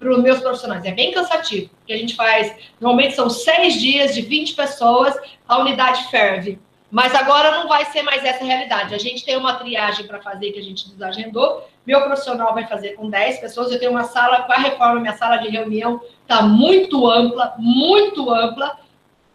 para 0.00 0.10
os 0.10 0.18
meus 0.18 0.40
profissionais. 0.40 0.84
É 0.84 0.92
bem 0.92 1.12
cansativo, 1.12 1.68
porque 1.76 1.92
a 1.92 1.96
gente 1.98 2.16
faz, 2.16 2.56
normalmente 2.80 3.14
são 3.14 3.28
seis 3.28 3.74
dias 3.74 4.14
de 4.14 4.22
20 4.22 4.54
pessoas, 4.54 5.14
a 5.46 5.58
unidade 5.58 6.10
ferve. 6.10 6.58
Mas 6.90 7.14
agora 7.14 7.52
não 7.52 7.68
vai 7.68 7.84
ser 7.84 8.02
mais 8.02 8.24
essa 8.24 8.44
realidade. 8.44 8.94
A 8.94 8.98
gente 8.98 9.24
tem 9.24 9.36
uma 9.36 9.54
triagem 9.54 10.06
para 10.08 10.20
fazer 10.20 10.50
que 10.50 10.58
a 10.58 10.62
gente 10.62 10.88
desagendou. 10.88 11.68
Meu 11.86 12.02
profissional 12.02 12.52
vai 12.52 12.66
fazer 12.66 12.94
com 12.94 13.08
10 13.08 13.38
pessoas. 13.38 13.70
Eu 13.70 13.78
tenho 13.78 13.92
uma 13.92 14.04
sala, 14.04 14.42
com 14.42 14.52
a 14.52 14.56
reforma, 14.56 14.98
minha 14.98 15.16
sala 15.16 15.36
de 15.36 15.48
reunião 15.48 16.00
está 16.22 16.42
muito 16.42 17.08
ampla, 17.08 17.54
muito 17.58 18.28
ampla. 18.32 18.76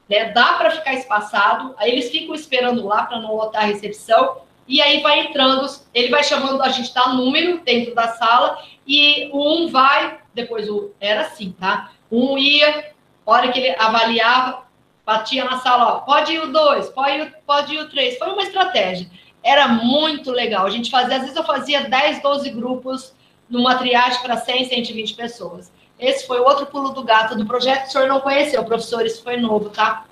Né? 0.09 0.31
Dá 0.31 0.53
para 0.53 0.71
ficar 0.71 0.95
espaçado. 0.95 1.73
Aí 1.77 1.91
eles 1.91 2.09
ficam 2.09 2.35
esperando 2.35 2.85
lá 2.85 3.03
para 3.05 3.21
não 3.21 3.33
lotar 3.33 3.63
a 3.63 3.67
recepção. 3.67 4.41
E 4.67 4.81
aí 4.81 5.01
vai 5.01 5.19
entrando, 5.21 5.65
ele 5.93 6.09
vai 6.09 6.23
chamando, 6.23 6.61
a 6.61 6.69
gente 6.69 6.93
dá 6.93 7.09
número 7.09 7.59
dentro 7.59 7.93
da 7.93 8.09
sala, 8.09 8.57
e 8.85 9.29
um 9.33 9.67
vai, 9.69 10.19
depois 10.33 10.69
o. 10.69 10.91
Era 10.99 11.21
assim, 11.21 11.51
tá? 11.59 11.91
Um 12.11 12.37
ia, 12.37 12.93
hora 13.25 13.51
que 13.51 13.59
ele 13.59 13.75
avaliava, 13.79 14.65
batia 15.05 15.45
na 15.45 15.59
sala, 15.59 15.93
ó, 15.93 15.99
pode 16.01 16.33
ir 16.33 16.39
o 16.39 16.51
dois, 16.51 16.89
pode 16.89 17.17
ir, 17.17 17.35
pode 17.45 17.73
ir 17.73 17.79
o 17.79 17.89
três. 17.89 18.17
Foi 18.17 18.29
uma 18.29 18.43
estratégia. 18.43 19.09
Era 19.43 19.67
muito 19.67 20.31
legal. 20.31 20.65
A 20.65 20.69
gente 20.69 20.89
fazia, 20.89 21.17
às 21.17 21.21
vezes 21.21 21.35
eu 21.35 21.43
fazia 21.43 21.87
10, 21.89 22.21
12 22.21 22.49
grupos 22.49 23.13
numa 23.49 23.75
triagem 23.75 24.21
para 24.21 24.37
100, 24.37 24.65
120 24.69 25.13
pessoas. 25.13 25.71
Esse 25.99 26.27
foi 26.27 26.39
outro 26.39 26.65
pulo 26.65 26.89
do 26.89 27.03
gato 27.03 27.35
do 27.35 27.45
projeto 27.45 27.87
o 27.87 27.91
senhor 27.91 28.07
não 28.07 28.19
conheceu, 28.19 28.63
professor, 28.65 29.05
isso 29.05 29.23
foi 29.23 29.37
novo, 29.37 29.69
tá? 29.69 30.05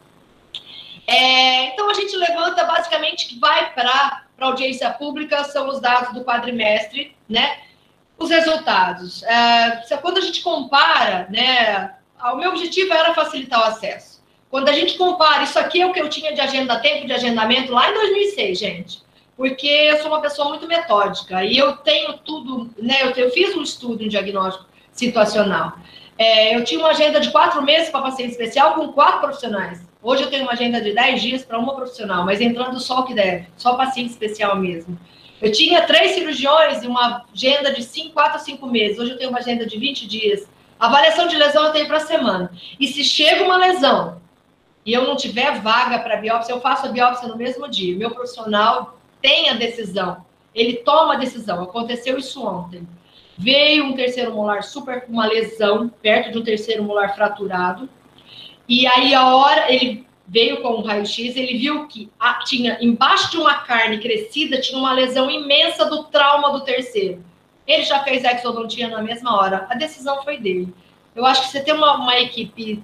É, 1.06 1.66
então 1.66 1.90
a 1.90 1.94
gente 1.94 2.16
levanta 2.16 2.64
basicamente 2.64 3.28
que 3.28 3.40
vai 3.40 3.74
para 3.74 4.24
audiência 4.40 4.90
pública, 4.92 5.44
são 5.44 5.68
os 5.68 5.82
dados 5.82 6.14
do 6.14 6.24
quadrimestre, 6.24 7.16
né? 7.28 7.58
Os 8.18 8.30
resultados. 8.30 9.24
É, 9.24 9.98
quando 10.02 10.18
a 10.18 10.22
gente 10.22 10.42
compara, 10.42 11.28
né? 11.30 11.96
O 12.32 12.38
meu 12.38 12.52
objetivo 12.52 12.94
era 12.94 13.14
facilitar 13.14 13.60
o 13.60 13.64
acesso. 13.66 14.24
Quando 14.50 14.70
a 14.70 14.74
gente 14.74 14.98
compara, 14.98 15.44
isso 15.44 15.58
aqui 15.58 15.82
é 15.82 15.86
o 15.86 15.92
que 15.92 16.00
eu 16.00 16.08
tinha 16.08 16.34
de 16.34 16.40
agenda, 16.40 16.80
tempo 16.80 17.08
de 17.08 17.14
agendamento 17.14 17.74
lá 17.74 17.90
em 17.90 17.94
2006, 17.94 18.60
gente. 18.60 19.02
Porque 19.36 19.68
eu 19.68 19.98
sou 19.98 20.08
uma 20.08 20.22
pessoa 20.22 20.48
muito 20.48 20.68
metódica 20.68 21.44
e 21.44 21.58
eu 21.58 21.76
tenho 21.78 22.14
tudo, 22.20 22.70
né? 22.78 23.02
Eu, 23.02 23.10
eu 23.12 23.32
fiz 23.32 23.56
um 23.58 23.64
estudo 23.64 24.04
em 24.04 24.08
diagnóstico 24.08 24.66
situacional. 24.92 25.74
É, 26.18 26.56
eu 26.56 26.64
tinha 26.64 26.80
uma 26.80 26.90
agenda 26.90 27.20
de 27.20 27.32
quatro 27.32 27.62
meses 27.64 27.90
para 27.90 28.04
paciente 28.04 28.32
especial 28.32 28.76
com 28.76 28.94
quatro 28.94 29.22
profissionais. 29.22 29.82
Hoje 30.02 30.24
eu 30.24 30.30
tenho 30.30 30.44
uma 30.44 30.52
agenda 30.52 30.80
de 30.80 30.94
dez 30.94 31.22
dias 31.22 31.44
para 31.44 31.58
uma 31.58 31.76
profissional, 31.76 32.24
mas 32.26 32.40
entrando 32.40 32.80
só 32.80 33.00
o 33.00 33.06
que 33.06 33.14
deve, 33.14 33.48
só 33.58 33.76
paciente 33.76 34.12
especial 34.12 34.56
mesmo. 34.58 35.00
Eu 35.44 35.52
tinha 35.52 35.86
três 35.86 36.12
cirurgiões 36.12 36.84
e 36.84 36.88
uma 36.88 37.26
agenda 37.34 37.74
de 37.74 37.84
cinco, 37.84 38.14
quatro 38.14 38.40
cinco 38.40 38.66
meses. 38.66 38.98
Hoje 38.98 39.12
eu 39.12 39.18
tenho 39.18 39.30
uma 39.30 39.40
agenda 39.40 39.66
de 39.66 39.78
20 39.78 40.08
dias. 40.08 40.48
Avaliação 40.80 41.28
de 41.28 41.36
lesão 41.36 41.66
eu 41.66 41.74
tenho 41.74 41.86
para 41.86 42.00
semana. 42.00 42.50
E 42.80 42.88
se 42.88 43.04
chega 43.04 43.44
uma 43.44 43.58
lesão 43.58 44.22
e 44.86 44.94
eu 44.94 45.06
não 45.06 45.18
tiver 45.18 45.60
vaga 45.60 46.00
para 46.00 46.16
biópsia, 46.16 46.54
eu 46.54 46.62
faço 46.62 46.86
a 46.86 46.92
biópsia 46.94 47.28
no 47.28 47.36
mesmo 47.36 47.70
dia. 47.70 47.94
Meu 47.98 48.12
profissional 48.12 48.98
tem 49.22 49.50
a 49.50 49.56
decisão, 49.56 50.26
ele 50.56 50.78
toma 50.78 51.16
a 51.16 51.18
decisão. 51.18 51.62
Aconteceu 51.62 52.18
isso 52.18 52.42
ontem. 52.48 52.88
Veio 53.38 53.84
um 53.84 53.96
terceiro 53.98 54.34
molar 54.34 54.64
super 54.64 55.04
uma 55.10 55.26
lesão 55.26 55.90
perto 55.90 56.32
de 56.32 56.38
um 56.38 56.44
terceiro 56.44 56.84
molar 56.84 57.16
fraturado. 57.16 57.90
E 58.66 58.88
aí 58.88 59.14
a 59.14 59.36
hora 59.36 59.70
ele 59.70 60.08
veio 60.28 60.62
com 60.62 60.70
o 60.70 60.82
raio-x, 60.82 61.36
ele 61.36 61.58
viu 61.58 61.88
que 61.88 62.10
a, 62.20 62.36
tinha 62.44 62.78
embaixo 62.82 63.32
de 63.32 63.38
uma 63.38 63.56
carne 63.56 64.00
crescida 64.00 64.62
tinha 64.62 64.80
uma 64.80 64.94
lesão 64.94 65.30
imensa 65.30 65.86
do 65.86 66.04
trauma 66.06 66.52
do 66.52 66.62
terceiro. 66.62 67.24
Ele 67.68 67.84
já 67.84 68.04
fez 68.04 68.24
exodontia 68.24 68.88
na 68.88 69.02
mesma 69.02 69.38
hora. 69.38 69.68
A 69.70 69.76
decisão 69.76 70.24
foi 70.24 70.38
dele. 70.38 70.74
Eu 71.16 71.26
acho 71.26 71.44
que 71.44 71.48
você 71.50 71.62
tem 71.62 71.74
uma, 71.74 71.96
uma 71.96 72.20
equipe 72.20 72.84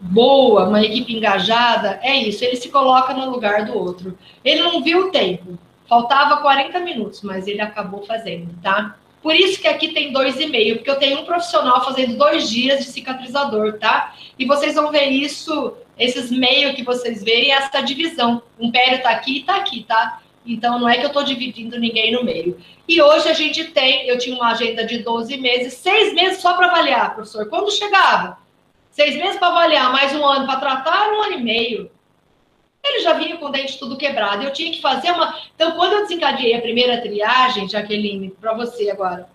boa, 0.00 0.68
uma 0.68 0.82
equipe 0.82 1.14
engajada, 1.14 2.00
é 2.02 2.16
isso, 2.16 2.44
ele 2.44 2.56
se 2.56 2.68
coloca 2.68 3.12
no 3.14 3.30
lugar 3.30 3.64
do 3.64 3.76
outro. 3.76 4.18
Ele 4.44 4.62
não 4.62 4.82
viu 4.82 5.06
o 5.06 5.10
tempo, 5.10 5.58
faltava 5.88 6.38
40 6.38 6.80
minutos, 6.80 7.22
mas 7.22 7.46
ele 7.46 7.60
acabou 7.60 8.02
fazendo, 8.04 8.50
tá? 8.62 8.96
Por 9.22 9.34
isso 9.34 9.60
que 9.60 9.68
aqui 9.68 9.88
tem 9.88 10.12
dois 10.12 10.38
e 10.38 10.46
meio, 10.46 10.76
porque 10.76 10.90
eu 10.90 10.98
tenho 10.98 11.20
um 11.20 11.24
profissional 11.24 11.84
fazendo 11.84 12.16
dois 12.16 12.48
dias 12.48 12.84
de 12.84 12.90
cicatrizador, 12.90 13.78
tá? 13.78 14.14
E 14.38 14.46
vocês 14.46 14.74
vão 14.74 14.90
ver 14.90 15.06
isso, 15.06 15.74
esses 15.98 16.30
meio 16.30 16.74
que 16.74 16.84
vocês 16.84 17.22
veem, 17.22 17.52
essa 17.52 17.80
divisão. 17.80 18.42
Um 18.58 18.70
pé 18.70 18.98
tá 18.98 19.10
aqui 19.10 19.38
e 19.38 19.42
tá 19.42 19.56
aqui, 19.56 19.84
tá? 19.84 20.20
Então 20.46 20.78
não 20.78 20.88
é 20.88 20.96
que 20.96 21.04
eu 21.04 21.12
tô 21.12 21.22
dividindo 21.22 21.78
ninguém 21.78 22.12
no 22.12 22.24
meio. 22.24 22.58
E 22.86 23.02
hoje 23.02 23.28
a 23.28 23.34
gente 23.34 23.64
tem, 23.64 24.08
eu 24.08 24.16
tinha 24.16 24.34
uma 24.34 24.52
agenda 24.52 24.86
de 24.86 24.98
12 24.98 25.36
meses, 25.36 25.74
seis 25.74 26.14
meses 26.14 26.40
só 26.40 26.54
para 26.54 26.68
avaliar, 26.68 27.14
professor. 27.14 27.46
Quando 27.48 27.70
chegava? 27.70 28.38
Seis 28.90 29.16
meses 29.16 29.38
para 29.38 29.48
avaliar, 29.48 29.92
mais 29.92 30.14
um 30.14 30.24
ano 30.24 30.46
para 30.46 30.60
tratar, 30.60 31.12
um 31.12 31.22
ano 31.22 31.34
e 31.34 31.42
meio. 31.42 31.90
Ele 32.82 33.00
já 33.00 33.12
vinha 33.12 33.36
com 33.36 33.46
o 33.46 33.50
dente 33.50 33.78
tudo 33.78 33.98
quebrado. 33.98 34.42
Eu 34.42 34.52
tinha 34.52 34.72
que 34.72 34.80
fazer 34.80 35.10
uma. 35.10 35.36
Então, 35.54 35.72
quando 35.72 35.92
eu 35.92 36.02
desencadeei 36.02 36.54
a 36.54 36.62
primeira 36.62 37.00
triagem, 37.00 37.68
Jaqueline, 37.68 38.30
para 38.40 38.54
você 38.54 38.88
agora, 38.88 39.28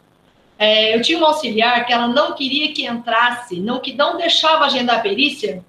é, 0.58 0.96
eu 0.96 1.02
tinha 1.02 1.18
uma 1.18 1.28
auxiliar 1.28 1.86
que 1.86 1.94
ela 1.94 2.08
não 2.08 2.34
queria 2.34 2.74
que 2.74 2.86
entrasse, 2.86 3.60
não 3.60 3.80
que 3.80 3.94
não 3.94 4.18
deixava 4.18 4.66
agendar 4.66 4.98
a 4.98 5.02
perícia, 5.02 5.64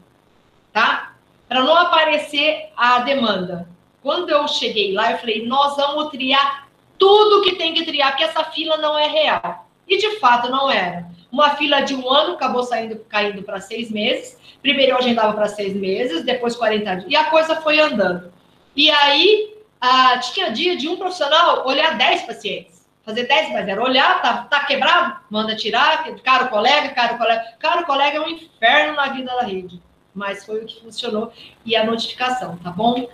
tá? 0.74 1.14
Para 1.48 1.62
não 1.62 1.74
aparecer 1.74 2.70
a 2.76 2.98
demanda. 2.98 3.66
Quando 4.02 4.28
eu 4.28 4.46
cheguei 4.48 4.92
lá, 4.92 5.12
eu 5.12 5.18
falei: 5.18 5.46
nós 5.46 5.76
vamos 5.76 6.10
triar 6.10 6.68
tudo 6.98 7.42
que 7.42 7.54
tem 7.54 7.72
que 7.72 7.84
triar, 7.84 8.10
porque 8.10 8.24
essa 8.24 8.44
fila 8.44 8.76
não 8.76 8.98
é 8.98 9.06
real. 9.06 9.66
E 9.88 9.96
de 9.96 10.18
fato 10.18 10.50
não 10.50 10.70
era. 10.70 11.06
Uma 11.30 11.50
fila 11.50 11.80
de 11.80 11.94
um 11.94 12.10
ano 12.10 12.34
acabou 12.34 12.62
saindo, 12.62 12.96
caindo 13.08 13.42
para 13.42 13.60
seis 13.60 13.90
meses. 13.90 14.38
Primeiro 14.60 14.92
eu 14.92 14.98
agendava 14.98 15.32
para 15.32 15.48
seis 15.48 15.74
meses, 15.74 16.24
depois 16.24 16.56
40 16.56 16.94
dias. 16.96 17.10
E 17.10 17.16
a 17.16 17.24
coisa 17.24 17.56
foi 17.56 17.80
andando. 17.80 18.32
E 18.74 18.90
aí, 18.90 19.56
ah, 19.80 20.18
tinha 20.18 20.50
dia 20.50 20.76
de 20.76 20.88
um 20.88 20.96
profissional 20.96 21.66
olhar 21.66 21.96
10 21.96 22.22
pacientes. 22.22 22.86
Fazer 23.04 23.24
10 23.24 23.52
mais 23.52 23.66
0. 23.66 23.82
Olhar, 23.82 24.22
tá, 24.22 24.44
tá 24.44 24.64
quebrado? 24.64 25.20
Manda 25.28 25.54
tirar. 25.54 26.04
Caro 26.22 26.48
colega, 26.48 26.88
caro 26.90 27.18
colega. 27.18 27.44
Caro 27.58 27.84
colega 27.84 28.16
é 28.16 28.20
um 28.20 28.28
inferno 28.28 28.94
na 28.94 29.08
vida 29.08 29.34
da 29.34 29.42
rede. 29.42 29.82
Mas 30.14 30.44
foi 30.44 30.62
o 30.62 30.66
que 30.66 30.80
funcionou. 30.80 31.32
E 31.64 31.74
a 31.74 31.84
notificação, 31.84 32.56
tá 32.58 32.70
bom? 32.70 33.08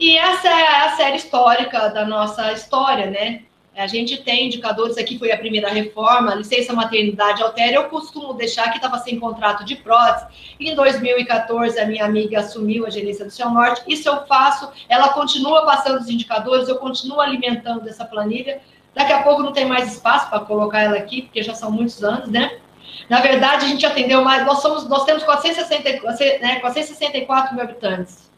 E 0.00 0.16
essa 0.16 0.48
é 0.48 0.86
a 0.86 0.96
série 0.96 1.16
histórica 1.16 1.88
da 1.88 2.04
nossa 2.04 2.52
história, 2.52 3.10
né? 3.10 3.42
A 3.74 3.86
gente 3.86 4.22
tem 4.22 4.46
indicadores, 4.46 4.98
aqui 4.98 5.18
foi 5.18 5.32
a 5.32 5.38
primeira 5.38 5.70
reforma, 5.70 6.34
licença 6.34 6.74
maternidade 6.74 7.42
altera, 7.42 7.72
eu 7.72 7.84
costumo 7.84 8.34
deixar 8.34 8.68
que 8.70 8.76
estava 8.76 8.98
sem 8.98 9.18
contrato 9.18 9.64
de 9.64 9.76
prótese. 9.76 10.26
Em 10.60 10.74
2014, 10.74 11.80
a 11.80 11.86
minha 11.86 12.04
amiga 12.04 12.40
assumiu 12.40 12.84
a 12.84 12.90
gerência 12.90 13.24
do 13.24 13.30
Céu 13.30 13.48
Norte, 13.48 13.82
isso 13.88 14.06
eu 14.08 14.26
faço, 14.26 14.70
ela 14.90 15.08
continua 15.10 15.64
passando 15.64 16.00
os 16.00 16.08
indicadores, 16.10 16.68
eu 16.68 16.76
continuo 16.76 17.18
alimentando 17.18 17.88
essa 17.88 18.04
planilha. 18.04 18.60
Daqui 18.94 19.12
a 19.12 19.22
pouco 19.22 19.42
não 19.42 19.52
tem 19.52 19.64
mais 19.64 19.90
espaço 19.90 20.28
para 20.28 20.40
colocar 20.40 20.80
ela 20.80 20.98
aqui, 20.98 21.22
porque 21.22 21.42
já 21.42 21.54
são 21.54 21.70
muitos 21.70 22.04
anos, 22.04 22.28
né? 22.28 22.58
Na 23.08 23.20
verdade, 23.20 23.66
a 23.66 23.68
gente 23.68 23.84
atendeu 23.84 24.22
mais, 24.22 24.44
nós, 24.44 24.60
somos, 24.60 24.88
nós 24.88 25.04
temos 25.04 25.22
460, 25.22 26.40
né, 26.40 26.60
464 26.60 27.54
mil 27.54 27.64
habitantes. 27.64 28.30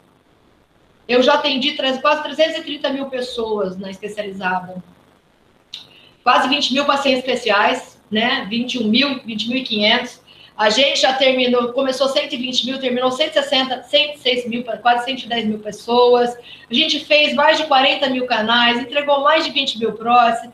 Eu 1.07 1.21
já 1.21 1.35
atendi 1.35 1.77
quase 2.01 2.23
330 2.23 2.89
mil 2.89 3.05
pessoas 3.07 3.77
na 3.77 3.91
especializada 3.91 4.83
quase 6.25 6.49
20 6.49 6.73
mil 6.73 6.85
pacientes 6.85 7.19
especiais, 7.19 8.01
né? 8.09 8.47
21 8.49 8.89
mil, 8.89 9.19
20.500. 9.19 10.19
A 10.57 10.71
gente 10.71 11.01
já 11.01 11.13
terminou, 11.13 11.71
começou 11.71 12.09
120 12.09 12.65
mil, 12.65 12.79
terminou 12.79 13.11
160, 13.11 13.83
106 13.83 14.47
mil, 14.47 14.63
quase 14.81 15.05
110 15.05 15.45
mil 15.45 15.59
pessoas. 15.59 16.35
A 16.35 16.73
gente 16.73 17.05
fez 17.05 17.35
mais 17.35 17.57
de 17.57 17.67
40 17.67 18.09
mil 18.09 18.25
canais, 18.25 18.79
entregou 18.79 19.21
mais 19.21 19.45
de 19.45 19.51
20 19.51 19.77
mil 19.77 19.93
próteses, 19.93 20.49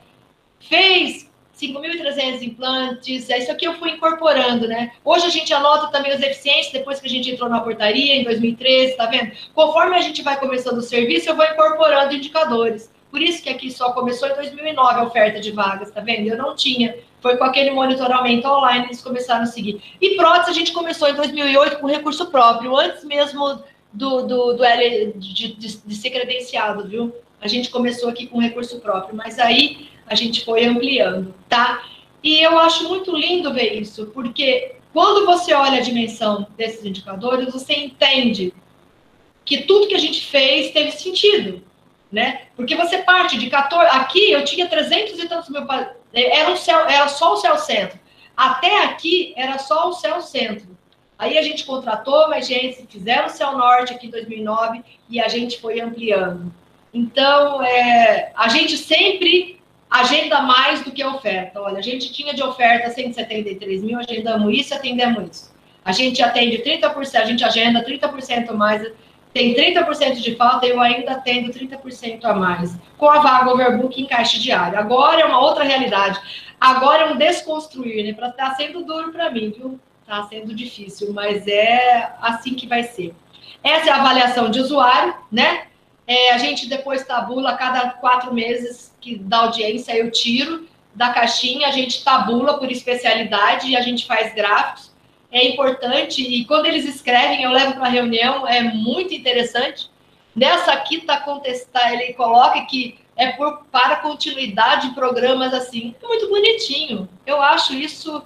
fez 0.59 1.30
5.300 1.61 2.41
implantes, 2.41 3.29
é 3.29 3.37
isso 3.37 3.51
aqui 3.51 3.65
eu 3.65 3.75
fui 3.75 3.91
incorporando, 3.91 4.67
né? 4.67 4.91
Hoje 5.05 5.25
a 5.25 5.29
gente 5.29 5.53
anota 5.53 5.87
também 5.87 6.15
os 6.15 6.21
eficientes, 6.21 6.71
depois 6.71 6.99
que 6.99 7.07
a 7.07 7.09
gente 7.09 7.29
entrou 7.29 7.49
na 7.49 7.61
portaria, 7.61 8.15
em 8.15 8.23
2013, 8.23 8.97
tá 8.97 9.05
vendo? 9.05 9.31
Conforme 9.53 9.95
a 9.95 10.01
gente 10.01 10.21
vai 10.23 10.39
começando 10.39 10.77
o 10.77 10.81
serviço, 10.81 11.29
eu 11.29 11.35
vou 11.35 11.45
incorporando 11.45 12.15
indicadores. 12.15 12.91
Por 13.11 13.21
isso 13.21 13.43
que 13.43 13.49
aqui 13.49 13.69
só 13.69 13.91
começou 13.91 14.29
em 14.29 14.35
2009 14.35 14.99
a 14.99 15.03
oferta 15.03 15.39
de 15.39 15.51
vagas, 15.51 15.91
tá 15.91 15.99
vendo? 16.01 16.27
Eu 16.27 16.37
não 16.37 16.55
tinha 16.55 16.97
Foi 17.21 17.37
com 17.37 17.43
aquele 17.43 17.69
monitoramento 17.69 18.47
online 18.47 18.85
eles 18.85 19.01
começaram 19.01 19.43
a 19.43 19.45
seguir. 19.45 19.81
E 20.01 20.15
prótese 20.15 20.49
a 20.49 20.53
gente 20.53 20.71
começou 20.71 21.09
em 21.09 21.13
2008 21.13 21.77
com 21.77 21.87
recurso 21.87 22.31
próprio, 22.31 22.75
antes 22.75 23.03
mesmo 23.03 23.61
do, 23.93 24.21
do, 24.23 24.53
do 24.53 24.63
L, 24.63 25.13
de, 25.17 25.53
de, 25.53 25.77
de 25.77 25.95
ser 25.95 26.09
credenciado, 26.09 26.87
viu? 26.87 27.13
A 27.41 27.47
gente 27.47 27.69
começou 27.69 28.09
aqui 28.09 28.27
com 28.27 28.39
recurso 28.39 28.79
próprio, 28.79 29.15
mas 29.15 29.37
aí 29.37 29.90
a 30.05 30.15
gente 30.15 30.43
foi 30.43 30.65
ampliando, 30.65 31.33
tá? 31.47 31.83
E 32.23 32.39
eu 32.41 32.57
acho 32.59 32.87
muito 32.87 33.15
lindo 33.15 33.53
ver 33.53 33.73
isso, 33.79 34.07
porque 34.07 34.75
quando 34.93 35.25
você 35.25 35.53
olha 35.53 35.79
a 35.79 35.81
dimensão 35.81 36.47
desses 36.57 36.85
indicadores, 36.85 37.51
você 37.51 37.73
entende 37.73 38.53
que 39.45 39.63
tudo 39.63 39.87
que 39.87 39.95
a 39.95 39.99
gente 39.99 40.25
fez 40.25 40.71
teve 40.71 40.91
sentido, 40.91 41.63
né? 42.11 42.43
Porque 42.55 42.75
você 42.75 42.99
parte 42.99 43.37
de 43.37 43.49
14, 43.49 43.95
aqui 43.95 44.31
eu 44.31 44.43
tinha 44.43 44.67
300 44.67 45.17
e 45.19 45.27
tantos 45.27 45.49
mil, 45.49 45.65
era, 46.13 46.51
um 46.51 46.57
céu, 46.57 46.79
era 46.87 47.07
só 47.07 47.33
o 47.33 47.37
céu 47.37 47.57
centro. 47.57 47.99
Até 48.35 48.85
aqui 48.85 49.33
era 49.35 49.57
só 49.57 49.89
o 49.89 49.93
céu 49.93 50.21
centro. 50.21 50.77
Aí 51.17 51.37
a 51.37 51.41
gente 51.41 51.65
contratou 51.65 52.29
mais 52.29 52.47
gente, 52.47 52.87
fizeram 52.89 53.27
o 53.27 53.29
céu 53.29 53.55
norte 53.55 53.93
aqui 53.93 54.07
em 54.07 54.09
2009 54.09 54.83
e 55.07 55.21
a 55.21 55.27
gente 55.27 55.61
foi 55.61 55.79
ampliando. 55.79 56.51
Então, 56.93 57.63
é, 57.63 58.31
a 58.35 58.49
gente 58.49 58.77
sempre 58.77 59.60
agenda 59.91 60.41
mais 60.41 60.81
do 60.81 60.91
que 60.91 61.03
oferta. 61.03 61.61
Olha, 61.61 61.79
a 61.79 61.81
gente 61.81 62.13
tinha 62.13 62.33
de 62.33 62.41
oferta 62.41 62.89
173 62.89 63.83
mil, 63.83 63.99
agendamos 63.99 64.57
isso, 64.57 64.73
atendemos 64.73 65.29
isso. 65.29 65.51
A 65.83 65.91
gente 65.91 66.23
atende 66.23 66.59
30%, 66.59 67.15
a 67.15 67.25
gente 67.25 67.43
agenda 67.43 67.83
30% 67.83 68.53
mais, 68.53 68.89
tem 69.33 69.53
30% 69.53 70.15
de 70.15 70.35
falta, 70.35 70.65
eu 70.65 70.79
ainda 70.79 71.13
atendo 71.13 71.51
30% 71.51 72.23
a 72.23 72.33
mais. 72.33 72.77
Com 72.97 73.09
a 73.09 73.19
vaga 73.19 73.51
overbook 73.51 74.01
em 74.01 74.05
caixa 74.05 74.39
diária. 74.39 74.79
Agora 74.79 75.21
é 75.21 75.25
uma 75.25 75.41
outra 75.41 75.63
realidade. 75.63 76.19
Agora 76.59 77.03
é 77.03 77.13
um 77.13 77.17
desconstruir, 77.17 78.05
né? 78.05 78.13
Para 78.13 78.29
estar 78.29 78.51
tá 78.51 78.55
sendo 78.55 78.83
duro 78.83 79.11
para 79.11 79.29
mim, 79.29 79.51
viu? 79.51 79.79
Está 80.01 80.23
sendo 80.23 80.53
difícil, 80.53 81.11
mas 81.13 81.47
é 81.47 82.13
assim 82.21 82.53
que 82.53 82.67
vai 82.67 82.83
ser. 82.83 83.13
Essa 83.63 83.89
é 83.89 83.93
a 83.93 83.97
avaliação 83.97 84.49
de 84.49 84.59
usuário, 84.59 85.15
né? 85.31 85.63
É, 86.05 86.33
a 86.33 86.37
gente 86.37 86.67
depois 86.67 87.05
tabula 87.05 87.51
a 87.51 87.57
cada 87.57 87.91
quatro 87.91 88.33
meses 88.33 88.90
que 89.01 89.17
da 89.17 89.39
audiência 89.39 89.97
eu 89.97 90.11
tiro 90.11 90.67
da 90.93 91.09
caixinha, 91.09 91.67
a 91.67 91.71
gente 91.71 92.03
tabula 92.03 92.57
por 92.57 92.71
especialidade 92.71 93.67
e 93.67 93.75
a 93.75 93.81
gente 93.81 94.05
faz 94.05 94.33
gráficos. 94.33 94.91
É 95.31 95.47
importante 95.47 96.21
e 96.21 96.45
quando 96.45 96.65
eles 96.67 96.85
escrevem, 96.85 97.43
eu 97.43 97.51
levo 97.51 97.73
para 97.73 97.87
reunião, 97.87 98.47
é 98.47 98.61
muito 98.61 99.13
interessante. 99.13 99.89
Nessa 100.35 100.73
aqui 100.73 100.97
está 100.97 101.17
contestar, 101.17 101.93
ele 101.93 102.13
coloca 102.13 102.61
que 102.65 102.99
é 103.15 103.31
por, 103.31 103.65
para 103.71 103.97
continuidade 103.97 104.89
de 104.89 104.95
programas 104.95 105.53
assim. 105.53 105.95
Muito 106.01 106.29
bonitinho. 106.29 107.07
Eu 107.25 107.41
acho 107.41 107.73
isso 107.73 108.23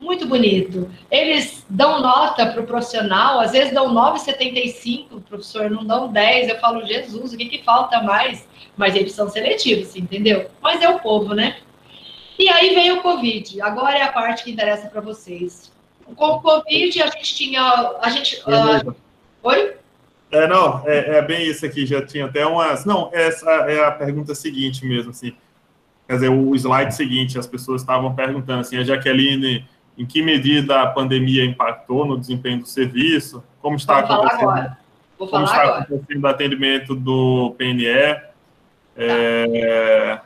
muito 0.00 0.26
bonito. 0.26 0.90
Eles 1.10 1.66
dão 1.68 2.00
nota 2.00 2.46
para 2.46 2.60
o 2.60 2.66
profissional, 2.66 3.40
às 3.40 3.52
vezes 3.52 3.74
dão 3.74 3.92
9,75, 3.92 5.22
professor, 5.28 5.70
não 5.70 5.84
dão 5.84 6.08
10. 6.08 6.48
Eu 6.48 6.58
falo, 6.58 6.86
Jesus, 6.86 7.32
o 7.32 7.36
que, 7.36 7.46
que 7.46 7.64
falta 7.64 8.00
mais? 8.02 8.46
Mas 8.78 8.94
eles 8.94 9.12
são 9.12 9.28
seletivos, 9.28 9.94
entendeu? 9.96 10.48
Mas 10.62 10.80
é 10.80 10.88
o 10.88 11.00
povo, 11.00 11.34
né? 11.34 11.58
E 12.38 12.48
aí 12.48 12.74
veio 12.74 12.98
o 12.98 13.02
Covid. 13.02 13.60
Agora 13.60 13.98
é 13.98 14.02
a 14.02 14.12
parte 14.12 14.44
que 14.44 14.50
interessa 14.50 14.88
para 14.88 15.00
vocês. 15.00 15.72
Com 16.16 16.26
o 16.26 16.40
Covid, 16.40 17.02
a 17.02 17.06
gente 17.08 17.34
tinha. 17.34 17.60
A 18.00 18.08
gente, 18.08 18.40
uh... 18.42 18.94
Oi? 19.42 19.74
É, 20.30 20.46
não, 20.46 20.82
é, 20.86 21.18
é, 21.18 21.22
bem 21.22 21.46
isso 21.46 21.66
aqui. 21.66 21.84
Já 21.84 22.04
tinha 22.04 22.26
até 22.26 22.46
umas. 22.46 22.84
Não, 22.84 23.10
essa 23.12 23.50
é 23.50 23.84
a 23.84 23.90
pergunta 23.90 24.34
seguinte 24.34 24.86
mesmo, 24.86 25.10
assim. 25.10 25.34
Quer 26.06 26.14
dizer, 26.14 26.28
o 26.30 26.54
slide 26.54 26.94
seguinte, 26.94 27.38
as 27.38 27.46
pessoas 27.46 27.82
estavam 27.82 28.14
perguntando 28.14 28.60
assim, 28.60 28.78
a 28.78 28.82
Jaqueline 28.84 29.66
em 29.98 30.06
que 30.06 30.22
medida 30.22 30.80
a 30.80 30.86
pandemia 30.86 31.44
impactou 31.44 32.06
no 32.06 32.16
desempenho 32.16 32.60
do 32.60 32.68
serviço, 32.68 33.42
como 33.60 33.76
está 33.76 34.00
Vou 34.00 34.14
acontecendo, 34.14 34.76
como 35.18 35.44
está 35.44 35.62
agora. 35.62 35.78
acontecendo 35.80 36.24
o 36.24 36.28
atendimento 36.28 36.94
do 36.94 37.54
PNE. 37.58 38.27
Tá. 38.98 39.14
É... 39.14 40.20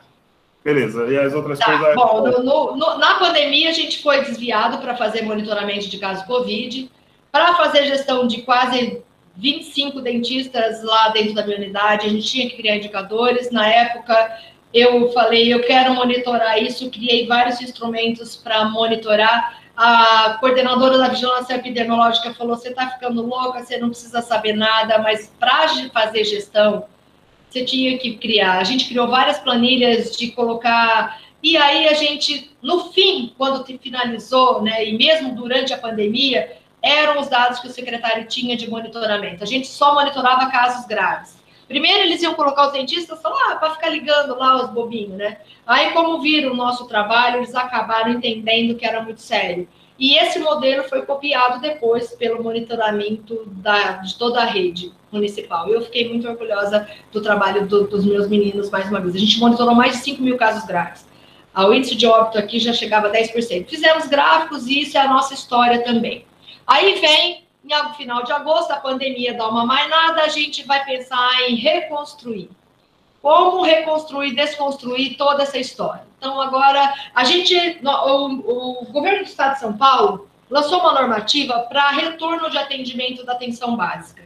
Beleza, 0.63 1.05
e 1.07 1.17
as 1.17 1.33
outras 1.33 1.59
tá. 1.59 1.65
coisas. 1.65 1.95
Bom, 1.95 2.21
no, 2.21 2.75
no, 2.75 2.97
na 2.97 3.15
pandemia 3.15 3.69
a 3.69 3.73
gente 3.73 4.01
foi 4.01 4.21
desviado 4.21 4.77
para 4.77 4.95
fazer 4.95 5.21
monitoramento 5.21 5.89
de 5.89 5.97
casos 5.97 6.25
Covid, 6.25 6.89
para 7.31 7.53
fazer 7.55 7.85
gestão 7.85 8.25
de 8.25 8.41
quase 8.43 9.01
25 9.35 9.99
dentistas 9.99 10.81
lá 10.83 11.09
dentro 11.09 11.33
da 11.33 11.45
minha 11.45 11.57
unidade, 11.57 12.05
a 12.05 12.09
gente 12.09 12.25
tinha 12.25 12.49
que 12.49 12.55
criar 12.55 12.77
indicadores. 12.77 13.51
Na 13.51 13.67
época, 13.67 14.37
eu 14.73 15.11
falei, 15.11 15.53
eu 15.53 15.61
quero 15.61 15.93
monitorar 15.93 16.61
isso, 16.61 16.89
criei 16.89 17.27
vários 17.27 17.59
instrumentos 17.59 18.35
para 18.35 18.65
monitorar 18.65 19.61
a 19.75 20.37
coordenadora 20.39 20.99
da 20.99 21.09
vigilância 21.09 21.55
epidemiológica 21.55 22.33
falou: 22.33 22.55
você 22.55 22.69
está 22.69 22.89
ficando 22.89 23.25
louca, 23.25 23.63
você 23.63 23.77
não 23.77 23.89
precisa 23.89 24.21
saber 24.21 24.53
nada, 24.53 24.99
mas 24.99 25.33
para 25.39 25.67
fazer 25.91 26.23
gestão, 26.23 26.85
você 27.53 27.63
tinha 27.63 27.97
que 27.99 28.15
criar. 28.17 28.57
A 28.57 28.63
gente 28.63 28.87
criou 28.87 29.07
várias 29.07 29.37
planilhas 29.37 30.17
de 30.17 30.31
colocar. 30.31 31.21
E 31.41 31.55
aí 31.55 31.87
a 31.87 31.93
gente, 31.93 32.51
no 32.61 32.91
fim, 32.91 33.31
quando 33.37 33.63
finalizou, 33.77 34.61
né, 34.63 34.89
e 34.89 34.97
mesmo 34.97 35.35
durante 35.35 35.71
a 35.71 35.77
pandemia, 35.77 36.57
eram 36.81 37.19
os 37.21 37.29
dados 37.29 37.59
que 37.59 37.67
o 37.67 37.71
secretário 37.71 38.27
tinha 38.27 38.57
de 38.57 38.69
monitoramento. 38.69 39.43
A 39.43 39.47
gente 39.47 39.67
só 39.67 39.93
monitorava 39.93 40.49
casos 40.49 40.85
graves. 40.87 41.37
Primeiro 41.67 42.03
eles 42.03 42.21
iam 42.23 42.33
colocar 42.33 42.67
os 42.67 42.73
dentistas 42.73 43.21
lá 43.23 43.55
para 43.55 43.73
ficar 43.73 43.89
ligando 43.89 44.35
lá 44.37 44.63
os 44.63 44.71
bobinhos, 44.71 45.13
né? 45.13 45.37
Aí, 45.65 45.91
como 45.91 46.21
viram 46.21 46.51
o 46.51 46.55
nosso 46.55 46.87
trabalho, 46.87 47.37
eles 47.37 47.55
acabaram 47.55 48.11
entendendo 48.11 48.75
que 48.75 48.85
era 48.85 49.01
muito 49.01 49.21
sério. 49.21 49.67
E 49.97 50.17
esse 50.17 50.39
modelo 50.39 50.83
foi 50.85 51.03
copiado 51.03 51.61
depois 51.61 52.13
pelo 52.15 52.43
monitoramento 52.43 53.43
da, 53.45 53.93
de 53.93 54.17
toda 54.17 54.41
a 54.41 54.45
rede 54.45 54.91
municipal. 55.13 55.69
Eu 55.69 55.81
fiquei 55.81 56.09
muito 56.09 56.27
orgulhosa 56.27 56.87
do 57.11 57.21
trabalho 57.21 57.67
do, 57.67 57.87
dos 57.87 58.03
meus 58.05 58.27
meninos, 58.27 58.69
mais 58.69 58.89
uma 58.89 58.99
vez. 58.99 59.15
A 59.15 59.19
gente 59.19 59.39
monitorou 59.39 59.75
mais 59.75 59.93
de 59.93 59.97
5 59.99 60.21
mil 60.21 60.37
casos 60.37 60.65
graves. 60.65 61.05
O 61.55 61.71
índice 61.71 61.95
de 61.95 62.07
óbito 62.07 62.37
aqui 62.37 62.59
já 62.59 62.73
chegava 62.73 63.07
a 63.07 63.11
10%. 63.11 63.67
Fizemos 63.67 64.07
gráficos 64.07 64.67
e 64.67 64.81
isso 64.81 64.97
é 64.97 65.01
a 65.01 65.07
nossa 65.07 65.33
história 65.33 65.83
também. 65.83 66.25
Aí 66.65 66.99
vem 66.99 67.43
em 67.63 67.93
final 67.93 68.23
de 68.23 68.31
agosto, 68.31 68.71
a 68.71 68.77
pandemia 68.77 69.33
dá 69.35 69.47
uma 69.47 69.65
mainada, 69.65 70.23
a 70.23 70.27
gente 70.27 70.63
vai 70.65 70.83
pensar 70.83 71.31
em 71.47 71.55
reconstruir. 71.55 72.49
Como 73.21 73.61
reconstruir, 73.63 74.35
desconstruir 74.35 75.15
toda 75.15 75.43
essa 75.43 75.57
história. 75.57 76.03
Então, 76.17 76.41
agora, 76.41 76.93
a 77.15 77.23
gente, 77.23 77.55
o, 77.83 78.81
o 78.81 78.85
governo 78.91 79.19
do 79.19 79.29
estado 79.29 79.53
de 79.53 79.59
São 79.59 79.77
Paulo 79.77 80.27
lançou 80.49 80.79
uma 80.79 80.93
normativa 80.93 81.59
para 81.69 81.91
retorno 81.91 82.49
de 82.49 82.57
atendimento 82.57 83.25
da 83.25 83.31
atenção 83.31 83.77
básica. 83.77 84.22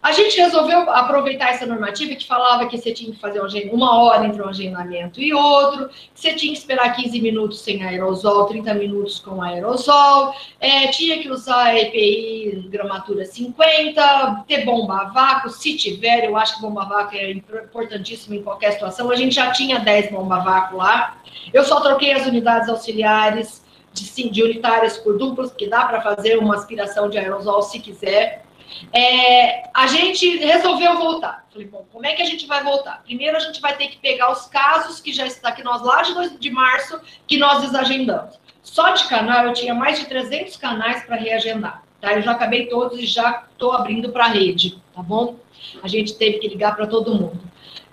A 0.00 0.12
gente 0.12 0.36
resolveu 0.40 0.88
aproveitar 0.90 1.50
essa 1.50 1.66
normativa 1.66 2.14
que 2.14 2.26
falava 2.26 2.66
que 2.66 2.78
você 2.78 2.92
tinha 2.92 3.12
que 3.12 3.18
fazer 3.18 3.40
uma 3.72 4.00
hora 4.00 4.26
entre 4.26 4.40
um 4.40 4.48
agendamento 4.48 5.20
e 5.20 5.34
outro, 5.34 5.88
que 5.88 5.94
você 6.14 6.34
tinha 6.34 6.52
que 6.52 6.58
esperar 6.58 6.94
15 6.94 7.20
minutos 7.20 7.60
sem 7.60 7.82
aerosol, 7.82 8.46
30 8.46 8.74
minutos 8.74 9.18
com 9.18 9.42
aerosol, 9.42 10.32
é, 10.60 10.86
tinha 10.88 11.20
que 11.20 11.28
usar 11.28 11.76
EPI 11.76 12.68
gramatura 12.70 13.24
50, 13.24 14.44
ter 14.46 14.64
bomba 14.64 14.98
a 14.98 15.04
vácuo, 15.06 15.50
se 15.50 15.76
tiver, 15.76 16.24
eu 16.24 16.36
acho 16.36 16.56
que 16.56 16.62
bomba 16.62 16.82
a 16.82 16.88
vácuo 16.88 17.16
é 17.16 17.32
importantíssimo 17.32 18.36
em 18.36 18.42
qualquer 18.42 18.72
situação. 18.72 19.10
A 19.10 19.16
gente 19.16 19.34
já 19.34 19.50
tinha 19.50 19.80
10 19.80 20.12
bomba 20.12 20.36
a 20.36 20.40
vácuo 20.40 20.76
lá. 20.76 21.18
Eu 21.52 21.64
só 21.64 21.80
troquei 21.80 22.12
as 22.12 22.24
unidades 22.24 22.68
auxiliares 22.68 23.64
de, 23.92 24.30
de 24.30 24.42
unitárias 24.44 24.96
por 24.96 25.18
duplas, 25.18 25.50
porque 25.50 25.66
dá 25.66 25.86
para 25.86 26.00
fazer 26.00 26.38
uma 26.38 26.54
aspiração 26.54 27.10
de 27.10 27.18
aerosol 27.18 27.62
se 27.62 27.80
quiser. 27.80 28.44
É, 28.92 29.68
a 29.74 29.86
gente 29.86 30.38
resolveu 30.38 30.96
voltar. 30.96 31.46
Falei, 31.50 31.66
bom, 31.66 31.86
como 31.92 32.06
é 32.06 32.12
que 32.14 32.22
a 32.22 32.24
gente 32.24 32.46
vai 32.46 32.62
voltar? 32.62 33.02
Primeiro 33.02 33.36
a 33.36 33.40
gente 33.40 33.60
vai 33.60 33.76
ter 33.76 33.88
que 33.88 33.98
pegar 33.98 34.30
os 34.30 34.46
casos 34.46 35.00
que 35.00 35.12
já 35.12 35.26
está 35.26 35.48
aqui 35.48 35.62
nós 35.62 35.82
lá 35.82 36.02
de, 36.02 36.14
2 36.14 36.38
de 36.38 36.50
março 36.50 37.00
que 37.26 37.36
nós 37.36 37.62
desagendamos. 37.62 38.38
Só 38.62 38.90
de 38.90 39.06
canal 39.08 39.46
eu 39.46 39.52
tinha 39.52 39.74
mais 39.74 39.98
de 39.98 40.06
300 40.06 40.56
canais 40.56 41.04
para 41.04 41.16
reagendar. 41.16 41.82
Tá? 42.00 42.12
Eu 42.14 42.22
já 42.22 42.32
acabei 42.32 42.66
todos 42.66 42.98
e 42.98 43.06
já 43.06 43.44
estou 43.50 43.72
abrindo 43.72 44.10
para 44.10 44.26
a 44.26 44.28
rede, 44.28 44.80
tá 44.94 45.02
bom? 45.02 45.36
A 45.82 45.88
gente 45.88 46.14
teve 46.14 46.38
que 46.38 46.48
ligar 46.48 46.76
para 46.76 46.86
todo 46.86 47.14
mundo. 47.14 47.40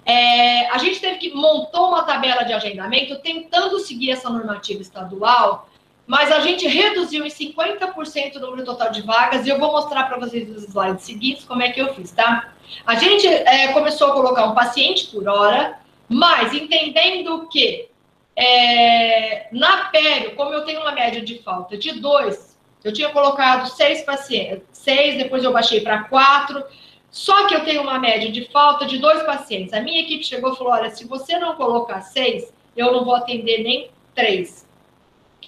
É, 0.06 0.70
a 0.70 0.78
gente 0.78 1.00
teve 1.00 1.18
que 1.18 1.34
montar 1.34 1.82
uma 1.82 2.04
tabela 2.04 2.44
de 2.44 2.54
agendamento 2.54 3.18
tentando 3.20 3.80
seguir 3.80 4.12
essa 4.12 4.30
normativa 4.30 4.82
estadual 4.82 5.68
mas 6.08 6.32
a 6.32 6.40
gente 6.40 6.68
reduziu 6.68 7.26
em 7.26 7.30
50% 7.30 8.36
o 8.36 8.40
número 8.40 8.64
total 8.64 8.92
de 8.92 9.02
vagas, 9.02 9.46
e 9.46 9.50
eu 9.50 9.58
vou 9.58 9.72
mostrar 9.72 10.04
para 10.04 10.20
vocês 10.20 10.48
nos 10.48 10.64
slides 10.64 11.04
seguintes 11.04 11.46
como 11.46 11.64
é 11.64 11.72
que 11.72 11.82
eu 11.82 11.94
fiz, 11.94 12.12
tá? 12.12 12.54
A 12.86 12.96
gente 12.96 13.28
é, 13.28 13.70
começou 13.70 14.10
a 14.10 14.14
colocar 14.14 14.46
um 14.46 14.54
paciente 14.54 15.08
por 15.08 15.28
hora, 15.28 15.80
mas 16.08 16.54
entendendo 16.54 17.48
que 17.48 17.90
é, 18.36 19.48
na 19.52 19.86
pele, 19.86 20.32
como 20.32 20.54
eu 20.54 20.64
tenho 20.64 20.82
uma 20.82 20.92
média 20.92 21.22
de 21.22 21.40
falta 21.40 21.78
de 21.78 21.94
dois, 22.00 22.56
eu 22.84 22.94
tinha 22.94 23.10
colocado 23.10 23.68
seis 23.68 24.04
pacientes, 24.04 24.68
seis, 24.72 25.18
depois 25.18 25.44
eu 25.44 25.52
baixei 25.52 25.82
para 25.82 26.04
quatro, 26.04 26.64
só 27.10 27.48
que 27.48 27.56
eu 27.56 27.64
tenho 27.64 27.82
uma 27.82 27.98
média 27.98 28.32
de 28.32 28.46
falta 28.52 28.86
de 28.86 29.00
dois 29.00 29.24
pacientes. 29.24 29.74
A 29.74 29.82
minha 29.82 30.02
equipe 30.02 30.24
chegou 30.24 30.54
e 30.54 30.56
falou: 30.58 30.74
olha, 30.74 30.90
se 30.92 31.08
você 31.08 31.40
não 31.40 31.56
colocar 31.56 32.02
seis, 32.02 32.54
eu 32.76 32.92
não 32.92 33.06
vou 33.06 33.16
atender 33.16 33.64
nem 33.64 33.90
três 34.14 34.65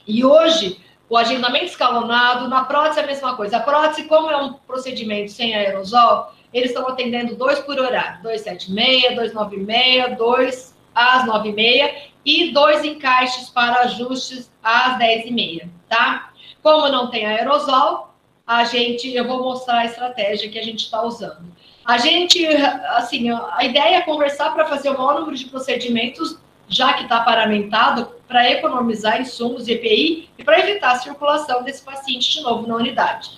E 0.07 0.23
hoje, 0.23 0.79
o 1.09 1.17
agendamento 1.17 1.65
escalonado, 1.65 2.47
na 2.47 2.63
prótese 2.63 2.99
é 2.99 3.03
a 3.03 3.07
mesma 3.07 3.35
coisa. 3.35 3.57
A 3.57 3.61
prótese, 3.61 4.05
como 4.05 4.31
é 4.31 4.37
um 4.37 4.53
procedimento 4.53 5.31
sem 5.31 5.53
aerosol, 5.53 6.31
eles 6.53 6.69
estão 6.69 6.87
atendendo 6.87 7.35
dois 7.35 7.59
por 7.59 7.77
horário, 7.77 8.21
276, 8.23 9.15
296, 9.15 10.17
2 10.17 10.77
às 10.95 11.25
9h30 11.25 11.93
e 12.25 12.51
dois 12.51 12.83
encaixes 12.83 13.49
para 13.49 13.81
ajustes 13.81 14.51
às 14.63 14.97
10h30, 14.97 15.69
tá? 15.87 16.31
Como 16.63 16.89
não 16.89 17.09
tem 17.09 17.25
aerosol, 17.25 18.13
a 18.45 18.63
gente, 18.63 19.13
eu 19.13 19.27
vou 19.27 19.43
mostrar 19.43 19.79
a 19.79 19.85
estratégia 19.85 20.49
que 20.49 20.57
a 20.57 20.63
gente 20.63 20.85
está 20.85 21.01
usando. 21.01 21.45
A 21.85 21.97
gente, 21.97 22.45
assim, 22.47 23.29
a 23.29 23.63
ideia 23.63 23.97
é 23.97 24.01
conversar 24.01 24.53
para 24.53 24.65
fazer 24.65 24.89
o 24.89 24.97
maior 24.97 25.19
número 25.19 25.37
de 25.37 25.45
procedimentos, 25.45 26.37
já 26.67 26.93
que 26.93 27.03
está 27.03 27.21
paramentado, 27.21 28.16
para 28.27 28.49
economizar 28.51 29.21
insumos 29.21 29.65
de 29.65 29.73
EPI 29.73 30.29
e 30.37 30.43
para 30.43 30.59
evitar 30.59 30.91
a 30.91 30.99
circulação 30.99 31.63
desse 31.63 31.83
paciente 31.83 32.31
de 32.31 32.41
novo 32.41 32.67
na 32.67 32.75
unidade. 32.75 33.29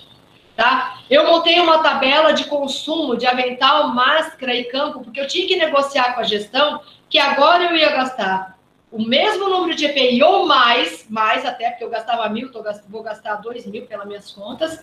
Tá? 0.56 1.00
Eu 1.08 1.26
montei 1.26 1.58
uma 1.60 1.82
tabela 1.82 2.32
de 2.32 2.44
consumo 2.44 3.16
de 3.16 3.26
avental, 3.26 3.88
máscara 3.88 4.54
e 4.54 4.64
campo, 4.64 5.00
porque 5.00 5.20
eu 5.20 5.26
tinha 5.26 5.46
que 5.46 5.56
negociar 5.56 6.14
com 6.14 6.20
a 6.20 6.24
gestão 6.24 6.80
que 7.08 7.18
agora 7.18 7.64
eu 7.64 7.76
ia 7.76 7.90
gastar 7.90 8.58
o 8.90 9.00
mesmo 9.00 9.48
número 9.48 9.74
de 9.74 9.86
EPI 9.86 10.22
ou 10.22 10.46
mais, 10.46 11.06
mais 11.08 11.46
até, 11.46 11.70
porque 11.70 11.84
eu 11.84 11.90
gastava 11.90 12.28
mil, 12.28 12.50
tô, 12.50 12.62
vou 12.88 13.02
gastar 13.02 13.36
dois 13.36 13.64
mil 13.66 13.86
pelas 13.86 14.06
minhas 14.06 14.30
contas, 14.32 14.82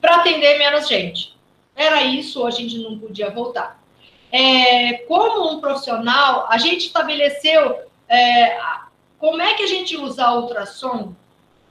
para 0.00 0.16
atender 0.16 0.58
menos 0.58 0.88
gente. 0.88 1.34
Era 1.74 2.02
isso, 2.02 2.44
a 2.46 2.50
gente 2.50 2.78
não 2.78 2.98
podia 2.98 3.30
voltar. 3.30 3.80
É, 4.30 4.94
como 5.08 5.52
um 5.52 5.60
profissional, 5.60 6.46
a 6.50 6.58
gente 6.58 6.86
estabeleceu 6.86 7.78
é, 8.08 8.58
como 9.24 9.40
é 9.40 9.54
que 9.54 9.62
a 9.62 9.66
gente 9.66 9.96
usa 9.96 10.34
ultrassom, 10.34 11.14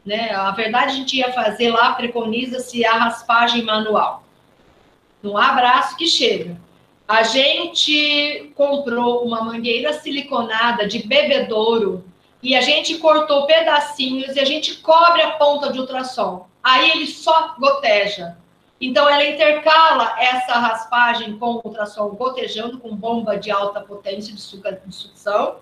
né? 0.03 0.31
A 0.31 0.49
verdade, 0.49 0.93
a 0.93 0.95
gente 0.95 1.17
ia 1.17 1.31
fazer 1.31 1.69
lá, 1.69 1.93
preconiza-se 1.93 2.83
a 2.83 2.93
raspagem 2.93 3.61
manual. 3.61 4.23
Não 5.21 5.37
há 5.37 5.53
braço 5.53 5.95
que 5.95 6.07
chega. 6.07 6.59
A 7.07 7.21
gente 7.21 8.51
comprou 8.55 9.23
uma 9.23 9.43
mangueira 9.43 9.93
siliconada 9.93 10.87
de 10.87 11.07
bebedouro 11.07 12.03
e 12.41 12.55
a 12.55 12.61
gente 12.61 12.97
cortou 12.97 13.45
pedacinhos 13.45 14.35
e 14.35 14.39
a 14.39 14.45
gente 14.45 14.77
cobre 14.77 15.21
a 15.21 15.33
ponta 15.33 15.71
de 15.71 15.77
ultrassom. 15.77 16.47
Aí 16.63 16.89
ele 16.89 17.05
só 17.05 17.53
goteja. 17.59 18.35
Então 18.81 19.07
ela 19.07 19.25
intercala 19.25 20.15
essa 20.17 20.53
raspagem 20.53 21.37
com 21.37 21.61
ultrassom 21.63 22.15
gotejando 22.15 22.79
com 22.79 22.95
bomba 22.95 23.37
de 23.37 23.51
alta 23.51 23.79
potência 23.79 24.33
de 24.33 24.41
sucção 24.41 25.57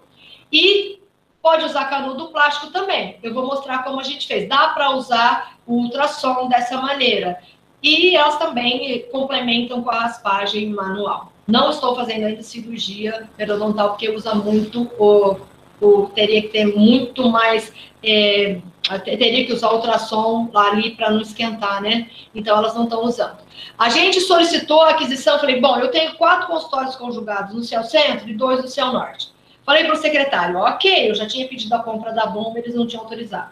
e 0.50 1.01
pode 1.42 1.66
usar 1.66 1.86
canudo 1.86 2.28
plástico 2.28 2.72
também. 2.72 3.18
Eu 3.24 3.34
vou 3.34 3.46
mostrar 3.46 3.84
como 3.84 4.00
a 4.00 4.04
gente 4.04 4.28
fez. 4.28 4.48
Dá 4.48 4.70
para 4.70 4.92
usar 4.92 5.58
o 5.66 5.74
ultrassom 5.74 6.48
dessa 6.48 6.78
maneira. 6.80 7.40
E 7.82 8.16
elas 8.16 8.38
também 8.38 9.06
complementam 9.12 9.82
com 9.82 9.90
a 9.90 10.02
raspagem 10.02 10.70
manual. 10.70 11.32
Não 11.48 11.72
estou 11.72 11.96
fazendo 11.96 12.26
ainda 12.26 12.44
cirurgia 12.44 13.28
periodontal, 13.36 13.90
porque 13.90 14.10
usa 14.10 14.36
muito 14.36 14.90
o, 15.00 15.38
o 15.82 16.08
teria 16.08 16.44
que 16.44 16.50
ter 16.50 16.66
muito 16.66 17.28
mais. 17.30 17.74
É, 18.04 18.60
teria 19.04 19.46
que 19.46 19.54
usar 19.54 19.74
ultrassom 19.74 20.50
lá 20.54 20.70
ali 20.70 20.92
para 20.92 21.10
não 21.10 21.22
esquentar, 21.22 21.82
né? 21.82 22.10
Então 22.36 22.58
elas 22.58 22.76
não 22.76 22.84
estão 22.84 23.04
usando. 23.04 23.38
A 23.78 23.90
gente 23.90 24.22
solicitou 24.22 24.82
a 24.82 24.92
aquisição, 24.92 25.40
falei, 25.40 25.60
bom, 25.60 25.78
eu 25.78 25.90
tenho 25.90 26.14
quatro 26.16 26.48
consultórios 26.48 26.96
conjugados 26.96 27.54
no 27.54 27.64
Céu 27.64 27.84
Centro 27.84 28.30
e 28.30 28.34
dois 28.34 28.62
no 28.62 28.68
Céu 28.68 28.92
Norte. 28.94 29.30
Falei 29.72 29.86
para 29.86 29.94
o 29.94 29.98
secretário, 29.98 30.58
ok, 30.58 31.10
eu 31.10 31.16
já 31.16 31.26
tinha 31.26 31.48
pedido 31.48 31.74
a 31.74 31.80
compra 31.80 32.12
da 32.12 32.26
bomba, 32.26 32.60
eles 32.60 32.76
não 32.76 32.86
tinham 32.86 33.04
autorizado. 33.04 33.52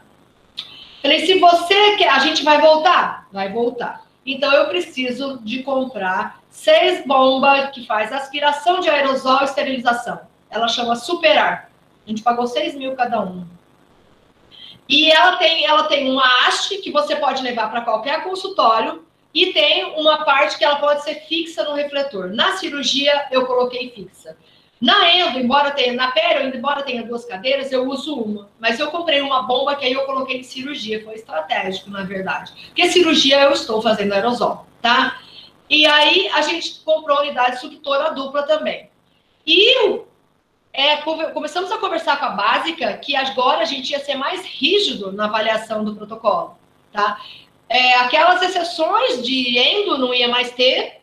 Falei, 1.02 1.26
se 1.26 1.40
você 1.40 1.96
quer, 1.96 2.10
a 2.10 2.20
gente 2.20 2.44
vai 2.44 2.60
voltar? 2.60 3.26
Vai 3.32 3.50
voltar. 3.54 4.06
Então 4.26 4.52
eu 4.52 4.68
preciso 4.68 5.40
de 5.46 5.64
comprar 5.64 6.42
seis 6.50 7.08
bombas 7.08 7.70
que 7.70 7.86
faz 7.86 8.12
aspiração 8.12 8.82
de 8.82 8.90
aerosol 8.90 9.40
e 9.40 9.46
esterilização. 9.46 10.20
Ela 10.50 10.68
chama 10.68 10.98
Superar. 10.98 11.72
A 12.06 12.10
gente 12.10 12.22
pagou 12.22 12.48
seis 12.48 12.76
mil 12.76 12.98
cada 12.98 13.22
uma. 13.22 13.48
E 14.90 15.10
ela 15.10 15.38
tem, 15.38 15.66
ela 15.66 15.84
tem 15.84 16.12
uma 16.12 16.26
haste 16.42 16.80
que 16.80 16.92
você 16.92 17.16
pode 17.16 17.42
levar 17.42 17.72
para 17.72 17.80
qualquer 17.80 18.26
consultório 18.26 19.06
e 19.34 19.54
tem 19.54 19.86
uma 19.98 20.26
parte 20.26 20.58
que 20.58 20.66
ela 20.66 20.82
pode 20.82 21.02
ser 21.02 21.16
fixa 21.30 21.64
no 21.64 21.76
refletor. 21.76 22.28
Na 22.28 22.58
cirurgia 22.58 23.26
eu 23.32 23.46
coloquei 23.46 23.90
fixa. 23.92 24.36
Na 24.82 25.14
endo, 25.14 25.40
embora 25.40 25.72
tenha, 25.72 25.94
na 25.94 26.12
pério, 26.12 26.56
embora 26.56 26.84
tenha 26.84 27.04
duas 27.04 27.26
cadeiras, 27.26 27.72
eu 27.72 27.86
uso 27.86 28.16
uma. 28.16 28.50
Mas 28.60 28.80
eu 28.80 28.90
comprei 28.90 29.20
uma 29.20 29.44
bomba 29.44 29.76
que 29.76 29.86
aí 29.86 29.92
eu 29.92 30.06
coloquei 30.06 30.40
em 30.40 30.44
cirurgia. 30.44 31.04
Foi 31.04 31.16
estratégico, 31.16 31.90
na 31.90 32.04
verdade. 32.04 32.54
Porque 32.68 32.90
cirurgia 32.90 33.42
eu 33.42 33.52
estou 33.52 33.82
fazendo 33.82 34.14
aerosol, 34.14 34.66
tá? 34.82 35.20
E 35.70 35.86
aí 35.86 36.30
a 36.30 36.42
gente 36.42 36.80
comprou 36.86 37.20
unidade 37.20 37.60
suctora 37.60 38.12
dupla 38.12 38.44
também. 38.44 38.90
E 39.46 40.02
é, 40.72 40.98
começamos 40.98 41.72
a 41.72 41.78
conversar 41.78 42.18
com 42.18 42.26
a 42.26 42.30
básica 42.30 42.94
que 42.98 43.16
agora 43.16 43.62
a 43.62 43.66
gente 43.66 43.92
ia 43.92 44.00
ser 44.00 44.16
mais 44.16 44.46
rígido 44.46 45.12
na 45.12 45.26
avaliação 45.26 45.84
do 45.84 45.96
protocolo, 45.96 46.58
tá? 46.94 47.20
É, 47.68 47.96
aquelas 47.98 48.42
exceções 48.42 49.24
de 49.24 49.58
endo 49.60 49.98
não 49.98 50.14
ia 50.14 50.28
mais 50.28 50.52
ter, 50.52 50.99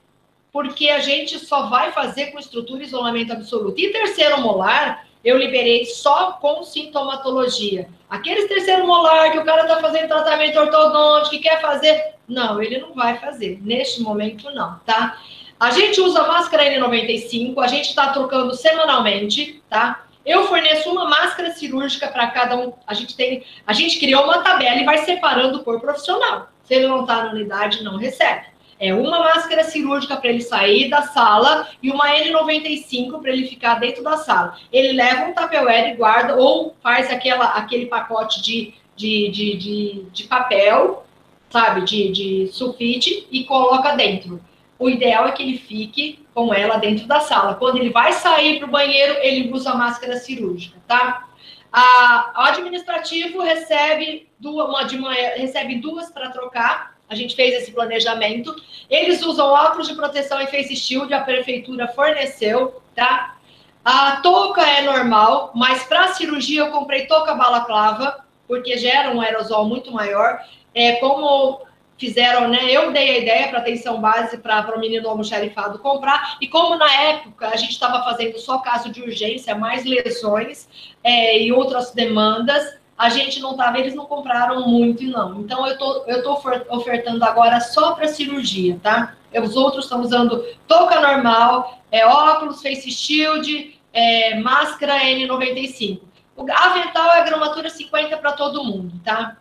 porque 0.56 0.88
a 0.88 1.00
gente 1.00 1.38
só 1.38 1.66
vai 1.66 1.92
fazer 1.92 2.32
com 2.32 2.38
estrutura 2.38 2.82
e 2.82 2.86
isolamento 2.86 3.30
absoluto. 3.30 3.78
E 3.78 3.92
terceiro 3.92 4.40
molar, 4.40 5.06
eu 5.22 5.36
liberei 5.36 5.84
só 5.84 6.32
com 6.40 6.64
sintomatologia. 6.64 7.90
Aqueles 8.08 8.48
terceiro 8.48 8.86
molar 8.86 9.32
que 9.32 9.38
o 9.38 9.44
cara 9.44 9.62
está 9.62 9.78
fazendo 9.82 10.08
tratamento 10.08 10.58
ortodôntico, 10.58 11.28
que 11.32 11.40
quer 11.40 11.60
fazer, 11.60 12.14
não, 12.26 12.62
ele 12.62 12.78
não 12.78 12.94
vai 12.94 13.18
fazer. 13.18 13.60
Neste 13.60 14.00
momento, 14.00 14.50
não, 14.52 14.80
tá? 14.86 15.18
A 15.60 15.72
gente 15.72 16.00
usa 16.00 16.26
máscara 16.26 16.64
N95, 16.64 17.62
a 17.62 17.66
gente 17.66 17.90
está 17.90 18.08
trocando 18.14 18.54
semanalmente, 18.54 19.62
tá? 19.68 20.06
Eu 20.24 20.46
forneço 20.46 20.90
uma 20.90 21.04
máscara 21.04 21.50
cirúrgica 21.50 22.08
para 22.08 22.28
cada 22.28 22.56
um. 22.56 22.72
A 22.86 22.94
gente 22.94 23.14
tem, 23.14 23.44
a 23.66 23.74
gente 23.74 23.98
criou 23.98 24.24
uma 24.24 24.38
tabela 24.38 24.80
e 24.80 24.86
vai 24.86 25.04
separando 25.04 25.62
por 25.62 25.82
profissional. 25.82 26.48
Se 26.64 26.72
ele 26.72 26.88
não 26.88 27.02
está 27.02 27.24
na 27.24 27.32
unidade, 27.32 27.84
não 27.84 27.98
recebe. 27.98 28.55
É 28.78 28.92
uma 28.92 29.18
máscara 29.18 29.64
cirúrgica 29.64 30.16
para 30.16 30.28
ele 30.28 30.42
sair 30.42 30.90
da 30.90 31.02
sala 31.02 31.68
e 31.82 31.90
uma 31.90 32.08
N95 32.08 33.20
para 33.20 33.30
ele 33.30 33.46
ficar 33.46 33.76
dentro 33.76 34.02
da 34.02 34.18
sala. 34.18 34.56
Ele 34.70 34.92
leva 34.92 35.26
um 35.26 35.32
tapeuer 35.32 35.88
e 35.88 35.96
guarda, 35.96 36.36
ou 36.36 36.76
faz 36.82 37.10
aquela, 37.10 37.46
aquele 37.52 37.86
pacote 37.86 38.42
de, 38.42 38.74
de, 38.94 39.30
de, 39.30 39.56
de, 39.56 40.06
de 40.12 40.24
papel, 40.24 41.06
sabe, 41.48 41.82
de, 41.82 42.12
de 42.12 42.48
sulfite 42.52 43.26
e 43.30 43.44
coloca 43.44 43.96
dentro. 43.96 44.42
O 44.78 44.90
ideal 44.90 45.26
é 45.26 45.32
que 45.32 45.42
ele 45.42 45.56
fique 45.56 46.26
com 46.34 46.52
ela 46.52 46.76
dentro 46.76 47.06
da 47.06 47.20
sala. 47.20 47.54
Quando 47.54 47.78
ele 47.78 47.88
vai 47.88 48.12
sair 48.12 48.58
para 48.58 48.68
o 48.68 48.70
banheiro, 48.70 49.16
ele 49.20 49.50
usa 49.50 49.70
a 49.70 49.74
máscara 49.74 50.16
cirúrgica, 50.16 50.76
tá? 50.86 51.26
A, 51.72 52.34
o 52.36 52.40
administrativo 52.42 53.40
recebe 53.40 54.28
duas, 54.38 54.68
uma 54.68 54.84
de 54.84 54.98
manhã, 54.98 55.30
recebe 55.36 55.76
duas 55.76 56.10
para 56.10 56.30
trocar 56.30 56.95
a 57.08 57.14
gente 57.14 57.36
fez 57.36 57.54
esse 57.54 57.72
planejamento. 57.72 58.54
Eles 58.90 59.22
usam 59.24 59.46
óculos 59.46 59.88
de 59.88 59.94
proteção 59.94 60.40
e 60.40 60.46
face 60.46 60.76
shield, 60.76 61.12
a 61.12 61.20
prefeitura 61.20 61.88
forneceu, 61.88 62.82
tá? 62.94 63.36
A 63.84 64.16
touca 64.16 64.62
é 64.62 64.82
normal, 64.82 65.52
mas 65.54 65.84
para 65.84 66.08
cirurgia 66.08 66.62
eu 66.62 66.70
comprei 66.70 67.06
touca 67.06 67.34
balaclava, 67.34 68.24
porque 68.48 68.76
gera 68.76 69.10
um 69.10 69.20
aerosol 69.20 69.66
muito 69.66 69.92
maior. 69.92 70.40
É 70.74 70.96
como 70.96 71.64
fizeram, 71.98 72.48
né? 72.48 72.70
Eu 72.70 72.92
dei 72.92 73.10
a 73.10 73.18
ideia 73.18 73.48
para 73.48 73.60
atenção 73.60 74.00
base 74.00 74.38
para 74.38 74.76
o 74.76 74.80
menino 74.80 75.08
almoxarifado 75.08 75.78
comprar, 75.78 76.36
e 76.40 76.48
como 76.48 76.76
na 76.76 76.92
época 76.92 77.48
a 77.48 77.56
gente 77.56 77.72
estava 77.72 78.04
fazendo 78.04 78.38
só 78.38 78.58
caso 78.58 78.90
de 78.90 79.02
urgência, 79.02 79.54
mais 79.54 79.84
lesões 79.84 80.68
é, 81.02 81.40
e 81.40 81.52
outras 81.52 81.92
demandas, 81.92 82.78
a 82.96 83.08
gente 83.10 83.40
não 83.40 83.50
estava, 83.52 83.78
eles 83.78 83.94
não 83.94 84.06
compraram 84.06 84.66
muito 84.66 85.04
não. 85.04 85.40
Então 85.40 85.66
eu 85.66 85.76
tô, 85.76 86.04
eu 86.06 86.22
tô 86.22 86.40
ofertando 86.70 87.24
agora 87.24 87.60
só 87.60 87.92
para 87.92 88.08
cirurgia, 88.08 88.78
tá? 88.82 89.14
Os 89.34 89.54
outros 89.54 89.84
estão 89.84 90.00
usando 90.00 90.42
touca 90.66 91.00
normal, 91.00 91.78
é, 91.90 92.06
óculos, 92.06 92.62
face 92.62 92.90
shield, 92.90 93.78
é, 93.92 94.38
máscara 94.38 94.98
N95. 95.00 96.00
O 96.36 96.42
avental 96.50 97.12
é 97.12 97.20
a 97.20 97.24
gramatura 97.24 97.70
50 97.70 98.16
para 98.18 98.32
todo 98.32 98.64
mundo, 98.64 99.00
tá? 99.04 99.36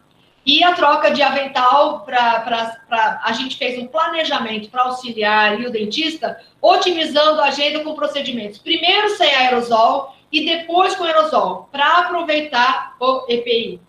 E 0.46 0.64
a 0.64 0.74
troca 0.74 1.10
de 1.12 1.22
avental 1.22 2.02
para. 2.02 3.22
A 3.24 3.32
gente 3.34 3.58
fez 3.58 3.82
um 3.82 3.88
planejamento 3.88 4.70
para 4.70 4.84
auxiliar 4.84 5.60
e 5.60 5.66
o 5.66 5.72
dentista, 5.72 6.40
otimizando 6.62 7.42
a 7.42 7.46
agenda 7.46 7.80
com 7.84 7.96
procedimentos. 7.96 8.60
Primeiro 8.60 9.10
sem 9.18 9.34
aerosol, 9.34 10.15
e 10.36 10.46
depois 10.46 10.94
com 10.96 11.06
aerosol, 11.06 11.70
para 11.72 12.00
aproveitar 12.00 12.98
o 13.00 13.26
EPI. 13.30 13.80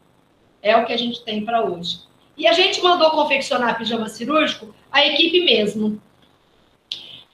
É 0.63 0.77
o 0.77 0.85
que 0.85 0.93
a 0.93 0.97
gente 0.97 1.25
tem 1.25 1.45
para 1.45 1.65
hoje. 1.65 1.99
E 2.37 2.47
a 2.47 2.53
gente 2.53 2.81
mandou 2.81 3.11
confeccionar 3.11 3.77
pijama 3.77 4.09
cirúrgico 4.09 4.73
a 4.93 5.05
equipe 5.05 5.45
mesmo, 5.45 6.01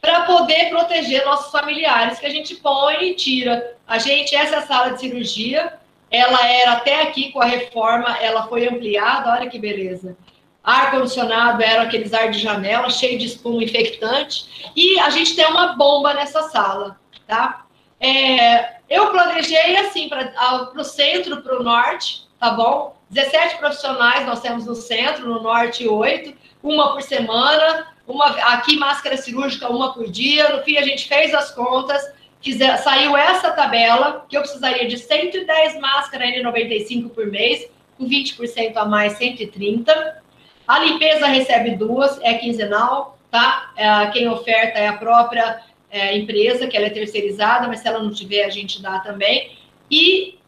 para 0.00 0.22
poder 0.22 0.70
proteger 0.70 1.26
nossos 1.26 1.52
familiares, 1.52 2.18
que 2.18 2.24
a 2.24 2.30
gente 2.30 2.54
põe 2.54 3.10
e 3.10 3.14
tira. 3.14 3.76
A 3.86 3.98
gente, 3.98 4.34
essa 4.34 4.54
é 4.54 4.58
a 4.58 4.66
sala 4.66 4.92
de 4.94 5.00
cirurgia, 5.00 5.78
ela 6.10 6.48
era 6.48 6.72
até 6.72 7.02
aqui 7.02 7.30
com 7.32 7.42
a 7.42 7.44
reforma, 7.44 8.16
ela 8.18 8.46
foi 8.46 8.66
ampliada, 8.66 9.30
olha 9.30 9.50
que 9.50 9.58
beleza. 9.58 10.16
Ar-condicionado 10.64 11.62
era 11.62 11.82
aqueles 11.82 12.14
ar 12.14 12.30
de 12.30 12.38
janela, 12.38 12.88
cheio 12.88 13.18
de 13.18 13.26
espuma 13.26 13.62
infectante, 13.62 14.72
e 14.74 14.98
a 15.00 15.10
gente 15.10 15.36
tem 15.36 15.44
uma 15.44 15.74
bomba 15.74 16.14
nessa 16.14 16.44
sala, 16.44 16.98
tá? 17.26 17.61
É, 18.02 18.78
eu 18.90 19.12
planejei 19.12 19.76
assim, 19.76 20.08
para 20.08 20.72
o 20.76 20.82
centro, 20.82 21.40
para 21.40 21.60
o 21.60 21.62
norte, 21.62 22.24
tá 22.40 22.50
bom? 22.50 22.96
17 23.10 23.58
profissionais 23.58 24.26
nós 24.26 24.40
temos 24.40 24.66
no 24.66 24.74
centro, 24.74 25.28
no 25.28 25.40
norte 25.40 25.86
8, 25.86 26.34
uma 26.60 26.92
por 26.92 27.02
semana, 27.02 27.86
uma 28.08 28.26
aqui 28.26 28.76
máscara 28.76 29.16
cirúrgica 29.16 29.70
uma 29.70 29.94
por 29.94 30.10
dia. 30.10 30.48
No 30.48 30.64
fim 30.64 30.78
a 30.78 30.82
gente 30.82 31.06
fez 31.06 31.32
as 31.32 31.52
contas, 31.52 32.02
quiser, 32.40 32.76
saiu 32.78 33.16
essa 33.16 33.52
tabela 33.52 34.26
que 34.28 34.36
eu 34.36 34.40
precisaria 34.40 34.88
de 34.88 34.98
110 34.98 35.78
máscaras 35.78 36.28
N95 36.28 37.10
por 37.10 37.26
mês, 37.26 37.68
com 37.96 38.08
20% 38.08 38.76
a 38.78 38.84
mais 38.84 39.12
130. 39.12 40.22
A 40.66 40.78
limpeza 40.80 41.26
recebe 41.26 41.76
duas, 41.76 42.18
é 42.20 42.34
quinzenal, 42.34 43.16
tá? 43.30 43.70
É, 43.76 44.06
quem 44.08 44.28
oferta 44.28 44.78
é 44.78 44.88
a 44.88 44.94
própria 44.94 45.60
é, 45.92 46.16
empresa, 46.16 46.66
que 46.66 46.74
ela 46.74 46.86
é 46.86 46.90
terceirizada, 46.90 47.68
mas 47.68 47.80
se 47.80 47.86
ela 47.86 48.02
não 48.02 48.10
tiver, 48.10 48.44
a 48.44 48.50
gente 48.50 48.80
dá 48.80 48.98
também. 49.00 49.58
E 49.90 50.38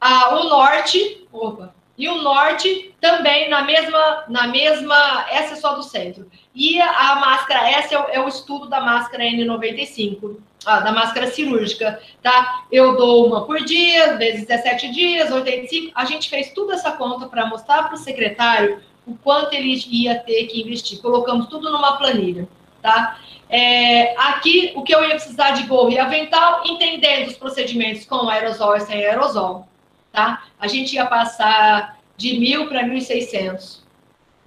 a, 0.00 0.36
o 0.36 0.44
norte, 0.44 1.26
opa, 1.32 1.74
e 1.98 2.08
o 2.08 2.22
norte 2.22 2.94
também 3.00 3.50
na 3.50 3.62
mesma, 3.62 4.24
na 4.28 4.46
mesma, 4.46 5.26
essa 5.28 5.54
é 5.54 5.56
só 5.56 5.74
do 5.74 5.82
centro. 5.82 6.30
E 6.54 6.80
a, 6.80 7.16
máscara, 7.16 7.68
essa 7.68 7.96
é 7.96 7.98
o, 7.98 8.08
é 8.10 8.20
o, 8.24 8.28
estudo 8.28 8.68
da 8.68 8.80
máscara 8.80 9.24
N95, 9.24 10.36
ah, 10.64 10.78
da 10.78 10.92
máscara 10.92 11.26
cirúrgica, 11.26 12.00
tá? 12.22 12.64
Eu 12.70 12.96
dou 12.96 13.26
uma 13.26 13.44
por 13.44 13.58
dia, 13.64 14.16
vezes 14.16 14.46
17 14.46 14.92
dias, 14.92 15.32
85. 15.32 15.90
A 15.96 16.04
gente 16.04 16.30
fez 16.30 16.52
toda 16.52 16.74
essa 16.74 16.92
conta 16.92 17.26
para 17.26 17.46
mostrar 17.46 17.82
para 17.84 17.94
o 17.94 17.98
secretário 17.98 18.80
o 19.04 19.16
quanto 19.16 19.54
ele 19.54 19.82
ia 19.90 20.16
ter 20.20 20.46
que 20.46 20.60
investir. 20.60 21.00
Colocamos 21.00 21.48
tudo 21.48 21.72
numa 21.72 21.96
planilha, 21.96 22.48
tá? 22.80 23.18
É, 23.50 24.14
aqui, 24.18 24.72
o 24.76 24.82
que 24.82 24.94
eu 24.94 25.02
ia 25.02 25.14
precisar 25.14 25.52
de 25.52 25.62
gorro 25.62 25.90
e 25.90 25.98
avental, 25.98 26.62
entendendo 26.66 27.28
os 27.28 27.36
procedimentos 27.36 28.04
com 28.04 28.28
aerosol 28.28 28.76
e 28.76 28.80
sem 28.80 28.96
aerosol, 28.96 29.66
tá? 30.12 30.44
A 30.60 30.66
gente 30.66 30.94
ia 30.94 31.06
passar 31.06 31.98
de 32.16 32.38
mil 32.38 32.68
para 32.68 32.82
1.600, 32.82 33.80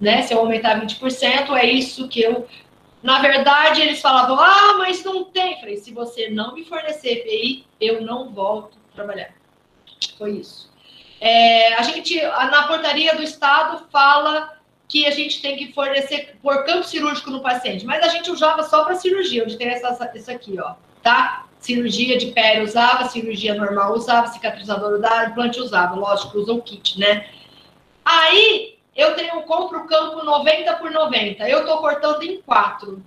né? 0.00 0.22
Se 0.22 0.32
eu 0.32 0.38
aumentar 0.38 0.80
20%, 0.80 1.56
é 1.56 1.66
isso 1.66 2.08
que 2.08 2.22
eu... 2.22 2.46
Na 3.02 3.18
verdade, 3.18 3.80
eles 3.80 4.00
falavam, 4.00 4.38
ah, 4.38 4.74
mas 4.78 5.02
não 5.02 5.24
tem. 5.24 5.58
Falei, 5.58 5.76
se 5.76 5.92
você 5.92 6.30
não 6.30 6.54
me 6.54 6.64
fornecer 6.64 7.18
EPI, 7.18 7.66
eu 7.80 8.00
não 8.02 8.30
volto 8.30 8.78
a 8.92 8.94
trabalhar. 8.94 9.34
Foi 10.16 10.32
isso. 10.32 10.70
É, 11.20 11.74
a 11.74 11.82
gente, 11.82 12.20
na 12.20 12.68
portaria 12.68 13.16
do 13.16 13.22
Estado, 13.22 13.86
fala 13.90 14.61
que 14.92 15.06
a 15.06 15.10
gente 15.10 15.40
tem 15.40 15.56
que 15.56 15.72
fornecer 15.72 16.36
por 16.42 16.66
campo 16.66 16.84
cirúrgico 16.84 17.30
no 17.30 17.40
paciente, 17.40 17.86
mas 17.86 18.04
a 18.04 18.08
gente 18.08 18.30
usava 18.30 18.62
só 18.62 18.84
para 18.84 18.94
cirurgia, 18.94 19.42
onde 19.42 19.56
tem 19.56 19.68
essa, 19.68 20.12
isso 20.14 20.30
aqui, 20.30 20.60
ó, 20.60 20.74
tá? 21.02 21.46
Cirurgia 21.58 22.18
de 22.18 22.26
pele 22.26 22.60
usava, 22.60 23.08
cirurgia 23.08 23.54
normal 23.54 23.94
usava, 23.94 24.26
cicatrizador 24.26 24.98
usava, 24.98 25.30
implante 25.30 25.58
usava, 25.58 25.94
lógico, 25.94 26.36
usa 26.36 26.52
o 26.52 26.60
kit, 26.60 27.00
né? 27.00 27.26
Aí 28.04 28.76
eu 28.94 29.14
tenho, 29.14 29.40
compro 29.44 29.78
o 29.78 29.86
campo 29.86 30.22
90 30.22 30.74
por 30.74 30.90
90, 30.90 31.48
eu 31.48 31.64
tô 31.64 31.78
cortando 31.78 32.22
em 32.22 32.42
quatro 32.42 33.02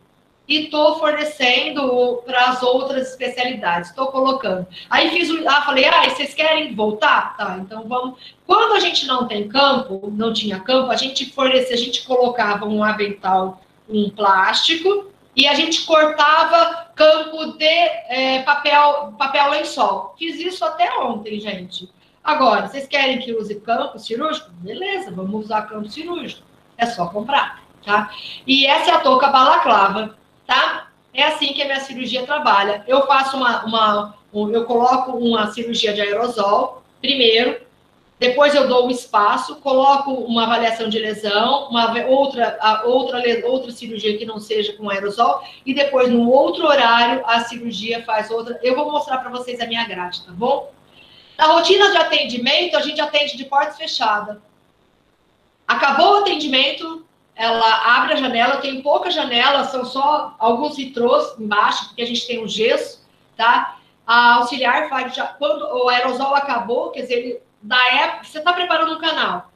e 0.48 0.66
estou 0.66 1.00
fornecendo 1.00 2.22
para 2.26 2.50
as 2.50 2.62
outras 2.62 3.10
especialidades. 3.10 3.90
Estou 3.90 4.08
colocando. 4.08 4.68
Aí 4.90 5.10
fiz 5.10 5.30
o. 5.30 5.48
Ah, 5.48 5.62
falei, 5.64 5.86
ah, 5.86 6.08
vocês 6.10 6.34
querem 6.34 6.76
voltar? 6.76 7.36
Tá, 7.36 7.58
então 7.60 7.88
vamos. 7.88 8.20
Quando 8.46 8.74
a 8.74 8.80
gente 8.80 9.08
não 9.08 9.28
tem 9.28 9.48
campo, 9.48 10.12
não 10.14 10.32
tinha 10.32 10.60
campo, 10.60 10.92
a 10.92 10.96
gente 10.96 11.32
fornecia, 11.32 11.76
a 11.76 11.80
gente 11.80 12.06
colocava 12.06 12.66
um 12.66 12.84
avental, 12.84 13.62
um 13.90 14.10
plástico, 14.10 15.08
e 15.36 15.48
a 15.48 15.54
gente 15.56 15.84
cortava 15.86 16.92
campo 16.96 17.58
de 17.58 17.66
é, 17.66 18.44
papel, 18.44 19.14
papel 19.18 19.50
lençol. 19.50 20.16
Fiz 20.18 20.40
isso 20.40 20.64
até 20.64 20.94
ontem, 21.00 21.40
gente. 21.40 21.90
Agora, 22.24 22.68
vocês 22.68 22.88
querem 22.88 23.20
que 23.20 23.34
use 23.34 23.56
campo 23.56 24.00
cirúrgico? 24.00 24.50
Beleza, 24.54 25.12
vamos 25.12 25.46
usar 25.46 25.64
campo 25.64 25.90
cirúrgico. 25.90 26.44
É 26.78 26.86
só 26.86 27.08
comprar, 27.08 27.64
tá? 27.84 28.12
E 28.46 28.66
essa 28.66 28.92
é 28.92 28.94
a 28.94 29.00
touca 29.00 29.28
balaclava 29.28 30.16
tá? 30.46 30.90
É 31.14 31.24
assim 31.24 31.54
que 31.54 31.62
a 31.62 31.66
minha 31.66 31.80
cirurgia 31.80 32.26
trabalha. 32.26 32.84
Eu 32.88 33.08
faço 33.08 33.38
uma, 33.38 33.66
uma 33.66 34.16
um, 34.34 34.52
eu 34.52 34.66
coloco 34.66 35.12
uma 35.18 35.52
cirurgia 35.52 35.94
de 35.94 36.02
aerosol 36.02 36.84
primeiro, 37.00 37.66
depois 38.18 38.56
eu 38.56 38.68
dou 38.68 38.88
um 38.88 38.90
espaço, 38.90 39.58
coloco 39.58 40.12
uma 40.12 40.44
avaliação 40.44 40.88
de 40.88 40.98
lesão, 40.98 41.70
uma 41.70 41.94
outra, 42.06 42.58
outra, 42.86 43.22
outra 43.46 43.72
cirurgia 43.72 44.18
que 44.18 44.26
não 44.26 44.40
seja 44.40 44.74
com 44.74 44.90
aerosol, 44.90 45.44
e 45.66 45.74
depois, 45.74 46.10
no 46.10 46.30
outro 46.30 46.66
horário, 46.66 47.22
a 47.26 47.42
cirurgia 47.42 48.04
faz 48.04 48.32
outra. 48.32 48.58
Eu 48.64 48.76
vou 48.76 48.90
mostrar 48.90 49.18
para 49.18 49.30
vocês 49.30 49.60
a 49.60 49.68
minha 49.68 49.86
grade, 49.86 50.26
tá 50.26 50.32
bom? 50.32 50.72
Na 51.38 51.48
rotina 51.48 51.92
de 51.92 51.98
atendimento, 51.98 52.78
a 52.78 52.82
gente 52.82 53.02
atende 53.02 53.36
de 53.36 53.44
portas 53.46 53.78
fechadas. 53.78 54.38
Acabou 55.68 56.14
o 56.14 56.18
atendimento, 56.20 57.06
ela 57.36 57.98
abre 57.98 58.14
a 58.14 58.16
janela, 58.16 58.58
tem 58.58 58.82
pouca 58.82 59.12
janela, 59.12 59.66
são 59.66 59.84
só 59.84 60.36
alguns 60.40 60.78
vitrôs 60.78 61.38
embaixo, 61.38 61.88
porque 61.88 62.02
a 62.02 62.08
gente 62.08 62.26
tem 62.26 62.44
um 62.44 62.48
gesso, 62.48 63.06
tá? 63.36 63.78
A 64.08 64.36
auxiliar 64.36 64.88
faz 64.88 65.14
já, 65.14 65.28
quando 65.28 65.64
o 65.64 65.90
aerosol 65.90 66.34
acabou, 66.34 66.92
quer 66.92 67.02
dizer, 67.02 67.14
ele, 67.16 67.40
da 67.62 67.94
época, 67.94 68.24
você 68.24 68.38
está 68.38 68.54
preparando 68.54 68.94
um 68.94 69.00
canal. 69.00 69.52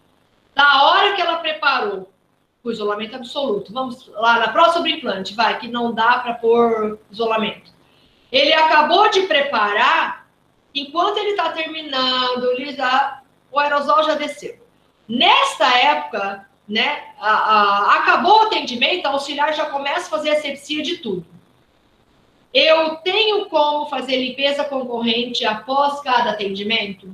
Da 0.54 0.84
hora 0.84 1.14
que 1.14 1.22
ela 1.22 1.38
preparou 1.38 2.12
o 2.62 2.72
isolamento 2.72 3.16
absoluto, 3.16 3.72
vamos 3.72 4.08
lá 4.10 4.40
na 4.40 4.50
próxima 4.50 4.90
implante, 4.90 5.34
vai, 5.34 5.58
que 5.58 5.70
não 5.70 5.94
dá 5.94 6.20
para 6.20 6.34
pôr 6.34 7.00
isolamento. 7.10 7.72
Ele 8.30 8.54
acabou 8.54 9.10
de 9.10 9.22
preparar, 9.22 10.28
enquanto 10.76 11.18
ele 11.18 11.32
está 11.32 11.52
terminando, 11.52 12.52
ele 12.52 12.76
já, 12.76 13.22
o 13.50 13.58
aerosol 13.58 14.04
já 14.04 14.16
desceu. 14.16 14.60
Nesta 15.08 15.66
época, 15.78 16.49
né? 16.70 17.02
A, 17.20 17.96
acabou 17.96 18.40
o 18.40 18.42
atendimento, 18.44 19.06
a 19.06 19.10
auxiliar 19.10 19.54
já 19.56 19.66
começa 19.66 20.06
a 20.08 20.10
fazer 20.10 20.30
asepsia 20.30 20.84
de 20.84 20.98
tudo. 20.98 21.26
Eu 22.54 22.96
tenho 22.98 23.46
como 23.48 23.88
fazer 23.88 24.18
limpeza 24.18 24.64
concorrente 24.64 25.46
após 25.46 26.00
cada 26.02 26.32
atendimento? 26.32 27.12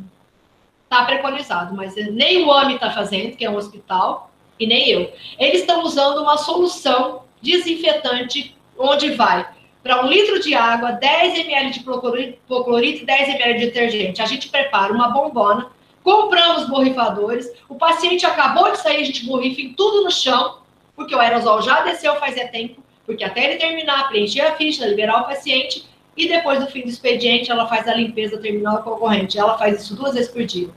Está 0.83 1.03
preconizado, 1.05 1.73
mas 1.73 1.95
nem 1.95 2.45
o 2.45 2.51
AMI 2.51 2.75
está 2.75 2.91
fazendo, 2.91 3.35
que 3.35 3.45
é 3.45 3.49
um 3.49 3.57
hospital, 3.57 4.31
e 4.59 4.67
nem 4.67 4.89
eu. 4.89 5.11
Eles 5.39 5.61
estão 5.61 5.83
usando 5.83 6.21
uma 6.21 6.37
solução 6.37 7.23
desinfetante, 7.41 8.55
onde 8.77 9.11
vai 9.11 9.47
para 9.81 10.03
um 10.03 10.07
litro 10.07 10.39
de 10.39 10.55
água, 10.55 10.93
10 10.93 11.39
ml 11.39 11.69
de 11.69 11.79
hipoclorito 11.79 13.03
e 13.03 13.05
10 13.05 13.29
ml 13.29 13.59
de 13.59 13.65
detergente. 13.67 14.21
A 14.21 14.25
gente 14.25 14.49
prepara 14.49 14.91
uma 14.91 15.09
bombona, 15.09 15.69
compramos 16.05 16.69
borrifadores, 16.69 17.51
o 17.67 17.73
paciente 17.73 18.27
acabou 18.27 18.71
de 18.71 18.77
sair, 18.77 19.01
a 19.01 19.03
gente 19.03 19.25
borrifa 19.25 19.59
em 19.59 19.73
tudo 19.73 20.03
no 20.03 20.11
chão, 20.11 20.59
porque 20.95 21.15
o 21.15 21.19
aerosol 21.19 21.63
já 21.63 21.81
desceu 21.81 22.15
faz 22.17 22.35
tempo, 22.51 22.81
porque 23.07 23.23
até 23.23 23.43
ele 23.43 23.55
terminar, 23.59 24.07
preencher 24.07 24.41
a 24.41 24.55
ficha, 24.55 24.85
liberar 24.85 25.23
o 25.23 25.25
paciente, 25.25 25.83
e 26.15 26.27
depois 26.27 26.59
do 26.59 26.67
fim 26.67 26.83
do 26.83 26.89
expediente, 26.89 27.51
ela 27.51 27.67
faz 27.67 27.87
a 27.87 27.95
limpeza 27.95 28.37
terminal 28.37 28.83
concorrente. 28.83 29.37
Ela 29.37 29.57
faz 29.57 29.81
isso 29.81 29.95
duas 29.95 30.13
vezes 30.13 30.31
por 30.31 30.45
dia. 30.45 30.69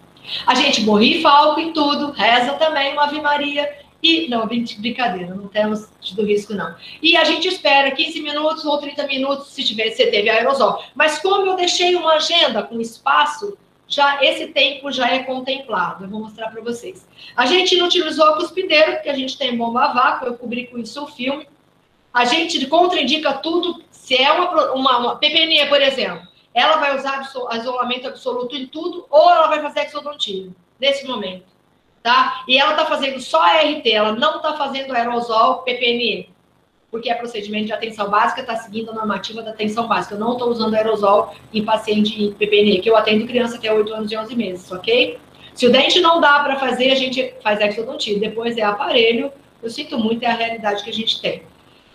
A 0.46 0.54
gente 0.54 0.80
borrifa 0.80 1.28
álcool 1.28 1.60
em 1.60 1.72
tudo, 1.72 2.10
reza 2.10 2.54
também 2.54 2.92
uma 2.94 3.04
Ave 3.04 3.20
Maria, 3.20 3.70
e, 4.02 4.28
não, 4.28 4.46
brincadeira, 4.46 5.34
não 5.34 5.48
temos 5.48 5.88
do 6.12 6.24
risco, 6.24 6.54
não. 6.54 6.74
E 7.02 7.16
a 7.16 7.24
gente 7.24 7.46
espera 7.48 7.90
15 7.90 8.20
minutos 8.20 8.64
ou 8.64 8.78
30 8.78 9.06
minutos 9.06 9.48
se 9.48 9.62
tiver, 9.62 9.90
se 9.90 10.06
teve 10.06 10.30
aerosol. 10.30 10.82
Mas 10.94 11.18
como 11.18 11.46
eu 11.46 11.56
deixei 11.56 11.94
uma 11.94 12.14
agenda 12.14 12.62
com 12.62 12.80
espaço, 12.80 13.58
já 13.88 14.22
esse 14.22 14.48
tempo 14.48 14.92
já 14.92 15.10
é 15.10 15.22
contemplado. 15.22 16.04
Eu 16.04 16.08
vou 16.08 16.20
mostrar 16.20 16.50
para 16.50 16.60
vocês. 16.60 17.08
A 17.34 17.46
gente 17.46 17.76
não 17.76 17.86
utilizou 17.86 18.26
a 18.26 18.36
cuspideira, 18.36 18.92
porque 18.92 19.08
a 19.08 19.14
gente 19.14 19.38
tem 19.38 19.56
bomba 19.56 19.84
a 19.84 19.92
vácuo, 19.92 20.26
eu 20.26 20.34
cobri 20.34 20.66
com 20.66 20.78
isso 20.78 21.02
o 21.02 21.06
filme. 21.06 21.48
A 22.12 22.24
gente 22.24 22.64
contraindica 22.66 23.32
tudo. 23.34 23.82
Se 23.90 24.14
é 24.16 24.30
uma, 24.30 24.72
uma, 24.72 24.98
uma 24.98 25.16
PPNE, 25.16 25.66
por 25.68 25.80
exemplo, 25.80 26.26
ela 26.54 26.76
vai 26.76 26.96
usar 26.96 27.22
isolamento 27.52 28.08
absoluto 28.08 28.54
em 28.54 28.66
tudo, 28.66 29.06
ou 29.10 29.30
ela 29.30 29.48
vai 29.48 29.62
fazer 29.62 29.80
exodontia, 29.80 30.48
nesse 30.78 31.06
momento. 31.06 31.44
Tá? 32.02 32.44
E 32.46 32.58
ela 32.58 32.72
está 32.72 32.86
fazendo 32.86 33.20
só 33.20 33.40
ART, 33.42 33.86
ela 33.86 34.12
não 34.12 34.36
está 34.36 34.56
fazendo 34.56 34.94
aerosol 34.94 35.62
PPNE 35.62 36.37
porque 36.90 37.10
é 37.10 37.14
procedimento 37.14 37.66
de 37.66 37.72
atenção 37.72 38.08
básica, 38.08 38.40
está 38.40 38.56
seguindo 38.56 38.90
a 38.90 38.94
normativa 38.94 39.42
da 39.42 39.50
atenção 39.50 39.86
básica. 39.86 40.14
Eu 40.14 40.18
não 40.18 40.32
estou 40.32 40.48
usando 40.48 40.74
aerosol 40.74 41.34
em 41.52 41.64
paciente 41.64 42.22
em 42.22 42.32
PPNE, 42.32 42.80
que 42.80 42.88
eu 42.88 42.96
atendo 42.96 43.26
criança 43.26 43.56
até 43.56 43.72
8 43.72 43.92
anos 43.92 44.12
e 44.12 44.16
11 44.16 44.36
meses, 44.36 44.72
ok? 44.72 45.18
Se 45.54 45.66
o 45.66 45.72
dente 45.72 46.00
não 46.00 46.20
dá 46.20 46.38
para 46.40 46.56
fazer, 46.56 46.90
a 46.92 46.94
gente 46.94 47.34
faz 47.42 47.60
exodontia. 47.60 48.18
Depois 48.18 48.56
é 48.56 48.62
aparelho. 48.62 49.32
Eu 49.62 49.68
sinto 49.68 49.98
muito, 49.98 50.22
é 50.22 50.26
a 50.26 50.34
realidade 50.34 50.84
que 50.84 50.90
a 50.90 50.92
gente 50.92 51.20
tem. 51.20 51.42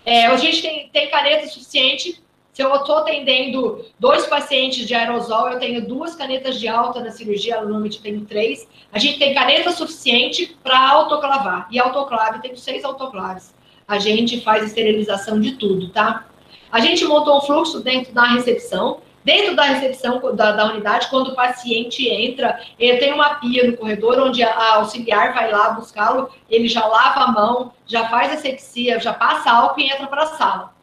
É, 0.04 0.26
a 0.26 0.36
gente 0.36 0.60
tem, 0.60 0.88
tem 0.92 1.10
caneta 1.10 1.46
suficiente. 1.48 2.22
Se 2.52 2.62
eu 2.62 2.72
estou 2.74 2.98
atendendo 2.98 3.84
dois 3.98 4.26
pacientes 4.26 4.86
de 4.86 4.94
aerosol, 4.94 5.48
eu 5.48 5.58
tenho 5.58 5.84
duas 5.88 6.14
canetas 6.14 6.60
de 6.60 6.68
alta 6.68 7.00
na 7.00 7.10
cirurgia, 7.10 7.60
normalmente 7.60 8.02
tenho 8.02 8.20
três. 8.26 8.68
A 8.92 8.98
gente 8.98 9.18
tem 9.18 9.34
caneta 9.34 9.72
suficiente 9.72 10.56
para 10.62 10.78
autoclavar. 10.90 11.66
E 11.70 11.78
autoclave, 11.78 12.42
tenho 12.42 12.56
seis 12.56 12.84
autoclaves. 12.84 13.54
A 13.86 13.98
gente 13.98 14.40
faz 14.40 14.64
esterilização 14.64 15.40
de 15.40 15.52
tudo, 15.52 15.88
tá? 15.90 16.24
A 16.70 16.80
gente 16.80 17.04
montou 17.04 17.38
um 17.38 17.40
fluxo 17.40 17.80
dentro 17.80 18.12
da 18.12 18.24
recepção. 18.24 19.00
Dentro 19.24 19.56
da 19.56 19.62
recepção 19.62 20.20
da, 20.34 20.52
da, 20.52 20.66
unidade, 20.66 21.08
quando 21.08 21.28
o 21.28 21.34
paciente 21.34 22.06
entra, 22.06 22.60
ele 22.78 22.98
tem 22.98 23.10
uma 23.10 23.36
pia 23.36 23.66
no 23.66 23.74
corredor 23.74 24.18
onde 24.18 24.42
a, 24.42 24.50
a 24.50 24.74
auxiliar 24.74 25.32
vai 25.32 25.50
lá 25.50 25.70
buscá-lo, 25.70 26.30
ele 26.50 26.68
já 26.68 26.84
lava 26.86 27.20
a 27.20 27.32
mão, 27.32 27.72
já 27.86 28.06
faz 28.10 28.30
asepsia, 28.32 29.00
já 29.00 29.14
passa 29.14 29.50
álcool 29.50 29.80
e 29.80 29.90
entra 29.90 30.06
para 30.08 30.24
a 30.24 30.26
sala. 30.26 30.74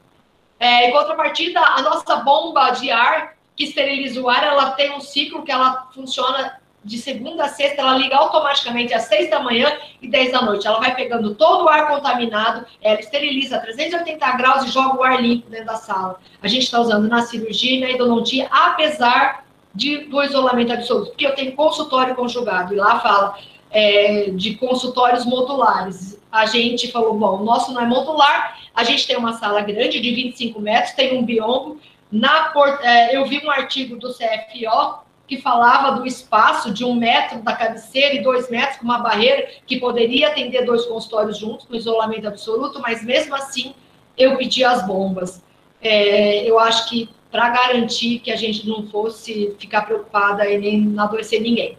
É, 0.60 0.90
em 0.90 0.92
contrapartida, 0.92 1.60
a 1.60 1.82
nossa 1.84 2.16
bomba 2.18 2.72
de 2.72 2.90
ar, 2.90 3.36
que 3.56 3.66
esteriliza 3.66 4.20
o 4.20 4.28
ar, 4.28 4.44
ela 4.44 4.72
tem 4.72 4.92
um 4.92 5.02
ciclo 5.02 5.44
que 5.44 5.52
ela 5.52 5.88
funciona 5.94 6.61
de 6.84 6.98
segunda 6.98 7.46
a 7.46 7.48
sexta, 7.48 7.82
ela 7.82 7.96
liga 7.96 8.16
automaticamente 8.16 8.94
às 8.94 9.04
seis 9.04 9.30
da 9.30 9.40
manhã 9.40 9.72
e 10.02 10.08
dez 10.08 10.32
da 10.32 10.42
noite. 10.42 10.66
Ela 10.66 10.80
vai 10.80 10.96
pegando 10.96 11.36
todo 11.36 11.66
o 11.66 11.70
ar 11.70 11.88
contaminado, 11.88 12.66
ela 12.82 13.00
esteriliza 13.00 13.58
a 13.58 13.60
380 13.60 14.32
graus 14.38 14.64
e 14.64 14.70
joga 14.70 15.00
o 15.00 15.04
ar 15.04 15.22
limpo 15.22 15.50
dentro 15.50 15.68
da 15.68 15.76
sala. 15.76 16.20
A 16.42 16.48
gente 16.48 16.64
está 16.64 16.80
usando 16.80 17.08
na 17.08 17.22
cirurgia 17.22 17.78
e 17.78 17.80
na 17.82 17.92
endodontia, 17.92 18.48
apesar 18.50 19.46
de, 19.74 20.06
do 20.06 20.24
isolamento 20.24 20.74
absoluto, 20.74 21.12
porque 21.12 21.26
eu 21.26 21.36
tenho 21.36 21.56
consultório 21.56 22.16
conjugado, 22.16 22.74
e 22.74 22.78
lá 22.78 23.00
fala 23.00 23.38
é, 23.70 24.32
de 24.32 24.56
consultórios 24.56 25.26
modulares. 25.26 26.20
A 26.32 26.46
gente 26.46 26.92
falou, 26.92 27.14
bom, 27.14 27.42
o 27.42 27.46
nosso 27.46 27.72
não 27.74 27.82
é 27.82 27.86
modular, 27.86 28.58
a 28.74 28.84
gente 28.84 29.06
tem 29.06 29.18
uma 29.18 29.34
sala 29.34 29.62
grande 29.62 30.00
de 30.00 30.12
25 30.12 30.60
metros, 30.60 30.94
tem 30.94 31.18
um 31.18 31.24
biombo. 31.24 31.80
Na, 32.12 32.52
é, 32.82 33.16
eu 33.16 33.26
vi 33.26 33.46
um 33.46 33.52
artigo 33.52 33.98
do 33.98 34.14
CFO 34.14 35.02
que 35.32 35.42
falava 35.42 35.98
do 35.98 36.06
espaço 36.06 36.74
de 36.74 36.84
um 36.84 36.94
metro 36.94 37.42
da 37.42 37.56
cabeceira 37.56 38.16
e 38.16 38.22
dois 38.22 38.50
metros 38.50 38.80
com 38.80 38.84
uma 38.84 38.98
barreira 38.98 39.48
que 39.66 39.80
poderia 39.80 40.28
atender 40.28 40.66
dois 40.66 40.84
consultórios 40.84 41.38
juntos, 41.38 41.70
no 41.70 41.78
isolamento 41.78 42.28
absoluto, 42.28 42.82
mas 42.82 43.02
mesmo 43.02 43.34
assim 43.34 43.74
eu 44.18 44.36
pedi 44.36 44.66
as 44.66 44.86
bombas. 44.86 45.42
É, 45.82 46.44
eu 46.44 46.60
acho 46.60 46.90
que 46.90 47.10
para 47.32 47.48
garantir 47.48 48.20
que 48.20 48.30
a 48.30 48.36
gente 48.36 48.68
não 48.68 48.88
fosse 48.88 49.56
ficar 49.58 49.84
preocupada 49.84 50.46
e 50.50 50.58
nem 50.58 51.00
adoecer 51.00 51.40
ninguém. 51.40 51.78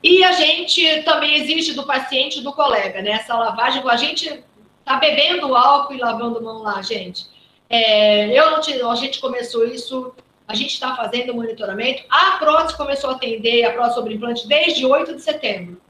E 0.00 0.22
a 0.22 0.30
gente 0.30 1.02
também 1.02 1.34
exige 1.34 1.72
do 1.72 1.84
paciente 1.84 2.40
do 2.42 2.52
colega, 2.52 3.02
né? 3.02 3.10
Essa 3.10 3.36
lavagem, 3.36 3.82
a 3.84 3.96
gente 3.96 4.44
tá 4.84 4.98
bebendo 4.98 5.52
álcool 5.56 5.94
e 5.94 5.98
lavando 5.98 6.40
mão 6.40 6.62
lá, 6.62 6.80
gente. 6.80 7.26
É, 7.68 8.26
eu 8.38 8.52
não 8.52 8.60
te, 8.60 8.80
a 8.80 8.94
gente 8.94 9.18
começou 9.18 9.66
isso, 9.66 10.14
a 10.50 10.54
gente 10.54 10.72
está 10.72 10.94
fazendo 10.94 11.34
monitoramento. 11.34 12.02
A 12.10 12.32
prótese 12.38 12.76
começou 12.76 13.10
a 13.10 13.14
atender 13.14 13.64
a 13.64 13.72
prótese 13.72 13.94
sobre 13.94 14.14
implante 14.14 14.46
desde 14.46 14.84
8 14.84 15.16
de 15.16 15.22
setembro. 15.22 15.80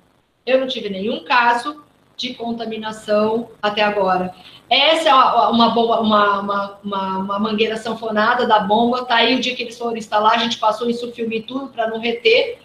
Eu 0.44 0.60
não 0.60 0.66
tive 0.66 0.88
nenhum 0.88 1.24
caso 1.24 1.82
de 2.16 2.34
contaminação 2.34 3.50
até 3.62 3.82
agora. 3.82 4.34
Essa 4.68 5.08
é 5.08 5.14
uma, 5.14 5.70
bomba, 5.70 6.00
uma, 6.00 6.40
uma, 6.40 6.78
uma, 6.84 7.18
uma 7.18 7.38
mangueira 7.38 7.76
sanfonada 7.76 8.46
da 8.46 8.60
bomba, 8.60 9.04
tá 9.04 9.16
aí 9.16 9.34
o 9.34 9.40
dia 9.40 9.56
que 9.56 9.62
eles 9.62 9.78
foram 9.78 9.96
instalar, 9.96 10.34
a 10.34 10.38
gente 10.38 10.58
passou 10.58 10.88
isso 10.88 11.10
filme 11.12 11.42
tudo 11.42 11.68
para 11.68 11.88
não 11.88 11.98
reter 11.98 12.58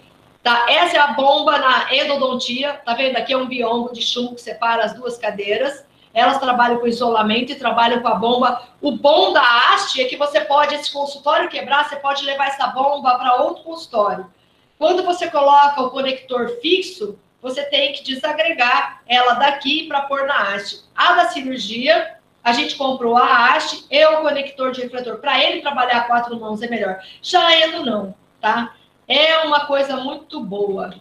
Tá? 0.45 0.67
Essa 0.69 0.97
é 0.97 0.99
a 0.99 1.07
bomba 1.07 1.57
na 1.57 1.91
endodontia. 1.91 2.73
Tá 2.85 2.93
vendo? 2.93 3.17
Aqui 3.17 3.33
é 3.33 3.37
um 3.37 3.47
biombo 3.47 3.91
de 3.91 4.03
chumbo 4.03 4.35
que 4.35 4.41
separa 4.41 4.85
as 4.85 4.93
duas 4.93 5.17
cadeiras. 5.17 5.83
Elas 6.15 6.39
trabalham 6.39 6.79
com 6.79 6.87
isolamento 6.87 7.51
e 7.51 7.55
trabalham 7.55 8.01
com 8.01 8.07
a 8.07 8.15
bomba. 8.15 8.63
O 8.81 8.93
bom 8.93 9.33
da 9.33 9.41
haste 9.41 10.01
é 10.01 10.05
que 10.05 10.17
você 10.17 10.41
pode, 10.41 10.73
esse 10.73 10.91
consultório 10.91 11.49
quebrar, 11.49 11.87
você 11.87 11.97
pode 11.97 12.23
levar 12.23 12.47
essa 12.47 12.67
bomba 12.67 13.19
para 13.19 13.35
outro 13.35 13.63
consultório. 13.63 14.25
Quando 14.79 15.03
você 15.03 15.29
coloca 15.29 15.81
o 15.81 15.91
conector 15.91 16.57
fixo, 16.61 17.19
você 17.41 17.63
tem 17.65 17.93
que 17.93 18.03
desagregar 18.03 19.03
ela 19.05 19.33
daqui 19.33 19.87
para 19.87 20.01
pôr 20.01 20.25
na 20.25 20.53
haste. 20.53 20.85
A 20.95 21.13
da 21.13 21.25
cirurgia, 21.29 22.15
a 22.43 22.53
gente 22.53 22.75
comprou 22.75 23.15
a 23.15 23.53
haste 23.53 23.85
e 23.91 24.05
o 24.05 24.21
conector 24.21 24.71
de 24.71 24.81
refletor. 24.81 25.17
Para 25.17 25.43
ele 25.43 25.61
trabalhar 25.61 26.07
quatro 26.07 26.39
mãos 26.39 26.63
é 26.63 26.67
melhor. 26.67 26.99
Já 27.21 27.55
endo 27.59 27.85
não, 27.85 28.15
tá? 28.41 28.73
é 29.07 29.39
uma 29.39 29.65
coisa 29.65 29.97
muito 29.97 30.39
boa. 30.41 30.93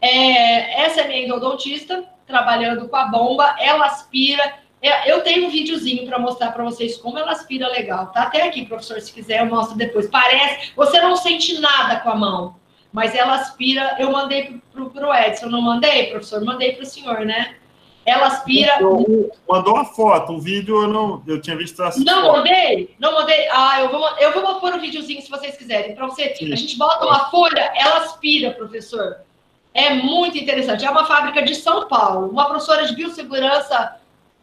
É, 0.00 0.82
essa 0.82 1.02
é 1.02 1.08
minha 1.08 1.24
endodontista, 1.24 2.04
trabalhando 2.26 2.88
com 2.88 2.96
a 2.96 3.06
bomba, 3.06 3.56
ela 3.58 3.86
aspira. 3.86 4.54
É, 4.80 5.10
eu 5.10 5.22
tenho 5.22 5.46
um 5.46 5.50
videozinho 5.50 6.06
para 6.06 6.18
mostrar 6.18 6.52
para 6.52 6.62
vocês 6.64 6.96
como 6.98 7.18
ela 7.18 7.32
aspira 7.32 7.68
legal. 7.68 8.08
Tá 8.08 8.24
até 8.24 8.42
aqui, 8.42 8.66
professor, 8.66 9.00
se 9.00 9.12
quiser 9.12 9.40
eu 9.40 9.46
mostro 9.46 9.76
depois. 9.76 10.08
Parece, 10.08 10.72
você 10.76 11.00
não 11.00 11.16
sente 11.16 11.58
nada 11.58 12.00
com 12.00 12.10
a 12.10 12.14
mão, 12.14 12.56
mas 12.92 13.14
ela 13.14 13.34
aspira. 13.34 13.96
Eu 13.98 14.12
mandei 14.12 14.60
para 14.72 15.08
o 15.08 15.14
Edson, 15.14 15.46
não 15.46 15.62
mandei, 15.62 16.08
professor? 16.08 16.44
Mandei 16.44 16.72
para 16.72 16.82
o 16.82 16.86
senhor, 16.86 17.20
né? 17.20 17.56
Ela 18.04 18.26
aspira. 18.26 18.74
Mandou 19.48 19.74
uma 19.74 19.84
foto, 19.86 20.32
um 20.32 20.38
vídeo 20.38 20.82
eu 20.82 20.88
não. 20.88 21.22
Eu 21.26 21.40
tinha 21.40 21.56
visto 21.56 21.82
essa. 21.82 21.98
Não 22.00 22.22
foto. 22.22 22.36
mandei, 22.36 22.94
não 22.98 23.14
mandei. 23.14 23.48
Ah, 23.50 23.80
eu 23.80 23.90
vou, 23.90 24.06
eu 24.18 24.32
vou 24.32 24.60
pôr 24.60 24.74
um 24.74 24.80
videozinho 24.80 25.22
se 25.22 25.30
vocês 25.30 25.56
quiserem. 25.56 25.94
Para 25.94 26.06
você. 26.06 26.34
Sim. 26.34 26.52
A 26.52 26.56
gente 26.56 26.76
bota 26.76 27.06
uma 27.06 27.30
folha, 27.30 27.72
ela 27.74 27.98
aspira, 27.98 28.50
professor. 28.50 29.16
É 29.74 29.92
muito 29.92 30.38
interessante. 30.38 30.84
É 30.84 30.90
uma 30.90 31.04
fábrica 31.04 31.42
de 31.42 31.56
São 31.56 31.88
Paulo. 31.88 32.28
Uma 32.28 32.46
professora 32.46 32.86
de 32.86 32.94
biossegurança 32.94 33.96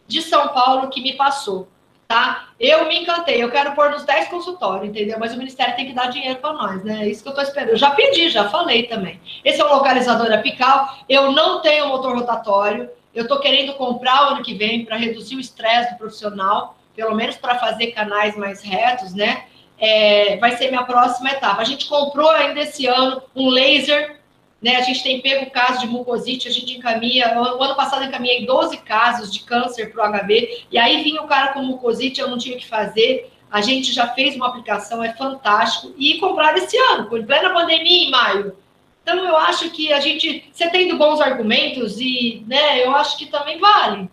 de 0.06 0.22
São 0.22 0.50
Paulo 0.50 0.90
que 0.90 1.02
me 1.02 1.14
passou. 1.14 1.70
Tá? 2.10 2.50
Eu 2.60 2.90
me 2.90 3.00
encantei, 3.00 3.42
eu 3.42 3.50
quero 3.50 3.72
pôr 3.72 3.90
nos 3.90 4.04
10 4.04 4.28
consultórios, 4.28 4.90
entendeu? 4.90 5.18
Mas 5.18 5.34
o 5.34 5.38
Ministério 5.38 5.78
tem 5.78 5.86
que 5.86 5.94
dar 5.94 6.08
dinheiro 6.08 6.40
para 6.40 6.52
nós, 6.52 6.84
né? 6.84 7.04
É 7.06 7.08
isso 7.08 7.24
que 7.24 7.30
eu 7.30 7.32
estou 7.32 7.46
esperando. 7.46 7.70
Eu 7.70 7.78
já 7.78 7.92
pedi, 7.92 8.30
já 8.30 8.50
falei 8.50 8.84
também. 8.84 9.22
Esse 9.46 9.62
é 9.62 9.66
o 9.66 9.70
localizador 9.70 10.30
apical. 10.34 10.94
Eu 11.08 11.32
não 11.32 11.62
tenho 11.62 11.88
motor 11.88 12.14
rotatório. 12.14 12.90
Eu 13.16 13.24
estou 13.24 13.40
querendo 13.40 13.76
comprar 13.76 14.26
o 14.26 14.30
ano 14.32 14.44
que 14.44 14.54
vem 14.54 14.84
para 14.84 14.98
reduzir 14.98 15.38
o 15.38 15.40
estresse 15.40 15.94
do 15.94 15.98
profissional, 16.00 16.78
pelo 16.94 17.16
menos 17.16 17.38
para 17.38 17.58
fazer 17.58 17.88
canais 17.94 18.36
mais 18.36 18.62
retos, 18.62 19.14
né? 19.14 19.46
É, 19.78 20.36
vai 20.36 20.58
ser 20.58 20.68
minha 20.68 20.84
próxima 20.84 21.30
etapa. 21.30 21.62
A 21.62 21.66
gente 21.66 21.88
comprou 21.88 22.30
ainda 22.30 22.60
esse 22.60 22.88
ano 22.88 23.24
um 23.34 23.50
laser, 23.50 24.21
né? 24.62 24.76
A 24.76 24.82
gente 24.82 25.02
tem 25.02 25.22
pego 25.22 25.50
casos 25.50 25.82
de 25.82 25.88
mucosite, 25.88 26.48
a 26.48 26.52
gente 26.52 26.78
encaminha. 26.78 27.34
O 27.40 27.64
ano 27.64 27.76
passado 27.76 28.06
encaminhei 28.06 28.46
12 28.46 28.78
casos 28.78 29.32
de 29.34 29.40
câncer 29.42 29.92
para 29.92 30.08
o 30.08 30.14
HB, 30.14 30.66
e 30.72 30.78
aí 30.78 31.04
vinha 31.04 31.22
o 31.22 31.28
cara 31.28 31.54
com 31.54 31.64
mucosite, 31.64 32.22
eu 32.22 32.30
não 32.30 32.38
tinha 32.38 32.56
o 32.56 32.60
que 32.60 32.68
fazer. 32.68 33.32
A 33.50 33.60
gente 33.60 33.92
já 33.92 34.08
fez 34.10 34.36
uma 34.36 34.48
aplicação, 34.48 35.04
é 35.04 35.12
fantástico. 35.14 35.94
E 35.98 36.18
comprar 36.20 36.58
esse 36.58 36.78
ano, 36.78 37.18
em 37.18 37.26
plena 37.26 37.50
pandemia, 37.50 38.08
em 38.08 38.12
maio. 38.12 38.56
Então, 39.04 39.18
eu 39.18 39.36
acho 39.36 39.72
que 39.72 39.92
a 39.92 40.00
gente, 40.00 40.50
você 40.54 40.70
tendo 40.70 40.98
bons 40.98 41.20
argumentos, 41.20 42.00
e 42.00 42.44
né, 42.48 42.86
eu 42.86 42.96
acho 42.96 43.18
que 43.18 43.26
também 43.26 43.58
vale. 43.58 44.10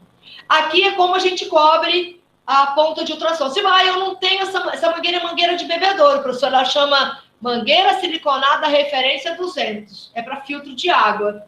Aqui 0.49 0.83
é 0.83 0.93
como 0.93 1.15
a 1.15 1.19
gente 1.19 1.45
cobre 1.47 2.19
a 2.47 2.69
ponta 2.69 3.05
de 3.05 3.13
ultrassom. 3.13 3.51
Se 3.51 3.61
vai, 3.61 3.85
ah, 3.85 3.89
eu 3.89 4.01
não 4.01 4.15
tenho 4.15 4.41
essa, 4.41 4.59
essa 4.73 4.91
mangueira, 4.91 5.19
é 5.19 5.23
mangueira 5.23 5.57
de 5.57 5.67
bebedouro, 5.67 6.23
professor. 6.23 6.47
Ela 6.47 6.65
chama 6.65 7.23
mangueira 7.41 8.01
siliconada 8.01 8.67
referência 8.67 9.37
200. 9.37 10.11
É 10.15 10.23
para 10.23 10.43
filtro 10.43 10.75
de 10.75 10.91
água. 10.91 11.47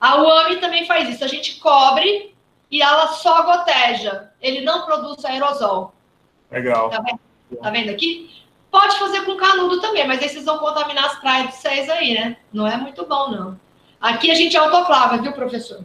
A 0.00 0.20
UAMI 0.20 0.56
também 0.56 0.86
faz 0.86 1.08
isso. 1.08 1.24
A 1.24 1.28
gente 1.28 1.58
cobre 1.58 2.34
e 2.70 2.82
ela 2.82 3.08
só 3.08 3.42
goteja. 3.42 4.30
Ele 4.40 4.60
não 4.60 4.84
produz 4.84 5.24
aerosol. 5.24 5.94
Legal. 6.50 6.90
Tá 6.90 7.00
vendo, 7.00 7.20
tá 7.62 7.70
vendo 7.70 7.90
aqui? 7.90 8.44
Pode 8.70 8.98
fazer 8.98 9.24
com 9.24 9.36
canudo 9.36 9.80
também, 9.80 10.06
mas 10.06 10.20
aí 10.20 10.28
vocês 10.28 10.44
vão 10.44 10.58
contaminar 10.58 11.06
as 11.06 11.18
praias 11.18 11.48
de 11.48 11.56
vocês 11.56 11.88
aí, 11.88 12.14
né? 12.14 12.36
Não 12.52 12.66
é 12.66 12.76
muito 12.76 13.06
bom, 13.06 13.30
não. 13.30 13.60
Aqui 14.00 14.30
a 14.30 14.34
gente 14.34 14.56
autoclava, 14.56 15.16
viu, 15.18 15.32
professor? 15.32 15.82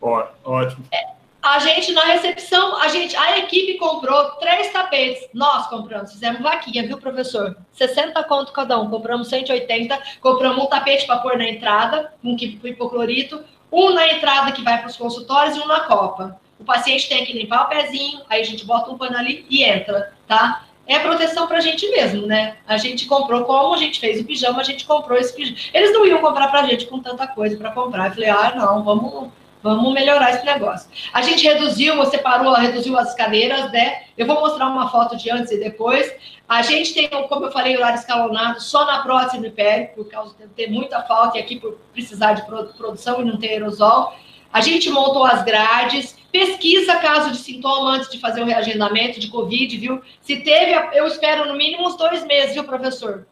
Ó, 0.00 0.26
ótimo. 0.44 0.86
É, 0.90 1.15
a 1.46 1.60
gente, 1.60 1.92
na 1.92 2.04
recepção, 2.04 2.76
a 2.78 2.88
gente, 2.88 3.16
a 3.16 3.38
equipe 3.38 3.74
comprou 3.74 4.32
três 4.32 4.72
tapetes. 4.72 5.28
Nós 5.32 5.68
compramos, 5.68 6.12
fizemos 6.12 6.40
vaquinha, 6.40 6.86
viu, 6.86 6.98
professor? 6.98 7.56
60 7.72 8.22
conto 8.24 8.52
cada 8.52 8.80
um. 8.80 8.90
Compramos 8.90 9.28
180, 9.28 9.96
compramos 10.20 10.64
um 10.64 10.66
tapete 10.66 11.06
para 11.06 11.18
pôr 11.18 11.38
na 11.38 11.48
entrada, 11.48 12.12
um 12.22 12.36
que 12.36 12.58
hipoclorito, 12.64 13.44
um 13.70 13.90
na 13.90 14.12
entrada 14.12 14.50
que 14.50 14.62
vai 14.62 14.78
para 14.78 14.88
os 14.88 14.96
consultórios 14.96 15.56
e 15.56 15.60
um 15.60 15.66
na 15.66 15.80
copa. 15.80 16.40
O 16.58 16.64
paciente 16.64 17.08
tem 17.08 17.24
que 17.24 17.32
limpar 17.32 17.66
o 17.66 17.68
pezinho, 17.68 18.22
aí 18.28 18.40
a 18.40 18.44
gente 18.44 18.64
bota 18.64 18.90
um 18.90 18.98
pano 18.98 19.16
ali 19.16 19.46
e 19.48 19.62
entra, 19.62 20.12
tá? 20.26 20.64
é 20.86 21.00
proteção 21.00 21.48
para 21.48 21.58
a 21.58 21.60
gente 21.60 21.88
mesmo, 21.90 22.26
né? 22.26 22.56
A 22.66 22.76
gente 22.76 23.06
comprou, 23.06 23.44
como 23.44 23.74
a 23.74 23.76
gente 23.76 23.98
fez 23.98 24.20
o 24.20 24.24
pijama, 24.24 24.60
a 24.60 24.64
gente 24.64 24.86
comprou 24.86 25.18
esse 25.18 25.34
pijama. 25.34 25.58
Eles 25.74 25.92
não 25.92 26.06
iam 26.06 26.20
comprar 26.20 26.48
para 26.48 26.60
a 26.60 26.66
gente 26.66 26.86
com 26.86 27.00
tanta 27.00 27.26
coisa 27.26 27.56
para 27.56 27.72
comprar. 27.72 28.06
Eu 28.06 28.12
falei, 28.12 28.30
ah, 28.30 28.54
não, 28.56 28.84
vamos, 28.84 29.32
vamos 29.74 29.92
melhorar 29.92 30.30
esse 30.30 30.44
negócio. 30.44 30.88
A 31.12 31.22
gente 31.22 31.44
reduziu, 31.44 32.04
separou, 32.06 32.54
reduziu 32.54 32.96
as 32.98 33.14
cadeiras, 33.14 33.70
né? 33.72 34.04
Eu 34.16 34.26
vou 34.26 34.40
mostrar 34.40 34.68
uma 34.68 34.90
foto 34.90 35.16
de 35.16 35.30
antes 35.30 35.52
e 35.52 35.58
depois. 35.58 36.12
A 36.48 36.62
gente 36.62 36.94
tem, 36.94 37.08
como 37.08 37.46
eu 37.46 37.52
falei, 37.52 37.76
horário 37.76 37.98
escalonado 37.98 38.62
só 38.62 38.86
na 38.86 39.02
próxima 39.02 39.50
pele, 39.50 39.86
por 39.88 40.08
causa 40.08 40.34
de 40.38 40.46
ter 40.48 40.70
muita 40.70 41.02
falta 41.02 41.36
e 41.36 41.40
aqui 41.40 41.58
por 41.58 41.72
precisar 41.92 42.34
de 42.34 42.46
produção 42.46 43.20
e 43.20 43.24
não 43.24 43.36
ter 43.36 43.48
aerosol. 43.48 44.14
A 44.52 44.60
gente 44.60 44.88
montou 44.88 45.24
as 45.24 45.42
grades, 45.42 46.16
pesquisa 46.30 46.96
caso 46.96 47.32
de 47.32 47.38
sintoma 47.38 47.96
antes 47.96 48.08
de 48.08 48.18
fazer 48.18 48.42
o 48.42 48.46
reagendamento 48.46 49.18
de 49.18 49.28
Covid, 49.28 49.76
viu? 49.76 50.00
Se 50.22 50.36
teve, 50.36 50.72
eu 50.96 51.06
espero 51.06 51.46
no 51.46 51.58
mínimo 51.58 51.86
uns 51.86 51.96
dois 51.96 52.24
meses, 52.24 52.54
viu, 52.54 52.64
professor? 52.64 53.26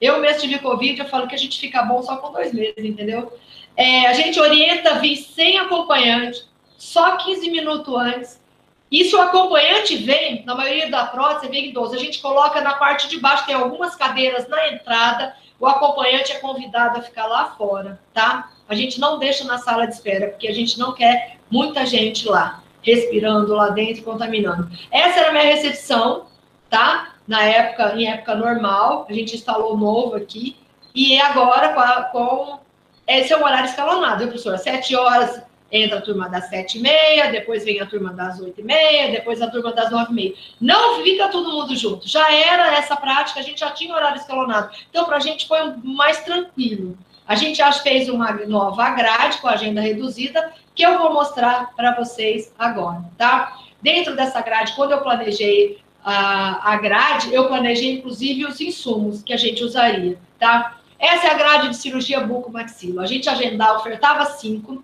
Eu 0.00 0.20
mesmo 0.20 0.42
tive 0.42 0.58
Covid, 0.60 1.00
eu 1.00 1.08
falo 1.08 1.26
que 1.26 1.34
a 1.34 1.38
gente 1.38 1.58
fica 1.58 1.82
bom 1.82 2.02
só 2.02 2.18
com 2.18 2.30
dois 2.32 2.52
meses, 2.52 2.78
entendeu? 2.78 3.32
É, 3.78 4.08
a 4.08 4.12
gente 4.12 4.40
orienta 4.40 4.98
vir 4.98 5.14
sem 5.14 5.56
acompanhante, 5.56 6.44
só 6.76 7.16
15 7.16 7.48
minutos 7.48 7.94
antes. 7.94 8.42
E 8.90 9.04
se 9.04 9.14
o 9.14 9.20
acompanhante 9.20 9.96
vem, 9.98 10.44
na 10.44 10.56
maioria 10.56 10.90
da 10.90 11.06
prótese, 11.06 11.48
vem 11.48 11.68
idoso, 11.68 11.94
a 11.94 11.98
gente 11.98 12.20
coloca 12.20 12.60
na 12.60 12.74
parte 12.74 13.06
de 13.06 13.20
baixo, 13.20 13.46
tem 13.46 13.54
algumas 13.54 13.94
cadeiras 13.94 14.48
na 14.48 14.72
entrada, 14.72 15.32
o 15.60 15.66
acompanhante 15.66 16.32
é 16.32 16.40
convidado 16.40 16.98
a 16.98 17.02
ficar 17.02 17.26
lá 17.26 17.54
fora, 17.56 18.00
tá? 18.12 18.50
A 18.68 18.74
gente 18.74 18.98
não 18.98 19.16
deixa 19.16 19.44
na 19.44 19.58
sala 19.58 19.86
de 19.86 19.94
espera, 19.94 20.26
porque 20.26 20.48
a 20.48 20.54
gente 20.54 20.76
não 20.76 20.92
quer 20.92 21.36
muita 21.48 21.86
gente 21.86 22.26
lá, 22.26 22.64
respirando 22.82 23.54
lá 23.54 23.68
dentro, 23.68 24.02
contaminando. 24.02 24.68
Essa 24.90 25.20
era 25.20 25.28
a 25.28 25.32
minha 25.32 25.44
recepção, 25.44 26.26
tá? 26.68 27.14
Na 27.28 27.44
época, 27.44 27.94
em 27.94 28.10
época 28.10 28.34
normal, 28.34 29.06
a 29.08 29.12
gente 29.12 29.36
instalou 29.36 29.76
novo 29.76 30.16
aqui, 30.16 30.56
e 30.92 31.20
agora 31.20 31.74
com, 31.74 31.80
a, 31.80 32.02
com 32.04 32.67
esse 33.08 33.32
é 33.32 33.36
o 33.36 33.42
horário 33.42 33.68
escalonado, 33.68 34.18
viu, 34.18 34.28
professora? 34.28 34.58
Sete 34.58 34.94
horas 34.94 35.42
entra 35.70 35.98
a 35.98 36.02
turma 36.02 36.28
das 36.28 36.48
sete 36.48 36.78
e 36.78 36.80
meia, 36.80 37.30
depois 37.30 37.64
vem 37.64 37.80
a 37.80 37.86
turma 37.86 38.12
das 38.12 38.40
oito 38.40 38.60
e 38.60 38.64
meia, 38.64 39.10
depois 39.10 39.40
a 39.42 39.50
turma 39.50 39.72
das 39.72 39.90
nove 39.90 40.12
e 40.12 40.14
meia. 40.14 40.34
Não 40.60 41.02
fica 41.02 41.28
todo 41.28 41.50
mundo 41.50 41.76
junto. 41.76 42.08
Já 42.08 42.32
era 42.32 42.74
essa 42.76 42.96
prática, 42.96 43.40
a 43.40 43.42
gente 43.42 43.60
já 43.60 43.70
tinha 43.70 43.94
horário 43.94 44.18
escalonado. 44.18 44.70
Então, 44.88 45.04
para 45.04 45.16
a 45.16 45.20
gente 45.20 45.46
foi 45.46 45.58
mais 45.82 46.22
tranquilo. 46.22 46.96
A 47.26 47.34
gente 47.34 47.58
já 47.58 47.70
fez 47.72 48.08
uma 48.08 48.32
nova 48.46 48.90
grade 48.90 49.38
com 49.38 49.48
agenda 49.48 49.82
reduzida, 49.82 50.52
que 50.74 50.82
eu 50.82 50.96
vou 50.96 51.12
mostrar 51.12 51.74
para 51.76 51.94
vocês 51.94 52.52
agora, 52.58 53.04
tá? 53.18 53.58
Dentro 53.82 54.16
dessa 54.16 54.40
grade, 54.40 54.72
quando 54.72 54.92
eu 54.92 55.02
planejei 55.02 55.78
a, 56.02 56.72
a 56.72 56.76
grade, 56.78 57.34
eu 57.34 57.46
planejei 57.46 57.92
inclusive 57.92 58.46
os 58.46 58.60
insumos 58.60 59.22
que 59.22 59.34
a 59.34 59.36
gente 59.36 59.62
usaria, 59.62 60.18
tá? 60.38 60.77
Essa 60.98 61.28
é 61.28 61.30
a 61.30 61.34
grade 61.34 61.68
de 61.68 61.76
cirurgia 61.76 62.20
bucomaxilo. 62.20 63.00
A 63.00 63.06
gente 63.06 63.28
agendava, 63.28 63.78
ofertava 63.78 64.24
cinco, 64.24 64.82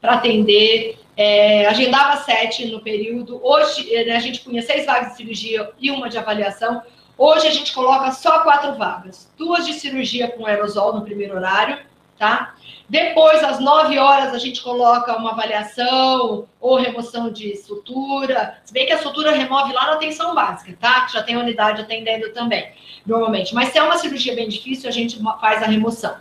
para 0.00 0.14
atender. 0.14 0.98
É, 1.16 1.66
agendava 1.66 2.20
sete 2.22 2.66
no 2.66 2.80
período. 2.80 3.40
Hoje, 3.42 3.90
né, 4.04 4.16
a 4.16 4.20
gente 4.20 4.40
punha 4.40 4.60
seis 4.60 4.84
vagas 4.84 5.12
de 5.12 5.16
cirurgia 5.16 5.70
e 5.80 5.90
uma 5.90 6.10
de 6.10 6.18
avaliação. 6.18 6.82
Hoje, 7.16 7.46
a 7.46 7.50
gente 7.50 7.72
coloca 7.72 8.10
só 8.10 8.40
quatro 8.40 8.74
vagas. 8.74 9.32
Duas 9.38 9.64
de 9.64 9.72
cirurgia 9.74 10.28
com 10.28 10.44
aerosol 10.44 10.92
no 10.94 11.02
primeiro 11.02 11.36
horário, 11.36 11.78
tá? 12.18 12.54
Depois, 12.88 13.42
às 13.42 13.58
nove 13.58 13.98
horas, 13.98 14.34
a 14.34 14.38
gente 14.38 14.62
coloca 14.62 15.16
uma 15.16 15.32
avaliação 15.32 16.46
ou 16.60 16.76
remoção 16.76 17.30
de 17.30 17.56
sutura. 17.56 18.58
Se 18.64 18.72
bem 18.72 18.86
que 18.86 18.92
a 18.92 19.02
sutura 19.02 19.30
remove 19.30 19.72
lá 19.72 19.86
na 19.86 19.92
atenção 19.94 20.34
básica, 20.34 20.76
tá? 20.78 21.06
Já 21.08 21.22
tem 21.22 21.36
unidade 21.36 21.80
atendendo 21.80 22.30
também, 22.32 22.72
normalmente. 23.06 23.54
Mas 23.54 23.70
se 23.70 23.78
é 23.78 23.82
uma 23.82 23.96
cirurgia 23.96 24.34
bem 24.34 24.48
difícil, 24.48 24.88
a 24.88 24.92
gente 24.92 25.18
faz 25.40 25.62
a 25.62 25.66
remoção. 25.66 26.14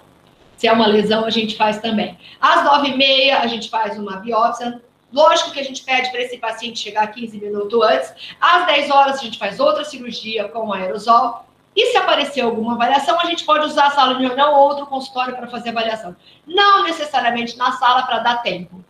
Se 0.56 0.68
é 0.68 0.72
uma 0.72 0.88
lesão, 0.88 1.26
a 1.26 1.30
gente 1.30 1.58
faz 1.58 1.80
também. 1.80 2.18
Às 2.40 2.64
nove 2.64 2.90
e 2.92 2.98
meia, 2.98 3.40
a 3.40 3.48
gente 3.48 3.70
faz 3.70 4.00
uma 4.00 4.18
biópsia. 4.18 4.82
Lógico 5.12 5.52
que 5.52 5.60
a 5.60 5.64
gente 5.64 5.84
pede 5.84 6.10
para 6.12 6.22
esse 6.22 6.38
paciente 6.38 6.80
chegar 6.80 7.06
15 7.08 7.38
minutos 7.40 7.82
antes. 7.82 8.14
Às 8.40 8.66
10 8.68 8.90
horas, 8.90 9.20
a 9.20 9.24
gente 9.24 9.38
faz 9.38 9.60
outra 9.60 9.84
cirurgia 9.84 10.48
com 10.48 10.72
aerosol. 10.72 11.46
E 11.76 11.88
se 11.88 11.98
aparecer 11.98 12.42
alguma 12.42 12.74
avaliação, 12.74 13.20
a 13.20 13.26
gente 13.26 13.44
pode 13.44 13.66
usar 13.66 13.88
a 13.88 13.92
sala 13.92 14.16
de 14.16 14.26
reunião 14.26 14.54
ou 14.54 14.70
outro 14.70 14.86
consultório 14.86 15.36
para 15.36 15.48
fazer 15.48 15.70
avaliação. 15.70 16.16
Não 16.46 16.84
necessariamente 16.84 17.58
na 17.58 17.72
sala 17.74 18.04
para 18.04 18.20
dar 18.20 18.44
tempo. 18.44 18.84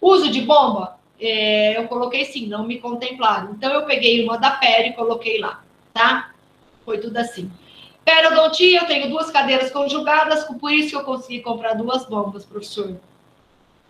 Uso 0.00 0.30
de 0.30 0.40
bomba? 0.40 0.98
É, 1.20 1.76
eu 1.76 1.86
coloquei 1.86 2.24
sim, 2.24 2.46
não 2.46 2.66
me 2.66 2.78
contemplaram. 2.78 3.52
Então, 3.52 3.70
eu 3.72 3.84
peguei 3.84 4.24
uma 4.24 4.38
da 4.38 4.52
pele 4.52 4.88
e 4.88 4.92
coloquei 4.94 5.38
lá, 5.38 5.62
tá? 5.92 6.30
Foi 6.84 6.98
tudo 6.98 7.18
assim. 7.18 7.50
Periodontia, 8.02 8.80
eu 8.80 8.86
tenho 8.86 9.10
duas 9.10 9.30
cadeiras 9.30 9.70
conjugadas, 9.70 10.44
por 10.44 10.72
isso 10.72 10.90
que 10.90 10.96
eu 10.96 11.04
consegui 11.04 11.40
comprar 11.40 11.74
duas 11.74 12.06
bombas, 12.06 12.46
professor. 12.46 12.96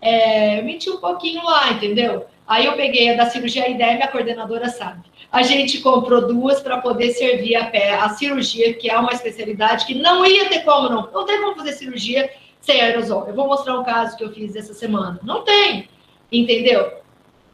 É, 0.01 0.59
eu 0.59 0.65
menti 0.65 0.91
um 0.91 0.97
pouquinho 0.97 1.45
lá, 1.45 1.71
entendeu? 1.71 2.27
Aí 2.47 2.67
eu 2.67 2.73
peguei 2.73 3.11
a 3.11 3.17
da 3.17 3.31
cirurgia 3.31 3.69
ideia, 3.69 3.95
minha 3.95 4.09
coordenadora 4.09 4.69
sabe. 4.69 5.03
A 5.33 5.43
gente 5.43 5.81
comprou 5.81 6.27
duas 6.27 6.61
para 6.61 6.79
poder 6.79 7.13
servir 7.13 7.55
a 7.55 7.67
pé 7.67 7.95
a 7.95 8.09
cirurgia, 8.09 8.75
que 8.75 8.91
é 8.91 8.99
uma 8.99 9.13
especialidade 9.13 9.87
que 9.87 9.95
não 9.95 10.27
ia 10.27 10.49
ter 10.49 10.61
como 10.61 10.89
não. 10.89 11.11
Não 11.13 11.25
tem 11.25 11.41
como 11.41 11.57
fazer 11.57 11.73
cirurgia 11.73 12.31
sem 12.61 12.81
aerosol. 12.81 13.27
Eu 13.29 13.35
vou 13.35 13.47
mostrar 13.47 13.79
um 13.79 13.85
caso 13.85 14.17
que 14.17 14.25
eu 14.25 14.33
fiz 14.33 14.57
essa 14.57 14.75
semana. 14.75 15.21
Não 15.23 15.43
tem, 15.43 15.89
entendeu? 16.33 17.01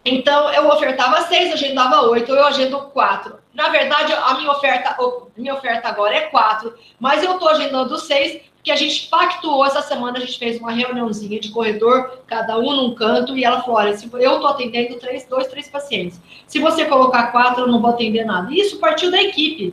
Então, 0.05 0.51
eu 0.53 0.69
ofertava 0.69 1.23
seis, 1.23 1.53
agendava 1.53 2.03
oito, 2.03 2.33
eu 2.33 2.47
agendo 2.47 2.79
quatro. 2.91 3.39
Na 3.53 3.69
verdade, 3.71 4.13
a 4.13 4.35
minha 4.35 4.53
oferta, 4.53 4.97
minha 5.37 5.55
oferta 5.55 5.89
agora 5.89 6.15
é 6.15 6.21
quatro, 6.23 6.75
mas 7.01 7.25
eu 7.25 7.33
estou 7.33 7.49
agendando 7.49 7.99
seis, 7.99 8.41
porque 8.67 8.73
a 8.73 8.77
gente 8.85 9.07
pactuou 9.07 9.65
essa 9.65 9.81
semana, 9.81 10.19
a 10.19 10.21
gente 10.21 10.41
fez 10.41 10.59
uma 10.59 10.73
reuniãozinha 10.73 11.39
de 11.39 11.51
corredor, 11.51 12.19
cada 12.27 12.59
um 12.59 12.75
num 12.75 12.97
canto, 12.97 13.39
e 13.39 13.45
ela 13.45 13.61
falou: 13.61 13.77
olha, 13.77 13.91
eu 13.91 13.95
estou 13.95 14.47
atendendo 14.49 14.99
três, 14.99 15.25
dois, 15.25 15.47
três 15.47 15.69
pacientes. 15.69 16.21
Se 16.49 16.59
você 16.59 16.85
colocar 16.85 17.31
quatro, 17.31 17.63
eu 17.63 17.69
não 17.69 17.81
vou 17.81 17.91
atender 17.91 18.25
nada. 18.25 18.53
Isso 18.53 18.81
partiu 18.81 19.09
da 19.09 19.23
equipe. 19.23 19.73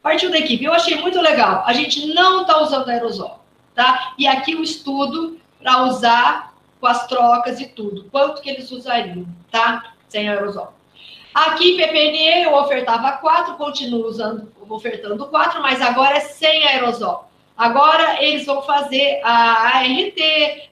Partiu 0.00 0.30
da 0.30 0.38
equipe. 0.38 0.64
Eu 0.64 0.72
achei 0.72 0.96
muito 1.00 1.20
legal. 1.20 1.64
A 1.66 1.72
gente 1.72 2.14
não 2.14 2.42
está 2.42 2.62
usando 2.62 2.88
aerosol, 2.88 3.40
tá? 3.74 4.14
E 4.16 4.24
aqui 4.28 4.54
o 4.54 4.62
estudo 4.62 5.40
para 5.60 5.82
usar 5.86 6.54
com 6.80 6.86
as 6.86 7.08
trocas 7.08 7.58
e 7.58 7.66
tudo. 7.66 8.04
Quanto 8.12 8.40
que 8.40 8.48
eles 8.48 8.70
usariam, 8.70 9.26
tá? 9.50 9.94
Sem 10.08 10.28
aerosol. 10.28 10.72
Aqui 11.34 11.76
PPNE 11.76 12.44
eu 12.44 12.54
ofertava 12.54 13.18
quatro, 13.18 13.54
continuo 13.54 14.06
usando, 14.06 14.48
ofertando 14.68 15.26
quatro, 15.26 15.60
mas 15.60 15.82
agora 15.82 16.18
é 16.18 16.20
sem 16.20 16.64
aerosol. 16.68 17.26
Agora 17.56 18.22
eles 18.22 18.44
vão 18.44 18.62
fazer 18.62 19.20
a 19.24 19.78
ART, 19.78 20.18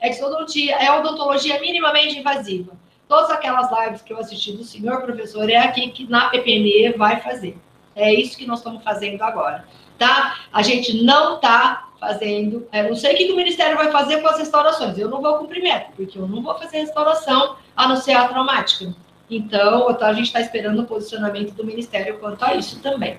exodontia, 0.02 0.76
é 0.76 0.92
odontologia 0.92 1.58
minimamente 1.60 2.18
invasiva. 2.18 2.72
Todas 3.08 3.30
aquelas 3.30 3.70
lives 3.70 4.02
que 4.02 4.12
eu 4.12 4.18
assisti 4.18 4.52
do 4.52 4.64
senhor 4.64 5.00
professor 5.02 5.48
é 5.48 5.56
aqui 5.56 5.88
que 5.90 6.08
na 6.08 6.28
PPNE 6.28 6.92
vai 6.96 7.20
fazer. 7.20 7.56
É 7.96 8.12
isso 8.12 8.36
que 8.36 8.46
nós 8.46 8.58
estamos 8.58 8.82
fazendo 8.82 9.22
agora, 9.22 9.64
tá? 9.98 10.36
A 10.52 10.62
gente 10.62 11.02
não 11.04 11.36
está 11.36 11.88
fazendo. 11.98 12.68
Eu 12.72 12.88
não 12.88 12.96
sei 12.96 13.14
o 13.14 13.16
que 13.16 13.32
o 13.32 13.36
Ministério 13.36 13.76
vai 13.76 13.90
fazer 13.90 14.20
com 14.20 14.28
as 14.28 14.38
restaurações. 14.38 14.98
Eu 14.98 15.08
não 15.08 15.22
vou 15.22 15.38
cumprir 15.38 15.62
meta, 15.62 15.90
porque 15.96 16.18
eu 16.18 16.26
não 16.26 16.42
vou 16.42 16.54
fazer 16.58 16.78
restauração 16.78 17.56
a 17.76 17.88
não 17.88 17.96
ser 17.96 18.12
a 18.12 18.28
traumática. 18.28 18.94
Então, 19.30 19.88
a 19.88 20.12
gente 20.12 20.26
está 20.26 20.40
esperando 20.40 20.82
o 20.82 20.86
posicionamento 20.86 21.52
do 21.54 21.64
Ministério 21.64 22.18
quanto 22.18 22.44
a 22.44 22.54
isso 22.54 22.80
também. 22.80 23.18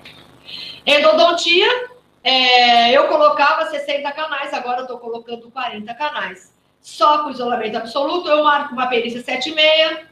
Endodontia, 0.86 1.90
é, 2.26 2.90
eu 2.90 3.06
colocava 3.06 3.70
60 3.70 4.10
canais, 4.10 4.52
agora 4.52 4.78
eu 4.78 4.82
estou 4.82 4.98
colocando 4.98 5.48
40 5.48 5.94
canais. 5.94 6.52
Só 6.80 7.22
com 7.22 7.30
isolamento 7.30 7.76
absoluto, 7.76 8.28
eu 8.28 8.42
marco 8.42 8.74
uma 8.74 8.88
perícia 8.88 9.22
7,5, 9.22 10.06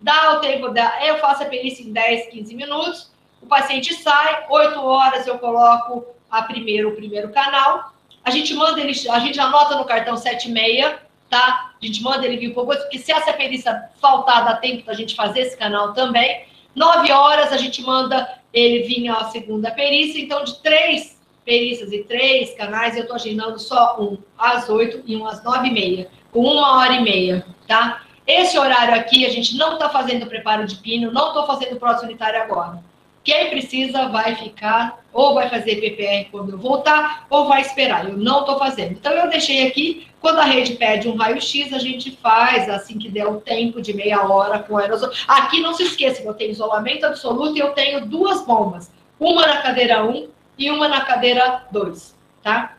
dá 0.00 0.32
o 0.32 0.40
tempo, 0.40 0.70
da, 0.70 1.06
eu 1.06 1.18
faço 1.18 1.44
a 1.44 1.46
perícia 1.46 1.84
em 1.84 1.92
10, 1.92 2.30
15 2.30 2.56
minutos, 2.56 3.12
o 3.40 3.46
paciente 3.46 3.94
sai, 3.94 4.44
8 4.50 4.84
horas 4.84 5.24
eu 5.28 5.38
coloco 5.38 6.04
a 6.28 6.42
primeiro, 6.42 6.88
o 6.88 6.96
primeiro 6.96 7.30
canal, 7.30 7.92
a 8.24 8.30
gente 8.32 8.52
manda 8.54 8.80
ele, 8.80 8.92
a 9.08 9.20
gente 9.20 9.38
anota 9.38 9.76
no 9.76 9.84
cartão 9.84 10.16
76, 10.16 10.96
tá? 11.30 11.74
A 11.80 11.86
gente 11.86 12.02
manda 12.02 12.26
ele 12.26 12.38
vir 12.38 12.52
por 12.52 12.66
porque 12.66 12.98
se 12.98 13.12
essa 13.12 13.32
perícia 13.34 13.88
faltar, 14.00 14.44
dá 14.44 14.56
tempo 14.56 14.84
da 14.84 14.94
gente 14.94 15.14
fazer 15.14 15.42
esse 15.42 15.56
canal 15.56 15.92
também. 15.92 16.44
9 16.74 17.12
horas 17.12 17.52
a 17.52 17.56
gente 17.56 17.82
manda 17.82 18.40
ele 18.52 18.82
vir 18.82 19.08
à 19.10 19.26
segunda 19.26 19.70
perícia, 19.70 20.20
então 20.20 20.42
de 20.42 20.60
três 20.60 21.21
perícias 21.44 21.92
e 21.92 22.04
três 22.04 22.54
canais, 22.54 22.96
eu 22.96 23.06
tô 23.06 23.14
agendando 23.14 23.58
só 23.58 23.96
um 24.00 24.18
às 24.38 24.68
8 24.68 25.02
e 25.06 25.16
um 25.16 25.26
às 25.26 25.42
9 25.42 25.68
e 25.68 25.72
meia, 25.72 26.08
com 26.30 26.40
uma 26.40 26.78
hora 26.78 26.94
e 26.94 27.02
meia, 27.02 27.44
tá? 27.66 28.02
Esse 28.26 28.56
horário 28.58 28.94
aqui, 28.94 29.26
a 29.26 29.30
gente 29.30 29.56
não 29.56 29.74
está 29.74 29.88
fazendo 29.88 30.26
preparo 30.26 30.64
de 30.64 30.76
pino, 30.76 31.10
não 31.10 31.28
estou 31.28 31.46
fazendo 31.46 31.78
próximo 31.78 32.08
unitário 32.08 32.40
agora. 32.40 32.82
Quem 33.24 33.50
precisa 33.50 34.08
vai 34.08 34.34
ficar, 34.34 35.00
ou 35.12 35.34
vai 35.34 35.48
fazer 35.48 35.76
PPR 35.76 36.28
quando 36.30 36.52
eu 36.52 36.58
voltar, 36.58 37.26
ou 37.30 37.46
vai 37.46 37.60
esperar. 37.60 38.08
Eu 38.08 38.16
não 38.16 38.40
estou 38.40 38.58
fazendo. 38.58 38.92
Então, 38.92 39.12
eu 39.12 39.28
deixei 39.28 39.66
aqui, 39.66 40.08
quando 40.20 40.40
a 40.40 40.44
rede 40.44 40.74
pede 40.74 41.08
um 41.08 41.16
raio-x, 41.16 41.72
a 41.72 41.78
gente 41.78 42.12
faz 42.20 42.68
assim 42.68 42.98
que 42.98 43.08
der 43.08 43.26
o 43.26 43.40
tempo 43.40 43.80
de 43.80 43.92
meia 43.92 44.22
hora 44.22 44.58
com 44.58 44.76
aerosol. 44.76 45.10
Aqui, 45.28 45.60
não 45.60 45.72
se 45.72 45.84
esqueça, 45.84 46.22
eu 46.22 46.34
tenho 46.34 46.50
isolamento 46.50 47.06
absoluto 47.06 47.56
e 47.56 47.60
eu 47.60 47.70
tenho 47.72 48.06
duas 48.06 48.44
bombas. 48.44 48.90
Uma 49.20 49.46
na 49.46 49.62
cadeira 49.62 50.04
1 50.04 50.28
e 50.58 50.70
uma 50.70 50.88
na 50.88 51.02
cadeira 51.02 51.66
2, 51.70 52.16
tá? 52.42 52.76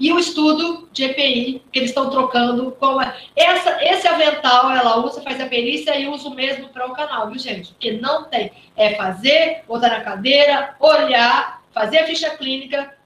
e 0.00 0.10
o 0.14 0.18
estudo 0.18 0.88
de 0.92 1.04
EPI, 1.04 1.62
que 1.70 1.78
eles 1.78 1.90
estão 1.90 2.08
trocando 2.08 2.72
com 2.72 2.98
essa, 3.36 3.84
esse 3.84 4.08
avental 4.08 4.70
ela 4.72 5.04
usa, 5.04 5.20
faz 5.20 5.38
a 5.38 5.44
perícia 5.44 5.94
e 5.98 6.08
usa 6.08 6.26
o 6.26 6.34
mesmo 6.34 6.70
para 6.70 6.86
o 6.90 6.94
canal, 6.94 7.28
viu, 7.28 7.38
gente? 7.38 7.72
Porque 7.72 7.92
não 7.92 8.24
tem. 8.24 8.50
É 8.74 8.94
fazer, 8.94 9.62
botar 9.68 9.90
na 9.90 10.00
cadeira, 10.00 10.74
olhar, 10.80 11.62
fazer 11.70 11.98
a 11.98 12.06
ficha 12.06 12.30
clínica, 12.30 12.96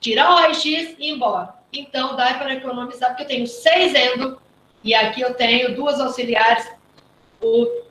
tirar 0.00 0.32
o 0.32 0.34
raio-x 0.34 0.96
e 0.98 1.08
ir 1.08 1.10
embora. 1.12 1.54
Então, 1.72 2.16
dá 2.16 2.34
para 2.34 2.54
economizar, 2.54 3.10
porque 3.10 3.22
eu 3.22 3.28
tenho 3.28 3.46
seis 3.46 3.94
endo, 3.94 4.42
E 4.82 4.92
aqui 4.92 5.20
eu 5.20 5.34
tenho 5.34 5.76
duas 5.76 6.00
auxiliares, 6.00 6.68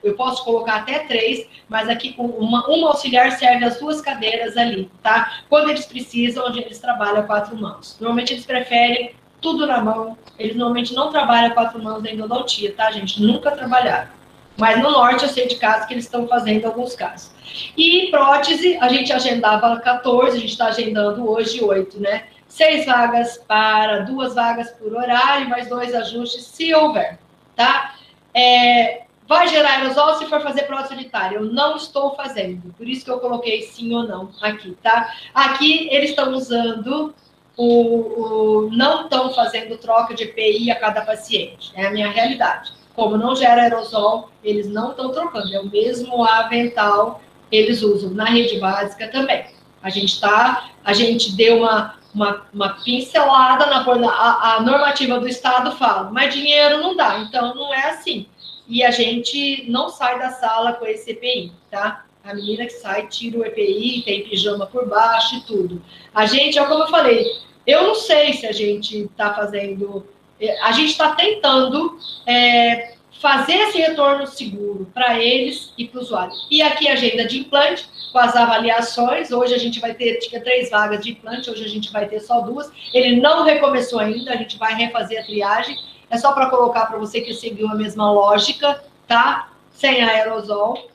eu 0.04 0.16
posso 0.16 0.44
colocar 0.44 0.78
até 0.78 1.00
três, 1.00 1.48
mas 1.70 1.88
aqui 1.90 2.16
uma, 2.18 2.68
uma 2.68 2.90
auxiliar 2.90 3.32
serve 3.32 3.66
as 3.66 3.80
duas 3.80 4.02
cadeiras 4.02 4.58
ali, 4.58 4.90
tá? 5.02 5.44
Quando 5.50 5.70
eles 5.70 5.86
precisam, 5.86 6.46
onde 6.48 6.60
eles 6.60 6.80
trabalham 6.80 7.26
quatro 7.26 7.56
mãos. 7.56 7.98
Normalmente 8.00 8.34
eles 8.34 8.46
preferem 8.46 9.16
tudo 9.42 9.68
na 9.68 9.82
mão, 9.82 10.18
eles 10.40 10.56
normalmente 10.56 10.94
não 10.94 11.12
trabalham 11.12 11.52
quatro 11.52 11.82
mãos 11.84 12.04
em 12.06 12.14
endodontia, 12.14 12.74
tá, 12.74 12.92
gente? 12.92 13.22
Nunca 13.22 13.52
trabalharam. 13.52 14.10
Mas 14.58 14.82
no 14.82 14.92
norte 14.92 15.24
eu 15.24 15.30
sei 15.30 15.48
de 15.48 15.56
casos 15.56 15.88
que 15.88 15.94
eles 15.94 16.06
estão 16.06 16.28
fazendo 16.28 16.66
alguns 16.66 16.96
casos. 16.96 17.32
E 17.76 18.08
prótese, 18.10 18.78
a 18.80 18.88
gente 18.88 19.12
agendava 19.12 19.80
14, 19.80 20.38
a 20.38 20.40
gente 20.40 20.52
está 20.52 20.68
agendando 20.68 21.30
hoje 21.30 21.64
8, 21.64 22.00
né? 22.00 22.26
Seis 22.48 22.86
vagas 22.86 23.38
para, 23.48 24.02
duas 24.02 24.36
vagas 24.36 24.70
por 24.72 24.94
horário, 24.94 25.50
mais 25.50 25.68
dois 25.68 25.94
ajustes, 25.94 26.46
se 26.46 26.74
houver, 26.74 27.18
tá? 27.56 27.96
É, 28.34 29.04
vai 29.28 29.48
gerar 29.48 29.80
aerosol 29.80 30.16
se 30.16 30.26
for 30.26 30.42
fazer 30.42 30.64
prótese 30.64 30.94
unitária. 30.94 31.38
Eu 31.38 31.46
não 31.46 31.76
estou 31.76 32.16
fazendo, 32.16 32.74
por 32.74 32.88
isso 32.88 33.06
que 33.06 33.12
eu 33.12 33.20
coloquei 33.20 33.62
sim 33.64 33.94
ou 33.94 34.04
não 34.04 34.30
aqui, 34.42 34.78
tá? 34.82 35.14
Aqui 35.34 35.88
eles 35.92 36.12
estão 36.12 36.34
usando 36.34 37.14
o, 37.56 37.66
o 37.66 38.70
não 38.72 39.04
estão 39.04 39.34
fazendo 39.34 39.78
troca 39.78 40.14
de 40.14 40.24
EPI 40.24 40.72
a 40.72 40.80
cada 40.80 41.02
paciente, 41.02 41.72
é 41.76 41.88
a 41.88 41.92
minha 41.92 42.10
realidade. 42.10 42.72
Como 42.96 43.18
não 43.18 43.36
gera 43.36 43.64
aerosol, 43.64 44.30
eles 44.44 44.68
não 44.68 44.92
estão 44.92 45.12
trocando, 45.12 45.54
é 45.54 45.60
o 45.60 45.66
mesmo 45.66 46.24
avental 46.24 47.22
eles 47.52 47.84
usam 47.84 48.10
na 48.12 48.26
rede 48.26 48.60
básica 48.60 49.08
também. 49.08 49.46
A 49.82 49.90
gente 49.90 50.20
tá, 50.20 50.70
a 50.84 50.94
gente 50.94 51.36
deu 51.36 51.60
uma, 51.60 51.96
uma, 52.14 52.46
uma 52.52 52.70
pincelada 52.84 53.68
na 53.68 53.86
a, 54.10 54.56
a 54.56 54.62
normativa 54.62 55.20
do 55.20 55.28
Estado 55.28 55.72
fala, 55.74 56.10
mas 56.10 56.34
dinheiro 56.34 56.82
não 56.82 56.96
dá, 56.96 57.20
então 57.20 57.54
não 57.54 57.74
é 57.74 57.90
assim. 57.92 58.26
E 58.74 58.84
a 58.84 58.90
gente 58.90 59.66
não 59.70 59.88
sai 59.88 60.18
da 60.18 60.32
sala 60.32 60.74
com 60.74 60.84
esse 60.88 61.12
EPI, 61.12 61.52
tá? 61.70 62.06
A 62.24 62.34
menina 62.34 62.66
que 62.66 62.72
sai 62.72 63.06
tira 63.06 63.38
o 63.38 63.46
EPI, 63.46 64.02
tem 64.04 64.24
pijama 64.24 64.66
por 64.66 64.90
baixo 64.90 65.36
e 65.36 65.42
tudo. 65.42 65.80
A 66.12 66.26
gente, 66.26 66.58
é 66.58 66.66
como 66.66 66.86
eu 66.86 66.88
falei, 66.88 67.24
eu 67.68 67.84
não 67.84 67.94
sei 67.94 68.34
se 68.34 68.48
a 68.48 68.52
gente 68.52 69.04
está 69.04 69.32
fazendo. 69.32 70.08
É, 70.42 70.60
a 70.64 70.72
gente 70.72 70.90
está 70.90 71.14
tentando 71.14 72.00
é, 72.26 72.96
fazer 73.22 73.54
esse 73.54 73.78
retorno 73.78 74.26
seguro 74.26 74.90
para 74.92 75.20
eles 75.20 75.72
e 75.78 75.88
para 75.88 76.00
o 76.00 76.02
usuário. 76.02 76.34
E 76.50 76.64
aqui 76.64 76.88
a 76.88 76.94
agenda 76.94 77.28
de 77.28 77.42
implante, 77.42 77.88
com 78.12 78.18
as 78.18 78.36
avaliações. 78.36 79.32
Hoje 79.32 79.54
a 79.54 79.60
gente 79.60 79.80
vai 79.80 79.94
ter 79.94 80.18
tinha 80.18 80.42
três 80.42 80.72
vagas 80.72 81.06
de 81.06 81.12
implante, 81.12 81.48
hoje 81.48 81.64
a 81.64 81.70
gente 81.70 81.92
vai 81.92 82.08
ter 82.08 82.22
só 82.22 82.42
duas. 82.42 82.72
Ele 82.92 83.22
não 83.22 83.44
recomeçou 83.44 84.00
ainda, 84.00 84.34
a 84.34 84.36
gente 84.36 84.58
vai 84.58 84.74
refazer 84.74 85.22
a 85.22 85.24
triagem. 85.24 85.78
É 86.10 86.18
só 86.18 86.32
para 86.32 86.50
colocar 86.50 86.86
para 86.86 86.98
você 86.98 87.22
que 87.22 87.34
seguiu 87.34 87.68
a 87.68 87.76
mesma 87.76 88.12
lógica, 88.12 88.84
tá? 89.08 89.50
Sem 89.72 90.04
aerosol. 90.04 90.90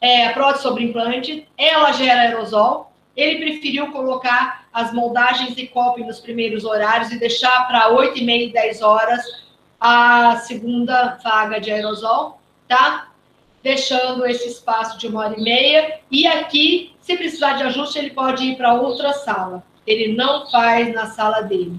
É, 0.00 0.30
prótese 0.30 0.62
sobre 0.62 0.84
implante, 0.84 1.46
ela 1.56 1.92
gera 1.92 2.22
aerosol. 2.22 2.92
Ele 3.16 3.44
preferiu 3.44 3.92
colocar 3.92 4.66
as 4.72 4.92
moldagens 4.92 5.56
e 5.56 5.66
copy 5.66 6.02
nos 6.02 6.18
primeiros 6.18 6.64
horários 6.64 7.12
e 7.12 7.18
deixar 7.18 7.66
para 7.68 7.88
8 7.88 8.18
e 8.18 8.24
meia 8.24 8.44
e 8.46 8.52
10 8.52 8.82
horas 8.82 9.22
a 9.80 10.36
segunda 10.38 11.18
vaga 11.22 11.60
de 11.60 11.70
aerosol, 11.70 12.40
tá? 12.66 13.08
Deixando 13.62 14.26
esse 14.26 14.48
espaço 14.48 14.98
de 14.98 15.06
uma 15.06 15.20
hora 15.20 15.38
e 15.38 15.42
meia. 15.42 16.00
E 16.10 16.26
aqui, 16.26 16.94
se 17.00 17.16
precisar 17.16 17.52
de 17.54 17.62
ajuste, 17.64 17.98
ele 17.98 18.10
pode 18.10 18.44
ir 18.44 18.56
para 18.56 18.74
outra 18.74 19.12
sala. 19.12 19.62
Ele 19.86 20.14
não 20.14 20.50
faz 20.50 20.92
na 20.92 21.06
sala 21.06 21.42
dele 21.42 21.78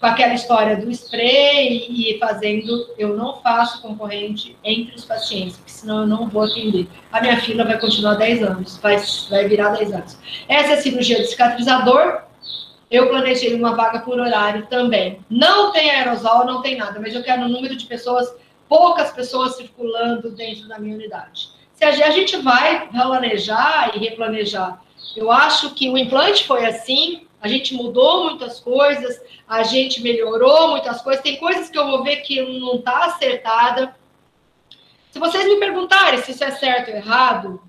com 0.00 0.06
aquela 0.06 0.34
história 0.34 0.76
do 0.76 0.90
spray 0.90 1.86
e 1.88 2.18
fazendo, 2.18 2.88
eu 2.96 3.16
não 3.16 3.40
faço 3.40 3.82
concorrente 3.82 4.56
entre 4.62 4.94
os 4.94 5.04
pacientes, 5.04 5.56
porque 5.56 5.70
senão 5.70 6.00
eu 6.00 6.06
não 6.06 6.28
vou 6.28 6.42
atender. 6.42 6.86
A 7.12 7.20
minha 7.20 7.40
fila 7.40 7.64
vai 7.64 7.78
continuar 7.78 8.14
10 8.14 8.42
anos, 8.42 8.78
vai, 8.78 8.96
vai 9.28 9.48
virar 9.48 9.70
10 9.70 9.92
anos. 9.92 10.18
Essa 10.48 10.70
é 10.70 10.74
a 10.74 10.80
cirurgia 10.80 11.16
de 11.16 11.26
cicatrizador, 11.26 12.22
eu 12.90 13.08
planejei 13.08 13.54
uma 13.54 13.74
vaga 13.74 14.00
por 14.00 14.18
horário 14.18 14.66
também. 14.66 15.20
Não 15.28 15.72
tem 15.72 15.90
aerosol, 15.90 16.46
não 16.46 16.62
tem 16.62 16.76
nada, 16.76 16.98
mas 17.00 17.14
eu 17.14 17.22
quero 17.22 17.42
um 17.42 17.48
número 17.48 17.76
de 17.76 17.84
pessoas, 17.86 18.32
poucas 18.68 19.12
pessoas 19.12 19.56
circulando 19.56 20.30
dentro 20.30 20.68
da 20.68 20.78
minha 20.78 20.94
unidade. 20.94 21.50
Se 21.74 21.84
a 21.84 22.10
gente 22.10 22.36
vai 22.38 22.88
planejar 22.88 23.92
e 23.94 23.98
replanejar, 23.98 24.80
eu 25.16 25.30
acho 25.30 25.74
que 25.74 25.88
o 25.90 25.98
implante 25.98 26.46
foi 26.46 26.64
assim, 26.64 27.27
a 27.40 27.48
gente 27.48 27.74
mudou 27.74 28.24
muitas 28.24 28.58
coisas, 28.60 29.20
a 29.46 29.62
gente 29.62 30.02
melhorou 30.02 30.70
muitas 30.70 31.00
coisas. 31.00 31.22
Tem 31.22 31.36
coisas 31.36 31.70
que 31.70 31.78
eu 31.78 31.86
vou 31.86 32.02
ver 32.02 32.16
que 32.18 32.40
não 32.60 32.76
está 32.76 33.04
acertada. 33.04 33.94
Se 35.10 35.18
vocês 35.18 35.46
me 35.46 35.56
perguntarem 35.56 36.20
se 36.20 36.32
isso 36.32 36.44
é 36.44 36.50
certo 36.50 36.90
ou 36.90 36.96
errado, 36.96 37.62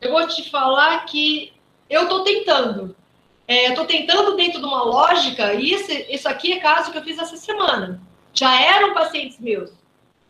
eu 0.00 0.10
vou 0.10 0.26
te 0.26 0.50
falar 0.50 1.04
que 1.04 1.52
eu 1.88 2.02
estou 2.04 2.24
tentando. 2.24 2.96
É, 3.46 3.68
estou 3.68 3.84
tentando 3.84 4.36
dentro 4.36 4.60
de 4.60 4.66
uma 4.66 4.82
lógica, 4.82 5.52
e 5.54 5.72
esse, 5.72 6.06
isso 6.08 6.28
aqui 6.28 6.52
é 6.52 6.60
caso 6.60 6.90
que 6.90 6.98
eu 6.98 7.02
fiz 7.02 7.18
essa 7.18 7.36
semana. 7.36 8.00
Já 8.32 8.60
eram 8.60 8.94
pacientes 8.94 9.38
meus. 9.38 9.72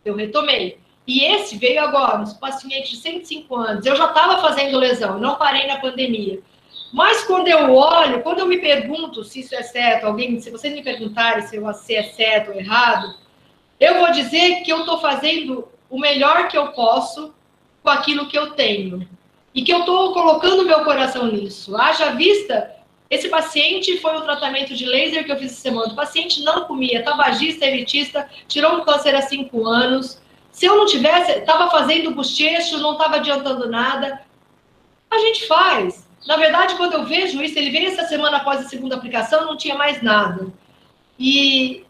Eu 0.03 0.15
retomei. 0.15 0.79
E 1.05 1.23
esse 1.23 1.57
veio 1.57 1.81
agora, 1.81 2.19
uns 2.19 2.33
pacientes 2.33 2.91
de 2.91 2.97
105 2.97 3.55
anos. 3.55 3.85
Eu 3.85 3.95
já 3.95 4.05
estava 4.05 4.41
fazendo 4.41 4.77
lesão, 4.77 5.19
não 5.19 5.35
parei 5.35 5.67
na 5.67 5.77
pandemia. 5.77 6.41
Mas 6.93 7.23
quando 7.23 7.47
eu 7.47 7.73
olho, 7.73 8.21
quando 8.21 8.37
eu 8.37 8.45
me 8.45 8.59
pergunto 8.59 9.23
se 9.23 9.39
isso 9.39 9.55
é 9.55 9.63
certo, 9.63 10.05
alguém, 10.05 10.39
se 10.39 10.51
vocês 10.51 10.71
me 10.71 10.83
perguntarem 10.83 11.41
se, 11.47 11.55
eu, 11.55 11.73
se 11.73 11.95
é 11.95 12.03
certo 12.03 12.51
ou 12.51 12.59
errado, 12.59 13.15
eu 13.79 13.97
vou 13.97 14.11
dizer 14.11 14.61
que 14.61 14.71
eu 14.71 14.81
estou 14.81 15.01
fazendo 15.01 15.67
o 15.89 15.99
melhor 15.99 16.47
que 16.47 16.55
eu 16.55 16.67
posso 16.67 17.33
com 17.81 17.89
aquilo 17.89 18.27
que 18.27 18.37
eu 18.37 18.51
tenho. 18.51 19.09
E 19.55 19.63
que 19.63 19.73
eu 19.73 19.79
estou 19.79 20.13
colocando 20.13 20.65
meu 20.65 20.83
coração 20.83 21.25
nisso. 21.25 21.75
Haja 21.75 22.11
vista, 22.11 22.75
esse 23.09 23.27
paciente 23.27 23.97
foi 23.97 24.15
o 24.15 24.21
tratamento 24.21 24.75
de 24.75 24.85
laser 24.85 25.25
que 25.25 25.31
eu 25.31 25.37
fiz 25.37 25.51
essa 25.51 25.61
semana. 25.61 25.93
O 25.93 25.95
paciente 25.95 26.43
não 26.43 26.65
comia, 26.65 27.03
tabagista, 27.03 27.65
elitista, 27.65 28.29
tirou 28.47 28.77
um 28.77 28.85
câncer 28.85 29.15
há 29.15 29.21
cinco 29.23 29.65
anos. 29.65 30.21
Se 30.51 30.67
eu 30.67 30.77
não 30.77 30.85
tivesse, 30.85 31.31
estava 31.31 31.71
fazendo 31.71 32.11
bochecho, 32.11 32.77
não 32.77 32.93
estava 32.93 33.15
adiantando 33.15 33.67
nada. 33.67 34.21
A 35.09 35.17
gente 35.17 35.47
faz. 35.47 36.07
Na 36.25 36.37
verdade, 36.37 36.75
quando 36.75 36.93
eu 36.93 37.05
vejo 37.05 37.41
isso, 37.41 37.57
ele 37.57 37.69
veio 37.69 37.87
essa 37.87 38.07
semana 38.07 38.37
após 38.37 38.61
a 38.61 38.69
segunda 38.69 38.95
aplicação, 38.95 39.45
não 39.45 39.57
tinha 39.57 39.75
mais 39.75 40.01
nada. 40.01 40.47
E 41.19 41.85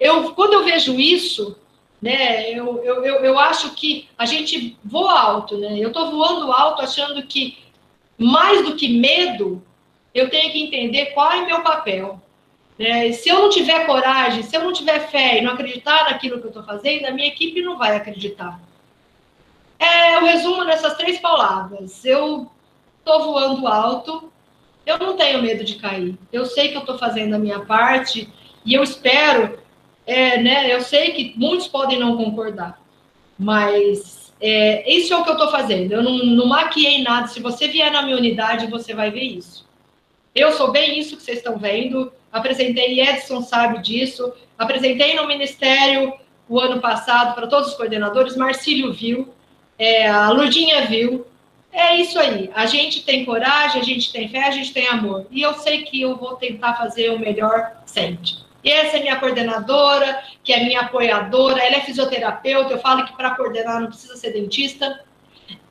eu, 0.00 0.32
quando 0.32 0.54
eu 0.54 0.64
vejo 0.64 0.98
isso, 0.98 1.56
né, 2.00 2.50
eu, 2.50 2.82
eu, 2.82 3.04
eu, 3.04 3.14
eu 3.24 3.38
acho 3.38 3.74
que 3.74 4.08
a 4.16 4.26
gente 4.26 4.76
voa 4.84 5.18
alto, 5.18 5.58
né? 5.58 5.78
Eu 5.78 5.88
estou 5.88 6.10
voando 6.10 6.52
alto 6.52 6.82
achando 6.82 7.22
que 7.26 7.58
mais 8.16 8.64
do 8.64 8.76
que 8.76 8.88
medo, 8.88 9.62
eu 10.14 10.30
tenho 10.30 10.52
que 10.52 10.62
entender 10.62 11.06
qual 11.06 11.32
é 11.32 11.44
meu 11.44 11.62
papel. 11.62 12.20
Né? 12.78 13.12
Se 13.12 13.28
eu 13.28 13.40
não 13.40 13.50
tiver 13.50 13.86
coragem, 13.86 14.42
se 14.42 14.56
eu 14.56 14.62
não 14.62 14.72
tiver 14.72 15.08
fé 15.08 15.38
e 15.38 15.42
não 15.42 15.52
acreditar 15.52 16.10
naquilo 16.10 16.38
que 16.38 16.46
eu 16.46 16.50
estou 16.50 16.62
fazendo, 16.62 17.06
a 17.06 17.10
minha 17.10 17.28
equipe 17.28 17.62
não 17.62 17.76
vai 17.76 17.96
acreditar. 17.96 18.60
É 19.78 20.18
o 20.18 20.24
resumo 20.24 20.64
dessas 20.64 20.94
três 20.96 21.18
palavras. 21.18 22.04
Eu 22.04 22.50
estou 23.04 23.24
voando 23.24 23.68
alto, 23.68 24.32
eu 24.86 24.98
não 24.98 25.16
tenho 25.16 25.42
medo 25.42 25.62
de 25.62 25.76
cair. 25.76 26.16
Eu 26.32 26.46
sei 26.46 26.68
que 26.68 26.76
eu 26.76 26.80
estou 26.80 26.98
fazendo 26.98 27.34
a 27.34 27.38
minha 27.38 27.60
parte 27.60 28.28
e 28.64 28.74
eu 28.74 28.82
espero, 28.82 29.58
é, 30.06 30.40
né? 30.42 30.74
Eu 30.74 30.80
sei 30.80 31.12
que 31.12 31.34
muitos 31.36 31.68
podem 31.68 31.98
não 31.98 32.16
concordar, 32.16 32.80
mas 33.38 34.32
é, 34.40 34.90
isso 34.90 35.12
é 35.12 35.16
o 35.16 35.22
que 35.22 35.30
eu 35.30 35.34
estou 35.34 35.50
fazendo. 35.50 35.92
Eu 35.92 36.02
não, 36.02 36.18
não 36.18 36.46
maquiei 36.46 37.02
nada. 37.02 37.28
Se 37.28 37.40
você 37.40 37.68
vier 37.68 37.92
na 37.92 38.02
minha 38.02 38.16
unidade, 38.16 38.66
você 38.66 38.94
vai 38.94 39.10
ver 39.10 39.22
isso. 39.22 39.64
Eu 40.34 40.52
sou 40.52 40.72
bem 40.72 40.98
isso 40.98 41.16
que 41.16 41.22
vocês 41.22 41.38
estão 41.38 41.58
vendo. 41.58 42.12
Apresentei, 42.32 43.00
Edson 43.00 43.42
sabe 43.42 43.80
disso. 43.80 44.32
Apresentei 44.58 45.14
no 45.14 45.28
Ministério 45.28 46.12
o 46.48 46.58
ano 46.58 46.80
passado 46.80 47.34
para 47.34 47.46
todos 47.46 47.70
os 47.70 47.74
coordenadores. 47.74 48.36
Marcílio 48.36 48.92
viu, 48.92 49.32
é, 49.78 50.08
a 50.08 50.30
Ludinha 50.30 50.86
viu, 50.86 51.26
é 51.74 51.96
isso 51.96 52.18
aí. 52.18 52.50
A 52.54 52.66
gente 52.66 53.04
tem 53.04 53.24
coragem, 53.24 53.80
a 53.80 53.84
gente 53.84 54.12
tem 54.12 54.28
fé, 54.28 54.44
a 54.46 54.50
gente 54.52 54.72
tem 54.72 54.86
amor. 54.86 55.26
E 55.30 55.42
eu 55.42 55.54
sei 55.54 55.82
que 55.82 56.00
eu 56.00 56.16
vou 56.16 56.36
tentar 56.36 56.74
fazer 56.74 57.10
o 57.10 57.18
melhor 57.18 57.82
sempre. 57.84 58.44
E 58.62 58.70
essa 58.70 58.96
é 58.96 59.00
minha 59.00 59.16
coordenadora, 59.16 60.22
que 60.42 60.52
é 60.52 60.64
minha 60.64 60.82
apoiadora. 60.82 61.60
Ela 61.60 61.76
é 61.76 61.80
fisioterapeuta. 61.80 62.72
Eu 62.72 62.78
falo 62.78 63.04
que 63.04 63.16
para 63.16 63.34
coordenar 63.34 63.80
não 63.80 63.88
precisa 63.88 64.16
ser 64.16 64.32
dentista. 64.32 65.04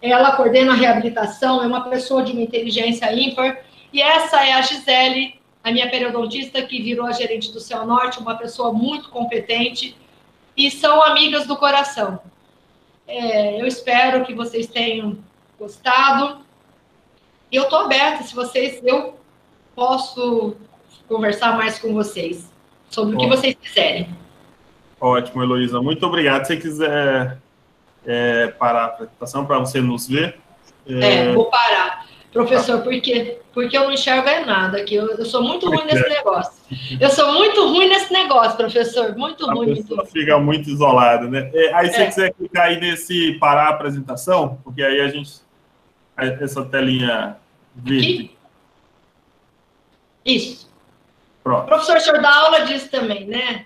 Ela 0.02 0.36
coordena 0.36 0.74
a 0.74 0.76
reabilitação, 0.76 1.64
é 1.64 1.66
uma 1.66 1.90
pessoa 1.90 2.22
de 2.22 2.34
uma 2.34 2.42
inteligência 2.42 3.12
ímpar. 3.14 3.64
E 3.92 4.02
essa 4.02 4.46
é 4.46 4.54
a 4.54 4.62
Gisele, 4.62 5.40
a 5.64 5.72
minha 5.72 5.90
periodontista, 5.90 6.62
que 6.62 6.82
virou 6.82 7.06
a 7.06 7.14
gerente 7.14 7.52
do 7.54 7.60
Céu 7.62 7.86
Norte, 7.86 8.20
uma 8.20 8.36
pessoa 8.36 8.74
muito 8.74 9.10
competente. 9.10 9.96
E 10.56 10.70
são 10.70 11.02
amigas 11.02 11.48
do 11.48 11.56
coração. 11.56 12.20
É, 13.08 13.60
eu 13.60 13.66
espero 13.66 14.26
que 14.26 14.34
vocês 14.34 14.68
tenham 14.68 15.18
gostado. 15.64 16.40
E 17.52 17.56
eu 17.56 17.64
estou 17.64 17.80
aberta, 17.80 18.24
se 18.24 18.36
vocês, 18.36 18.82
eu 18.84 19.18
posso 19.76 20.56
conversar 21.08 21.56
mais 21.56 21.80
com 21.80 21.94
vocês 21.94 22.52
sobre 22.90 23.16
o 23.16 23.20
que 23.20 23.28
vocês 23.28 23.56
quiserem. 23.56 24.10
Ótimo, 25.00 25.44
Heloísa. 25.44 25.82
Muito 25.82 26.06
obrigado. 26.06 26.46
Se 26.46 26.56
você 26.56 26.62
quiser 26.62 27.38
é, 28.06 28.48
parar 28.48 28.82
a 28.82 28.86
apresentação 28.86 29.46
para 29.46 29.60
você 29.60 29.82
nos 29.82 30.08
ver. 30.08 30.38
É... 30.88 31.30
é, 31.30 31.34
vou 31.34 31.46
parar. 31.46 32.06
Professor, 32.34 32.82
por 32.82 33.00
quê? 33.00 33.40
Porque 33.54 33.78
eu 33.78 33.84
não 33.84 33.92
enxergo 33.92 34.28
é 34.28 34.44
nada 34.44 34.80
aqui. 34.80 34.96
Eu, 34.96 35.08
eu, 35.12 35.26
sou 35.26 35.44
muito 35.44 35.68
ruim 35.68 35.86
nesse 35.86 36.10
negócio. 36.10 36.52
Eu 37.00 37.10
sou 37.12 37.32
muito 37.32 37.68
ruim 37.68 37.88
nesse 37.88 38.12
negócio, 38.12 38.58
professor. 38.58 39.16
Muito 39.16 39.48
a 39.48 39.54
ruim. 39.54 39.68
Muito 39.68 39.96
ruim. 39.96 40.06
fica 40.08 40.40
muito 40.40 40.68
isolada, 40.68 41.28
né? 41.28 41.52
É, 41.54 41.72
aí, 41.76 41.90
se 41.90 41.96
é. 41.96 41.98
você 42.00 42.06
quiser 42.08 42.34
clicar 42.34 42.66
aí 42.66 42.80
nesse 42.80 43.34
parar 43.34 43.68
a 43.68 43.70
apresentação, 43.70 44.58
porque 44.64 44.82
aí 44.82 45.00
a 45.00 45.08
gente. 45.10 45.43
Essa 46.18 46.64
telinha 46.66 47.38
verde. 47.76 48.32
Isso. 50.26 50.72
Pronto. 51.44 51.64
O 51.64 51.68
professor, 51.68 51.98
o 51.98 52.00
senhor 52.00 52.22
dá 52.22 52.34
aula 52.34 52.62
disso 52.62 52.90
também, 52.90 53.28
né? 53.28 53.66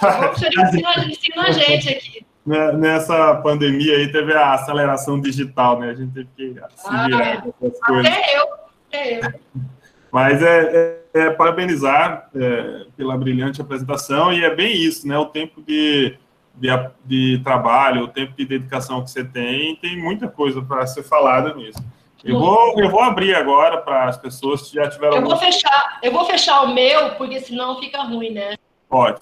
O 0.02 0.38
senhor 0.38 0.52
ensina, 0.66 1.04
ensina 1.06 1.42
a 1.42 1.50
gente 1.50 1.88
aqui. 1.88 2.26
Né, 2.44 2.72
nessa 2.72 3.36
pandemia 3.36 3.96
aí 3.96 4.12
teve 4.12 4.34
a 4.34 4.52
aceleração 4.52 5.18
digital, 5.18 5.80
né? 5.80 5.90
A 5.90 5.94
gente 5.94 6.12
teve 6.12 6.28
que 6.36 6.54
se 6.76 6.86
ah, 6.86 7.06
virar 7.06 7.42
com 7.42 7.54
essas 7.66 7.80
coisas. 7.80 8.06
Até 8.06 8.38
eu, 8.38 8.44
até 8.88 9.18
eu. 9.18 9.40
Mas 10.12 10.42
é, 10.42 11.00
é, 11.14 11.20
é 11.20 11.30
parabenizar 11.30 12.28
é, 12.36 12.86
pela 12.96 13.16
brilhante 13.16 13.60
apresentação 13.60 14.32
e 14.32 14.44
é 14.44 14.54
bem 14.54 14.76
isso, 14.76 15.08
né? 15.08 15.18
O 15.18 15.26
tempo 15.26 15.62
de, 15.62 16.16
de, 16.54 16.68
de 17.04 17.42
trabalho, 17.42 18.04
o 18.04 18.08
tempo 18.08 18.32
de 18.36 18.44
dedicação 18.44 19.02
que 19.02 19.10
você 19.10 19.24
tem, 19.24 19.76
tem 19.76 20.00
muita 20.00 20.28
coisa 20.28 20.62
para 20.62 20.86
ser 20.86 21.02
falada 21.02 21.54
nisso. 21.54 21.82
Eu 22.24 22.38
vou, 22.38 22.80
eu 22.80 22.88
vou 22.88 23.02
abrir 23.02 23.34
agora 23.34 23.78
para 23.82 24.04
as 24.04 24.16
pessoas 24.16 24.62
que 24.62 24.76
já 24.76 24.88
tiveram. 24.88 25.16
Eu 25.16 25.22
vou 25.22 25.36
fechar, 25.36 25.98
eu 26.02 26.10
vou 26.10 26.24
fechar 26.24 26.62
o 26.62 26.74
meu, 26.74 27.10
porque 27.16 27.38
senão 27.40 27.78
fica 27.78 28.02
ruim, 28.02 28.30
né? 28.30 28.56
Pode. 28.88 29.20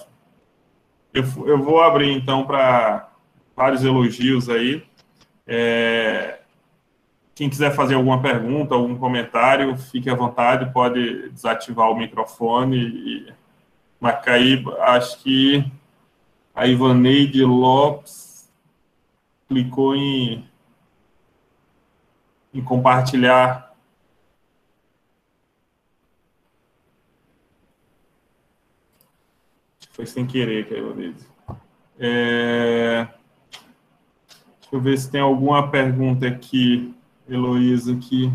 Eu, 1.13 1.25
eu 1.47 1.59
vou 1.59 1.83
abrir 1.83 2.13
então 2.13 2.45
para 2.45 3.09
vários 3.57 3.85
elogios 3.85 4.49
aí. 4.49 4.85
É, 5.47 6.39
quem 7.35 7.51
quiser 7.51 7.75
fazer 7.75 7.97
alguma 7.97 8.23
pergunta, 8.23 8.75
algum 8.75 8.97
comentário, 8.97 9.77
fique 9.77 10.09
à 10.09 10.15
vontade, 10.15 10.73
pode 10.73 11.29
desativar 11.31 11.91
o 11.91 11.99
microfone. 11.99 12.77
E, 12.77 13.33
Macaíba, 14.01 14.79
acho 14.81 15.19
que 15.19 15.65
a 16.55 16.67
Ivaneide 16.67 17.45
Lopes 17.45 18.51
clicou 19.49 19.95
em, 19.95 20.49
em 22.53 22.63
compartilhar. 22.63 23.75
Foi 29.91 30.07
sem 30.07 30.27
querer 30.27 30.67
que 30.67 30.75
a 30.75 30.79
Ivaneide. 30.79 31.27
É... 31.99 33.09
Deixa 34.61 34.77
eu 34.77 34.81
ver 34.81 34.99
se 34.99 35.11
tem 35.11 35.21
alguma 35.21 35.71
pergunta 35.71 36.27
aqui, 36.27 36.95
Heloísa, 37.29 37.93
aqui. 37.95 38.33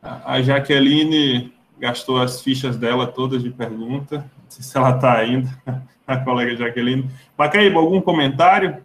A 0.00 0.40
Jaqueline 0.40 1.52
gastou 1.78 2.20
as 2.20 2.40
fichas 2.40 2.76
dela 2.76 3.06
todas 3.06 3.42
de 3.42 3.50
pergunta. 3.50 4.28
Sei 4.52 4.62
se 4.62 4.76
ela 4.76 4.94
está 4.96 5.16
ainda, 5.16 5.48
a 6.06 6.18
colega 6.18 6.54
Jaqueline. 6.56 7.10
Macaíba, 7.38 7.80
algum 7.80 8.02
comentário? 8.02 8.84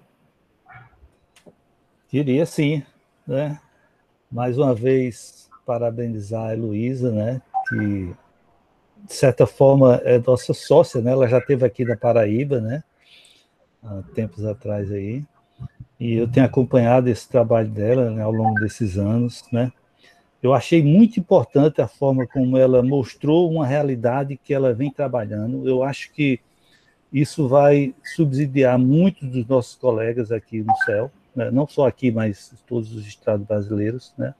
Queria 2.08 2.46
sim, 2.46 2.82
né? 3.28 3.60
Mais 4.32 4.58
uma 4.58 4.74
vez, 4.74 5.50
parabenizar 5.66 6.46
a 6.46 6.54
Heloísa, 6.54 7.12
né? 7.12 7.42
Que, 7.68 8.16
de 9.04 9.14
certa 9.14 9.46
forma, 9.46 9.96
é 10.06 10.18
nossa 10.20 10.54
sócia, 10.54 11.02
né? 11.02 11.12
Ela 11.12 11.28
já 11.28 11.40
esteve 11.40 11.66
aqui 11.66 11.84
na 11.84 11.98
Paraíba, 11.98 12.62
né? 12.62 12.82
há 13.84 14.02
tempos 14.16 14.46
atrás 14.46 14.92
aí, 14.92 15.24
e 16.00 16.14
eu 16.14 16.28
tenho 16.28 16.46
acompanhado 16.46 17.10
esse 17.10 17.28
trabalho 17.28 17.70
dela 17.70 18.10
né, 18.12 18.22
ao 18.22 18.32
longo 18.32 18.60
desses 18.60 18.98
anos, 18.98 19.44
né? 19.52 19.72
Eu 20.42 20.54
achei 20.54 20.84
muito 20.84 21.20
importante 21.20 21.82
a 21.82 21.88
forma 21.88 22.28
como 22.28 22.58
ela 22.58 22.84
mostrou 22.84 23.52
uma 23.52 23.66
realidade 23.66 24.38
que 24.38 24.54
ela 24.54 24.74
vem 24.74 24.92
trabalhando. 24.92 25.68
Eu 25.68 25.84
acho 25.84 26.12
que 26.12 26.40
isso 27.12 27.48
vai 27.48 27.96
subsidiar 28.04 28.78
muitos 28.78 29.28
dos 29.30 29.48
nossos 29.48 29.76
colegas 29.76 30.32
aqui 30.32 30.62
no 30.62 30.76
céu, 30.86 31.12
né? 31.36 31.50
não 31.50 31.68
só 31.68 31.88
aqui, 31.88 32.12
mas 32.12 32.54
todos 32.68 32.94
os 32.94 33.08
estados 33.08 33.46
brasileiros, 33.46 34.14
né? 34.18 34.34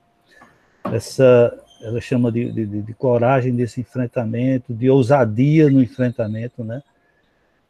Essa, 0.92 1.58
ela 1.82 2.00
chama 2.00 2.32
de, 2.32 2.52
de, 2.52 2.82
de 2.82 2.94
coragem 2.94 3.56
desse 3.56 3.82
enfrentamento, 3.82 4.74
de 4.74 4.90
ousadia 4.90 5.70
no 5.70 5.82
enfrentamento, 5.82 6.64
né? 6.64 6.82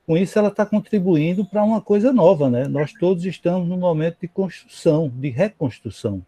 com 0.07 0.15
isso 0.15 0.39
ela 0.39 0.47
está 0.47 0.65
contribuindo 0.65 1.43
para 1.43 1.61
uma 1.61 1.81
coisa 1.81 2.13
nova, 2.13 2.49
né? 2.49 2.65
Nós 2.65 2.93
todos 2.93 3.25
estamos 3.25 3.67
num 3.67 3.77
momento 3.77 4.17
de 4.21 4.27
construção, 4.29 5.09
de 5.09 5.29
reconstrução, 5.29 6.25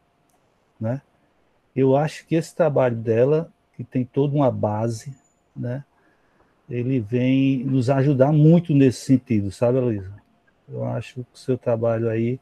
né? 0.78 1.02
Eu 1.80 1.96
acho 1.96 2.26
que 2.28 2.36
esse 2.36 2.54
trabalho 2.54 2.98
dela, 2.98 3.50
que 3.78 3.86
tem 3.86 4.04
toda 4.04 4.36
uma 4.36 4.52
base, 4.52 5.16
né? 5.56 5.86
Ele 6.70 7.00
vem 7.00 7.64
nos 7.64 7.90
ajudar 7.90 8.34
muito 8.34 8.74
nesse 8.74 9.06
sentido, 9.06 9.50
sabe, 9.50 9.80
Luísa? 9.80 10.12
Eu 10.68 10.84
acho 10.84 11.16
que 11.16 11.22
o 11.22 11.28
seu 11.34 11.58
trabalho 11.58 12.10
aí 12.10 12.38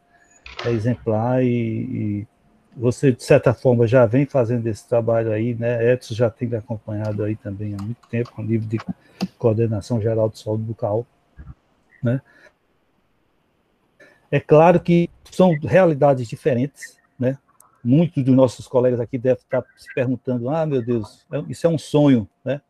é 0.65 0.71
exemplar 0.71 1.43
e, 1.43 1.47
e, 1.47 2.27
você, 2.75 3.11
de 3.11 3.23
certa 3.23 3.53
forma, 3.53 3.85
já 3.85 4.07
vem 4.07 4.25
fazendo 4.25 4.65
esse 4.65 4.87
trabalho 4.87 5.31
aí, 5.31 5.53
né? 5.53 5.93
Edson 5.93 6.15
já 6.15 6.31
tem 6.31 6.53
acompanhado 6.55 7.23
aí 7.23 7.35
também 7.35 7.75
há 7.75 7.81
muito 7.81 8.07
tempo, 8.09 8.31
com 8.31 8.41
o 8.41 8.45
nível 8.45 8.67
de 8.67 8.79
coordenação 9.37 10.01
geral 10.01 10.29
de 10.29 10.39
saúde 10.39 10.63
bucal. 10.63 11.05
Né? 12.01 12.21
É 14.31 14.39
claro 14.39 14.79
que 14.79 15.09
são 15.31 15.55
realidades 15.61 16.27
diferentes, 16.27 16.97
né? 17.19 17.37
Muitos 17.83 18.23
dos 18.23 18.35
nossos 18.35 18.67
colegas 18.67 18.99
aqui 18.99 19.17
devem 19.17 19.41
estar 19.41 19.63
se 19.75 19.93
perguntando: 19.93 20.49
ah, 20.49 20.65
meu 20.65 20.81
Deus, 20.81 21.25
é 21.31 21.39
isso 21.47 21.65
é 21.65 21.69
um 21.69 21.77
sonho, 21.77 22.27
né? 22.43 22.61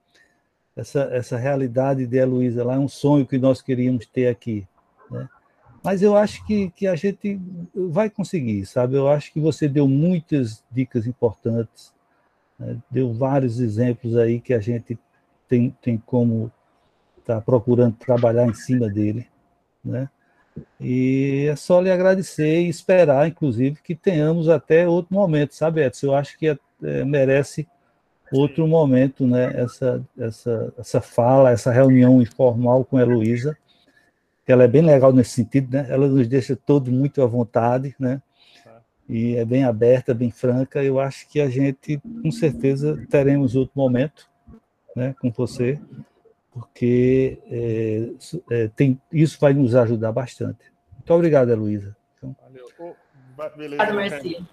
Essa, 0.75 1.09
essa 1.11 1.37
realidade 1.37 2.05
de 2.05 2.17
Heloísa 2.17 2.63
lá 2.63 2.75
é 2.75 2.79
um 2.79 2.87
sonho 2.87 3.25
que 3.25 3.39
nós 3.39 3.61
queríamos 3.61 4.05
ter 4.05 4.27
aqui, 4.27 4.67
né? 5.09 5.27
Mas 5.83 6.01
eu 6.01 6.15
acho 6.17 6.45
que, 6.45 6.69
que 6.71 6.85
a 6.85 6.95
gente 6.95 7.39
vai 7.73 8.09
conseguir, 8.09 8.65
sabe? 8.65 8.95
Eu 8.95 9.07
acho 9.07 9.31
que 9.31 9.39
você 9.39 9.67
deu 9.67 9.87
muitas 9.87 10.63
dicas 10.69 11.07
importantes, 11.07 11.93
né? 12.59 12.77
deu 12.91 13.13
vários 13.13 13.59
exemplos 13.59 14.17
aí 14.17 14.41
que 14.41 14.53
a 14.53 14.59
gente 14.59 14.99
tem, 15.47 15.75
tem 15.81 15.97
como 15.97 16.51
está 17.19 17.41
procurando 17.41 17.95
trabalhar 17.95 18.47
em 18.47 18.53
cima 18.53 18.89
dele, 18.89 19.27
né? 19.83 20.09
E 20.79 21.47
é 21.49 21.55
só 21.55 21.81
lhe 21.81 21.91
agradecer 21.91 22.61
e 22.61 22.69
esperar, 22.69 23.27
inclusive, 23.27 23.79
que 23.83 23.95
tenhamos 23.95 24.49
até 24.49 24.87
outro 24.87 25.13
momento, 25.13 25.55
sabe, 25.55 25.83
Edson? 25.83 26.07
Eu 26.07 26.15
acho 26.15 26.37
que 26.37 26.49
é, 26.49 26.57
é, 26.83 27.03
merece 27.03 27.67
outro 28.31 28.67
momento, 28.67 29.25
né? 29.25 29.51
Essa, 29.55 30.03
essa, 30.17 30.73
essa 30.77 31.01
fala, 31.01 31.51
essa 31.51 31.71
reunião 31.71 32.21
informal 32.21 32.85
com 32.85 32.97
a 32.97 33.01
Heloísa, 33.01 33.57
que 34.45 34.51
ela 34.51 34.63
é 34.63 34.67
bem 34.67 34.81
legal 34.81 35.11
nesse 35.11 35.31
sentido, 35.31 35.75
né? 35.75 35.87
Ela 35.89 36.07
nos 36.07 36.27
deixa 36.27 36.55
todos 36.55 36.91
muito 36.91 37.21
à 37.21 37.25
vontade, 37.25 37.95
né? 37.99 38.21
E 39.09 39.35
é 39.37 39.45
bem 39.45 39.63
aberta, 39.63 40.13
bem 40.13 40.31
franca. 40.31 40.83
Eu 40.83 40.99
acho 40.99 41.27
que 41.29 41.39
a 41.39 41.49
gente, 41.49 41.97
com 42.21 42.31
certeza, 42.31 43.01
teremos 43.09 43.55
outro 43.55 43.73
momento, 43.75 44.29
né? 44.95 45.15
Com 45.19 45.31
você 45.31 45.79
porque 46.57 47.37
é, 47.51 48.09
é, 48.49 48.67
tem, 48.69 48.99
isso 49.11 49.37
vai 49.39 49.53
nos 49.53 49.75
ajudar 49.75 50.11
bastante. 50.11 50.59
Muito 50.91 51.13
obrigado, 51.13 51.51
Heloísa. 51.51 51.95
Então... 52.17 52.35
Valeu. 52.41 52.65
Oh, 52.79 53.57
beleza. 53.57 54.47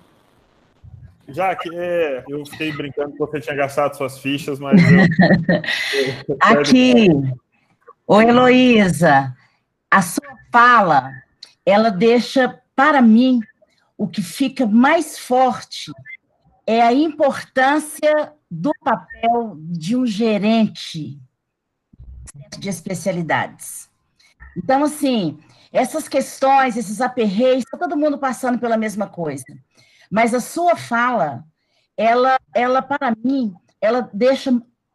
Já 1.29 1.57
que 1.57 1.75
é, 1.75 2.23
eu 2.29 2.45
fiquei 2.45 2.71
brincando 2.73 3.13
que 3.13 3.19
você 3.19 3.41
tinha 3.41 3.57
gastado 3.57 3.97
suas 3.97 4.19
fichas, 4.19 4.59
mas 4.59 4.79
eu, 4.83 6.37
Aqui, 6.43 7.09
ô 8.07 8.21
Heloísa, 8.21 9.35
a 9.91 10.03
sua 10.03 10.37
fala, 10.53 11.11
ela 11.65 11.89
deixa 11.89 12.61
para 12.77 13.01
mim 13.01 13.41
o 13.97 14.07
que 14.07 14.21
fica 14.21 14.67
mais 14.67 15.19
forte 15.19 15.91
é 16.67 16.83
a 16.83 16.93
importância 16.93 18.35
do 18.51 18.73
papel 18.85 19.57
de 19.59 19.97
um 19.97 20.05
gerente 20.05 21.19
de 22.59 22.69
especialidades. 22.69 23.89
Então, 24.57 24.85
assim, 24.85 25.39
essas 25.73 26.09
questões, 26.09 26.77
esses 26.77 27.01
aperreios, 27.01 27.65
está 27.65 27.77
todo 27.77 27.97
mundo 27.97 28.19
passando 28.19 28.59
pela 28.59 28.77
mesma 28.77 29.09
coisa. 29.09 29.45
Mas 30.11 30.33
a 30.33 30.41
sua 30.41 30.77
fala, 30.77 31.45
ela, 31.97 32.39
ela 32.55 32.81
para 32.81 33.15
mim, 33.23 33.55
ela 33.81 34.09
deixa, 34.13 34.51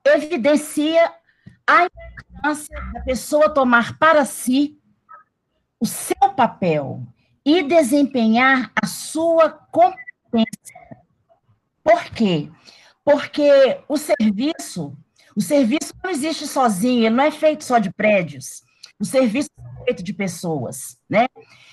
evidencia 0.05 1.13
a 1.67 1.85
importância 1.85 2.81
da 2.93 3.01
pessoa 3.01 3.49
tomar 3.49 3.97
para 3.99 4.25
si 4.25 4.79
o 5.79 5.85
seu 5.85 6.33
papel 6.35 7.03
e 7.45 7.63
desempenhar 7.63 8.71
a 8.81 8.85
sua 8.85 9.49
competência. 9.49 10.97
Por 11.83 12.03
quê? 12.05 12.49
Porque 13.03 13.79
o 13.87 13.97
serviço 13.97 14.95
o 15.39 15.41
serviço 15.41 15.93
não 16.03 16.11
existe 16.11 16.45
sozinho, 16.45 17.05
ele 17.05 17.15
não 17.15 17.23
é 17.23 17.31
feito 17.31 17.63
só 17.63 17.79
de 17.79 17.89
prédios. 17.89 18.61
O 18.99 19.05
serviço 19.05 19.49
é 19.57 19.85
feito 19.85 20.03
de 20.03 20.11
pessoas, 20.11 20.97
né? 21.09 21.27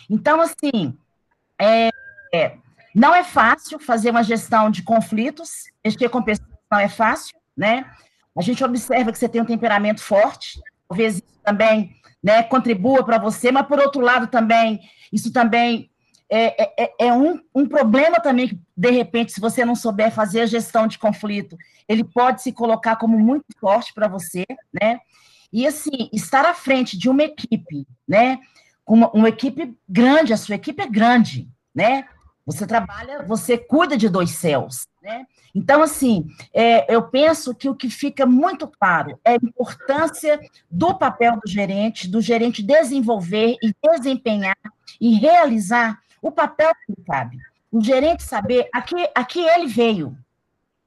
Então, 0.09 0.41
assim, 0.41 0.97
é, 1.61 1.91
é, 2.33 2.59
não 2.95 3.13
é 3.13 3.25
fácil 3.25 3.81
fazer 3.81 4.11
uma 4.11 4.23
gestão 4.23 4.71
de 4.71 4.85
conflitos, 4.85 5.65
mexer 5.85 6.09
com 6.09 6.23
pessoas 6.23 6.49
não 6.71 6.79
é 6.79 6.89
fácil, 6.89 7.37
né? 7.57 7.91
A 8.39 8.41
gente 8.41 8.63
observa 8.63 9.11
que 9.11 9.19
você 9.19 9.29
tem 9.29 9.43
um 9.43 9.45
temperamento 9.45 10.01
forte, 10.01 10.61
talvez 10.89 11.17
isso 11.17 11.41
também 11.43 11.97
né, 12.23 12.45
contribua 12.45 13.05
para 13.05 13.19
você, 13.19 13.51
mas 13.51 13.67
por 13.67 13.81
outro 13.81 14.01
lado 14.01 14.29
também, 14.29 14.79
isso 15.13 15.33
também 15.33 15.91
é, 16.29 16.63
é, 16.63 16.75
é, 16.79 17.07
é, 17.07 17.13
um, 17.13 17.41
um 17.55 17.67
problema 17.67 18.19
também 18.21 18.49
que, 18.49 18.61
de 18.77 18.91
repente, 18.91 19.33
se 19.33 19.41
você 19.41 19.65
não 19.65 19.77
souber 19.77 20.11
fazer 20.11 20.41
a 20.41 20.47
gestão 20.47 20.87
de 20.87 20.99
conflito, 20.99 21.57
ele 21.89 22.03
pode 22.03 22.43
se 22.43 22.53
colocar 22.53 22.97
como 22.97 23.19
muito 23.19 23.47
forte 23.59 23.95
para 23.95 24.09
você, 24.09 24.45
né? 24.73 24.99
E, 25.53 25.67
assim, 25.67 26.11
estar 26.13 26.45
à 26.45 26.53
frente 26.53 26.99
de 26.99 27.09
uma 27.09 27.23
equipe, 27.23 27.87
né? 28.07 28.41
Uma, 28.87 29.11
uma 29.11 29.29
equipe 29.29 29.77
grande, 29.89 30.33
a 30.33 30.37
sua 30.37 30.57
equipe 30.57 30.83
é 30.83 30.89
grande, 30.89 31.49
né? 31.75 32.05
Você 32.45 32.67
trabalha, 32.67 33.25
você 33.25 33.57
cuida 33.59 33.97
de 33.97 34.09
dois 34.09 34.31
céus, 34.31 34.87
né? 35.03 35.27
Então, 35.55 35.83
assim, 35.83 36.27
é, 36.53 36.93
eu 36.95 37.03
penso 37.03 37.55
que 37.55 37.69
o 37.69 37.75
que 37.75 37.89
fica 37.89 38.27
muito 38.27 38.69
claro 38.69 39.19
é 39.25 39.33
a 39.33 39.37
importância 39.37 40.39
do 40.71 40.95
papel 40.95 41.39
do 41.43 41.51
gerente, 41.51 42.09
do 42.09 42.21
gerente 42.21 42.63
desenvolver 42.63 43.57
e 43.63 43.75
desempenhar 43.83 44.57
e 45.01 45.15
realizar 45.15 45.99
o 46.21 46.31
papel 46.31 46.73
que 46.87 47.03
cabe. 47.05 47.39
O 47.71 47.83
gerente 47.83 48.23
saber 48.23 48.69
a 48.73 48.81
que, 48.81 49.11
a 49.15 49.25
que 49.25 49.41
ele 49.41 49.67
veio, 49.67 50.17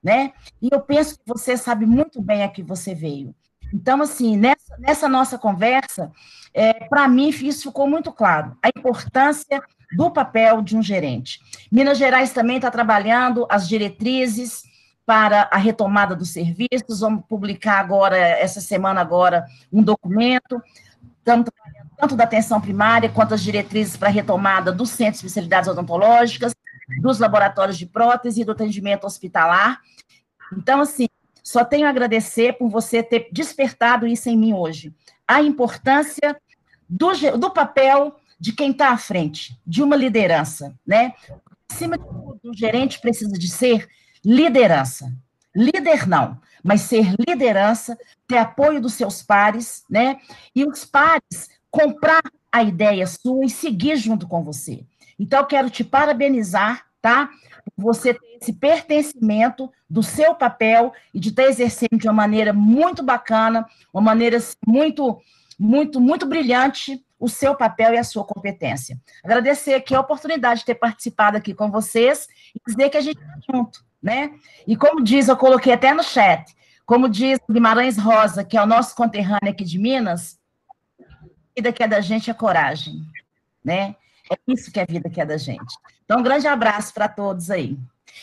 né? 0.02 0.34
E 0.62 0.70
eu 0.72 0.82
penso 0.82 1.16
que 1.16 1.24
você 1.26 1.58
sabe 1.58 1.86
muito 1.86 2.22
bem 2.22 2.44
a 2.44 2.50
que 2.50 2.64
você 2.64 2.96
veio. 2.96 3.36
Então, 3.74 4.02
assim, 4.02 4.36
nessa, 4.36 4.78
nessa 4.80 5.08
nossa 5.08 5.38
conversa, 5.38 6.12
é, 6.54 6.74
para 6.88 7.08
mim, 7.08 7.30
isso 7.30 7.68
ficou 7.70 7.88
muito 7.88 8.12
claro, 8.12 8.58
a 8.64 8.70
importância 8.70 9.62
do 9.96 10.10
papel 10.10 10.62
de 10.62 10.76
um 10.76 10.82
gerente. 10.82 11.40
Minas 11.72 11.98
Gerais 11.98 12.32
também 12.32 12.58
está 12.58 12.70
trabalhando 12.72 13.46
as 13.50 13.68
diretrizes 13.68 14.64
para 15.06 15.50
a 15.52 15.58
retomada 15.58 16.16
dos 16.16 16.30
serviços, 16.30 17.00
vamos 17.00 17.26
publicar 17.28 17.80
agora, 17.80 18.16
essa 18.18 18.62
semana 18.62 19.02
agora, 19.02 19.46
um 19.74 19.82
documento, 19.82 20.62
estamos 21.18 21.46
tanto 22.00 22.16
da 22.16 22.24
atenção 22.24 22.62
primária 22.62 23.10
quanto 23.10 23.34
as 23.34 23.44
diretrizes 23.44 23.98
para 23.98 24.08
a 24.08 24.12
retomada 24.12 24.72
dos 24.72 24.90
centros 24.90 25.20
de 25.20 25.28
especialidades 25.28 25.70
odontológicas, 25.70 26.56
dos 27.02 27.20
laboratórios 27.20 27.78
de 27.78 27.86
prótese 27.86 28.42
e 28.42 28.46
do 28.46 28.54
atendimento 28.54 29.06
hospitalar. 29.06 29.82
Então, 30.58 30.80
assim, 30.80 31.08
só 31.44 31.66
tenho 31.66 31.86
a 31.86 31.90
agradecer 31.90 32.54
por 32.54 32.70
você 32.70 33.04
ter 33.04 33.28
despertado 33.32 34.08
isso 34.08 34.30
em 34.30 34.38
mim 34.38 34.54
hoje. 34.54 34.96
A 35.28 35.42
importância 35.42 36.40
do, 36.88 37.12
do 37.38 37.52
papel 37.52 38.16
de 38.40 38.54
quem 38.54 38.72
está 38.72 38.92
à 38.92 38.98
frente, 38.98 39.60
de 39.68 39.84
uma 39.84 39.96
liderança, 39.96 40.74
né? 40.88 41.14
Acima 41.70 41.98
de 41.98 42.06
tudo, 42.06 42.40
o 42.46 42.56
gerente 42.56 43.00
precisa 43.02 43.34
de 43.34 43.50
ser 43.50 43.88
liderança. 44.24 45.12
Líder 45.54 46.08
não, 46.08 46.40
mas 46.64 46.82
ser 46.82 47.14
liderança, 47.28 47.98
ter 48.28 48.38
apoio 48.38 48.80
dos 48.80 48.94
seus 48.94 49.22
pares, 49.22 49.84
né? 49.90 50.20
E 50.56 50.64
os 50.64 50.86
pares 50.86 51.50
comprar 51.72 52.22
a 52.52 52.64
ideia 52.64 53.06
sua 53.06 53.46
e 53.46 53.50
seguir 53.50 53.96
junto 53.98 54.28
com 54.28 54.44
você. 54.44 54.84
Então, 55.18 55.40
eu 55.40 55.46
quero 55.46 55.70
te 55.70 55.84
parabenizar, 55.84 56.86
tá? 57.02 57.30
Você 57.78 58.14
ter 58.14 58.38
esse 58.42 58.54
pertencimento 58.54 59.72
do 59.90 60.02
seu 60.02 60.34
papel 60.34 60.94
e 61.14 61.20
de 61.20 61.30
estar 61.30 61.44
exercendo 61.44 61.98
de 61.98 62.08
uma 62.08 62.14
maneira 62.14 62.54
muito 62.54 63.04
bacana, 63.04 63.66
uma 63.94 64.02
maneira 64.02 64.38
assim, 64.38 64.56
muito, 64.66 65.20
muito, 65.58 66.00
muito 66.00 66.26
brilhante 66.26 67.04
o 67.20 67.28
seu 67.28 67.54
papel 67.54 67.94
e 67.94 67.98
a 67.98 68.04
sua 68.04 68.24
competência. 68.24 68.98
Agradecer 69.24 69.74
aqui 69.74 69.94
a 69.94 70.00
oportunidade 70.00 70.62
de 70.62 70.68
ter 70.68 70.76
participado 70.76 71.36
aqui 71.36 71.54
com 71.54 71.70
vocês 71.70 72.28
e 72.56 72.62
dizer 72.66 72.90
que 72.90 72.98
a 72.98 73.02
gente 73.02 73.20
está 73.20 73.38
junto, 73.52 73.84
né? 74.02 74.32
E 74.66 74.76
como 74.78 75.04
diz, 75.04 75.28
eu 75.28 75.36
coloquei 75.36 75.74
até 75.74 75.94
no 75.94 76.02
chat, 76.02 76.56
como 76.86 77.10
diz 77.10 77.38
Guimarães 77.52 77.98
Rosa, 77.98 78.44
que 78.44 78.58
é 78.58 78.64
o 78.64 78.66
nosso 78.66 78.96
conterrâneo 78.96 79.52
aqui 79.52 79.66
de 79.66 79.78
Minas, 79.78 80.39
vida 81.60 81.74
que 81.74 81.84
é 81.84 81.88
da 81.88 82.00
gente 82.00 82.32
é 82.32 82.34
coragem, 82.34 83.02
né? 83.64 83.96
É 84.32 84.38
isso 84.48 84.72
que 84.72 84.80
é 84.80 84.84
a 84.84 84.86
vida 84.86 85.10
que 85.10 85.20
é 85.20 85.26
da 85.26 85.38
gente. 85.38 85.76
Então, 86.06 86.20
um 86.20 86.24
grande 86.24 86.48
abraço 86.48 86.94
para 86.94 87.08
todos 87.10 87.52
aí. 87.52 87.78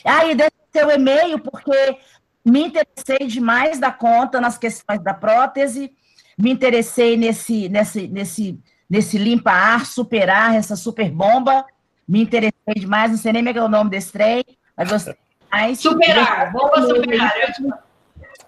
Aí, 0.05 0.33
ah, 0.33 0.35
deixa 0.35 0.53
seu 0.73 0.91
e-mail, 0.91 1.39
porque 1.39 1.99
me 2.45 2.65
interessei 2.67 3.27
demais 3.27 3.79
da 3.79 3.93
conta 3.93 4.41
nas 4.41 4.57
questões 4.57 5.03
da 5.03 5.13
prótese, 5.13 5.93
me 6.39 6.51
interessei 6.51 7.17
nesse, 7.17 7.69
nesse, 7.69 8.09
nesse, 8.09 8.59
nesse 8.89 9.19
limpa-ar, 9.19 9.85
superar, 9.85 10.55
essa 10.55 10.77
super 10.77 11.11
bomba, 11.11 11.65
me 12.09 12.23
interessei 12.23 12.75
demais, 12.75 13.11
não 13.11 13.19
sei 13.19 13.33
nem 13.33 13.47
é, 13.47 13.57
é 13.57 13.63
o 13.63 13.69
nome 13.69 13.91
desse 13.91 14.13
trem, 14.13 14.45
mas 14.77 14.91
gostei 14.91 15.17
mais. 15.51 15.81
Superar, 15.81 16.53
bomba 16.53 16.83
superar. 16.83 17.33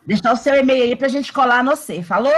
Deixar 0.06 0.32
o 0.32 0.36
seu 0.36 0.54
e-mail 0.54 0.84
aí 0.84 0.96
para 0.96 1.06
a 1.06 1.10
gente 1.10 1.32
colar 1.32 1.62
no 1.62 1.76
C, 1.76 2.02
falou? 2.02 2.32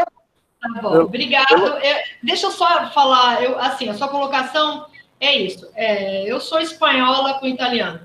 Tá 0.60 0.80
bom, 0.82 0.94
eu, 0.94 1.02
obrigado. 1.02 1.52
Eu... 1.52 1.78
Eu, 1.78 1.96
deixa 2.22 2.46
eu 2.46 2.50
só 2.50 2.90
falar, 2.90 3.42
eu, 3.42 3.58
assim, 3.58 3.88
a 3.88 3.94
sua 3.94 4.08
colocação 4.08 4.86
é 5.18 5.36
isso. 5.36 5.68
É, 5.74 6.30
eu 6.30 6.40
sou 6.40 6.60
espanhola 6.60 7.34
com 7.34 7.46
italiano. 7.46 8.00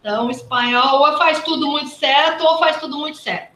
Então, 0.00 0.30
espanhol 0.30 1.00
ou 1.00 1.18
faz 1.18 1.42
tudo 1.42 1.66
muito 1.66 1.90
certo 1.90 2.42
ou 2.42 2.58
faz 2.58 2.78
tudo 2.78 2.96
muito 2.96 3.18
certo. 3.18 3.50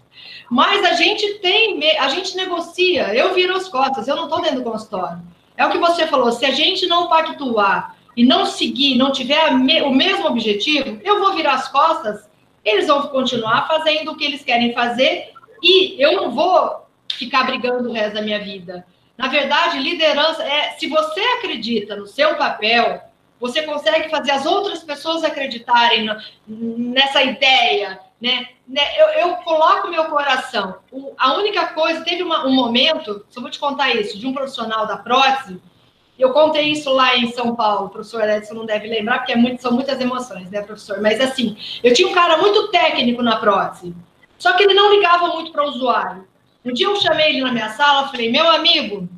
Mas 0.50 0.84
a 0.84 0.92
gente 0.92 1.38
tem, 1.38 1.98
a 1.98 2.08
gente 2.08 2.36
negocia. 2.36 3.14
Eu 3.14 3.32
viro 3.34 3.56
as 3.56 3.68
costas, 3.68 4.06
eu 4.06 4.16
não 4.16 4.24
estou 4.24 4.42
dentro 4.42 4.62
do 4.62 4.70
consultório. 4.70 5.22
É 5.56 5.64
o 5.64 5.70
que 5.70 5.78
você 5.78 6.06
falou. 6.06 6.30
Se 6.32 6.44
a 6.44 6.50
gente 6.50 6.86
não 6.86 7.08
pactuar 7.08 7.96
e 8.14 8.24
não 8.24 8.44
seguir, 8.44 8.96
não 8.96 9.10
tiver 9.10 9.48
o 9.48 9.90
mesmo 9.92 10.26
objetivo, 10.26 11.00
eu 11.02 11.18
vou 11.18 11.32
virar 11.32 11.54
as 11.54 11.68
costas. 11.68 12.28
Eles 12.62 12.86
vão 12.86 13.08
continuar 13.08 13.66
fazendo 13.66 14.12
o 14.12 14.16
que 14.16 14.24
eles 14.24 14.44
querem 14.44 14.74
fazer 14.74 15.32
e 15.62 15.96
eu 15.98 16.16
não 16.16 16.30
vou 16.30 16.83
ficar 17.16 17.44
brigando 17.44 17.88
o 17.88 17.92
resto 17.92 18.14
da 18.14 18.22
minha 18.22 18.38
vida. 18.38 18.86
Na 19.16 19.28
verdade, 19.28 19.78
liderança 19.78 20.42
é 20.42 20.72
se 20.72 20.88
você 20.88 21.20
acredita 21.20 21.94
no 21.96 22.06
seu 22.06 22.36
papel, 22.36 23.00
você 23.40 23.62
consegue 23.62 24.08
fazer 24.08 24.32
as 24.32 24.46
outras 24.46 24.82
pessoas 24.82 25.22
acreditarem 25.22 26.08
nessa 26.46 27.22
ideia, 27.22 28.00
né? 28.20 28.48
né? 28.66 28.82
Eu, 28.96 29.06
eu 29.08 29.36
coloco 29.36 29.88
meu 29.88 30.04
coração. 30.06 30.76
a 31.18 31.34
única 31.34 31.68
coisa, 31.68 32.04
teve 32.04 32.22
uma, 32.22 32.46
um 32.46 32.54
momento, 32.54 33.24
só 33.28 33.40
vou 33.40 33.50
te 33.50 33.58
contar 33.58 33.94
isso, 33.94 34.18
de 34.18 34.26
um 34.26 34.32
profissional 34.32 34.86
da 34.86 34.96
prótese. 34.96 35.60
Eu 36.18 36.32
contei 36.32 36.70
isso 36.70 36.90
lá 36.90 37.16
em 37.16 37.32
São 37.32 37.56
Paulo, 37.56 37.86
o 37.86 37.90
professor 37.90 38.28
Edson 38.28 38.54
não 38.54 38.66
deve 38.66 38.86
lembrar, 38.86 39.18
porque 39.18 39.32
é 39.32 39.36
muito, 39.36 39.60
são 39.60 39.72
muitas 39.72 40.00
emoções, 40.00 40.48
né, 40.48 40.62
professor? 40.62 41.00
Mas 41.00 41.20
assim, 41.20 41.56
eu 41.82 41.92
tinha 41.92 42.08
um 42.08 42.14
cara 42.14 42.38
muito 42.38 42.68
técnico 42.68 43.20
na 43.20 43.36
prótese, 43.36 43.94
só 44.38 44.52
que 44.52 44.62
ele 44.62 44.74
não 44.74 44.94
ligava 44.94 45.28
muito 45.28 45.50
para 45.50 45.64
o 45.64 45.68
usuário. 45.68 46.26
Um 46.64 46.72
dia 46.72 46.86
eu 46.86 46.96
chamei 46.96 47.30
ele 47.30 47.42
na 47.42 47.52
minha 47.52 47.70
sala, 47.70 48.08
falei, 48.08 48.30
meu 48.30 48.48
amigo, 48.48 49.08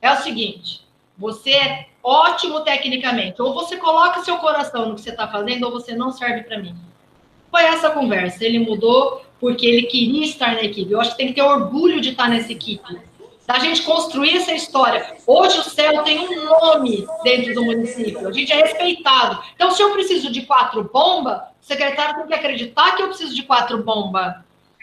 é 0.00 0.12
o 0.12 0.16
seguinte, 0.16 0.82
você 1.16 1.50
é 1.50 1.86
ótimo 2.02 2.60
tecnicamente, 2.60 3.40
ou 3.40 3.54
você 3.54 3.78
coloca 3.78 4.22
seu 4.22 4.36
coração 4.36 4.88
no 4.88 4.94
que 4.94 5.00
você 5.00 5.10
está 5.10 5.26
fazendo, 5.26 5.64
ou 5.64 5.72
você 5.72 5.94
não 5.94 6.12
serve 6.12 6.42
para 6.42 6.58
mim. 6.58 6.76
Foi 7.50 7.62
essa 7.62 7.90
conversa. 7.90 8.44
Ele 8.44 8.58
mudou 8.58 9.24
porque 9.40 9.64
ele 9.64 9.82
queria 9.84 10.24
estar 10.24 10.54
na 10.54 10.62
equipe. 10.62 10.92
Eu 10.92 11.00
acho 11.00 11.12
que 11.12 11.16
tem 11.16 11.28
que 11.28 11.34
ter 11.34 11.42
orgulho 11.42 12.00
de 12.00 12.10
estar 12.10 12.28
nessa 12.28 12.52
equipe. 12.52 13.00
Da 13.46 13.58
gente 13.58 13.82
construir 13.82 14.38
essa 14.38 14.52
história. 14.52 15.16
Hoje 15.26 15.58
o 15.58 15.62
céu 15.62 16.02
tem 16.02 16.18
um 16.18 16.44
nome 16.44 17.06
dentro 17.22 17.54
do 17.54 17.64
município. 17.64 18.26
A 18.26 18.32
gente 18.32 18.52
é 18.52 18.56
respeitado. 18.56 19.42
Então, 19.54 19.70
se 19.70 19.82
eu 19.82 19.92
preciso 19.92 20.32
de 20.32 20.42
quatro 20.42 20.90
bombas, 20.92 21.42
o 21.62 21.64
secretário 21.64 22.16
tem 22.16 22.26
que 22.26 22.34
acreditar 22.34 22.96
que 22.96 23.02
eu 23.02 23.08
preciso 23.08 23.34
de 23.34 23.42
quatro 23.44 23.82
bombas. 23.82 24.34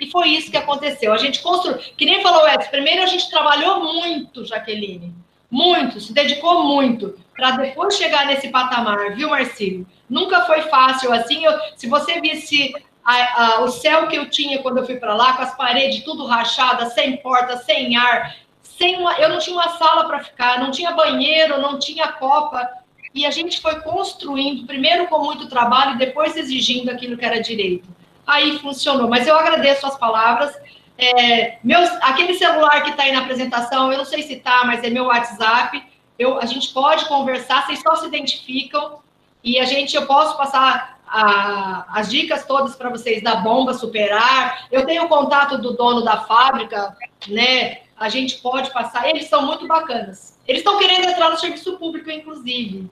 E 0.02 0.10
foi 0.10 0.30
isso 0.30 0.50
que 0.50 0.58
aconteceu. 0.58 1.14
A 1.14 1.18
gente 1.18 1.44
construiu, 1.44 1.78
que 1.78 2.06
nem 2.06 2.24
falou 2.24 2.50
Edson, 2.50 2.72
primeiro 2.72 3.04
a 3.04 3.06
gente 3.06 3.30
trabalhou 3.30 3.84
muito, 3.84 4.44
Jaqueline, 4.44 5.14
muito, 5.50 6.02
se 6.02 6.12
dedicou 6.12 6.64
muito, 6.64 7.20
para 7.36 7.52
depois 7.52 7.96
chegar 7.96 8.26
nesse 8.26 8.48
patamar, 8.48 9.14
viu, 9.14 9.30
Marcílio? 9.30 9.86
Nunca 10.10 10.42
foi 10.46 10.64
fácil 10.64 11.14
assim. 11.14 11.46
Eu, 11.46 11.54
se 11.76 11.88
você 11.88 12.20
visse 12.20 12.74
a, 13.06 13.44
a, 13.44 13.62
o 13.62 13.68
céu 13.68 14.08
que 14.08 14.16
eu 14.16 14.28
tinha 14.28 14.60
quando 14.64 14.80
eu 14.80 14.88
fui 14.88 14.96
para 14.96 15.14
lá, 15.14 15.34
com 15.34 15.44
as 15.44 15.56
paredes 15.56 16.04
tudo 16.04 16.26
rachadas, 16.26 16.94
sem 16.94 17.18
porta, 17.18 17.58
sem 17.58 17.96
ar, 17.96 18.36
sem 18.64 18.98
uma, 18.98 19.14
eu 19.20 19.30
não 19.30 19.38
tinha 19.38 19.56
uma 19.56 19.70
sala 19.78 20.08
para 20.08 20.24
ficar, 20.24 20.60
não 20.60 20.72
tinha 20.72 20.94
banheiro, 20.94 21.62
não 21.62 21.78
tinha 21.78 22.08
copa. 22.14 22.68
E 23.14 23.24
a 23.24 23.30
gente 23.30 23.62
foi 23.62 23.82
construindo, 23.82 24.66
primeiro 24.66 25.06
com 25.06 25.20
muito 25.20 25.48
trabalho 25.48 26.00
depois 26.00 26.36
exigindo 26.36 26.90
aquilo 26.90 27.16
que 27.16 27.26
era 27.26 27.40
direito 27.40 28.01
aí 28.32 28.60
funcionou. 28.60 29.08
Mas 29.08 29.28
eu 29.28 29.36
agradeço 29.36 29.86
as 29.86 29.98
palavras. 29.98 30.56
É, 30.98 31.58
meus, 31.64 31.90
aquele 32.02 32.34
celular 32.36 32.84
que 32.84 32.92
está 32.92 33.04
aí 33.04 33.12
na 33.12 33.22
apresentação, 33.22 33.92
eu 33.92 33.98
não 33.98 34.06
sei 34.06 34.22
se 34.24 34.34
está, 34.34 34.64
mas 34.66 34.84
é 34.84 34.90
meu 34.90 35.06
WhatsApp. 35.06 35.84
Eu, 36.18 36.40
a 36.40 36.46
gente 36.46 36.74
pode 36.74 37.06
conversar, 37.06 37.66
vocês 37.66 37.82
só 37.82 37.96
se 37.96 38.06
identificam 38.08 39.00
e 39.44 39.60
a 39.60 39.66
gente, 39.66 39.96
eu 39.96 40.06
posso 40.06 40.38
passar 40.38 41.00
a, 41.08 41.86
as 42.00 42.10
dicas 42.10 42.46
todas 42.46 42.76
para 42.76 42.90
vocês 42.90 43.24
da 43.24 43.38
bomba 43.38 43.74
superar. 43.74 44.68
Eu 44.72 44.86
tenho 44.86 45.06
o 45.06 45.10
contato 45.10 45.58
do 45.58 45.74
dono 45.74 46.04
da 46.04 46.22
fábrica, 46.22 46.96
né? 47.28 47.80
a 48.02 48.10
gente 48.10 48.42
pode 48.42 48.72
passar. 48.72 49.08
Eles 49.08 49.28
são 49.28 49.46
muito 49.46 49.68
bacanas. 49.68 50.36
Eles 50.48 50.62
estão 50.62 50.80
querendo 50.80 51.08
entrar 51.08 51.30
no 51.30 51.38
serviço 51.38 51.78
público, 51.78 52.10
inclusive. 52.10 52.90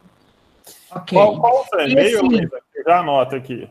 Okay. 0.92 1.18
Qual, 1.18 1.40
qual 1.40 1.66
o 1.74 1.82
e-mail, 1.82 2.20
assim, 2.28 2.48
Já 2.86 3.00
anota 3.00 3.36
aqui. 3.36 3.68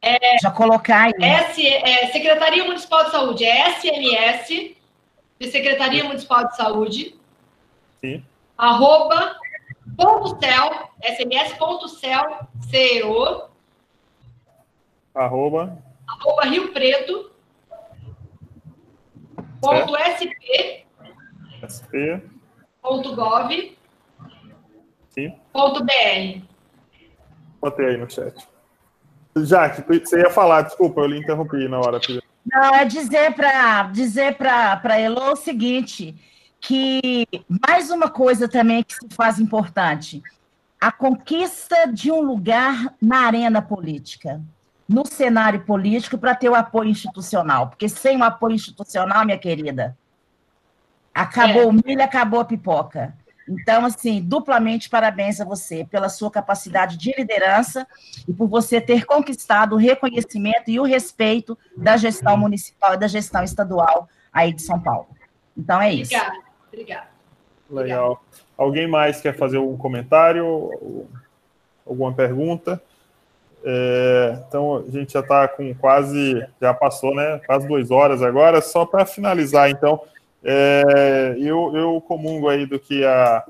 É, 0.00 0.38
Já 0.38 0.50
colocar 0.50 1.06
aí. 1.06 1.12
S, 1.20 1.66
é, 1.66 2.06
Secretaria 2.12 2.64
Municipal 2.64 3.04
de 3.04 3.10
Saúde, 3.10 3.44
é 3.44 3.70
SMS, 3.72 4.76
de 5.40 5.50
Secretaria 5.50 6.04
Municipal 6.04 6.46
de 6.46 6.56
Saúde. 6.56 7.18
Sim. 8.00 8.24
Arroba, 8.56 9.36
ponto 9.96 10.38
cel, 10.40 10.90
sms.cel, 11.02 12.48
CEO. 12.70 13.50
Arroba. 15.14 15.82
Arroba 16.06 16.42
Rio 16.44 16.72
Preto. 16.72 17.32
Ponto 19.60 19.96
SP. 19.98 20.86
SP. 21.58 22.22
Ponto 22.80 23.16
gov. 23.16 23.76
Sim. 25.08 25.36
Ponto 25.52 25.84
BR. 25.84 26.42
Botei 27.60 27.86
aí 27.86 27.96
no 27.96 28.08
chat. 28.08 28.46
Jaque, 29.44 29.82
você 29.82 30.20
ia 30.20 30.30
falar, 30.30 30.62
desculpa, 30.62 31.00
eu 31.00 31.06
lhe 31.06 31.18
interrompi 31.18 31.68
na 31.68 31.78
hora. 31.78 32.00
Não, 32.44 32.74
é 32.74 32.84
dizer 32.84 33.34
para 33.34 33.84
dizer 33.84 34.36
para 34.36 34.98
Elo 34.98 35.32
o 35.32 35.36
seguinte, 35.36 36.14
que 36.60 37.26
mais 37.66 37.90
uma 37.90 38.08
coisa 38.08 38.48
também 38.48 38.82
que 38.82 38.94
se 38.94 39.08
faz 39.10 39.38
importante, 39.38 40.22
a 40.80 40.92
conquista 40.92 41.86
de 41.92 42.10
um 42.10 42.20
lugar 42.20 42.94
na 43.00 43.26
arena 43.26 43.60
política, 43.60 44.40
no 44.88 45.06
cenário 45.06 45.60
político, 45.60 46.16
para 46.16 46.34
ter 46.34 46.48
o 46.48 46.54
apoio 46.54 46.88
institucional, 46.88 47.68
porque 47.68 47.88
sem 47.88 48.16
o 48.16 48.24
apoio 48.24 48.54
institucional, 48.54 49.24
minha 49.24 49.36
querida, 49.36 49.96
acabou 51.14 51.62
é. 51.62 51.66
o 51.66 51.72
milho, 51.72 52.02
acabou 52.02 52.40
a 52.40 52.44
pipoca. 52.44 53.14
Então, 53.48 53.84
assim, 53.86 54.20
duplamente 54.20 54.90
parabéns 54.90 55.40
a 55.40 55.44
você 55.44 55.84
pela 55.84 56.08
sua 56.08 56.30
capacidade 56.30 56.98
de 56.98 57.14
liderança 57.16 57.86
e 58.28 58.32
por 58.32 58.46
você 58.46 58.80
ter 58.80 59.06
conquistado 59.06 59.74
o 59.74 59.78
reconhecimento 59.78 60.70
e 60.70 60.78
o 60.78 60.84
respeito 60.84 61.56
da 61.76 61.96
gestão 61.96 62.36
municipal 62.36 62.94
e 62.94 62.98
da 62.98 63.08
gestão 63.08 63.42
estadual 63.42 64.08
aí 64.32 64.52
de 64.52 64.62
São 64.62 64.78
Paulo. 64.78 65.08
Então, 65.56 65.80
é 65.80 65.92
isso. 65.92 66.14
Obrigada, 66.14 66.44
obrigada. 66.68 67.08
Legal. 67.70 68.24
Alguém 68.56 68.86
mais 68.86 69.20
quer 69.20 69.36
fazer 69.36 69.56
algum 69.56 69.76
comentário? 69.76 71.08
Alguma 71.86 72.12
pergunta? 72.12 72.82
É, 73.64 74.38
então, 74.46 74.84
a 74.86 74.90
gente 74.90 75.12
já 75.12 75.20
está 75.20 75.48
com 75.48 75.74
quase, 75.74 76.46
já 76.60 76.72
passou, 76.72 77.14
né? 77.14 77.40
Quase 77.46 77.66
duas 77.66 77.90
horas 77.90 78.22
agora. 78.22 78.60
Só 78.60 78.86
para 78.86 79.04
finalizar, 79.04 79.70
então, 79.70 80.00
é, 80.42 81.36
eu, 81.38 81.72
eu 81.74 82.00
comungo 82.00 82.48
aí 82.48 82.64
do 82.64 82.78
que 82.78 83.04
a, 83.04 83.44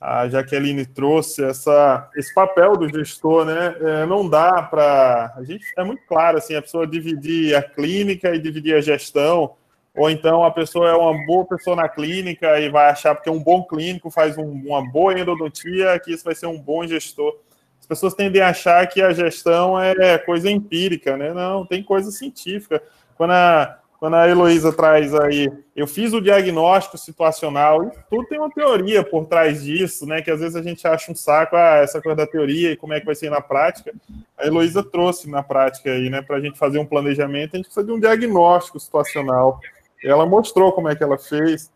a 0.00 0.28
Jaqueline 0.28 0.86
trouxe, 0.86 1.44
essa, 1.44 2.08
esse 2.16 2.32
papel 2.32 2.76
do 2.76 2.88
gestor, 2.88 3.44
né? 3.44 3.76
É, 3.80 4.06
não 4.06 4.28
dá 4.28 4.62
para. 4.62 5.34
A 5.36 5.44
gente 5.44 5.64
é 5.76 5.84
muito 5.84 6.02
claro 6.06 6.38
assim, 6.38 6.54
a 6.54 6.62
pessoa 6.62 6.86
dividir 6.86 7.54
a 7.54 7.62
clínica 7.62 8.34
e 8.34 8.38
dividir 8.38 8.74
a 8.74 8.80
gestão, 8.80 9.54
ou 9.94 10.08
então 10.08 10.42
a 10.42 10.50
pessoa 10.50 10.88
é 10.88 10.94
uma 10.94 11.26
boa 11.26 11.44
pessoa 11.44 11.76
na 11.76 11.88
clínica 11.88 12.58
e 12.58 12.70
vai 12.70 12.88
achar 12.88 13.14
porque 13.14 13.28
um 13.28 13.42
bom 13.42 13.62
clínico 13.64 14.10
faz 14.10 14.38
um, 14.38 14.50
uma 14.50 14.82
boa 14.90 15.18
endodontia 15.18 16.00
que 16.02 16.12
isso 16.12 16.24
vai 16.24 16.34
ser 16.34 16.46
um 16.46 16.58
bom 16.58 16.86
gestor. 16.86 17.36
As 17.78 17.86
pessoas 17.86 18.14
tendem 18.14 18.40
a 18.40 18.50
achar 18.50 18.86
que 18.86 19.02
a 19.02 19.12
gestão 19.12 19.78
é 19.78 20.16
coisa 20.16 20.50
empírica, 20.50 21.16
né? 21.16 21.34
Não, 21.34 21.66
tem 21.66 21.82
coisa 21.82 22.10
científica. 22.10 22.82
Quando 23.16 23.32
a, 23.32 23.80
quando 24.00 24.16
a 24.16 24.26
Heloísa 24.26 24.72
traz 24.72 25.14
aí, 25.14 25.52
eu 25.76 25.86
fiz 25.86 26.14
o 26.14 26.22
diagnóstico 26.22 26.96
situacional, 26.96 27.84
e 27.84 27.90
tudo 28.08 28.26
tem 28.26 28.38
uma 28.38 28.50
teoria 28.50 29.04
por 29.04 29.26
trás 29.26 29.62
disso, 29.62 30.06
né? 30.06 30.22
Que 30.22 30.30
às 30.30 30.40
vezes 30.40 30.56
a 30.56 30.62
gente 30.62 30.88
acha 30.88 31.12
um 31.12 31.14
saco, 31.14 31.54
ah, 31.54 31.80
essa 31.82 32.00
coisa 32.00 32.16
da 32.16 32.26
teoria 32.26 32.72
e 32.72 32.76
como 32.78 32.94
é 32.94 33.00
que 33.00 33.04
vai 33.04 33.14
ser 33.14 33.30
na 33.30 33.42
prática. 33.42 33.92
A 34.38 34.46
Heloísa 34.46 34.82
trouxe 34.82 35.28
na 35.28 35.42
prática 35.42 35.92
aí, 35.92 36.08
né? 36.08 36.22
Para 36.22 36.38
a 36.38 36.40
gente 36.40 36.58
fazer 36.58 36.78
um 36.78 36.86
planejamento, 36.86 37.52
a 37.52 37.56
gente 37.58 37.66
precisa 37.66 37.84
de 37.84 37.92
um 37.92 38.00
diagnóstico 38.00 38.80
situacional. 38.80 39.60
Ela 40.02 40.24
mostrou 40.24 40.72
como 40.72 40.88
é 40.88 40.96
que 40.96 41.04
ela 41.04 41.18
fez. 41.18 41.70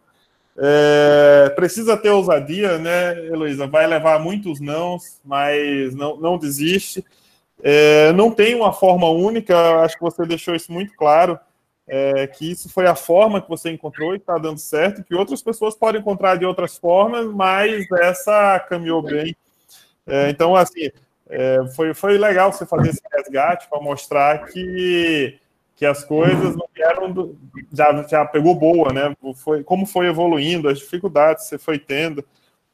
É, 0.57 1.53
precisa 1.55 1.95
ter 1.95 2.09
ousadia, 2.09 2.79
né, 2.79 3.19
Heloísa? 3.27 3.67
Vai 3.67 3.87
levar 3.87 4.19
muitos 4.19 4.61
nãos, 4.61 5.21
mas 5.23 5.95
não, 5.95 6.17
não 6.17 6.39
desiste. 6.39 7.05
É, 7.63 8.13
não 8.13 8.31
tem 8.31 8.55
uma 8.55 8.73
forma 8.73 9.11
única, 9.11 9.83
acho 9.83 9.97
que 9.97 10.03
você 10.03 10.25
deixou 10.25 10.55
isso 10.55 10.73
muito 10.73 10.97
claro 10.97 11.39
é, 11.87 12.27
que 12.27 12.51
isso 12.51 12.69
foi 12.69 12.87
a 12.87 12.95
forma 12.95 13.41
que 13.41 13.49
você 13.49 13.71
encontrou 13.71 14.15
e 14.15 14.17
está 14.17 14.39
dando 14.39 14.59
certo, 14.59 15.05
que 15.05 15.15
outras 15.15 15.43
pessoas 15.43 15.75
podem 15.75 16.01
encontrar 16.01 16.37
de 16.37 16.47
outras 16.47 16.77
formas, 16.77 17.27
mas 17.27 17.91
essa 17.93 18.59
caminhou 18.61 19.03
bem. 19.03 19.37
É, 20.07 20.31
então, 20.31 20.57
assim, 20.57 20.91
é, 21.29 21.59
foi, 21.75 21.95
foi 21.95 22.19
legal 22.19 22.53
você 22.53 22.67
fazer 22.67 22.91
esse 22.91 23.03
resgate 23.13 23.69
para 23.69 23.81
mostrar 23.81 24.47
que, 24.47 25.39
que 25.77 25.85
as 25.85 26.05
coisas 26.05 26.57
não 26.57 26.67
vieram 26.75 27.13
do, 27.13 27.39
já, 27.73 28.03
já 28.05 28.25
pegou 28.25 28.55
boa, 28.55 28.93
né? 28.93 29.15
Foi, 29.37 29.63
como 29.63 29.87
foi 29.87 30.07
evoluindo, 30.07 30.69
as 30.69 30.79
dificuldades 30.79 31.45
que 31.45 31.51
você 31.51 31.59
foi 31.59 31.79
tendo, 31.79 32.25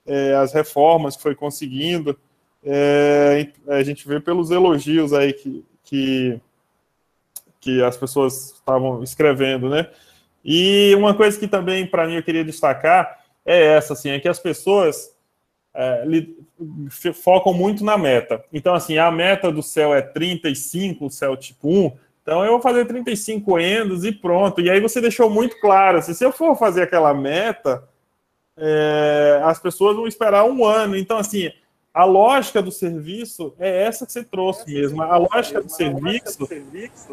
é, 0.07 0.35
as 0.35 0.53
reformas 0.53 1.17
que 1.17 1.23
foi 1.23 1.35
conseguindo. 1.35 2.19
É, 2.63 3.49
a 3.69 3.83
gente 3.83 4.07
vê 4.07 4.21
pelos 4.21 4.51
elogios 4.51 5.13
aí 5.13 5.33
que, 5.33 5.65
que 5.83 6.41
que 7.61 7.83
as 7.83 7.97
pessoas 7.97 8.53
estavam 8.53 9.03
escrevendo, 9.03 9.69
né? 9.69 9.89
E 10.45 10.95
uma 10.97 11.15
coisa 11.15 11.39
que 11.39 11.47
também 11.47 11.87
para 11.87 12.07
mim 12.07 12.15
eu 12.15 12.23
queria 12.23 12.45
destacar 12.45 13.21
é 13.45 13.75
essa, 13.75 13.93
assim, 13.93 14.11
é 14.11 14.21
que 14.21 14.29
as 14.29 14.39
pessoas 14.39 15.15
é, 15.75 16.05
focam 17.13 17.53
muito 17.53 17.85
na 17.85 17.99
meta. 17.99 18.43
Então, 18.53 18.75
assim, 18.75 18.99
a 18.99 19.11
meta 19.11 19.53
do 19.53 19.63
céu 19.63 19.95
é 19.95 20.01
35, 20.01 21.07
o 21.07 21.11
céu 21.11 21.37
tipo 21.37 21.69
1, 21.69 21.93
então 22.23 22.45
eu 22.45 22.53
vou 22.53 22.61
fazer 22.61 22.85
35 22.87 23.59
endos 23.59 24.05
e 24.05 24.13
pronto. 24.13 24.61
E 24.61 24.71
aí 24.71 24.81
você 24.81 25.01
deixou 25.01 25.29
muito 25.29 25.59
claro, 25.61 25.99
assim, 25.99 26.15
se 26.15 26.25
eu 26.25 26.33
for 26.33 26.57
fazer 26.57 26.83
aquela 26.83 27.13
meta, 27.15 27.83
é, 28.57 29.41
as 29.43 29.59
pessoas 29.59 29.97
vão 29.97 30.07
esperar 30.07 30.45
um 30.45 30.65
ano. 30.65 30.97
Então, 30.97 31.19
assim, 31.19 31.51
a 31.93 32.05
lógica 32.05 32.63
do 32.63 32.71
serviço 32.71 33.53
é 33.59 33.83
essa 33.83 34.07
que 34.07 34.13
você 34.13 34.23
trouxe 34.23 34.73
mesmo. 34.73 35.03
A 35.03 35.17
lógica 35.17 35.61
do 35.61 35.69
serviço 35.69 36.49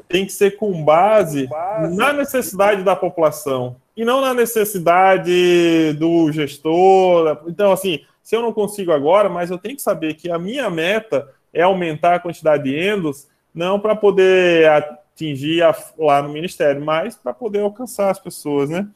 tem 0.08 0.26
que 0.26 0.32
ser 0.32 0.56
com 0.56 0.84
base 0.84 1.50
na 1.96 2.14
necessidade 2.14 2.84
da 2.84 2.96
população 2.96 3.76
e 3.96 4.06
não 4.06 4.22
na 4.22 4.34
necessidade 4.36 5.94
do 5.94 6.32
gestor. 6.32 7.42
Então, 7.48 7.72
assim, 7.72 8.02
se 8.22 8.36
eu 8.36 8.42
não 8.42 8.54
consigo 8.54 8.92
agora, 8.92 9.28
mas 9.28 9.50
eu 9.50 9.58
tenho 9.58 9.76
que 9.76 9.82
saber 9.82 10.14
que 10.14 10.30
a 10.30 10.38
minha 10.38 10.70
meta 10.70 11.28
é 11.52 11.64
aumentar 11.64 12.16
a 12.16 12.20
quantidade 12.20 12.66
de 12.66 12.78
endos, 12.78 13.28
não 13.54 13.80
para 13.80 13.96
poder 13.96 14.70
atingir 14.70 15.64
a, 15.64 15.76
lá 15.98 16.22
no 16.22 16.30
ministério, 16.30 16.86
mas 16.86 17.16
para 17.16 17.34
poder 17.34 17.62
alcançar 17.62 18.12
as 18.12 18.20
pessoas, 18.20 18.70
né? 18.70 18.88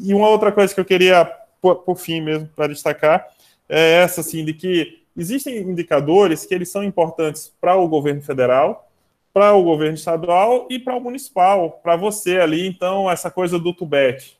E 0.00 0.12
uma 0.12 0.28
outra 0.28 0.50
coisa 0.50 0.74
que 0.74 0.80
eu 0.80 0.84
queria, 0.84 1.24
por, 1.60 1.76
por 1.76 1.96
fim 1.96 2.20
mesmo, 2.20 2.48
para 2.56 2.66
destacar, 2.66 3.28
é 3.68 4.02
essa, 4.02 4.20
assim, 4.20 4.44
de 4.44 4.52
que 4.52 5.03
existem 5.16 5.58
indicadores 5.58 6.44
que 6.44 6.54
eles 6.54 6.68
são 6.68 6.82
importantes 6.82 7.52
para 7.60 7.76
o 7.76 7.88
governo 7.88 8.22
federal, 8.22 8.88
para 9.32 9.52
o 9.52 9.62
governo 9.62 9.94
estadual 9.94 10.68
e 10.70 10.78
para 10.78 10.96
o 10.96 11.00
municipal, 11.00 11.80
para 11.82 11.96
você 11.96 12.38
ali, 12.38 12.66
então, 12.66 13.10
essa 13.10 13.30
coisa 13.30 13.58
do 13.58 13.72
tubete. 13.72 14.38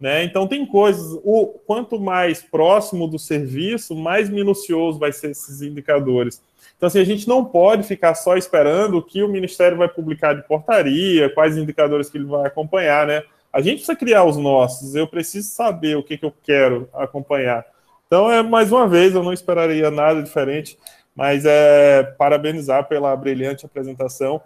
Né? 0.00 0.24
Então, 0.24 0.48
tem 0.48 0.66
coisas, 0.66 1.20
o 1.22 1.46
quanto 1.66 2.00
mais 2.00 2.42
próximo 2.42 3.06
do 3.06 3.18
serviço, 3.18 3.94
mais 3.94 4.28
minucioso 4.28 4.98
vai 4.98 5.12
ser 5.12 5.30
esses 5.30 5.62
indicadores. 5.62 6.42
Então, 6.76 6.88
assim, 6.88 6.98
a 6.98 7.04
gente 7.04 7.28
não 7.28 7.44
pode 7.44 7.84
ficar 7.84 8.14
só 8.16 8.36
esperando 8.36 8.98
o 8.98 9.02
que 9.02 9.22
o 9.22 9.28
Ministério 9.28 9.78
vai 9.78 9.88
publicar 9.88 10.34
de 10.34 10.42
portaria, 10.48 11.30
quais 11.30 11.56
indicadores 11.56 12.10
que 12.10 12.18
ele 12.18 12.24
vai 12.24 12.46
acompanhar, 12.46 13.06
né? 13.06 13.22
A 13.52 13.60
gente 13.60 13.76
precisa 13.76 13.94
criar 13.94 14.24
os 14.24 14.36
nossos, 14.36 14.94
eu 14.96 15.06
preciso 15.06 15.48
saber 15.50 15.96
o 15.96 16.02
que, 16.02 16.16
que 16.16 16.24
eu 16.24 16.32
quero 16.42 16.88
acompanhar. 16.92 17.64
Então, 18.12 18.30
é 18.30 18.42
mais 18.42 18.70
uma 18.70 18.86
vez, 18.86 19.14
eu 19.14 19.22
não 19.22 19.32
esperaria 19.32 19.90
nada 19.90 20.22
diferente, 20.22 20.78
mas 21.16 21.46
é 21.46 22.02
parabenizar 22.18 22.86
pela 22.86 23.16
brilhante 23.16 23.64
apresentação. 23.64 24.38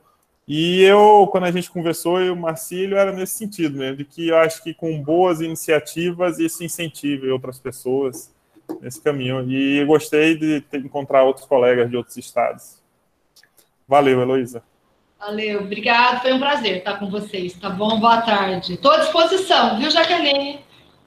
E 0.47 0.85
eu, 0.85 1.29
quando 1.33 1.47
a 1.47 1.51
gente 1.51 1.69
conversou, 1.69 2.21
eu 2.21 2.27
e 2.27 2.31
o 2.31 2.37
Marcílio, 2.37 2.97
era 2.97 3.11
nesse 3.11 3.37
sentido 3.37 3.77
mesmo, 3.77 3.97
de 3.97 4.05
que 4.05 4.29
eu 4.29 4.37
acho 4.37 4.63
que 4.63 4.73
com 4.73 5.03
boas 5.03 5.41
iniciativas 5.41 6.39
isso 6.39 6.63
incentiva 6.63 7.27
outras 7.27 7.59
pessoas 7.59 8.33
nesse 8.81 9.03
caminho. 9.03 9.45
E 9.51 9.85
gostei 9.85 10.37
de 10.37 10.65
encontrar 10.75 11.25
outros 11.25 11.45
colegas 11.45 11.91
de 11.91 11.97
outros 11.97 12.17
estados. 12.17 12.81
Valeu, 13.89 14.23
Heloísa. 14.23 14.63
Valeu, 15.19 15.63
obrigado, 15.63 16.23
foi 16.23 16.33
um 16.33 16.39
prazer 16.39 16.77
estar 16.77 17.01
com 17.01 17.11
vocês, 17.11 17.53
tá 17.55 17.69
bom? 17.69 17.99
Boa 17.99 18.23
tarde. 18.23 18.75
Estou 18.75 18.93
à 18.93 18.99
disposição, 18.99 19.77
viu, 19.77 19.91
Jaqueline? 19.91 20.61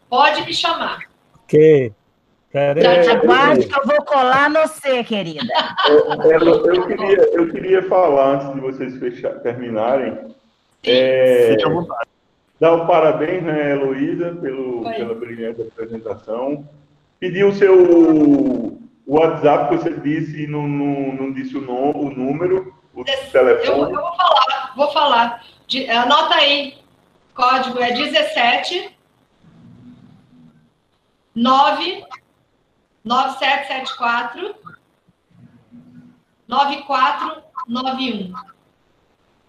Pode 0.09 0.43
me 0.43 0.53
chamar. 0.53 1.07
Ok. 1.41 1.93
Já 2.51 3.01
te 3.03 3.09
aguarde 3.09 3.67
que 3.67 3.79
eu 3.79 3.85
vou 3.85 4.03
colar 4.03 4.49
no 4.49 4.61
você, 4.61 5.03
querida. 5.03 5.53
Eu, 5.87 5.97
eu, 6.23 6.73
eu, 6.73 6.87
queria, 6.87 7.17
eu 7.33 7.51
queria 7.51 7.83
falar, 7.83 8.35
antes 8.35 8.53
de 8.55 8.59
vocês 8.59 8.97
fechar, 8.97 9.33
terminarem, 9.41 10.35
é, 10.83 11.55
dar 12.59 12.73
o 12.73 12.87
parabéns, 12.87 13.43
né, 13.43 13.71
Heloísa, 13.71 14.35
pelo, 14.41 14.81
pela 14.83 15.13
brilhante 15.13 15.61
apresentação. 15.61 16.67
Pedir 17.19 17.45
o 17.45 17.53
seu 17.53 18.79
WhatsApp, 19.05 19.69
que 19.69 19.83
você 19.83 19.93
disse, 19.99 20.47
não, 20.47 20.67
não, 20.67 21.13
não 21.13 21.31
disse 21.31 21.55
o, 21.55 21.61
nome, 21.61 21.93
o 21.95 22.09
número, 22.09 22.73
o 22.95 23.03
telefone. 23.03 23.67
Eu, 23.67 23.89
eu, 23.89 24.01
vou 24.01 24.15
falar, 24.15 24.73
vou 24.75 24.91
falar. 24.91 25.45
De, 25.67 25.87
anota 25.89 26.33
aí. 26.33 26.79
Código 27.35 27.79
é 27.79 27.91
17 27.91 28.97
9 31.35 32.03
9774 33.03 34.55
9491. 36.47 38.33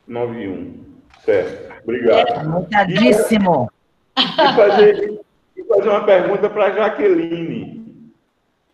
91. 0.06 0.84
Certo. 1.24 1.82
Obrigado. 1.82 2.40
Anotadíssimo. 2.40 3.70
E, 4.16 4.22
e, 4.22 4.54
fazer, 4.54 5.20
e 5.56 5.64
fazer 5.64 5.88
uma 5.88 6.04
pergunta 6.04 6.50
para 6.50 6.72
Jaqueline. 6.72 8.12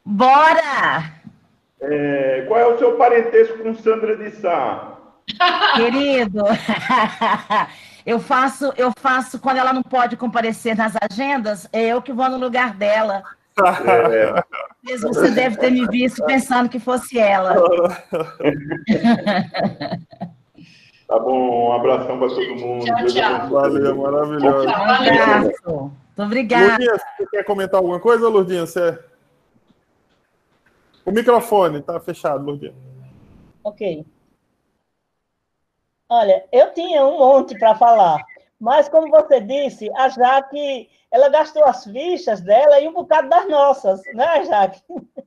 Bora! 0.04 1.12
É, 1.80 2.44
qual 2.48 2.60
é 2.60 2.66
o 2.66 2.78
seu 2.78 2.96
parentesco 2.96 3.58
com 3.58 3.74
Sandra 3.74 4.16
de 4.16 4.30
Sá? 4.30 4.96
Querido, 5.74 6.44
eu 8.06 8.18
faço, 8.20 8.72
eu 8.76 8.92
faço 8.98 9.38
quando 9.40 9.58
ela 9.58 9.72
não 9.72 9.82
pode 9.82 10.16
comparecer 10.16 10.76
nas 10.76 10.94
agendas, 11.10 11.68
é 11.72 11.88
eu 11.88 12.00
que 12.00 12.12
vou 12.12 12.28
no 12.28 12.38
lugar 12.38 12.74
dela. 12.74 13.22
É. 13.58 14.98
Você 14.98 15.30
deve 15.30 15.56
ter 15.56 15.70
me 15.70 15.86
visto 15.88 16.24
pensando 16.24 16.68
que 16.68 16.78
fosse 16.78 17.18
ela. 17.18 17.54
Tá 21.06 21.20
bom, 21.20 21.68
um 21.68 21.72
abração 21.72 22.18
para 22.18 22.28
todo 22.28 22.56
mundo. 22.56 22.84
Tchau, 22.84 23.06
tchau. 23.06 23.48
Valeu, 23.48 23.96
maravilhoso. 23.96 24.66
Um 24.66 24.70
abraço. 24.70 25.70
Muito 26.16 26.22
obrigada. 26.22 26.66
Lourdinha, 26.66 26.96
você 26.96 27.26
quer 27.30 27.44
comentar 27.44 27.78
alguma 27.78 28.00
coisa, 28.00 28.28
Lourdinha? 28.28 28.66
Você... 28.66 28.98
O 31.04 31.12
microfone 31.12 31.78
está 31.78 32.00
fechado, 32.00 32.44
Lourdinha. 32.44 32.74
Ok. 33.62 34.04
Olha, 36.08 36.44
eu 36.52 36.72
tinha 36.72 37.06
um 37.06 37.18
monte 37.18 37.56
para 37.56 37.76
falar, 37.76 38.20
mas 38.58 38.88
como 38.88 39.08
você 39.08 39.40
disse, 39.40 39.88
a 39.96 40.08
Jaque, 40.08 40.88
ela 41.16 41.30
gastou 41.30 41.64
as 41.64 41.84
fichas 41.84 42.42
dela 42.42 42.78
e 42.78 42.86
um 42.86 42.92
bocado 42.92 43.30
das 43.30 43.48
nossas, 43.48 44.02
né, 44.12 44.44
Jaque? 44.44 44.82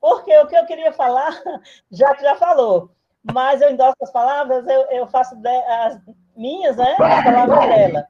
Porque 0.00 0.34
o 0.38 0.46
que 0.46 0.56
eu 0.56 0.64
queria 0.64 0.92
falar, 0.92 1.38
Jaque 1.92 2.22
já 2.22 2.36
falou, 2.36 2.90
mas 3.22 3.60
eu 3.60 3.70
endosso 3.70 3.96
as 4.00 4.10
palavras, 4.10 4.66
eu, 4.66 4.80
eu 4.90 5.06
faço 5.06 5.36
de, 5.36 5.48
as 5.48 6.00
minhas, 6.34 6.76
né, 6.76 6.96
as 6.98 7.24
palavras 7.24 7.68
dela. 7.68 8.08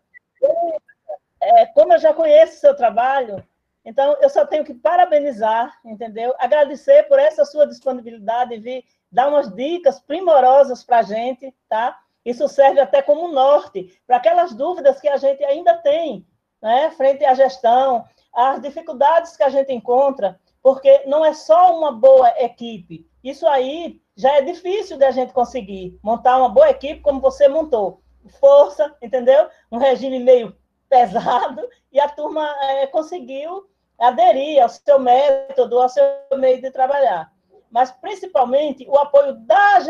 É, 1.40 1.66
como 1.66 1.94
eu 1.94 1.98
já 1.98 2.14
conheço 2.14 2.56
o 2.56 2.60
seu 2.60 2.76
trabalho, 2.76 3.44
então 3.84 4.16
eu 4.20 4.30
só 4.30 4.46
tenho 4.46 4.64
que 4.64 4.74
parabenizar, 4.74 5.76
entendeu? 5.84 6.32
Agradecer 6.38 7.04
por 7.04 7.18
essa 7.18 7.44
sua 7.44 7.66
disponibilidade 7.66 8.50
de 8.50 8.58
vir 8.58 8.84
dar 9.10 9.28
umas 9.28 9.52
dicas 9.52 9.98
primorosas 9.98 10.84
para 10.84 10.98
a 10.98 11.02
gente, 11.02 11.52
tá? 11.68 11.98
Isso 12.24 12.46
serve 12.48 12.78
até 12.80 13.02
como 13.02 13.32
norte 13.32 14.00
para 14.06 14.16
aquelas 14.16 14.54
dúvidas 14.54 15.00
que 15.00 15.08
a 15.08 15.16
gente 15.16 15.42
ainda 15.44 15.74
tem, 15.74 16.26
né, 16.62 16.90
frente 16.90 17.24
à 17.24 17.34
gestão, 17.34 18.04
as 18.34 18.60
dificuldades 18.60 19.36
que 19.36 19.42
a 19.42 19.48
gente 19.48 19.72
encontra, 19.72 20.38
porque 20.62 21.04
não 21.06 21.24
é 21.24 21.32
só 21.32 21.76
uma 21.78 21.92
boa 21.92 22.28
equipe. 22.42 23.08
Isso 23.22 23.46
aí 23.46 24.00
já 24.16 24.32
é 24.36 24.42
difícil 24.42 24.98
da 24.98 25.10
gente 25.10 25.32
conseguir 25.32 25.98
montar 26.02 26.38
uma 26.38 26.48
boa 26.48 26.70
equipe 26.70 27.00
como 27.00 27.20
você 27.20 27.48
montou. 27.48 28.00
Força, 28.40 28.94
entendeu? 29.00 29.48
Um 29.70 29.78
regime 29.78 30.18
meio 30.18 30.56
pesado 30.88 31.68
e 31.92 32.00
a 32.00 32.08
turma 32.08 32.48
é, 32.62 32.86
conseguiu 32.86 33.68
aderir 33.98 34.62
ao 34.62 34.68
seu 34.68 34.98
método, 34.98 35.80
ao 35.80 35.88
seu 35.88 36.04
meio 36.36 36.60
de 36.60 36.70
trabalhar. 36.70 37.32
Mas, 37.70 37.90
principalmente, 37.90 38.86
o 38.88 38.96
apoio 38.96 39.34
da 39.34 39.80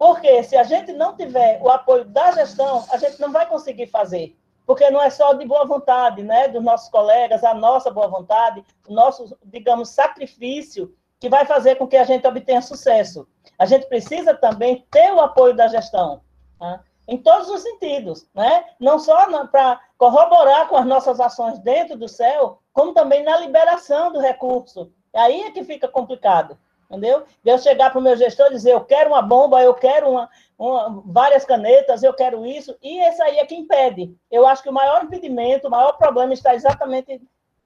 porque 0.00 0.42
se 0.42 0.56
a 0.56 0.62
gente 0.62 0.94
não 0.94 1.14
tiver 1.14 1.60
o 1.60 1.68
apoio 1.68 2.06
da 2.06 2.32
gestão, 2.32 2.86
a 2.90 2.96
gente 2.96 3.20
não 3.20 3.30
vai 3.30 3.46
conseguir 3.46 3.86
fazer. 3.86 4.34
Porque 4.70 4.88
não 4.88 5.02
é 5.02 5.10
só 5.10 5.32
de 5.32 5.44
boa 5.44 5.64
vontade, 5.64 6.22
né, 6.22 6.46
dos 6.46 6.62
nossos 6.62 6.88
colegas, 6.90 7.42
a 7.42 7.52
nossa 7.52 7.90
boa 7.90 8.06
vontade, 8.06 8.64
o 8.86 8.94
nosso, 8.94 9.36
digamos, 9.42 9.88
sacrifício 9.88 10.94
que 11.18 11.28
vai 11.28 11.44
fazer 11.44 11.74
com 11.74 11.88
que 11.88 11.96
a 11.96 12.04
gente 12.04 12.24
obtenha 12.24 12.62
sucesso. 12.62 13.26
A 13.58 13.66
gente 13.66 13.86
precisa 13.86 14.32
também 14.32 14.86
ter 14.88 15.12
o 15.12 15.20
apoio 15.20 15.56
da 15.56 15.66
gestão, 15.66 16.20
tá? 16.56 16.84
em 17.08 17.18
todos 17.18 17.48
os 17.48 17.62
sentidos, 17.62 18.28
né? 18.32 18.64
Não 18.78 19.00
só 19.00 19.44
para 19.48 19.80
corroborar 19.98 20.68
com 20.68 20.76
as 20.76 20.86
nossas 20.86 21.18
ações 21.18 21.58
dentro 21.58 21.98
do 21.98 22.06
céu, 22.06 22.60
como 22.72 22.94
também 22.94 23.24
na 23.24 23.38
liberação 23.38 24.12
do 24.12 24.20
recurso. 24.20 24.92
Aí 25.12 25.42
é 25.42 25.50
que 25.50 25.64
fica 25.64 25.88
complicado 25.88 26.56
entendeu? 26.90 27.24
De 27.42 27.50
eu 27.50 27.58
chegar 27.58 27.90
para 27.90 28.00
o 28.00 28.02
meu 28.02 28.16
gestor 28.16 28.48
e 28.48 28.54
dizer, 28.54 28.72
eu 28.72 28.80
quero 28.80 29.10
uma 29.10 29.22
bomba, 29.22 29.62
eu 29.62 29.72
quero 29.74 30.10
uma, 30.10 30.28
uma, 30.60 31.02
várias 31.06 31.46
canetas, 31.46 32.02
eu 32.02 32.12
quero 32.12 32.44
isso, 32.44 32.76
e 32.82 33.00
esse 33.08 33.22
aí 33.22 33.38
é 33.38 33.46
que 33.46 33.54
impede. 33.54 34.14
Eu 34.30 34.46
acho 34.46 34.62
que 34.62 34.68
o 34.68 34.72
maior 34.72 35.02
impedimento, 35.02 35.66
o 35.66 35.70
maior 35.70 35.92
problema 35.92 36.34
está 36.34 36.54
exatamente 36.54 37.18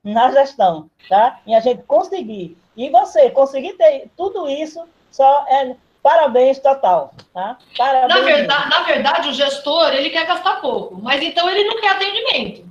na 0.04 0.30
gestão, 0.30 0.88
tá? 1.08 1.40
Em 1.44 1.56
a 1.56 1.60
gente 1.60 1.82
conseguir. 1.82 2.56
E 2.76 2.88
você 2.90 3.30
conseguir 3.30 3.72
ter 3.72 4.08
tudo 4.16 4.48
isso, 4.48 4.80
só 5.10 5.44
é 5.48 5.74
parabéns 6.00 6.60
total, 6.60 7.12
tá? 7.32 7.58
Parabéns. 7.76 8.14
Na 8.14 8.20
verdade, 8.20 8.70
na 8.70 8.82
verdade, 8.82 9.28
o 9.30 9.32
gestor, 9.32 9.92
ele 9.92 10.10
quer 10.10 10.26
gastar 10.26 10.60
pouco, 10.60 10.94
mas 11.02 11.20
então 11.20 11.50
ele 11.50 11.64
não 11.64 11.80
quer 11.80 11.96
atendimento. 11.96 12.64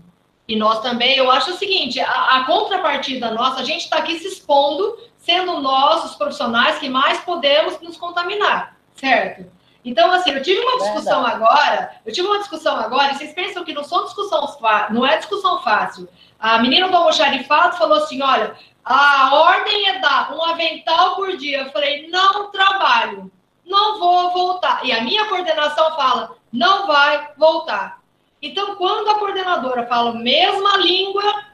E 0.48 0.56
nós 0.56 0.80
também, 0.80 1.18
eu 1.18 1.30
acho 1.30 1.52
o 1.52 1.58
seguinte, 1.58 2.00
a, 2.00 2.38
a 2.38 2.46
contrapartida 2.46 3.32
nossa, 3.32 3.60
a 3.60 3.66
gente 3.66 3.82
está 3.82 3.98
aqui 3.98 4.18
se 4.20 4.28
expondo 4.28 4.98
sendo 5.18 5.60
nós 5.60 6.06
os 6.06 6.16
profissionais 6.16 6.80
que 6.80 6.88
mais 6.88 7.20
podemos 7.22 7.80
nos 7.82 7.98
contaminar, 7.98 8.78
certo? 8.96 9.52
Então, 9.86 10.12
assim, 10.12 10.32
eu 10.32 10.42
tive 10.42 10.62
uma 10.62 10.78
discussão 10.78 11.24
Verdade. 11.24 11.44
agora, 11.44 11.92
eu 12.06 12.14
tive 12.14 12.28
uma 12.28 12.40
discussão 12.40 12.76
agora, 12.78 13.12
e 13.12 13.16
vocês 13.16 13.34
pensam 13.34 13.64
que 13.64 13.74
não 13.74 13.84
são 13.84 14.06
discussão 14.06 14.58
não 14.92 15.06
é 15.06 15.18
discussão 15.18 15.62
fácil. 15.62 16.08
A 16.40 16.60
menina 16.60 16.88
do 16.88 16.96
almoxarifado 16.96 17.78
falou 17.78 17.98
assim: 17.98 18.22
olha, 18.22 18.56
a 18.84 19.34
ordem 19.34 19.90
é 19.90 20.00
dar 20.00 20.34
um 20.34 20.44
avental 20.44 21.16
por 21.16 21.36
dia. 21.38 21.62
Eu 21.62 21.72
falei, 21.72 22.08
não 22.10 22.52
trabalho, 22.52 23.32
não 23.66 24.00
vou 24.00 24.32
voltar. 24.32 24.86
E 24.86 24.92
a 24.92 25.02
minha 25.02 25.28
coordenação 25.28 25.96
fala, 25.96 26.36
não 26.52 26.86
vai 26.86 27.30
voltar. 27.38 28.02
Então, 28.42 28.76
quando 28.76 29.10
a 29.10 29.20
coordenadora 29.20 29.88
fala 29.88 30.12
a 30.12 30.16
mesma 30.16 30.78
língua, 30.78 31.46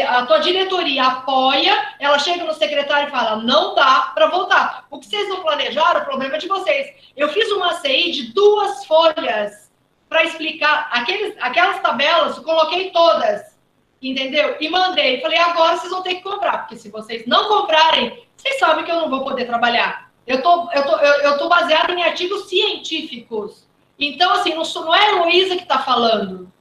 a 0.00 0.24
tua 0.26 0.38
diretoria 0.38 1.04
apoia, 1.04 1.94
ela 1.98 2.18
chega 2.18 2.44
no 2.44 2.54
secretário 2.54 3.08
e 3.08 3.10
fala, 3.10 3.36
não 3.36 3.74
dá 3.74 4.12
para 4.14 4.26
voltar. 4.26 4.86
O 4.90 4.98
que 4.98 5.06
vocês 5.06 5.28
não 5.28 5.42
planejaram, 5.42 6.00
o 6.00 6.04
problema 6.04 6.36
é 6.36 6.38
de 6.38 6.48
vocês. 6.48 6.94
Eu 7.16 7.28
fiz 7.28 7.50
uma 7.52 7.74
CI 7.74 8.12
de 8.12 8.32
duas 8.32 8.84
folhas 8.86 9.70
para 10.08 10.24
explicar 10.24 10.88
aqueles, 10.92 11.34
aquelas 11.40 11.80
tabelas, 11.80 12.38
coloquei 12.38 12.90
todas, 12.90 13.56
entendeu? 14.00 14.56
E 14.60 14.68
mandei. 14.68 15.20
Falei, 15.20 15.38
agora 15.38 15.76
vocês 15.76 15.90
vão 15.90 16.02
ter 16.02 16.16
que 16.16 16.22
comprar, 16.22 16.58
porque 16.58 16.76
se 16.76 16.90
vocês 16.90 17.26
não 17.26 17.48
comprarem, 17.48 18.26
vocês 18.36 18.58
sabem 18.58 18.84
que 18.84 18.90
eu 18.90 18.96
não 18.96 19.10
vou 19.10 19.24
poder 19.24 19.46
trabalhar. 19.46 20.10
Eu 20.26 20.42
tô, 20.42 20.70
eu 20.72 20.84
tô, 20.84 20.96
eu, 20.98 21.14
eu 21.22 21.38
tô 21.38 21.48
baseado 21.48 21.90
em 21.90 22.02
artigos 22.02 22.48
científicos. 22.48 23.66
Então, 23.98 24.32
assim, 24.32 24.54
não, 24.54 24.62
não 24.62 24.94
é 24.94 25.00
a 25.00 25.10
Heloísa 25.12 25.56
que 25.56 25.62
está 25.62 25.78
falando. 25.78 26.52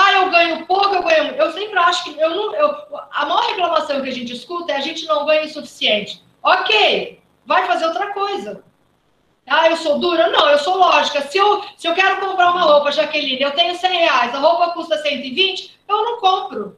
Ah, 0.00 0.12
eu 0.12 0.30
ganho 0.30 0.64
pouco, 0.64 0.94
eu 0.94 1.02
ganho. 1.02 1.34
Eu 1.34 1.52
sempre 1.52 1.76
acho 1.76 2.04
que 2.04 2.20
eu 2.20 2.30
não. 2.30 2.54
Eu, 2.54 2.70
a 3.10 3.26
maior 3.26 3.48
reclamação 3.48 4.00
que 4.00 4.08
a 4.08 4.14
gente 4.14 4.32
escuta 4.32 4.70
é 4.70 4.76
a 4.76 4.80
gente 4.80 5.04
não 5.06 5.26
ganha 5.26 5.44
o 5.44 5.48
suficiente. 5.48 6.22
Ok, 6.40 7.20
vai 7.44 7.66
fazer 7.66 7.86
outra 7.86 8.14
coisa. 8.14 8.62
Ah, 9.44 9.68
eu 9.68 9.76
sou 9.76 9.98
dura? 9.98 10.28
Não, 10.28 10.48
eu 10.50 10.58
sou 10.58 10.76
lógica. 10.76 11.20
Se 11.22 11.36
eu, 11.36 11.64
se 11.76 11.88
eu 11.88 11.94
quero 11.94 12.20
comprar 12.20 12.52
uma 12.52 12.62
roupa, 12.62 12.92
Jaqueline, 12.92 13.42
eu 13.42 13.50
tenho 13.50 13.74
100 13.74 13.90
reais, 13.90 14.32
a 14.32 14.38
roupa 14.38 14.70
custa 14.70 14.98
120, 14.98 15.80
eu 15.88 16.04
não 16.04 16.20
compro. 16.20 16.76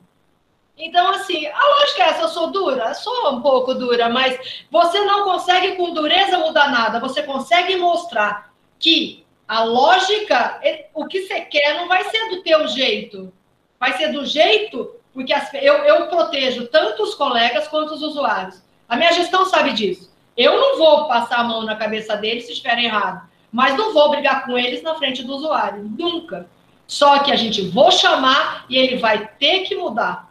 Então, 0.79 1.11
assim, 1.11 1.47
a 1.47 1.67
lógica 1.79 2.03
é 2.03 2.09
essa, 2.09 2.23
eu 2.23 2.29
sou 2.29 2.51
dura? 2.51 2.89
Eu 2.89 2.95
sou 2.95 3.35
um 3.35 3.43
pouco 3.43 3.75
dura, 3.75 4.09
mas 4.09 4.65
você 4.71 4.99
não 5.01 5.25
consegue 5.25 5.77
com 5.77 5.93
dureza 5.93 6.39
mudar 6.39 6.71
nada. 6.71 7.01
Você 7.01 7.23
consegue 7.23 7.77
mostrar 7.77 8.51
que 8.79 9.20
a 9.51 9.65
lógica, 9.65 10.61
é, 10.63 10.87
o 10.95 11.07
que 11.07 11.23
você 11.23 11.41
quer 11.41 11.75
não 11.75 11.89
vai 11.89 12.05
ser 12.05 12.29
do 12.29 12.41
teu 12.41 12.69
jeito. 12.69 13.33
Vai 13.81 13.97
ser 13.97 14.13
do 14.13 14.25
jeito, 14.25 14.95
porque 15.13 15.33
as, 15.33 15.53
eu, 15.55 15.75
eu 15.79 16.07
protejo 16.07 16.69
tanto 16.69 17.03
os 17.03 17.17
colegas 17.17 17.67
quanto 17.67 17.95
os 17.95 18.01
usuários. 18.01 18.63
A 18.89 18.95
minha 18.95 19.13
gestão 19.13 19.45
sabe 19.45 19.73
disso. 19.73 20.09
Eu 20.37 20.57
não 20.57 20.79
vou 20.79 21.09
passar 21.09 21.41
a 21.41 21.43
mão 21.43 21.65
na 21.65 21.75
cabeça 21.75 22.17
deles 22.17 22.47
se 22.47 22.53
estiverem 22.53 22.85
errado, 22.85 23.29
mas 23.51 23.77
não 23.77 23.93
vou 23.93 24.11
brigar 24.11 24.47
com 24.47 24.57
eles 24.57 24.85
na 24.85 24.95
frente 24.95 25.25
do 25.25 25.35
usuário, 25.35 25.83
nunca. 25.83 26.49
Só 26.87 27.19
que 27.19 27.33
a 27.33 27.37
gente 27.37 27.61
vou 27.71 27.91
chamar 27.91 28.67
e 28.69 28.77
ele 28.77 28.99
vai 28.99 29.33
ter 29.37 29.63
que 29.63 29.75
mudar. 29.75 30.30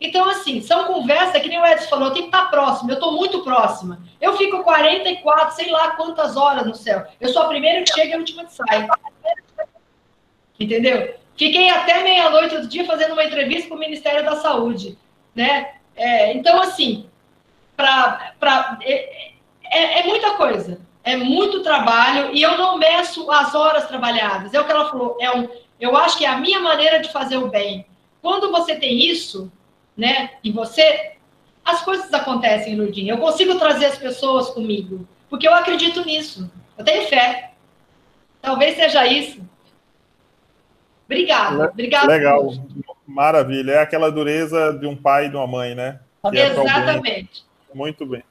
Então, 0.00 0.28
assim, 0.28 0.60
são 0.60 0.84
conversas 0.84 1.40
que 1.40 1.48
nem 1.48 1.58
o 1.58 1.64
Edson 1.64 1.88
falou, 1.88 2.10
tem 2.10 2.22
que 2.22 2.28
estar 2.28 2.50
próximo. 2.50 2.90
Eu 2.90 2.94
estou 2.94 3.12
muito 3.12 3.42
próxima. 3.42 4.00
Eu 4.20 4.36
fico 4.36 4.62
44, 4.62 5.56
sei 5.56 5.70
lá 5.70 5.92
quantas 5.92 6.36
horas 6.36 6.66
no 6.66 6.74
céu. 6.74 7.06
Eu 7.18 7.30
sou 7.30 7.42
a 7.42 7.48
primeira 7.48 7.82
que 7.82 7.94
chega 7.94 8.10
e 8.10 8.14
a 8.14 8.18
última 8.18 8.44
que 8.44 8.52
sai. 8.52 8.86
Entendeu? 10.60 11.14
Fiquei 11.36 11.70
até 11.70 12.02
meia-noite 12.02 12.54
outro 12.54 12.68
dia 12.68 12.84
fazendo 12.84 13.12
uma 13.12 13.24
entrevista 13.24 13.68
com 13.68 13.74
o 13.74 13.78
Ministério 13.78 14.24
da 14.24 14.36
Saúde, 14.36 14.98
né? 15.34 15.74
É, 15.94 16.32
então, 16.32 16.60
assim, 16.60 17.08
pra, 17.76 18.32
pra, 18.38 18.78
é, 18.82 19.32
é, 19.64 20.00
é, 20.00 20.06
muita 20.06 20.34
coisa, 20.34 20.80
é 21.04 21.16
muito 21.16 21.62
trabalho, 21.62 22.34
e 22.34 22.42
eu 22.42 22.56
não 22.56 22.78
meço 22.78 23.30
as 23.30 23.54
horas 23.54 23.86
trabalhadas. 23.86 24.52
É 24.52 24.60
o 24.60 24.64
que 24.64 24.72
ela 24.72 24.88
falou, 24.90 25.16
é 25.20 25.30
um, 25.30 25.48
eu 25.78 25.96
acho 25.96 26.16
que 26.16 26.24
é 26.24 26.28
a 26.28 26.38
minha 26.38 26.60
maneira 26.60 27.00
de 27.00 27.12
fazer 27.12 27.36
o 27.36 27.48
bem. 27.48 27.86
Quando 28.22 28.50
você 28.50 28.76
tem 28.76 29.06
isso, 29.06 29.52
né, 29.96 30.30
e 30.44 30.52
você, 30.52 31.12
as 31.64 31.82
coisas 31.82 32.12
acontecem, 32.12 32.76
Lourdinha. 32.76 33.14
Eu 33.14 33.18
consigo 33.18 33.58
trazer 33.58 33.86
as 33.86 33.98
pessoas 33.98 34.50
comigo, 34.50 35.06
porque 35.30 35.48
eu 35.48 35.54
acredito 35.54 36.04
nisso. 36.04 36.50
Eu 36.76 36.84
tenho 36.84 37.08
fé. 37.08 37.52
Talvez 38.42 38.76
seja 38.76 39.06
isso. 39.06 39.40
Obrigada. 41.06 41.70
Obrigada. 41.70 42.06
Legal. 42.06 42.52
Maravilha. 43.06 43.72
É 43.72 43.78
aquela 43.80 44.10
dureza 44.10 44.72
de 44.72 44.86
um 44.86 44.96
pai 44.96 45.26
e 45.26 45.28
de 45.30 45.36
uma 45.36 45.46
mãe, 45.46 45.74
né? 45.74 46.00
Que 46.30 46.38
é 46.38 46.48
Exatamente. 46.48 47.44
É 47.72 47.76
Muito 47.76 48.04
bem. 48.04 48.22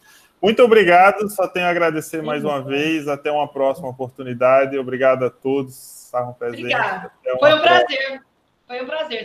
Muito 0.42 0.62
obrigado. 0.62 1.28
Só 1.30 1.48
tenho 1.48 1.66
a 1.66 1.70
agradecer 1.70 2.22
mais 2.22 2.44
uma 2.44 2.62
vez. 2.62 3.08
Até 3.08 3.32
uma 3.32 3.48
próxima 3.48 3.88
oportunidade. 3.88 4.78
Obrigado 4.78 5.26
a 5.26 5.30
todos. 5.30 6.04
Estavam 6.06 6.34
presentes. 6.34 6.66
Obrigada. 6.66 7.12
Foi 7.40 7.54
um 7.54 7.62
prazer. 7.62 8.22
Foi 8.68 8.84
um 8.84 8.86
prazer. 8.86 9.24